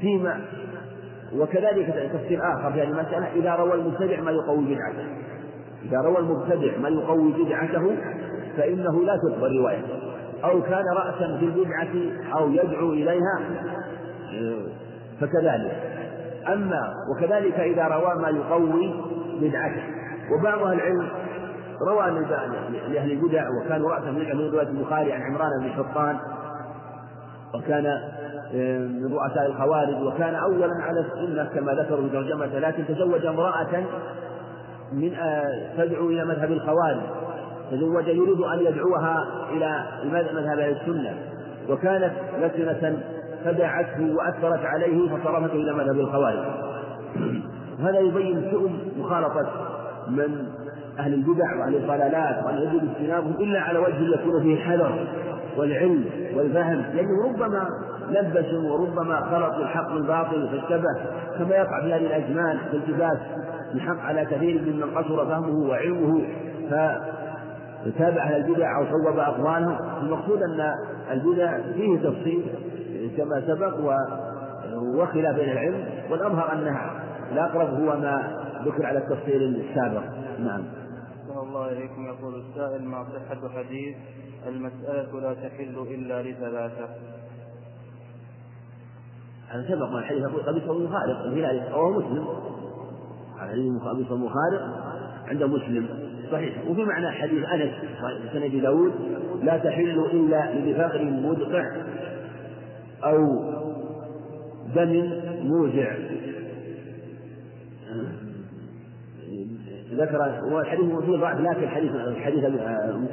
فيما 0.00 0.40
وكذلك 1.36 2.10
تفسير 2.12 2.40
آخر 2.52 2.72
في 2.72 2.82
هذه 2.82 2.88
المسألة 2.88 3.26
إذا 3.36 3.54
روى 3.54 3.74
المبتدع 3.74 4.20
ما 4.20 4.30
يقوي 4.30 4.64
بدعته. 4.64 5.04
إذا 5.84 6.00
روى 6.00 6.18
المبتدع 6.18 6.78
ما 6.78 6.88
يقوي 6.88 7.32
بدعته 7.32 7.96
فإنه 8.56 9.04
لا 9.04 9.16
تقبل 9.16 9.58
روايته 9.58 10.00
أو 10.44 10.62
كان 10.62 10.84
رأسا 10.96 11.38
في 11.38 11.44
البدعة 11.44 11.88
أو 12.38 12.50
يدعو 12.50 12.92
إليها 12.92 13.40
فكذلك. 15.20 15.72
أما 16.48 16.94
وكذلك 17.14 17.60
إذا 17.60 17.84
روى 17.84 18.22
ما 18.22 18.28
يقوي 18.28 18.94
بدعته. 19.40 19.82
وبعض 20.32 20.62
أهل 20.62 20.72
العلم 20.72 21.08
روى 21.80 22.10
لأهل 22.88 23.12
البدع 23.12 23.44
وكانوا 23.48 23.90
رأسا 23.90 24.10
من 24.10 24.36
من 24.36 24.50
رواية 24.50 24.68
البخاري 24.68 25.12
عن 25.12 25.22
عمران 25.22 25.50
بن 25.60 25.70
حطان 25.70 26.16
وكان 27.54 27.86
آه، 28.54 28.78
من 28.78 29.12
رؤساء 29.12 29.46
الخوارج 29.46 30.02
وكان 30.02 30.34
أولا 30.34 30.68
على 30.82 31.00
السنة 31.00 31.44
كما 31.44 31.72
ذكروا 31.72 32.02
في 32.02 32.08
ترجمة 32.08 32.58
لكن 32.58 32.86
تزوج 32.86 33.26
امرأة 33.26 33.84
من 34.92 35.14
آه، 35.14 35.76
تدعو 35.76 36.08
إلى 36.08 36.24
مذهب 36.24 36.52
الخوارج 36.52 37.00
تزوج 37.70 38.06
يريد 38.06 38.40
أن 38.40 38.58
يدعوها 38.58 39.26
إلى 39.52 39.84
مذهب 40.04 40.58
أهل 40.58 40.76
السنة 40.80 41.14
وكانت 41.68 42.12
لسنة 42.38 43.02
فدعته 43.44 44.14
وأثرت 44.14 44.64
عليه 44.64 45.08
فصرفته 45.08 45.54
إلى 45.54 45.72
مذهب 45.72 46.00
الخوارج. 46.00 46.38
هذا 47.84 47.98
يبين 47.98 48.50
سوء 48.50 48.70
مخالطة 48.98 49.46
من 50.08 50.46
أهل 50.98 51.14
البدع 51.14 51.56
وأهل 51.58 51.74
الضلالات 51.76 52.44
وأن 52.44 52.58
يجب 52.58 52.88
اجتنابهم 52.90 53.34
إلا 53.40 53.60
على 53.60 53.78
وجه 53.78 54.14
يكون 54.14 54.42
فيه 54.42 54.54
الحذر 54.54 55.06
والعلم 55.56 56.04
والفهم 56.36 56.82
لأنه 56.94 57.24
ربما 57.28 57.68
لبسوا 58.10 58.70
وربما 58.72 59.20
خلطوا 59.20 59.62
الحق 59.62 59.92
بالباطل 59.92 60.48
فاشتبه 60.48 60.94
كما 61.38 61.56
يقع 61.56 61.80
في 61.80 61.92
هذه 61.94 62.06
الأزمان 62.06 62.58
التباس 62.72 63.18
الحق 63.74 64.00
على 64.00 64.24
كثير 64.24 64.62
ممن 64.62 64.90
قصر 64.94 65.26
فهمه 65.26 65.68
وعلمه 65.68 66.22
فتابع 66.70 68.22
أهل 68.22 68.36
البدع 68.36 68.78
أو 68.78 68.84
صوب 68.84 69.18
أقوالهم 69.18 69.76
المقصود 70.02 70.42
أن 70.42 70.74
البدع 71.10 71.58
فيه 71.74 71.98
تفصيل 71.98 72.42
كما 73.16 73.42
سبق 73.46 73.74
وخلاف 74.94 75.36
بين 75.36 75.50
العلم 75.50 75.84
والأظهر 76.10 76.52
أنها 76.52 76.90
الأقرب 77.32 77.68
هو 77.80 77.96
ما 77.96 78.22
ذكر 78.64 78.86
على 78.86 78.98
التفصيل 78.98 79.42
السابق. 79.42 80.02
نعم. 80.38 80.62
الله 81.42 81.72
إليكم. 81.72 82.06
يقول 82.06 82.34
السائل 82.34 82.84
ما 82.84 83.04
صحة 83.04 83.48
حديث 83.48 83.96
المسألة 84.46 85.20
لا 85.20 85.34
تحل 85.34 85.86
إلا 85.94 86.22
لثلاثة؟ 86.22 86.88
هذا 89.48 89.68
سبق. 89.68 89.88
من 89.90 89.98
الحديث 89.98 90.22
يقول 90.22 90.42
قبيصة 90.42 90.72
المخالف 90.72 91.18
الهلالي 91.20 91.72
رواه 91.72 91.98
مسلم. 91.98 92.26
حديث 93.38 93.82
قبيصة 93.82 94.14
المخالف 94.14 94.62
عند 95.28 95.42
مسلم. 95.42 95.88
صحيح. 96.32 96.54
وفي 96.68 96.84
معنى 96.84 97.10
حديث 97.10 97.44
أنس 97.44 97.72
سنة 98.32 98.60
داود 98.62 98.92
لا 99.42 99.58
تحل 99.58 99.98
إلا 100.12 100.54
لبفقر 100.54 101.04
مدقع 101.04 101.64
أو 103.04 103.50
دم 104.74 105.10
موجع 105.42 105.96
ذكر 110.00 110.44
والحديث 110.54 110.98
فيه 111.04 111.16
ضعف 111.16 111.40
لكن 111.40 111.68
حديث 111.68 111.92
حديث 112.16 112.44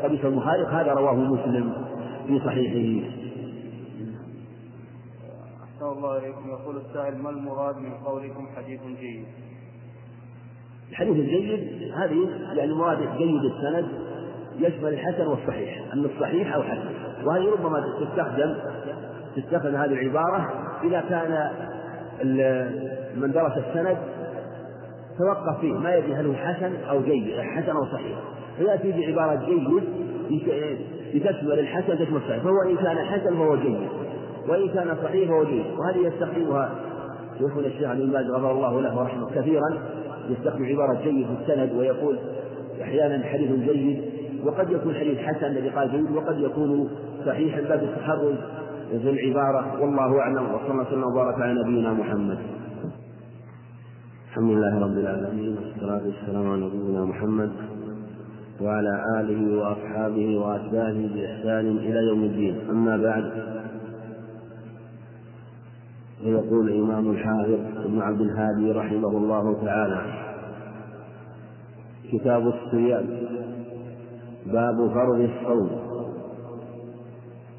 قبيس 0.03 0.25
المخالف 0.25 0.69
هذا 0.69 0.93
رواه 0.93 1.15
مسلم 1.15 1.73
في 2.27 2.39
صحيحه. 2.39 3.09
أحسن 5.63 5.85
الله 5.85 6.17
إليكم 6.17 6.49
يقول 6.49 6.77
السائل 6.77 7.17
ما 7.17 7.29
المراد 7.29 7.77
من 7.77 7.93
قولكم 7.93 8.47
حديث 8.55 8.81
جيد؟ 8.99 9.25
الحديث 10.89 11.15
الجيد 11.15 11.93
هذه 11.93 12.29
يعني 12.53 12.73
مراد 12.73 12.97
جيد 13.17 13.41
السند 13.43 13.87
يشمل 14.59 14.93
الحسن 14.93 15.27
والصحيح 15.27 15.93
أن 15.93 16.05
الصحيح 16.05 16.55
أو 16.55 16.63
حسن 16.63 16.89
وهذه 17.25 17.51
ربما 17.51 17.83
تستخدم 17.99 18.55
تستخدم 19.35 19.75
هذه 19.75 19.93
العبارة 19.93 20.49
إذا 20.83 21.01
كان 21.01 21.51
من 23.15 23.31
درس 23.31 23.57
السند 23.57 23.97
توقف 25.17 25.59
فيه 25.61 25.73
ما 25.73 25.95
يدري 25.95 26.15
هل 26.15 26.25
هو 26.25 26.33
حسن 26.33 26.71
أو 26.89 27.01
جيد 27.01 27.39
حسن 27.39 27.71
أو 27.71 27.85
صحيح. 27.85 28.17
فيأتي 28.57 28.91
بعبارة 28.91 29.45
جيد 29.45 29.83
لتشمل 31.13 31.59
الحسن 31.59 31.97
تشمل 31.99 32.17
الصحيح. 32.17 32.43
فهو 32.43 32.61
إن 32.61 32.75
كان 32.75 32.97
حسن 32.97 33.35
فهو 33.35 33.55
جيد 33.55 33.79
وإن 34.47 34.69
كان 34.69 34.97
صحيح 35.03 35.29
فهو 35.29 35.43
جيد. 35.43 35.65
وهذه 35.77 36.07
يستخدمها 36.07 36.69
شيخنا 37.39 37.67
الشيخ 37.67 37.89
ابن 37.89 38.11
باز 38.11 38.25
غفر 38.29 38.51
الله 38.51 38.81
له 38.81 38.99
ورحمه 38.99 39.29
كثيرا 39.35 39.79
يستخدم 40.29 40.65
عبارة 40.65 41.01
جيد 41.03 41.27
في 41.27 41.53
السند 41.53 41.71
ويقول 41.77 42.17
أحيانا 42.81 43.25
حديث 43.25 43.51
جيد 43.51 44.01
وقد 44.45 44.71
يكون 44.71 44.95
حديث 44.95 45.17
حسن 45.19 45.45
الذي 45.45 45.69
قال 45.69 45.91
جيد 45.91 46.11
وقد 46.11 46.39
يكون 46.39 46.89
صحيحا 47.25 47.61
باب 47.61 47.83
التحرز 47.83 48.35
في 48.91 49.09
العبارة. 49.09 49.81
والله 49.81 50.19
أعلم 50.19 50.53
وصلى 50.53 50.71
الله 50.71 50.87
وسلم 50.87 51.03
وبارك 51.03 51.41
على 51.41 51.53
نبينا 51.63 51.93
محمد. 51.93 52.37
الحمد 54.37 54.51
لله 54.51 54.79
رب 54.79 54.97
العالمين 54.97 55.57
والصلاة 55.57 56.01
والسلام 56.05 56.51
على 56.51 56.65
نبينا 56.65 57.05
محمد 57.05 57.51
وعلى 58.61 59.03
آله 59.19 59.57
وأصحابه 59.59 60.37
وأتباعه 60.37 61.07
بإحسان 61.13 61.77
إلى 61.77 62.07
يوم 62.07 62.23
الدين. 62.23 62.69
أما 62.69 62.97
بعد 62.97 63.31
فيقول 66.21 66.69
الإمام 66.69 67.11
الحافظ 67.11 67.59
ابن 67.85 68.01
عبد 68.01 68.21
الهادي 68.21 68.71
رحمه 68.71 69.17
الله 69.17 69.65
تعالى 69.65 70.01
كتاب 72.11 72.47
الصيام 72.47 73.05
باب 74.45 74.89
فرض 74.93 75.19
الصوم. 75.19 75.69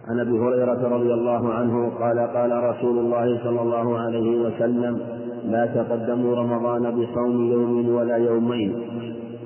عن 0.09 0.21
أبي 0.21 0.39
هريرة 0.39 0.89
رضي 0.89 1.15
الله 1.15 1.55
عنه 1.55 1.89
قال 1.89 2.19
قال 2.19 2.65
رسول 2.65 2.99
الله 2.99 3.45
صلى 3.45 3.63
الله 3.63 3.99
عليه 3.99 4.41
وسلم 4.43 5.18
لا 5.45 5.67
تقدموا 5.67 6.37
رمضان 6.37 6.91
بصوم 6.91 7.53
يوم 7.53 7.89
ولا 7.89 8.17
يومين 8.17 8.75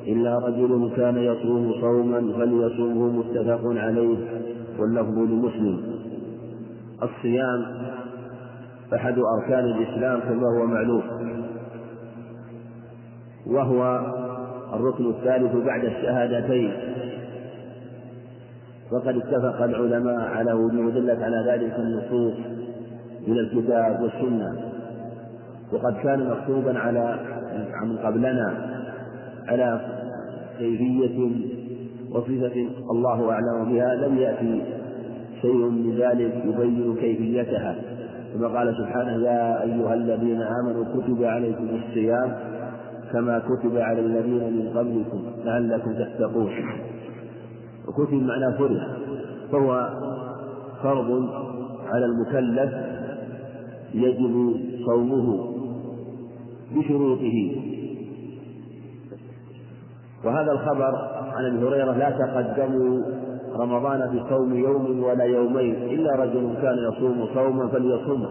إلا 0.06 0.38
رجل 0.38 0.90
كان 0.96 1.16
يصوم 1.16 1.72
صوما 1.80 2.32
فليصومه 2.38 3.12
متفق 3.12 3.60
عليه 3.64 4.16
واللفظ 4.78 5.18
لمسلم. 5.18 5.80
الصيام 7.02 7.64
أحد 8.94 9.18
أركان 9.18 9.64
الإسلام 9.64 10.20
كما 10.20 10.46
هو 10.58 10.66
معلوم 10.66 11.02
وهو 13.46 14.00
الركن 14.74 15.06
الثالث 15.06 15.56
بعد 15.66 15.84
الشهادتين. 15.84 16.72
وقد 18.92 19.16
اتفق 19.16 19.62
العلماء 19.62 20.20
على 20.20 20.52
وجود 20.52 20.94
دلت 20.94 21.22
على 21.22 21.44
ذلك 21.46 21.74
النصوص 21.78 22.34
من 23.26 23.38
الكتاب 23.38 24.02
والسنة. 24.02 24.71
وقد 25.72 25.94
كان 26.02 26.30
مكتوبا 26.30 26.78
على 26.78 27.18
من 27.84 27.96
قبلنا 27.96 28.54
على 29.48 29.80
كيفية 30.58 31.30
وصفة 32.10 32.66
الله 32.90 33.30
أعلم 33.30 33.72
بها 33.72 33.94
لم 33.94 34.18
يأتي 34.18 34.62
شيء 35.42 35.56
من 35.56 35.96
ذلك 35.98 36.44
يبين 36.44 36.96
كيفيتها. 36.96 37.76
كما 38.34 38.48
قال 38.48 38.74
سبحانه 38.76 39.24
يا 39.24 39.62
أيها 39.62 39.94
الذين 39.94 40.42
آمنوا 40.42 40.84
كتب 40.84 41.24
عليكم 41.24 41.68
الصيام 41.68 42.36
كما 43.12 43.38
كتب 43.38 43.76
على 43.76 44.00
الذين 44.00 44.52
من 44.52 44.72
قبلكم 44.74 45.22
لعلكم 45.44 45.92
تتقون. 45.92 46.50
وكتب 47.88 48.14
معناه 48.14 48.58
فرض 48.58 48.80
فهو 49.52 49.90
فرض 50.82 51.28
على 51.88 52.04
المكلف 52.04 52.72
يجب 53.94 54.54
صومه. 54.86 55.51
بشروطه. 56.74 57.56
وهذا 60.24 60.52
الخبر 60.52 60.92
عن 61.32 61.44
أبي 61.44 61.66
هريرة 61.66 61.92
لا 61.92 62.10
تقدموا 62.10 63.00
رمضان 63.56 64.18
بصوم 64.18 64.54
يوم 64.54 65.02
ولا 65.02 65.24
يومين 65.24 65.74
إلا 65.74 66.16
رجل 66.16 66.54
كان 66.62 66.78
يصوم 66.92 67.28
صوما 67.34 67.68
فليصومه. 67.68 68.30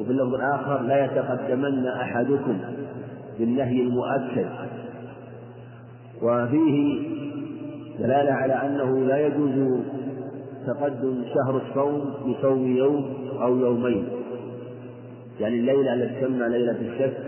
وفي 0.00 0.10
اللفظ 0.10 0.34
الآخر 0.34 0.82
لا 0.82 1.04
يتقدمن 1.04 1.86
أحدكم 1.86 2.58
بالنهي 3.38 3.80
المؤكد. 3.82 4.46
وفيه 6.22 7.08
دلالة 7.98 8.32
على 8.32 8.52
أنه 8.52 8.98
لا 8.98 9.26
يجوز 9.26 9.80
تقدم 10.66 11.22
شهر 11.34 11.60
الصوم 11.68 12.14
بصوم 12.26 12.76
يوم 12.76 13.04
أو 13.42 13.56
يومين. 13.56 14.08
يعني 15.40 15.58
الليلة 15.60 15.94
التي 15.94 16.20
تسمى 16.20 16.48
ليلة 16.48 16.76
الشك 16.80 17.25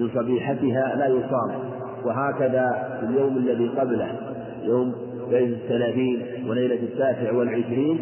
من 0.00 0.08
صبيحتها 0.14 0.94
لا 0.96 1.06
يصام 1.06 1.50
وهكذا 2.04 2.98
اليوم 3.02 3.36
الذي 3.36 3.68
قبله 3.68 4.08
يوم 4.62 4.94
ليلة 5.30 5.56
الثلاثين 5.56 6.26
وليلة 6.48 6.74
التاسع 6.74 7.32
والعشرين 7.32 8.00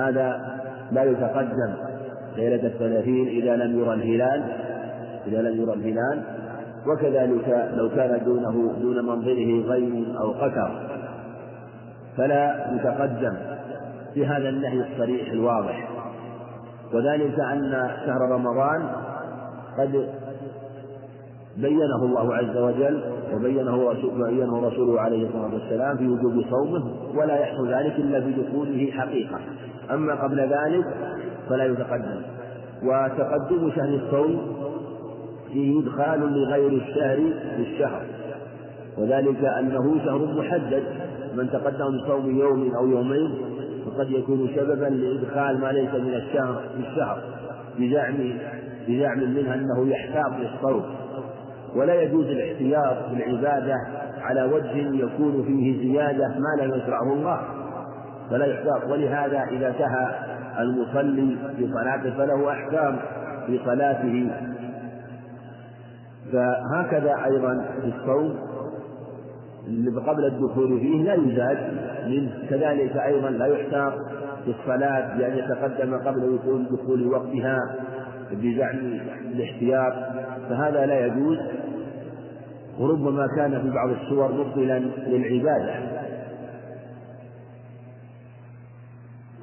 هذا 0.00 0.56
لا 0.92 1.04
يتقدم. 1.04 1.74
ليلة 2.36 2.66
الثلاثين 2.66 3.28
إذا 3.28 3.56
لم 3.56 3.80
يرى 3.80 3.94
الهلال 3.94 4.42
إذا 5.26 5.42
لم 5.42 5.62
يرى 5.62 5.72
الهلال 5.72 6.22
وكذلك 6.86 7.70
لو 7.76 7.88
كان 7.88 8.24
دونه 8.24 8.72
دون 8.80 9.06
منظره 9.06 9.62
غيم 9.68 10.16
أو 10.20 10.30
قتر. 10.32 10.98
فلا 12.16 12.74
يتقدم 12.74 13.36
في 14.14 14.26
هذا 14.26 14.48
النهي 14.48 14.80
الصريح 14.92 15.30
الواضح. 15.30 15.88
وذلك 16.92 17.40
أن 17.40 17.90
شهر 18.06 18.20
رمضان 18.30 18.88
قد 19.78 20.08
بينه 21.56 22.02
الله 22.02 22.34
عز 22.34 22.56
وجل 22.56 23.00
وبينه 23.34 23.92
بينه 24.28 24.68
رسوله 24.68 25.00
عليه 25.00 25.26
الصلاة 25.26 25.54
والسلام 25.54 25.96
في 25.96 26.08
وجوب 26.08 26.44
صومه 26.50 26.84
ولا 27.14 27.38
يحصل 27.38 27.68
ذلك 27.68 27.94
إلا 27.98 28.18
بدخوله 28.18 28.90
حقيقة. 28.90 29.40
أما 29.90 30.14
قبل 30.14 30.40
ذلك 30.40 30.84
فلا 31.48 31.64
يتقدم. 31.64 32.22
وتقدم 32.82 33.70
شهر 33.70 34.00
الصوم 34.04 34.56
فيه 35.52 35.80
إدخال 35.80 36.20
لغير 36.20 36.72
الشهر 36.72 37.16
في 37.56 37.62
الشهر. 37.62 38.02
وذلك 38.98 39.44
أنه 39.44 40.04
شهر 40.04 40.18
محدد. 40.38 40.82
من 41.36 41.50
تقدم 41.50 41.98
بصوم 41.98 42.38
يوم 42.38 42.74
أو 42.74 42.88
يومين 42.88 43.34
فقد 43.86 44.10
يكون 44.10 44.48
سببا 44.56 44.84
لإدخال 44.84 45.60
ما 45.60 45.72
ليس 45.72 45.94
من 45.94 46.14
الشهر 46.14 46.54
في 46.54 46.88
الشهر 46.90 47.22
بزعم 47.78 48.14
بزعم 48.88 49.34
منها 49.34 49.54
أنه 49.54 49.88
يحتاط 49.88 50.32
للصوم. 50.40 50.82
ولا 51.76 52.02
يجوز 52.02 52.26
الاحتياط 52.26 53.10
بالعبادة 53.10 53.74
على 54.20 54.42
وجه 54.42 54.76
يكون 54.76 55.44
فيه 55.46 55.92
زيادة 55.92 56.28
ما 56.28 56.62
لا 56.62 56.76
يشرعه 56.76 57.12
الله 57.12 57.40
فلا 58.30 58.46
يحتاط. 58.46 58.90
ولهذا 58.90 59.42
إذا 59.42 59.74
سهى 59.78 60.08
المصلي 60.58 61.36
في 61.56 61.68
صلاته 61.72 62.16
فله 62.16 62.52
أحكام 62.52 62.96
في 63.46 63.60
صلاته. 63.64 64.30
فهكذا 66.32 67.24
أيضا 67.24 67.64
في 67.82 67.92
الصوم 67.96 68.38
قبل 70.06 70.24
الدخول 70.24 70.80
فيه 70.80 71.02
لا 71.02 71.14
يزاد 71.14 71.58
منه 72.06 72.30
كذلك 72.50 72.96
أيضا 72.96 73.30
لا 73.30 73.46
يحتاط 73.46 73.92
في 74.44 74.54
الصلاة 74.60 75.18
بأن 75.18 75.38
يتقدم 75.38 75.94
قبل 75.94 76.38
دخول 76.70 77.06
وقتها 77.06 77.58
بزعم 78.32 78.78
الاحتياط. 79.32 79.92
فهذا 80.48 80.86
لا 80.86 81.06
يجوز. 81.06 81.38
وربما 82.80 83.26
كان 83.36 83.62
في 83.62 83.70
بعض 83.70 83.88
الصور 83.88 84.32
مبطلا 84.32 84.78
للعبادة. 84.78 85.74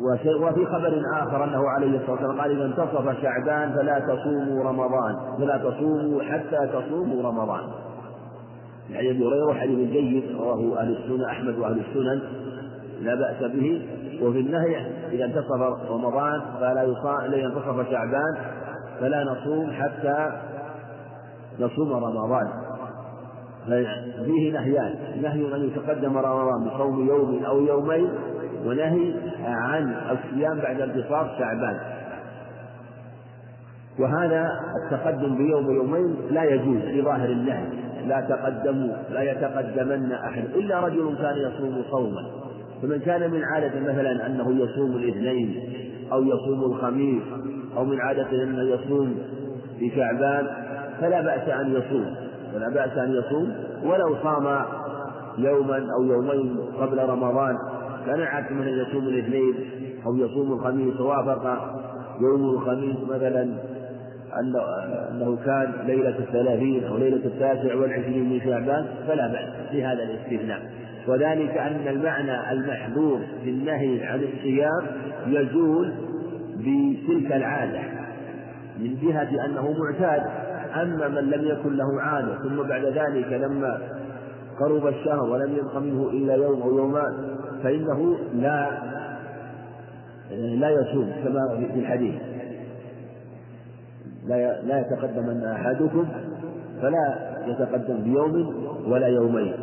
وفي 0.02 0.66
خبر 0.66 1.02
آخر 1.14 1.44
أنه 1.44 1.70
عليه 1.70 1.98
الصلاة 1.98 2.12
والسلام 2.12 2.42
قال 2.42 2.52
إذا 2.52 2.66
انتصف 2.66 3.22
شعبان 3.22 3.74
فلا 3.74 4.00
تصوموا 4.00 4.64
رمضان 4.64 5.16
فلا 5.38 5.58
تصوموا 5.58 6.24
حتى 6.24 6.68
تصوموا 6.68 7.24
رمضان. 7.30 7.62
يعني 8.90 9.12
أبي 9.12 9.28
هريرة 9.28 9.54
حديث 9.54 9.90
جيد 9.90 10.36
رواه 10.36 10.82
أهل 10.82 10.98
السنة 10.98 11.28
أحمد 11.32 11.58
وأهل 11.58 11.80
السنن 11.80 12.22
لا 13.02 13.16
بأس 13.16 13.52
به. 13.52 13.88
وفي 14.22 14.40
النهي 14.40 14.78
إذا 15.12 15.26
انتصف 15.26 15.90
رمضان 15.92 16.42
فلا 16.60 16.84
يصام 16.84 17.34
إذا 17.34 17.46
انتصف 17.46 17.90
شعبان 17.92 18.38
فلا 19.00 19.24
نصوم 19.24 19.72
حتى 19.72 20.32
نصوم 21.60 21.94
رمضان. 21.94 22.63
فيه 24.26 24.54
نهيان. 24.54 24.96
نهي 25.22 25.56
أن 25.56 25.68
يتقدم 25.68 26.18
رمضان 26.18 26.70
بصوم 26.70 27.08
يوم 27.08 27.46
أو 27.46 27.62
يومين 27.62 28.10
ونهي 28.66 29.14
عن 29.46 29.96
الصيام 30.12 30.58
بعد 30.60 30.82
انتصار 30.82 31.36
شعبان. 31.40 31.78
وهذا 34.00 34.50
التقدم 34.84 35.38
بيوم 35.38 35.76
يومين 35.76 36.16
لا 36.32 36.44
يجوز 36.44 36.82
في 36.82 37.02
ظاهر 37.02 37.30
النهي. 37.30 37.66
لا 38.08 38.22
تقدموا 38.30 38.96
لا 39.10 39.32
يتقدمن 39.32 40.12
أحد 40.12 40.44
إلا 40.56 40.80
رجل 40.80 41.16
كان 41.22 41.38
يصوم 41.38 41.84
صوما. 41.92 42.22
فمن 42.82 43.00
كان 43.00 43.32
من 43.32 43.44
عادة 43.44 43.80
مثلا 43.80 44.26
أنه 44.26 44.64
يصوم 44.64 44.92
الاثنين 44.96 45.56
أو 46.12 46.24
يصوم 46.24 46.64
الخميس 46.64 47.24
أو 47.78 47.86
من 47.86 48.02
عادة 48.02 48.44
أنه 48.44 48.62
يصوم 48.62 49.18
في 49.80 49.92
شعبان 49.96 50.48
فلا 51.02 51.22
بأس 51.22 51.50
أن 51.50 51.76
يصوم. 51.76 52.23
ولا 52.56 52.70
بأس 52.70 52.98
أن 52.98 53.14
يصوم 53.14 53.54
ولو 53.84 54.16
صام 54.24 54.66
يوما 55.38 55.88
أو 55.98 56.04
يومين 56.04 56.58
قبل 56.80 57.10
رمضان 57.10 57.58
كان 58.06 58.22
عادة 58.22 58.50
أن 58.50 58.68
يصوم 58.68 59.08
الاثنين 59.08 59.54
أو 60.06 60.16
يصوم 60.16 60.52
الخميس 60.54 61.00
ووافق 61.02 61.74
يوم 62.22 62.50
الخميس 62.50 62.96
مثلا 63.10 63.50
أنه 65.12 65.38
كان 65.46 65.74
ليلة 65.86 66.18
الثلاثين 66.20 66.84
أو 66.84 66.98
ليلة 66.98 67.26
التاسع 67.26 67.76
والعشرين 67.76 68.30
من 68.30 68.42
شعبان 68.42 68.86
فلا 69.08 69.28
بأس 69.28 69.70
في 69.72 69.84
هذا 69.84 70.04
الاستثناء. 70.04 70.60
وذلك 71.08 71.58
أن 71.58 71.88
المعنى 71.88 72.52
المحذور 72.52 73.20
في 73.44 73.50
النهي 73.50 74.04
عن 74.06 74.20
الصيام 74.24 74.82
يزول 75.28 75.94
بتلك 76.58 77.32
العادة 77.32 77.80
من 78.80 78.98
جهة 79.02 79.46
أنه 79.46 79.76
معتاد. 79.80 80.24
أما 80.82 81.08
من 81.08 81.30
لم 81.30 81.48
يكن 81.48 81.78
له 81.78 82.02
عادة 82.02 82.36
ثم 82.36 82.64
بعد 82.64 82.86
ذلك 82.86 83.34
لما 83.34 83.82
قرب 84.60 84.88
الشهر 84.88 85.30
ولم 85.30 85.56
يبق 85.56 85.78
منه 85.78 86.10
إلا 86.10 86.36
يوم 86.36 86.62
أو 86.62 86.78
يومان 86.78 87.14
فإنه 87.64 88.18
لا 88.34 88.70
لا 90.32 90.70
يصوم 90.70 91.12
كما 91.24 91.68
في 91.74 91.80
الحديث. 91.80 92.16
لا 94.26 94.62
لا 94.62 94.80
يتقدمن 94.80 95.44
أحدكم 95.44 96.08
فلا 96.82 97.34
يتقدم 97.48 98.04
بيوم 98.04 98.56
ولا 98.88 99.08
يومين. 99.08 99.54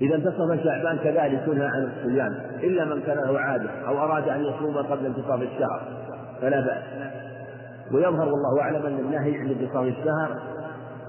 إذا 0.00 0.14
انتصف 0.14 0.64
شعبان 0.64 0.98
كذلك 0.98 1.42
ينهى 1.48 1.66
عن 1.66 1.88
الصيام 1.92 2.34
إلا 2.62 2.84
من 2.84 3.00
كان 3.00 3.16
له 3.16 3.38
عادة 3.38 3.70
أو 3.88 3.98
أراد 3.98 4.28
أن 4.28 4.44
يصوم 4.44 4.76
قبل 4.76 5.06
انتصاف 5.06 5.42
الشهر 5.42 5.82
فلا 6.40 6.60
بأس. 6.60 6.82
ويظهر 7.92 8.28
والله 8.28 8.60
أعلم 8.60 8.86
أن 8.86 8.98
النهي 8.98 9.38
عند 9.38 9.50
انتصاف 9.50 9.84
الشهر 9.84 10.38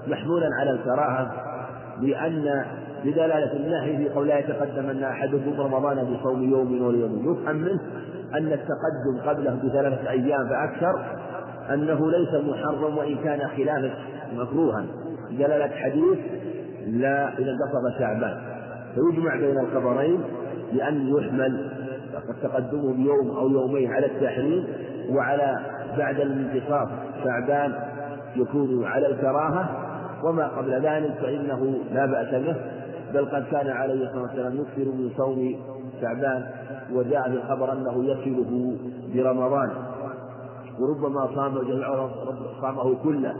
محمولا 0.08 0.48
على 0.60 0.70
الكراهة 0.70 1.32
لأن 2.00 2.64
بدلالة 3.04 3.52
النهي 3.52 3.96
في 3.96 4.08
قول 4.08 4.28
لا 4.28 4.38
يتقدمن 4.38 5.02
أحدكم 5.02 5.60
رمضان 5.60 6.14
بصوم 6.14 6.50
يوم 6.50 6.82
ولا 6.82 6.98
يوم 6.98 7.32
يفهم 7.32 7.56
منه 7.56 7.80
أن 8.34 8.52
التقدم 8.52 9.20
قبله 9.26 9.54
بثلاثة 9.64 10.10
أيام 10.10 10.48
فأكثر 10.48 11.04
أنه 11.74 12.10
ليس 12.10 12.34
محرم 12.34 12.98
وإن 12.98 13.16
كان 13.24 13.48
خلاف 13.56 13.92
مكروها. 14.36 14.86
دلالة 15.30 15.68
حديث 15.68 16.18
لا 16.86 17.38
إذا 17.38 17.50
انتصف 17.50 17.98
شعبان. 17.98 18.40
فيجمع 18.94 19.36
بين 19.36 19.58
الخبرين 19.58 20.20
بأن 20.72 21.08
يحمل 21.08 21.70
تقدمه 22.42 22.92
بيوم 22.92 23.30
أو 23.36 23.48
يومين 23.48 23.92
على 23.92 24.06
التحريم 24.06 24.64
وعلى 25.10 25.58
بعد 25.98 26.20
الانتصاف 26.20 26.88
شعبان 27.24 27.74
يكون 28.36 28.84
على 28.84 29.06
الكراهة 29.06 29.68
وما 30.24 30.48
قبل 30.48 30.70
ذلك 30.70 31.14
فإنه 31.14 31.74
لا 31.92 32.06
بأس 32.06 32.34
به 32.34 32.56
بل 33.14 33.24
قد 33.24 33.44
كان 33.50 33.68
عليه 33.68 34.06
الصلاة 34.06 34.22
والسلام 34.22 34.54
يكثر 34.54 34.92
من 34.92 35.10
صوم 35.16 35.56
شعبان 36.00 36.46
وجاء 36.92 37.22
في 37.22 37.36
الخبر 37.36 37.72
أنه 37.72 38.04
يصله 38.04 38.76
برمضان. 39.14 39.70
وربما 40.80 41.26
صام 41.34 41.54
صامه 42.60 42.94
كله. 43.02 43.34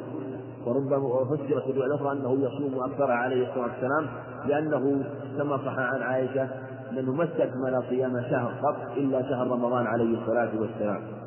وربما 0.67 1.25
فسرت 1.25 1.67
الرواية 1.67 1.87
الأخرى 1.87 2.13
أنه 2.13 2.33
يصوم 2.33 2.83
أكثر 2.85 3.11
عليه 3.11 3.49
الصلاة 3.49 3.65
والسلام 3.65 4.07
لأنه 4.47 5.05
كما 5.39 5.57
صح 5.57 5.79
عن 5.79 6.03
عائشة 6.03 6.49
أنه 6.91 7.13
ما 7.13 7.25
استكمل 7.25 7.83
صيام 7.89 8.23
شهر 8.31 8.53
قط 8.63 8.77
إلا 8.97 9.23
شهر 9.23 9.47
رمضان 9.47 9.87
عليه 9.87 10.19
الصلاة 10.21 10.51
والسلام. 10.61 11.18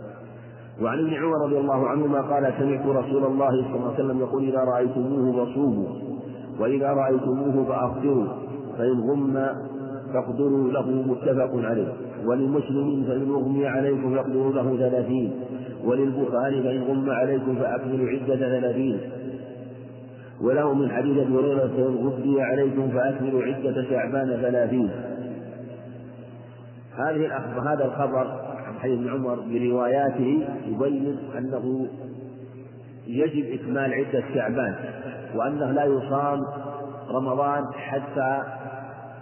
وعن 0.82 1.00
ابن 1.00 1.14
عمر 1.14 1.46
رضي 1.46 1.58
الله 1.58 1.88
عنهما 1.88 2.22
قال 2.22 2.54
سمعت 2.60 2.86
رسول 2.86 3.26
الله 3.26 3.50
صلى 3.50 3.76
الله 3.76 3.94
عليه 3.94 4.04
وسلم 4.04 4.20
يقول 4.20 4.44
إذا 4.44 4.60
رأيتموه 4.60 5.46
فصوموا 5.46 5.88
وإذا 6.60 6.88
رأيتموه 6.88 7.66
فأفطروا 7.66 8.28
فإن 8.78 9.00
غم 9.00 9.48
فاقدروا 10.14 10.72
له 10.72 10.90
متفق 10.90 11.52
عليه 11.56 11.94
ولمسلم 12.26 13.04
فإن 13.08 13.32
أغمي 13.32 13.68
عليكم 13.68 14.16
فاقدروا 14.16 14.54
له 14.54 14.78
ثلاثين 14.78 15.32
وللبخاري 15.86 16.64
فإن 16.64 16.84
غم 16.84 17.10
عليكم 17.10 17.56
فأكملوا 17.56 18.10
عدة 18.10 18.36
ثلاثين. 18.36 19.00
وله 20.42 20.74
من 20.74 20.92
حديث 20.92 21.18
أبي 21.18 21.36
هريرة 21.36 21.68
فإن 21.68 22.08
غبي 22.08 22.42
عليكم 22.42 22.88
فأكملوا 22.90 23.44
عدة 23.44 23.84
شعبان 23.90 24.42
ثلاثين. 24.42 24.90
هذه 26.96 27.38
هذا 27.72 27.86
الخبر 27.86 28.41
حديث 28.82 29.00
ابن 29.00 29.10
عمر 29.10 29.36
برواياته 29.36 30.48
يبين 30.68 31.18
أنه 31.38 31.88
يجب 33.08 33.60
إكمال 33.60 33.94
عدة 33.94 34.24
شعبان 34.34 34.76
وأنه 35.36 35.72
لا 35.72 35.84
يصام 35.84 36.40
رمضان 37.10 37.64
حتى 37.74 38.42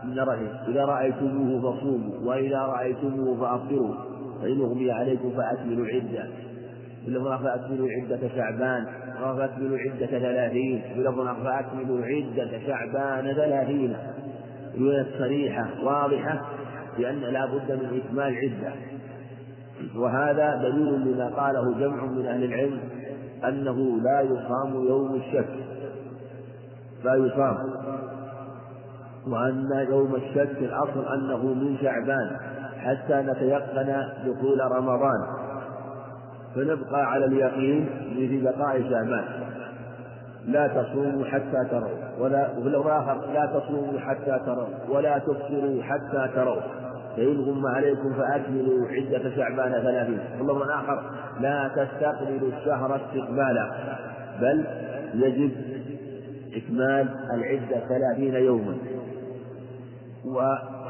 نره 0.05 0.61
إذا 0.67 0.85
رأيتموه 0.85 1.61
فصوموا 1.61 2.13
وإذا 2.23 2.59
رأيتموه 2.59 3.39
فأفطروا. 3.39 3.95
فإن 4.41 4.61
أغمي 4.61 4.91
عليكم 4.91 5.31
فأكملوا 5.31 5.85
العدة 5.85 6.27
بلفظ 7.07 7.43
فأكملوا 7.43 7.87
عدة 7.89 8.27
شعبان. 8.35 8.85
فأكملوا 9.19 9.77
عدة 9.77 10.05
ثلاثين. 10.05 10.81
بلفظ 10.97 11.43
فأكملوا 11.43 12.05
عدة 12.05 12.59
شعبان 12.67 13.33
ثلاثين. 13.33 13.97
رواية 14.79 15.05
صريحة 15.19 15.67
واضحة 15.83 16.41
بأن 16.97 17.19
لا 17.19 17.45
بد 17.45 17.71
من 17.71 18.01
إكمال 18.05 18.35
عدة. 18.35 18.73
وهذا 19.95 20.55
دليل 20.55 21.11
لما 21.11 21.27
قاله 21.27 21.79
جمع 21.79 22.05
من 22.05 22.25
أهل 22.25 22.43
العلم 22.43 22.79
أنه 23.47 24.01
لا 24.01 24.21
يصام 24.21 24.87
يوم 24.87 25.15
الشك. 25.15 25.49
لا 27.03 27.15
يصام. 27.15 27.57
وأن 29.27 29.87
يوم 29.89 30.15
الشك 30.15 30.57
الأصل 30.57 31.13
أنه 31.13 31.37
من 31.37 31.77
شعبان 31.81 32.37
حتى 32.77 33.13
نتيقن 33.13 34.03
دخول 34.25 34.71
رمضان. 34.71 35.25
فنبقى 36.55 37.11
على 37.11 37.25
اليقين 37.25 37.89
في 38.15 38.41
بقاء 38.41 38.81
شعبان. 38.89 39.23
لا 40.47 40.67
تصوموا 40.67 41.25
حتى 41.25 41.69
تروا. 41.71 41.89
ولا 42.19 42.49
وفي 42.57 43.33
لا 43.33 43.45
تصوموا 43.45 43.99
حتى 43.99 44.39
تروا. 44.45 44.67
ولا 44.89 45.17
تفطروا 45.17 45.83
حتى 45.83 46.29
تروا. 46.35 46.78
فإن 47.15 47.41
غم 47.41 47.67
عليكم 47.67 48.13
فأكملوا 48.13 48.87
عدة 48.87 49.35
شعبان 49.35 49.71
ثلاثين. 49.71 50.19
والله 50.39 50.75
آخر 50.79 51.11
لا 51.39 51.71
تستقبلوا 51.75 52.51
الشهر 52.51 52.95
استقبالا 52.95 53.71
بل 54.41 54.65
يجب 55.13 55.51
إكمال 56.55 57.09
العدة 57.33 57.87
ثلاثين 57.87 58.35
يوما. 58.35 58.77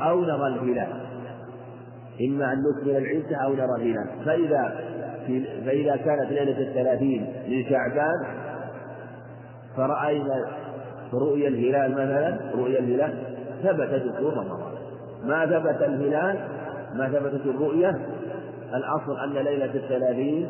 أو 0.02 0.22
نرى 0.22 0.48
الهلال 0.48 0.88
إما 2.22 2.54
أن 2.54 2.64
نكمل 2.64 2.98
العدة 2.98 3.38
أو 3.38 3.54
نرى 3.54 3.76
الهلال. 3.76 4.08
فإذا 4.26 4.90
فإذا 5.66 5.96
كانت 5.96 6.32
ليلة 6.32 6.60
الثلاثين 6.60 7.34
من 7.48 7.64
شعبان 7.70 8.26
فرأينا 9.78 10.46
رؤيا 11.14 11.48
الهلال 11.48 11.91
مثلا 11.91 12.38
رؤيا 12.56 12.80
الهلال 12.80 13.14
ثبت 13.64 13.90
دخول 13.90 14.38
رمضان 14.38 14.69
ما 15.24 15.46
ثبت 15.46 15.82
الهلال 15.82 16.40
ما 16.94 17.10
ثبتت 17.10 17.46
الرؤية 17.46 18.00
الأصل 18.74 19.20
أن 19.20 19.34
ليلة 19.34 19.76
الثلاثين 19.76 20.48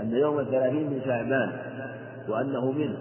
أن 0.00 0.12
يوم 0.12 0.38
الثلاثين 0.38 0.90
من 0.90 1.00
شعبان 1.04 1.52
وأنه 2.28 2.72
منه. 2.72 2.96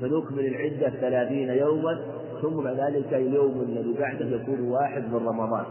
فنكمل 0.00 0.46
العدة 0.46 0.90
ثلاثين 0.90 1.48
يوما 1.48 1.98
ثم 2.42 2.62
بعد 2.62 2.80
ذلك 2.80 3.14
اليوم 3.14 3.60
الذي 3.68 3.96
بعده 3.98 4.26
يكون 4.26 4.60
واحد 4.60 5.02
من 5.02 5.26
رمضان. 5.26 5.64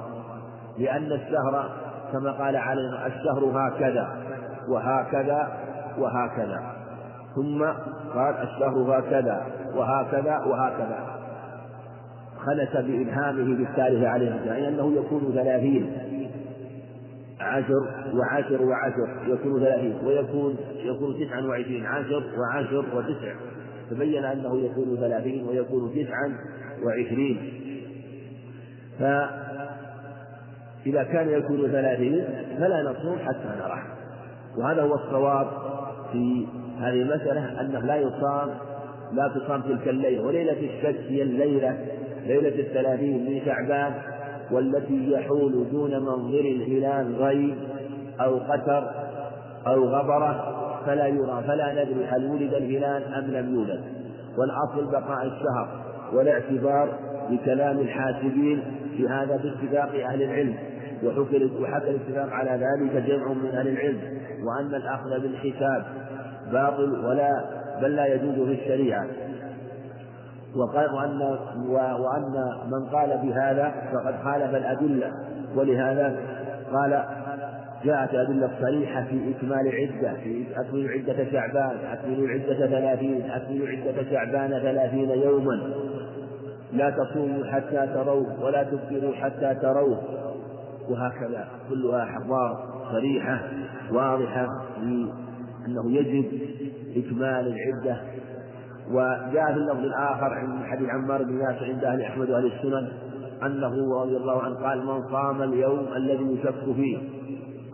لأن 0.78 1.12
الشهر 1.12 1.70
كما 2.12 2.32
قال 2.32 2.56
علينا 2.56 3.08
الشهر 3.08 3.46
هكذا 3.46 4.08
وهكذا 4.70 5.58
وهكذا. 5.98 6.74
ثم 7.36 7.64
قال 8.14 8.36
الشهر 8.36 9.00
هكذا 9.00 9.46
وهكذا 9.76 10.38
وهكذا. 10.38 11.17
خلت 12.48 12.78
بإلهامه 12.78 13.58
بالثالث 13.58 14.04
عليه 14.04 14.28
السلام 14.28 14.48
يعني 14.48 14.68
أنه 14.68 14.96
يكون 14.96 15.32
ثلاثين 15.34 15.92
عشر 17.40 17.88
وعشر 18.14 18.66
وعشر 18.66 19.10
يكون 19.28 19.60
ثلاثين 19.60 19.96
ويكون 20.06 20.56
يكون 20.76 21.20
تسعا 21.20 21.42
وعشرين 21.42 21.86
عشر 21.86 22.24
وعشر 22.38 22.86
وتسع 22.96 23.34
تبين 23.90 24.26
أنه 24.26 24.58
يكون 24.58 24.98
ثلاثين 24.98 25.48
ويكون 25.48 25.92
تسعا 25.92 26.38
وعشرين. 26.86 27.54
فإذا 29.00 29.34
كان 31.04 31.30
يكون 31.30 31.72
ثلاثين 31.72 32.24
فلا 32.60 32.92
نصوم 32.92 33.18
حتى 33.20 33.50
نراه 33.60 33.84
وهذا 34.58 34.82
هو 34.82 34.96
الصواب 34.96 35.48
في 36.12 36.48
هذه 36.80 37.02
المسألة 37.02 37.62
أنه 37.62 37.80
لا 37.80 37.96
يصام 37.96 38.50
لا 39.14 39.28
تصام 39.28 39.62
تلك 39.62 39.88
الليلة 39.88 40.24
وليلة 40.24 40.52
الشك 40.52 41.00
هي 41.10 41.22
الليلة 41.22 41.78
ليلة 42.26 42.60
الثلاثين 42.60 43.26
من 43.26 43.42
شعبان 43.46 43.94
والتي 44.52 45.12
يحول 45.12 45.68
دون 45.72 45.92
منظر 45.92 46.40
الهلال 46.40 47.16
غيب 47.16 47.56
أو 48.22 48.38
قتر 48.38 48.92
أو 49.68 49.86
غبرة 49.86 50.54
فلا 50.86 51.08
يرى 51.08 51.44
فلا 51.48 51.72
ندري 51.72 52.06
هل 52.06 52.26
ولد 52.26 52.54
الهلال 52.54 53.14
أم 53.14 53.26
لم 53.32 53.56
يولد. 53.56 53.84
والأصل 54.38 54.92
بقاء 54.92 55.26
الشهر 55.26 55.68
والاعتبار 56.14 56.90
بكلام 57.30 57.80
الحاسبين 57.80 58.64
في 58.98 59.08
هذا 59.08 59.38
باتفاق 59.44 60.06
أهل 60.06 60.24
العلم. 60.24 60.56
وحكى 61.04 61.88
الاتفاق 61.88 62.30
على 62.30 62.50
ذلك 62.52 63.04
جمع 63.04 63.34
من 63.34 63.50
أهل 63.54 63.68
العلم. 63.68 64.00
وأن 64.44 64.76
الأخذ 64.76 65.22
بالحساب 65.22 65.86
باطل 66.52 67.06
ولا 67.06 67.46
بل 67.82 67.96
لا 67.96 68.06
يجوز 68.06 68.48
في 68.48 68.54
الشريعة. 68.54 69.06
وقال 70.58 70.94
وأن 70.94 71.22
وأن 72.00 72.52
من 72.72 72.86
قال 72.86 73.20
بهذا 73.24 73.74
فقد 73.94 74.16
خالف 74.24 74.56
الأدلة. 74.56 75.12
ولهذا 75.56 76.16
قال 76.74 77.04
جاءت 77.84 78.14
أدلة 78.14 78.50
صريحة 78.62 79.04
في 79.04 79.32
إكمال 79.32 79.72
عدة 79.72 80.14
في 80.14 80.46
أكملوا 80.56 80.90
عدة 80.90 81.32
شعبان 81.32 81.78
أكملوا 81.92 82.30
عدة 82.30 82.68
ثلاثين 82.68 83.32
أكملوا 83.32 83.68
عدة 83.68 84.10
شعبان 84.12 84.50
ثلاثين 84.50 85.10
يوما. 85.10 85.60
لا 86.74 86.90
تصوموا 86.90 87.46
حتى 87.46 87.88
تروه 87.94 88.44
ولا 88.44 88.64
تفطروا 88.64 89.14
حتى 89.14 89.56
تروه 89.56 90.02
وهكذا 90.90 91.48
كلها 91.70 92.18
أخبار 92.18 92.58
صريحة 92.92 93.42
واضحة 93.92 94.48
أنه 95.68 95.92
يجب 95.92 96.26
إكمال 96.98 97.54
العدة 97.56 98.02
وجاء 98.92 99.54
في 99.54 99.60
اللفظ 99.60 99.80
الآخر 99.86 100.34
عند 100.34 100.64
حديث 100.64 100.90
عمار 100.90 101.24
بن 101.24 101.40
ياسر 101.40 101.66
عند 101.66 101.84
أهل 101.84 102.02
أحمد 102.02 102.30
وأهل 102.30 102.46
السنن 102.46 102.88
أنه 103.46 104.02
رضي 104.02 104.18
الله 104.18 104.42
عنه 104.42 104.56
قال 104.56 104.86
من 104.86 105.04
صام 105.12 105.42
اليوم 105.42 105.86
الذي 105.96 106.24
يشك 106.24 106.74
فيه 106.76 106.98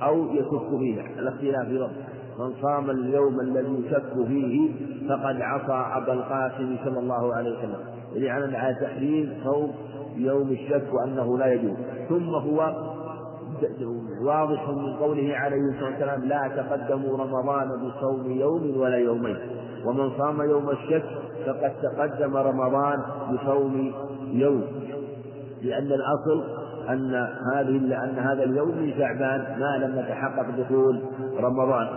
أو 0.03 0.26
يشك 0.26 0.69
فيه 0.80 1.02
الاختلاف 1.19 1.65
في 1.68 1.73
لفظ. 1.73 1.91
من 2.40 2.53
صام 2.61 2.90
اليوم 2.90 3.40
الذي 3.40 3.85
يشك 3.85 4.27
فيه 4.27 4.72
فقد 5.10 5.41
عصى 5.41 5.98
أبا 6.03 6.14
القاسم 6.14 6.76
صلى 6.85 6.99
الله 6.99 7.35
عليه 7.35 7.57
وسلم 7.57 7.80
يعني 8.14 8.57
على 8.57 8.76
تحريم 8.81 9.34
صوم 9.44 9.72
يوم 10.15 10.49
الشك 10.49 10.94
وأنه 10.94 11.38
لا 11.38 11.53
يجوز. 11.53 11.77
ثم 12.10 12.30
هو 12.30 12.73
واضح 14.22 14.69
من 14.69 14.94
قوله 14.94 15.35
عليه 15.38 15.57
الصلاة 15.57 15.90
والسلام 15.90 16.23
لا 16.23 16.48
تقدموا 16.48 17.18
رمضان 17.18 17.68
بصوم 17.68 18.31
يوم 18.31 18.77
ولا 18.77 18.98
يومين 18.98 19.38
ومن 19.85 20.18
صام 20.18 20.41
يوم 20.41 20.69
الشك 20.69 21.05
فقد 21.45 21.72
تقدم 21.81 22.38
رمضان 22.38 22.99
بصوم 23.31 23.93
يوم. 24.31 24.64
لأن 25.61 25.91
الأصل 25.91 26.43
أن 26.89 27.27
هذه 27.53 28.03
أن 28.03 28.19
هذا 28.19 28.43
اليوم 28.43 28.68
من 28.68 28.93
شعبان 28.97 29.60
ما 29.60 29.85
لم 29.85 29.99
يتحقق 29.99 30.49
دخول 30.57 31.01
رمضان. 31.39 31.88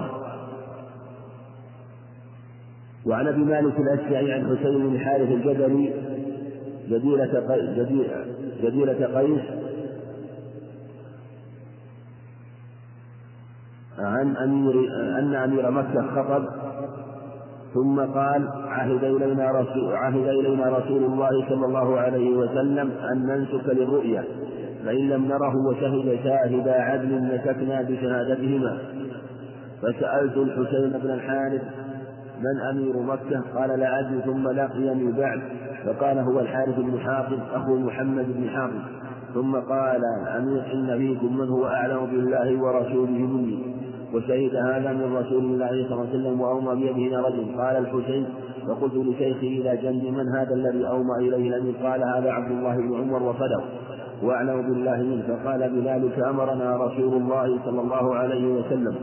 وعن 3.06 3.26
أبي 3.26 3.44
مالك 3.44 3.74
الأشجعي 3.80 4.32
عن 4.32 4.56
حسين 4.56 4.88
بن 4.88 4.98
حارث 4.98 5.30
الجبلي 5.30 5.94
جديرة 6.88 7.44
جديرة 8.62 9.18
قيس 9.18 9.42
عن 13.98 14.36
أمير 14.36 14.74
أن 15.18 15.34
أمير 15.34 15.70
مكة 15.70 16.06
خطب 16.14 16.65
ثم 17.76 18.00
قال 18.00 18.48
عهد 18.68 19.04
إلينا 19.04 19.50
رسول 19.50 19.94
عهد 19.94 20.26
إلينا 20.26 20.78
رسول 20.78 21.04
الله 21.04 21.48
صلى 21.48 21.66
الله 21.66 22.00
عليه 22.00 22.36
وسلم 22.36 22.90
أن 23.12 23.26
ننسك 23.26 23.68
للرؤيا 23.68 24.24
فإن 24.84 25.08
لم 25.08 25.24
نره 25.28 25.52
وشهد 25.68 26.18
شاهد 26.24 26.68
عدل 26.68 27.34
نسكنا 27.34 27.82
بشهادتهما. 27.82 28.78
فسألت 29.82 30.36
الحسين 30.36 31.00
بن 31.02 31.10
الحارث 31.10 31.62
من 32.40 32.60
أمير 32.70 33.02
مكة؟ 33.02 33.40
قال 33.54 33.80
لا 33.80 34.00
أدري 34.00 34.20
ثم 34.20 34.48
لقيني 34.48 35.12
بعد. 35.12 35.40
فقال 35.86 36.18
هو 36.18 36.40
الحارث 36.40 36.78
بن 36.78 36.98
حافظ 36.98 37.38
أخو 37.54 37.76
محمد 37.76 38.26
بن 38.36 38.48
حافظ 38.48 38.80
ثم 39.34 39.56
قال 39.56 40.00
أمير 40.38 40.72
إن 40.72 40.98
فيكم 40.98 41.38
من 41.38 41.48
هو 41.48 41.66
أعلم 41.66 42.06
بالله 42.06 42.62
ورسوله 42.62 43.26
مني. 43.26 43.85
وشهد 44.14 44.54
هذا 44.56 44.92
من 44.92 45.16
رسول 45.16 45.44
الله 45.44 45.68
صلى 45.68 45.92
الله 45.92 46.06
عليه 46.08 46.18
وسلم 46.18 46.40
وأومى 46.40 46.74
بيده 46.74 47.20
رجل. 47.20 47.60
قال 47.60 47.76
الحسين 47.76 48.26
فقلت 48.68 48.94
لشيخي 48.94 49.48
إلى 49.60 49.76
جنب 49.76 50.04
من 50.04 50.28
هذا 50.36 50.54
الذي 50.54 50.88
أومى 50.88 51.14
إليه 51.18 51.48
الأمير 51.48 51.74
قال 51.82 52.02
هذا 52.02 52.30
عبد 52.30 52.50
الله 52.50 52.76
بن 52.76 52.94
عمر 52.94 53.22
وصدق 53.22 53.64
وأعلم 54.22 54.62
بالله 54.62 54.96
منه. 54.96 55.22
فقال 55.28 55.70
بذلك 55.70 56.18
أمرنا 56.18 56.76
رسول 56.76 57.12
الله 57.14 57.58
صلى 57.64 57.80
الله 57.80 58.14
عليه 58.14 58.46
وسلم. 58.46 58.94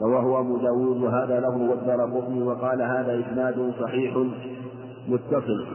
رواه 0.00 0.40
أبو 0.40 0.56
داود 0.56 1.02
وهذا 1.02 1.40
له 1.40 1.56
والدار 1.70 2.00
وقال 2.42 2.82
هذا 2.82 3.20
إسناد 3.20 3.72
صحيح 3.80 4.16
متصل. 5.08 5.66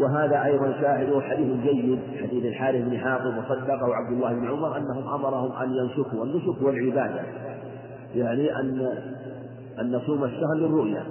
وهذا 0.00 0.44
أيضا 0.44 0.72
شاهد 0.80 1.20
حديث 1.20 1.56
جيد 1.62 1.98
حديث 2.22 2.44
الحارث 2.44 2.84
بن 2.84 2.98
حاطب 2.98 3.38
وصدقه 3.38 3.94
عبد 3.94 4.12
الله 4.12 4.32
بن 4.32 4.48
عمر 4.48 4.76
أنهم 4.76 5.08
أمرهم 5.14 5.52
أن 5.52 5.70
ينسكوا 5.70 6.24
النسك 6.24 6.62
والعبادة 6.62 7.22
يعني 8.14 8.56
أن 8.56 8.88
أن 9.80 9.92
نصوم 9.92 10.24
الشهر 10.24 10.54
للرؤيا 10.54 11.02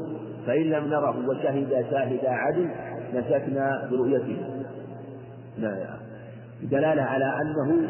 فإن 0.47 0.63
لم 0.63 0.87
نره 0.87 1.29
وشهد 1.29 1.85
شاهد 1.91 2.25
عدل 2.25 2.69
نسكنا 3.13 3.87
برؤيته 3.91 4.37
لا 5.57 5.87
دلالة 6.63 7.01
على 7.01 7.33
أنه, 7.41 7.89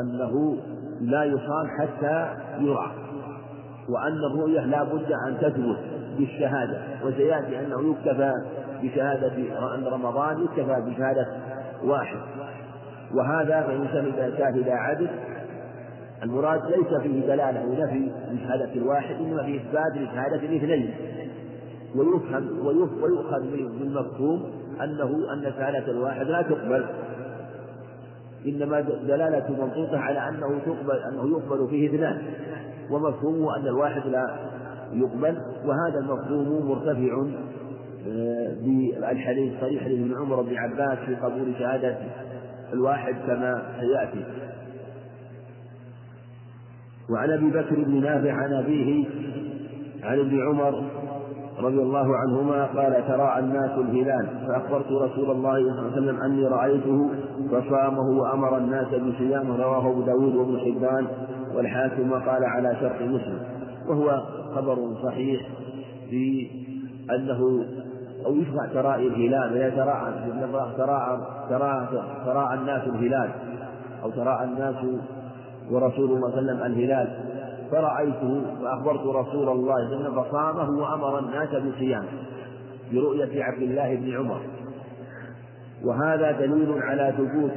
أنه 0.00 0.56
لا 1.00 1.24
يصام 1.24 1.66
حتى 1.80 2.28
يرى 2.60 2.92
وأن 3.88 4.18
الرؤية 4.32 4.60
لا 4.60 4.82
بد 4.82 5.12
أن 5.28 5.38
تثبت 5.40 5.78
بالشهادة 6.18 6.78
وسيأتي 7.04 7.60
أنه 7.60 7.90
يكتفى 7.90 8.32
بشهادة 8.82 9.32
رمضان 9.90 10.44
يكتفى 10.44 10.82
بشهادة 10.86 11.26
واحد. 11.84 12.18
وهذا 13.14 13.62
فإن 13.62 13.88
شهد 13.92 14.38
شاهد 14.38 14.68
عدل 14.68 15.08
المراد 16.22 16.60
ليس 16.66 17.00
فيه 17.02 17.20
دلالة 17.20 17.66
ونفي 17.66 18.10
لشهادة 18.30 18.72
الواحد 18.72 19.14
إنما 19.14 19.42
فيه 19.42 19.60
إثبات 19.60 19.92
لشهادة 19.96 20.36
الاثنين. 20.36 20.94
ويفهم 21.96 22.66
ويؤخذ 22.66 23.50
بالمفهوم 23.50 24.52
أنه 24.82 25.32
أن 25.32 25.42
شهادة 25.42 25.90
الواحد 25.90 26.26
لا 26.26 26.42
تقبل. 26.42 26.84
إنما 28.46 28.80
دلالة 28.80 29.50
منطوقة 29.50 29.98
على 29.98 30.28
أنه 30.28 30.58
تقبل 30.66 30.96
أنه 30.96 31.30
يقبل 31.30 31.68
فيه 31.68 31.88
اثنان. 31.88 32.22
ومفهومه 32.90 33.56
أن 33.56 33.66
الواحد 33.66 34.06
لا 34.06 34.36
يقبل 34.92 35.36
وهذا 35.64 35.98
المفهوم 35.98 36.68
مرتفع. 36.68 37.26
بالحديث 38.04 39.52
صريح 39.60 39.86
لابن 39.86 40.14
عمر 40.20 40.42
بن 40.42 40.56
عباس 40.56 40.98
في 40.98 41.14
قبول 41.14 41.54
شهادة 41.58 41.96
الواحد 42.72 43.14
كما 43.26 43.62
سيأتي. 43.80 44.24
وعن 47.10 47.30
أبي 47.30 47.50
بكر 47.50 47.74
بن 47.74 48.00
نافع 48.00 48.32
عن 48.32 48.52
أبيه 48.52 49.04
عن 50.02 50.18
ابن 50.18 50.48
عمر 50.48 50.84
رضي 51.58 51.82
الله 51.82 52.16
عنهما 52.16 52.64
قال 52.64 53.08
تراءى 53.08 53.40
الناس 53.40 53.70
الهلال. 53.70 54.28
فأخبرت 54.48 54.86
رسول 54.86 55.30
الله 55.30 55.54
صلى 55.54 55.70
الله 55.70 55.82
عليه 55.82 55.92
وسلم 55.92 56.20
أني 56.20 56.46
رأيته 56.46 57.10
فصامه 57.50 58.20
وأمر 58.20 58.58
الناس 58.58 58.86
بصيامه 58.86 59.56
رواه 59.56 59.90
أبو 59.90 60.02
داود 60.02 60.34
وابن 60.34 60.58
حبان 60.58 61.06
والحاكم 61.54 62.12
وقال 62.12 62.44
على 62.44 62.76
شرط 62.80 63.02
مسلم. 63.02 63.38
وهو 63.88 64.22
خبر 64.54 64.94
صحيح 65.02 65.48
في 66.10 66.50
أنه 67.10 67.64
أو 68.26 68.34
يشرع 68.34 68.66
تراءي 68.74 69.06
الهلال 69.06 69.56
إذا 69.56 69.70
تراءى 69.70 70.12
تراءى 70.76 71.20
تراءى 71.48 71.86
تراءى 72.26 72.54
الناس 72.54 72.82
الهلال 72.82 73.30
أو 74.02 74.10
تراءى 74.10 74.44
الناس 74.44 74.76
ورسول 75.70 76.10
الله 76.12 76.30
صلى 76.30 76.40
الله 76.40 76.52
عليه 76.52 76.52
وسلم 76.52 76.62
الهلال. 76.62 77.08
فرأيته 77.70 78.42
فأخبرت 78.62 79.00
رسول 79.00 79.48
الله 79.48 79.52
صلى 79.52 79.52
الله 79.52 79.74
عليه 79.74 79.96
وسلم 79.96 80.22
فصامه 80.22 80.70
وأمر 80.70 81.18
الناس 81.18 81.48
بصيامه 81.48 82.08
برؤية 82.92 83.44
عبد 83.44 83.62
الله 83.62 83.94
بن 83.94 84.16
عمر. 84.16 84.40
وهذا 85.84 86.32
دليل 86.32 86.82
على 86.82 87.14
ثبوت 87.16 87.56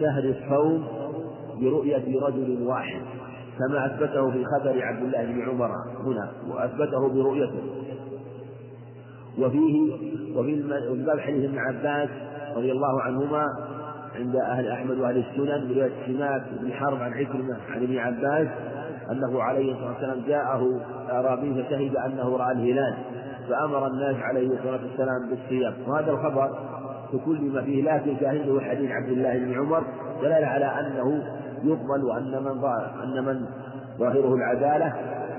شهر 0.00 0.24
الصوم 0.24 0.84
برؤية 1.60 2.20
رجل 2.22 2.62
واحد 2.66 3.00
كما 3.58 3.86
أثبته 3.86 4.30
في 4.30 4.44
خبر 4.44 4.82
عبد 4.82 5.02
الله 5.02 5.24
بن 5.24 5.50
عمر 5.50 5.70
هنا 6.04 6.32
وأثبته 6.50 7.08
برؤيته. 7.08 7.62
وفيه 9.38 9.92
وفي 10.36 10.62
باب 11.06 11.20
حديث 11.20 11.44
ابن 11.44 11.58
عباس 11.58 12.08
رضي 12.56 12.72
الله 12.72 13.02
عنهما 13.02 13.46
عند 14.16 14.36
أهل 14.36 14.68
أحمد 14.68 14.98
وأهل 14.98 15.16
السنن 15.16 15.64
من 15.64 15.74
رواية 15.76 15.92
سماك 16.06 16.42
بن 16.60 16.72
حرب 16.72 17.02
عن 17.02 17.12
عكرمة 17.12 17.56
عن 17.70 17.82
ابن 17.82 17.98
عباس 17.98 18.48
أنه 19.10 19.42
عليه 19.42 19.72
الصلاة 19.72 19.88
والسلام 19.88 20.20
جاءه 20.26 20.80
أعرابي 21.10 21.62
فشهد 21.62 21.96
أنه 21.96 22.36
رأى 22.36 22.52
الهلال 22.52 22.94
فأمر 23.48 23.86
الناس 23.86 24.16
عليه 24.16 24.48
الصلاة 24.48 24.80
والسلام 24.82 25.30
بالصيام. 25.30 25.74
وهذا 25.86 26.10
الخبر 26.10 26.50
تكلم 27.12 27.62
فيه 27.64 27.82
لكن 27.82 28.16
شاهده 28.20 28.60
حديث 28.60 28.90
عبد 28.90 29.08
الله 29.08 29.38
بن 29.38 29.54
عمر 29.58 29.84
دلالة 30.22 30.46
على 30.46 30.66
أنه 30.66 31.22
يقبل 31.64 32.04
وأن 32.04 32.42
من 32.42 32.64
أن 33.04 33.24
من 33.24 33.46
ظاهره 33.98 34.34
العدالة 34.34 34.92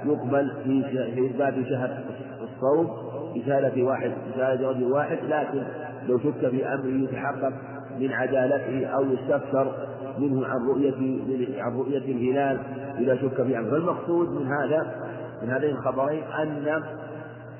يقبل 0.05 0.51
في 0.63 0.83
في 1.15 1.37
باب 1.37 1.63
شهر 1.69 2.03
الصوم 2.41 3.12
بشهادة 3.35 3.83
واحد 3.83 4.11
بشهادة 4.29 4.69
رجل 4.69 4.91
واحد 4.91 5.17
لكن 5.27 5.63
لو 6.07 6.19
شك 6.19 6.49
في 6.49 6.65
أمر 6.65 6.85
يتحقق 6.85 7.53
من 7.99 8.13
عدالته 8.13 8.85
أو 8.85 9.05
يستفسر 9.05 9.71
منه 10.19 10.47
عن 10.47 10.67
رؤية 10.67 11.21
عن 11.61 11.77
رؤية 11.77 11.97
الهلال 11.97 12.59
إذا 12.99 13.15
شك 13.15 13.43
في 13.43 13.57
أمر. 13.57 13.71
فالمقصود 13.71 14.29
من 14.29 14.47
هذا 14.47 14.95
من 15.41 15.49
هذين 15.49 15.69
الخبرين 15.69 16.23
أن 16.23 16.83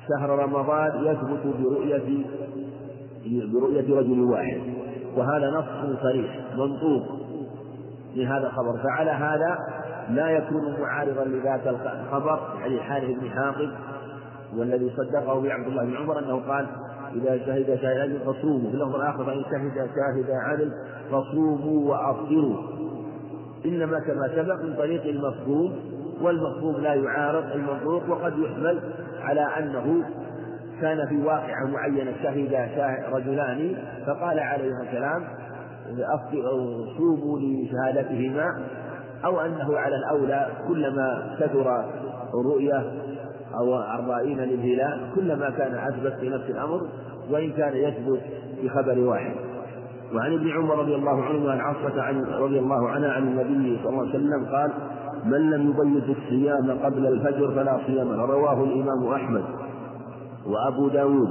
شهر 0.08 0.30
رمضان 0.30 1.04
يثبت 1.04 1.56
برؤية 1.60 2.24
برؤية 3.52 3.98
رجل 3.98 4.20
واحد 4.20 4.60
وهذا 5.16 5.50
نص 5.50 6.00
صريح 6.02 6.40
منطوق 6.56 7.02
من 8.16 8.26
هذا 8.26 8.46
الخبر. 8.46 8.82
فعلى 8.82 9.10
هذا 9.10 9.58
لا 10.10 10.30
يكون 10.30 10.80
معارضا 10.80 11.24
لذاك 11.24 11.66
الخبر 11.66 12.40
يعني 12.60 12.80
حارث 12.80 13.10
بن 13.10 13.30
حاطب 13.30 13.70
والذي 14.58 14.90
صدقه 14.96 15.40
بعبد 15.40 15.66
الله 15.66 15.84
بن 15.84 15.96
عمر 15.96 16.18
أنه 16.18 16.40
قال 16.48 16.66
إذا 17.14 17.38
شهد 17.38 17.78
شاهدان 17.82 18.18
فصوموا. 18.18 18.70
في 18.70 18.76
اللفظ 18.76 18.94
الآخر 18.94 19.24
فإن 19.24 19.42
شهد 19.42 19.74
شاهد 19.74 20.30
عدل 20.30 20.72
فصوموا 21.10 21.90
وأفطروا. 21.90 22.56
إنما 23.64 24.00
كما 24.00 24.28
سبق 24.36 24.62
من 24.62 24.74
طريق 24.76 25.04
المفهوم 25.04 25.72
والمفهوم 26.22 26.76
لا 26.76 26.94
يعارض 26.94 27.44
المنطوق 27.54 28.02
وقد 28.10 28.38
يحمل 28.38 28.80
على 29.22 29.40
أنه 29.40 30.04
كان 30.80 31.06
في 31.08 31.16
واقعة 31.16 31.66
معينة 31.66 32.12
شهد 32.22 32.68
رجلان 33.12 33.76
فقال 34.06 34.38
عليه 34.38 34.72
السلام 34.82 35.24
صوموا 36.98 37.38
لشهادتهما. 37.38 38.46
أو 39.24 39.40
أنه 39.40 39.78
على 39.78 39.96
الأولى 39.96 40.46
كلما 40.68 41.36
كثر 41.40 41.84
الرؤية 42.40 42.84
أو 43.58 43.76
الرائين 44.00 44.38
للهلال 44.38 45.00
كلما 45.14 45.50
كان 45.50 45.74
أثبت 45.74 46.12
في 46.20 46.28
نفس 46.28 46.50
الأمر 46.50 46.80
وإن 47.30 47.52
كان 47.52 47.76
يثبت 47.76 48.20
في 48.60 48.68
خبر 48.68 48.98
واحد. 48.98 49.34
وعن 50.14 50.32
ابن 50.32 50.50
عمر 50.50 50.78
رضي 50.78 50.94
الله 50.94 51.22
عنه 51.22 51.44
وعن 51.46 51.60
عصرة 51.60 52.02
عن 52.02 52.24
رضي 52.24 52.58
الله 52.58 52.88
عنها 52.88 53.12
عن 53.12 53.22
النبي 53.22 53.78
صلى 53.82 53.90
الله 53.92 54.00
عليه 54.00 54.10
وسلم 54.10 54.46
قال 54.52 54.70
من 55.24 55.50
لم 55.50 55.70
يبيت 55.70 56.16
الصيام 56.16 56.78
قبل 56.84 57.06
الفجر 57.06 57.54
فلا 57.54 57.78
صيام 57.86 58.08
رواه 58.20 58.64
الإمام 58.64 59.12
أحمد 59.12 59.44
وأبو 60.46 60.88
داود 60.88 61.28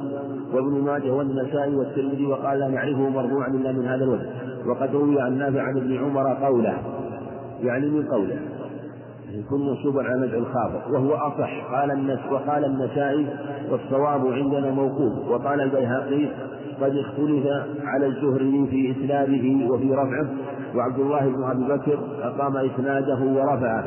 وابن 0.53 0.81
ماجه 0.81 1.11
والنسائي 1.13 1.75
والترمذي 1.75 2.25
وقال 2.25 2.59
لا 2.59 2.67
نعرفه 2.67 3.09
مرفوعا 3.09 3.47
إلا 3.47 3.71
من 3.71 3.85
هذا 3.85 4.03
الوجه. 4.03 4.29
وقد 4.65 4.95
روي 4.95 5.21
عن 5.21 5.37
نافع 5.37 5.61
عن 5.61 5.77
ابن 5.77 5.97
عمر 5.97 6.33
قوله 6.33 6.77
يعني 7.61 7.89
من 7.89 8.07
قوله. 8.07 8.39
يكون 9.33 9.67
منصوبا 9.67 10.03
على 10.03 10.27
نزع 10.27 10.37
الخافض 10.37 10.91
وهو 10.91 11.13
أصح. 11.13 11.73
قال 11.73 11.91
النس 11.91 12.19
وقال 12.31 12.65
النسائي 12.65 13.27
والصواب 13.71 14.27
عندنا 14.27 14.71
موقوف. 14.71 15.27
وقال 15.29 15.61
البيهقي 15.61 16.27
قد 16.81 16.97
اختلف 16.97 17.45
على 17.85 18.05
الزهري 18.05 18.67
في 18.69 18.91
إسناده 18.91 19.73
وفي 19.73 19.93
رفعه 19.93 20.27
وعبد 20.75 20.99
الله 20.99 21.19
بن 21.29 21.43
أبي 21.43 21.63
بكر 21.63 21.99
أقام 22.21 22.57
إسناده 22.57 23.19
ورفعه 23.23 23.83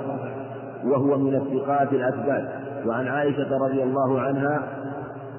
وهو 0.85 1.19
من 1.19 1.35
الثقات 1.35 1.93
الأثبات. 1.93 2.49
وعن 2.87 3.09
عائشة 3.09 3.59
رضي 3.67 3.83
الله 3.83 4.21
عنها 4.21 4.86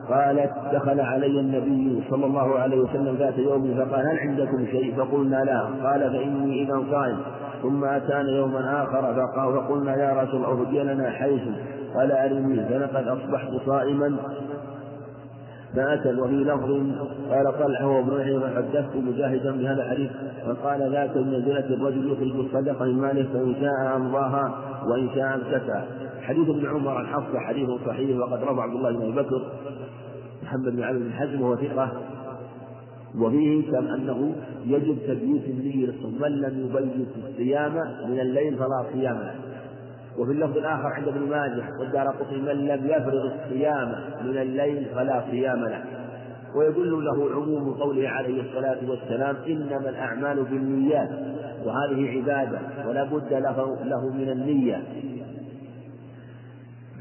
قالت 0.09 0.51
دخل 0.73 0.99
علي 0.99 1.39
النبي 1.39 2.03
صلى 2.09 2.25
الله 2.25 2.59
عليه 2.59 2.77
وسلم 2.77 3.15
ذات 3.19 3.37
يوم 3.37 3.75
فقال 3.77 4.07
هل 4.07 4.19
عندكم 4.19 4.65
شيء؟ 4.65 4.95
فقلنا 4.97 5.43
لا. 5.43 5.61
قال 5.89 6.11
فإني 6.11 6.63
إذا 6.63 6.83
صائم. 6.91 7.17
ثم 7.61 7.85
أتانا 7.85 8.29
يوما 8.29 8.83
آخر 8.83 9.01
فقال 9.01 9.53
فقلنا 9.53 9.95
يا 9.95 10.23
رسول 10.23 10.45
الله 10.45 10.61
أهدي 10.61 10.83
لنا 10.83 11.09
حيث. 11.09 11.41
قال 11.95 12.11
أرني. 12.11 12.65
فلقد 12.65 13.07
أصبحت 13.07 13.51
صائما. 13.65 14.15
فأتى 15.75 16.21
وفي 16.21 16.35
لفظ. 16.35 16.71
قال 17.31 17.59
طلحة 17.59 17.87
وابن 17.87 18.21
عمر 18.21 18.39
فحدثت 18.39 18.95
مجاهدا 18.95 19.51
بهذا 19.51 19.83
الحديث. 19.83 20.11
فقال 20.47 20.91
ذاك 20.91 21.17
منزلة 21.17 21.65
الرجل 21.69 22.11
يخرج 22.11 22.45
الصدقة 22.45 22.85
من 22.85 23.01
ماله 23.01 23.27
فإن 23.33 23.55
شاء 23.61 23.95
أمضاها 23.95 24.51
وإن 24.91 25.09
شاء 25.15 25.35
أمسكها. 25.35 25.85
حديث 26.21 26.49
ابن 26.49 26.67
عمر 26.67 26.91
عن 26.91 27.07
حفصة 27.07 27.39
حديث 27.39 27.69
صحيح 27.87 28.19
وقد 28.19 28.43
روى 28.43 28.61
عبد 28.61 28.73
الله 28.75 28.91
بن 28.91 29.01
أبي 29.01 29.11
بكر. 29.11 29.41
محمد 30.47 30.75
بن 30.75 30.83
علي 30.83 30.99
بن 30.99 31.13
حزم 31.13 31.41
وهو 31.41 31.55
ثقة. 31.55 31.91
وفيه 33.19 33.71
كم 33.71 33.87
أنه 33.87 34.35
يجب 34.65 34.97
تبييت 35.07 35.43
النية 35.45 35.85
للصوم 35.85 36.21
من 36.21 36.31
لم 36.31 36.65
يبيت 36.65 37.07
الصيام 37.25 37.73
من 38.09 38.19
الليل 38.19 38.55
فلا 38.55 38.85
صيام 38.93 39.17
له. 39.17 39.35
وفي 40.17 40.31
اللفظ 40.31 40.57
الآخر 40.57 40.87
عند 40.87 41.07
ابن 41.07 41.29
ماجه 41.29 41.63
والدار 41.79 42.07
قطني 42.07 42.37
من 42.37 42.67
لم 42.67 42.85
يفرغ 42.85 43.33
الصيام 43.33 43.95
من 44.23 44.37
الليل 44.37 44.85
فلا 44.95 45.23
صيام 45.31 45.65
له. 45.65 45.83
ويدل 46.55 47.05
له 47.05 47.35
عموم 47.35 47.73
قوله 47.73 48.09
عليه 48.09 48.41
الصلاة 48.41 48.89
والسلام 48.89 49.35
إنما 49.47 49.89
الأعمال 49.89 50.43
بالنيات. 50.43 51.09
وهذه 51.65 52.17
عبادة 52.17 52.59
ولا 52.87 53.03
بد 53.03 53.33
له 53.85 54.09
من 54.09 54.29
النية. 54.29 54.83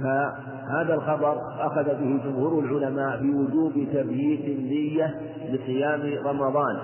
فهذا 0.00 0.94
الخبر 0.94 1.38
أخذ 1.66 1.84
به 1.84 2.20
جمهور 2.24 2.64
العلماء 2.64 3.22
بوجوب 3.22 3.72
تبييت 3.92 4.44
النية 4.44 5.20
لصيام 5.50 6.26
رمضان. 6.26 6.76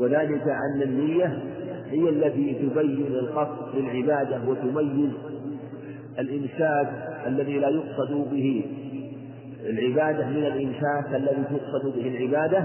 وذلك 0.00 0.48
أن 0.48 0.82
النية 0.82 1.42
هي 1.90 2.08
التي 2.08 2.54
تبين 2.54 3.06
القصد 3.06 3.76
للعبادة 3.76 4.40
وتميز 4.48 5.10
الإمساك 6.18 6.88
الذي 7.26 7.58
لا 7.58 7.68
يقصد 7.68 8.30
به. 8.30 8.64
العبادة 9.60 10.26
من 10.26 10.44
الإمساك 10.46 11.14
الذي 11.14 11.44
تقصد 11.50 11.94
به 11.96 12.08
العبادة 12.08 12.64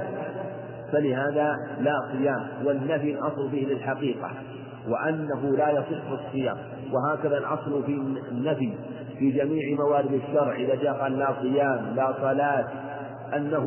فلهذا 0.92 1.56
لا 1.82 2.00
صيام. 2.12 2.48
والنفي 2.66 3.12
الأصل 3.12 3.50
فيه 3.50 3.66
للحقيقة 3.66 4.32
وأنه 4.90 5.56
لا 5.58 5.70
يصح 5.70 6.12
الصيام. 6.12 6.58
وهكذا 6.94 7.38
الأصل 7.38 7.84
في 7.84 7.92
النفي 8.32 8.74
في 9.20 9.32
جميع 9.32 9.78
موارد 9.78 10.14
الشرع. 10.14 10.56
إذا 10.56 10.76
جاء 10.76 10.94
قال 10.94 11.20
لا 11.20 11.34
صيام 11.42 11.96
لا 11.96 12.14
صلاة 12.22 12.68
أنه 13.36 13.66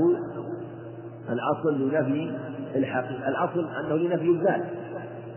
الأصل 1.30 1.80
لنفي 1.80 2.32
الحقيقة 2.76 3.28
الأصل 3.28 3.66
أنه 3.80 3.96
لنفي 3.96 4.28
الذات 4.28 4.62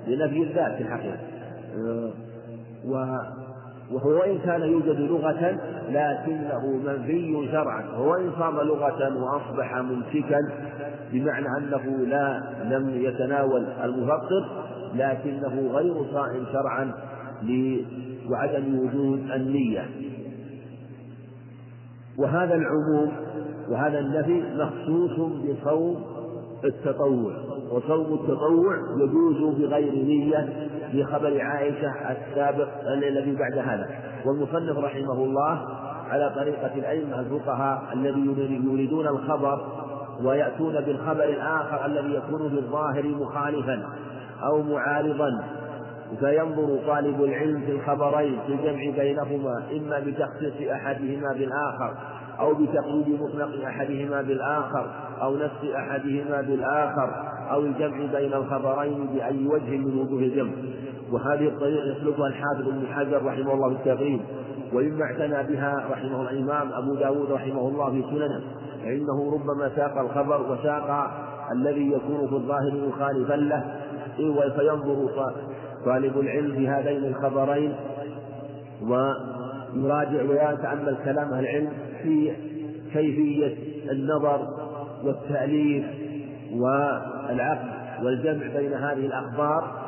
لنفي 0.07 0.43
الذات 0.43 0.75
في 0.75 0.81
الحقيقة 0.83 1.17
وهو 3.91 4.09
وإن 4.09 4.39
كان 4.39 4.61
يوجد 4.61 4.99
لغة 4.99 5.57
لكنه 5.89 6.67
منفي 6.85 7.49
شرعا. 7.51 7.83
هو 7.95 8.15
إن 8.15 8.31
صام 8.39 8.55
لغة 8.55 9.23
وأصبح 9.23 9.77
ممسكا 9.77 10.39
بمعنى 11.11 11.47
أنه 11.57 12.05
لا 12.07 12.43
لم 12.63 12.89
يتناول 12.89 13.65
المفطر 13.83 14.45
لكنه 14.95 15.71
غير 15.73 15.93
صائم 16.13 16.45
شرعا. 16.53 16.91
وعدم 18.31 18.79
وجود 18.79 19.31
النية. 19.31 19.89
وهذا 22.17 22.55
العموم 22.55 23.11
وهذا 23.69 23.99
النفي 23.99 24.43
مخصوص 24.55 25.11
بصوم 25.19 26.03
التطوع 26.63 27.33
وصوم 27.71 28.13
التطوع 28.13 28.75
يجوز 28.97 29.55
بغير 29.59 29.93
نية 29.93 30.69
في 30.91 31.03
خبر 31.03 31.41
عائشة 31.41 31.91
السابق 32.11 32.67
الذي 32.87 33.35
بعد 33.35 33.57
هذا. 33.57 33.89
والمصنف 34.25 34.77
رحمه 34.77 35.13
الله 35.13 35.59
على 36.09 36.31
طريقة 36.35 36.75
الأئمة 36.75 37.19
الفقهاء 37.19 37.83
الذي 37.93 38.25
يريدون 38.65 39.07
الخبر 39.07 39.61
ويأتون 40.23 40.81
بالخبر 40.81 41.23
الآخر 41.23 41.85
الذي 41.85 42.13
يكون 42.13 42.49
في 42.49 42.55
الظاهر 42.55 43.07
مخالفا 43.07 43.83
أو 44.43 44.63
معارضا 44.63 45.43
فينظر 46.19 46.79
طالب 46.87 47.23
العلم 47.23 47.61
في 47.61 47.71
الخبرين 47.71 48.39
في 48.47 48.53
الجمع 48.53 49.03
بينهما 49.03 49.63
إما 49.71 49.99
بتخصيص 49.99 50.69
أحدهما 50.71 51.33
بالآخر 51.33 51.93
أو 52.39 52.53
بتقييد 52.53 53.21
مطلق 53.21 53.65
أحدهما 53.65 54.21
بالآخر 54.21 54.91
أو 55.21 55.35
نفس 55.35 55.65
أحدهما 55.75 56.41
بالآخر 56.41 57.09
أو 57.51 57.59
الجمع 57.59 57.97
بين 57.97 58.33
الخبرين 58.33 59.07
بأي 59.13 59.47
وجه 59.47 59.77
من 59.77 59.99
وجوه 59.99 60.19
الجمع. 60.19 60.51
وهذه 61.11 61.47
الطريقة 61.47 61.85
يسلكها 61.85 62.27
الحافظ 62.27 62.67
ابن 62.67 62.87
حجر 62.87 63.25
رحمه 63.25 63.53
الله 63.53 63.69
في 63.69 63.75
التقريب 63.75 64.19
ومما 64.73 65.03
اعتنى 65.05 65.53
بها 65.53 65.87
رحمه 65.91 66.21
الإمام 66.21 66.73
أبو 66.73 66.95
داود 66.95 67.31
رحمه 67.31 67.67
الله 67.67 67.91
في 67.91 68.01
سننه. 68.01 68.41
فإنه 68.83 69.33
ربما 69.33 69.71
ساق 69.75 69.97
الخبر 69.97 70.51
وساق 70.51 71.11
الذي 71.51 71.91
يكون 71.91 72.27
في 72.27 72.35
الظاهر 72.35 72.73
مخالفا 72.87 73.33
له 73.33 73.75
فينظر 74.57 75.09
طالب 75.85 76.19
العلم 76.19 76.55
في 76.55 76.67
هذين 76.67 77.05
الخبرين 77.05 77.73
ويراجع 78.81 80.21
ويتأمل 80.23 80.97
كلام 81.05 81.33
أهل 81.33 81.43
العلم 81.43 81.71
في 82.03 82.31
كيفية 82.93 83.55
النظر 83.91 84.47
والتأليف 85.03 85.85
والعقد 86.53 87.75
والجمع 88.03 88.47
بين 88.55 88.73
هذه 88.73 89.05
الأخبار. 89.05 89.85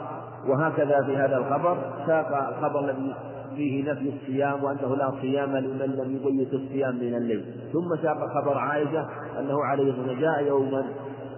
وهكذا 0.48 1.04
في 1.04 1.18
هذا 1.18 1.38
الخبر 1.38 1.78
ساق 2.08 2.48
الخبر 2.48 2.80
الذي 2.80 3.14
فيه 3.56 3.92
نفي 3.92 4.10
الصيام 4.10 4.64
وأنه 4.64 4.96
لا 4.96 5.12
صيام 5.22 5.58
لمن 5.58 5.96
لم 5.96 6.16
يبيت 6.16 6.54
الصيام 6.54 6.96
من 6.96 7.16
الليل. 7.16 7.46
ثم 7.74 7.96
ساق 8.02 8.18
خبر 8.28 8.58
عائشة 8.58 9.08
أنه 9.40 9.64
عليه 9.64 9.92
الصلاة 9.92 10.20
جاء 10.20 10.48
يوما 10.48 10.84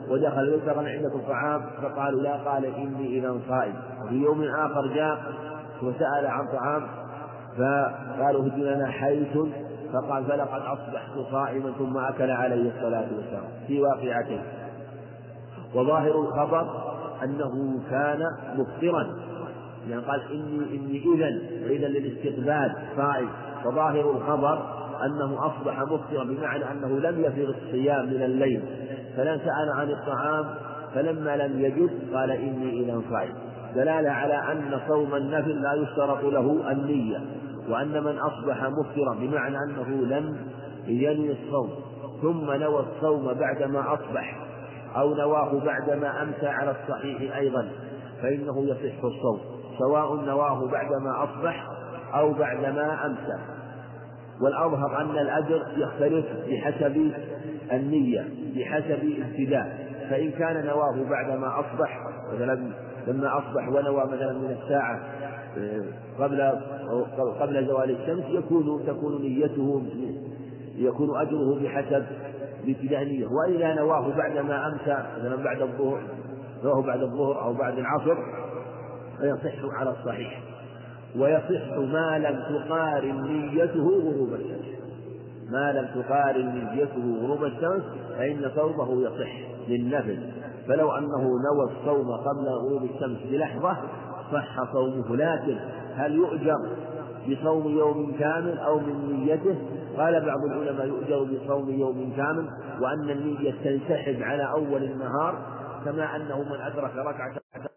ودخل 0.10 0.62
قال 0.68 0.88
عندكم 0.88 1.22
طعام 1.28 1.62
فقالوا 1.82 2.22
لا 2.22 2.36
قال 2.36 2.66
إني 2.66 3.20
إذا 3.20 3.40
صائم. 3.50 3.74
وفي 4.10 4.16
يوم 4.16 4.44
آخر 4.44 4.88
جاء 4.88 5.34
وسأل 5.84 6.28
عن 6.28 6.48
طعام 6.48 6.88
فقالوا 7.58 8.48
هد 8.48 8.58
لنا 8.58 8.88
حيث 8.88 9.38
فقال 9.94 10.26
فلقد 10.26 10.62
أصبحت 10.62 11.12
صائما 11.32 11.72
ثم 11.72 11.98
أكل 11.98 12.32
عليه 12.32 12.72
الصلاة 12.76 13.08
والسلام 13.16 13.44
في 13.68 13.80
واقعتين. 13.82 14.42
وظاهر 15.76 16.22
الخبر 16.22 16.68
أنه 17.24 17.82
كان 17.90 18.20
مفطرا 18.56 19.08
يعني 19.90 20.02
قال 20.02 20.22
إني 20.32 20.78
إني 20.78 21.04
إذا 21.16 21.40
وإذا 21.66 21.88
للاستقبال 21.88 22.74
صائم. 22.98 23.30
وظاهر 23.66 24.12
الخبر 24.12 24.80
أنه 25.06 25.46
أصبح 25.46 25.80
مفطرا 25.80 26.24
بمعنى 26.24 26.72
أنه 26.72 26.88
لم 26.88 27.20
يفرغ 27.20 27.50
الصيام 27.50 28.06
من 28.06 28.22
الليل. 28.22 28.62
فلن 29.18 29.40
سأل 29.40 29.70
عن 29.76 29.90
الطعام 29.90 30.46
فلما 30.96 31.38
لم 31.38 31.60
يجد 31.60 31.90
قال 32.14 32.32
إني 32.32 32.84
إذا 32.84 33.02
صائم. 33.10 33.34
دلالة 33.76 34.10
على 34.10 34.34
أن 34.34 34.80
صوم 34.88 35.16
النفل 35.16 35.62
لا 35.62 35.74
يشترط 35.74 36.24
له 36.24 36.72
النية 36.72 37.22
وأن 37.70 38.04
من 38.04 38.18
أصبح 38.18 38.64
مفطرا 38.64 39.16
بمعنى 39.20 39.58
أنه 39.58 39.90
لم 39.90 40.38
ينوي 40.88 41.32
الصوم 41.32 41.70
ثم 42.22 42.52
نوى 42.52 42.80
الصوم 42.80 43.34
بعدما 43.34 43.94
أصبح 43.94 44.38
أو 44.96 45.14
نواه 45.14 45.60
بعدما 45.66 46.24
أمسى 46.24 46.48
على 46.48 46.72
الصحيح 46.72 47.38
أيضا 47.38 47.70
فإنه 48.22 48.64
يصح 48.66 49.04
الصوم 49.04 49.40
سواء 49.80 50.16
نواه 50.16 50.68
بعدما 50.72 51.24
أصبح 51.24 51.68
أو 52.14 52.34
بعدما 52.34 53.06
أمسى. 53.06 53.40
والأظهر 54.42 55.02
أن 55.02 55.10
الأجر 55.10 55.66
يختلف 55.78 56.26
بحسب 56.50 57.12
النية 57.72 58.28
بحسب 58.56 59.14
ابتداء 59.26 59.90
فإن 60.10 60.32
كان 60.32 60.66
نواه 60.66 61.10
بعدما 61.10 61.60
أصبح 61.60 62.00
مثلا 62.34 62.72
لما 63.08 63.38
أصبح 63.38 63.68
ونوى 63.68 64.06
مثلا 64.06 64.34
من 64.34 64.58
الساعة 64.64 65.00
آه، 65.58 65.84
قبل 66.20 66.42
قبل 67.40 67.68
زوال 67.68 67.92
الشمس 67.92 68.24
يكون 68.30 68.86
تكون 68.88 69.22
نيته 69.22 69.84
يكون 70.78 71.22
أجره 71.22 71.60
بحسب 71.64 72.06
بابتداء 72.66 73.02
النية 73.02 73.28
وإذا 73.28 73.74
نواه 73.74 74.18
بعدما 74.18 74.68
أمسى 74.68 75.04
مثلا 75.20 75.36
بعد 75.36 75.62
الظهر 75.62 76.02
نواه 76.64 76.82
بعد 76.82 77.02
الظهر 77.02 77.44
أو 77.44 77.54
بعد 77.54 77.78
العصر 77.78 78.16
فيصح 79.20 79.74
على 79.74 79.90
الصحيح. 79.90 80.42
ويصح 81.16 81.78
ما 81.78 82.20
لم 82.20 82.44
تقارن 82.50 83.24
نيته 83.24 83.84
غروب 83.84 84.34
الشمس. 84.34 84.80
ما 85.52 85.72
لم 85.72 86.02
تقارن 86.02 86.70
نيته 86.76 87.22
غروب 87.22 87.44
الشمس 87.44 87.84
فإن 88.18 88.52
صومه 88.56 89.02
يصح 89.02 89.32
للنفل 89.68 90.20
فلو 90.70 90.92
أنه 90.92 91.22
نوى 91.22 91.72
الصوم 91.72 92.12
قبل 92.12 92.48
غروب 92.48 92.84
الشمس 92.84 93.18
بلحظة 93.32 93.78
صح 94.32 94.74
صومه 94.74 95.16
لكن 95.16 95.58
هل 95.96 96.16
يؤجر 96.16 96.58
بصوم 97.30 97.68
يوم 97.78 98.16
كامل 98.20 98.58
أو 98.58 98.80
من 98.80 99.26
نيته؟ 99.26 99.56
قال 99.98 100.26
بعض 100.26 100.44
العلماء 100.46 100.88
يؤجر 100.88 101.24
بصوم 101.24 101.70
يوم 101.70 102.14
كامل 102.18 102.50
وأن 102.82 103.10
النية 103.10 103.52
تنسحب 103.64 104.24
على 104.24 104.52
أول 104.52 104.84
النهار 104.84 105.36
كما 105.86 106.16
أنه 106.16 106.38
من 106.38 106.62
أدرك 106.62 106.96
ركعة 106.96 107.70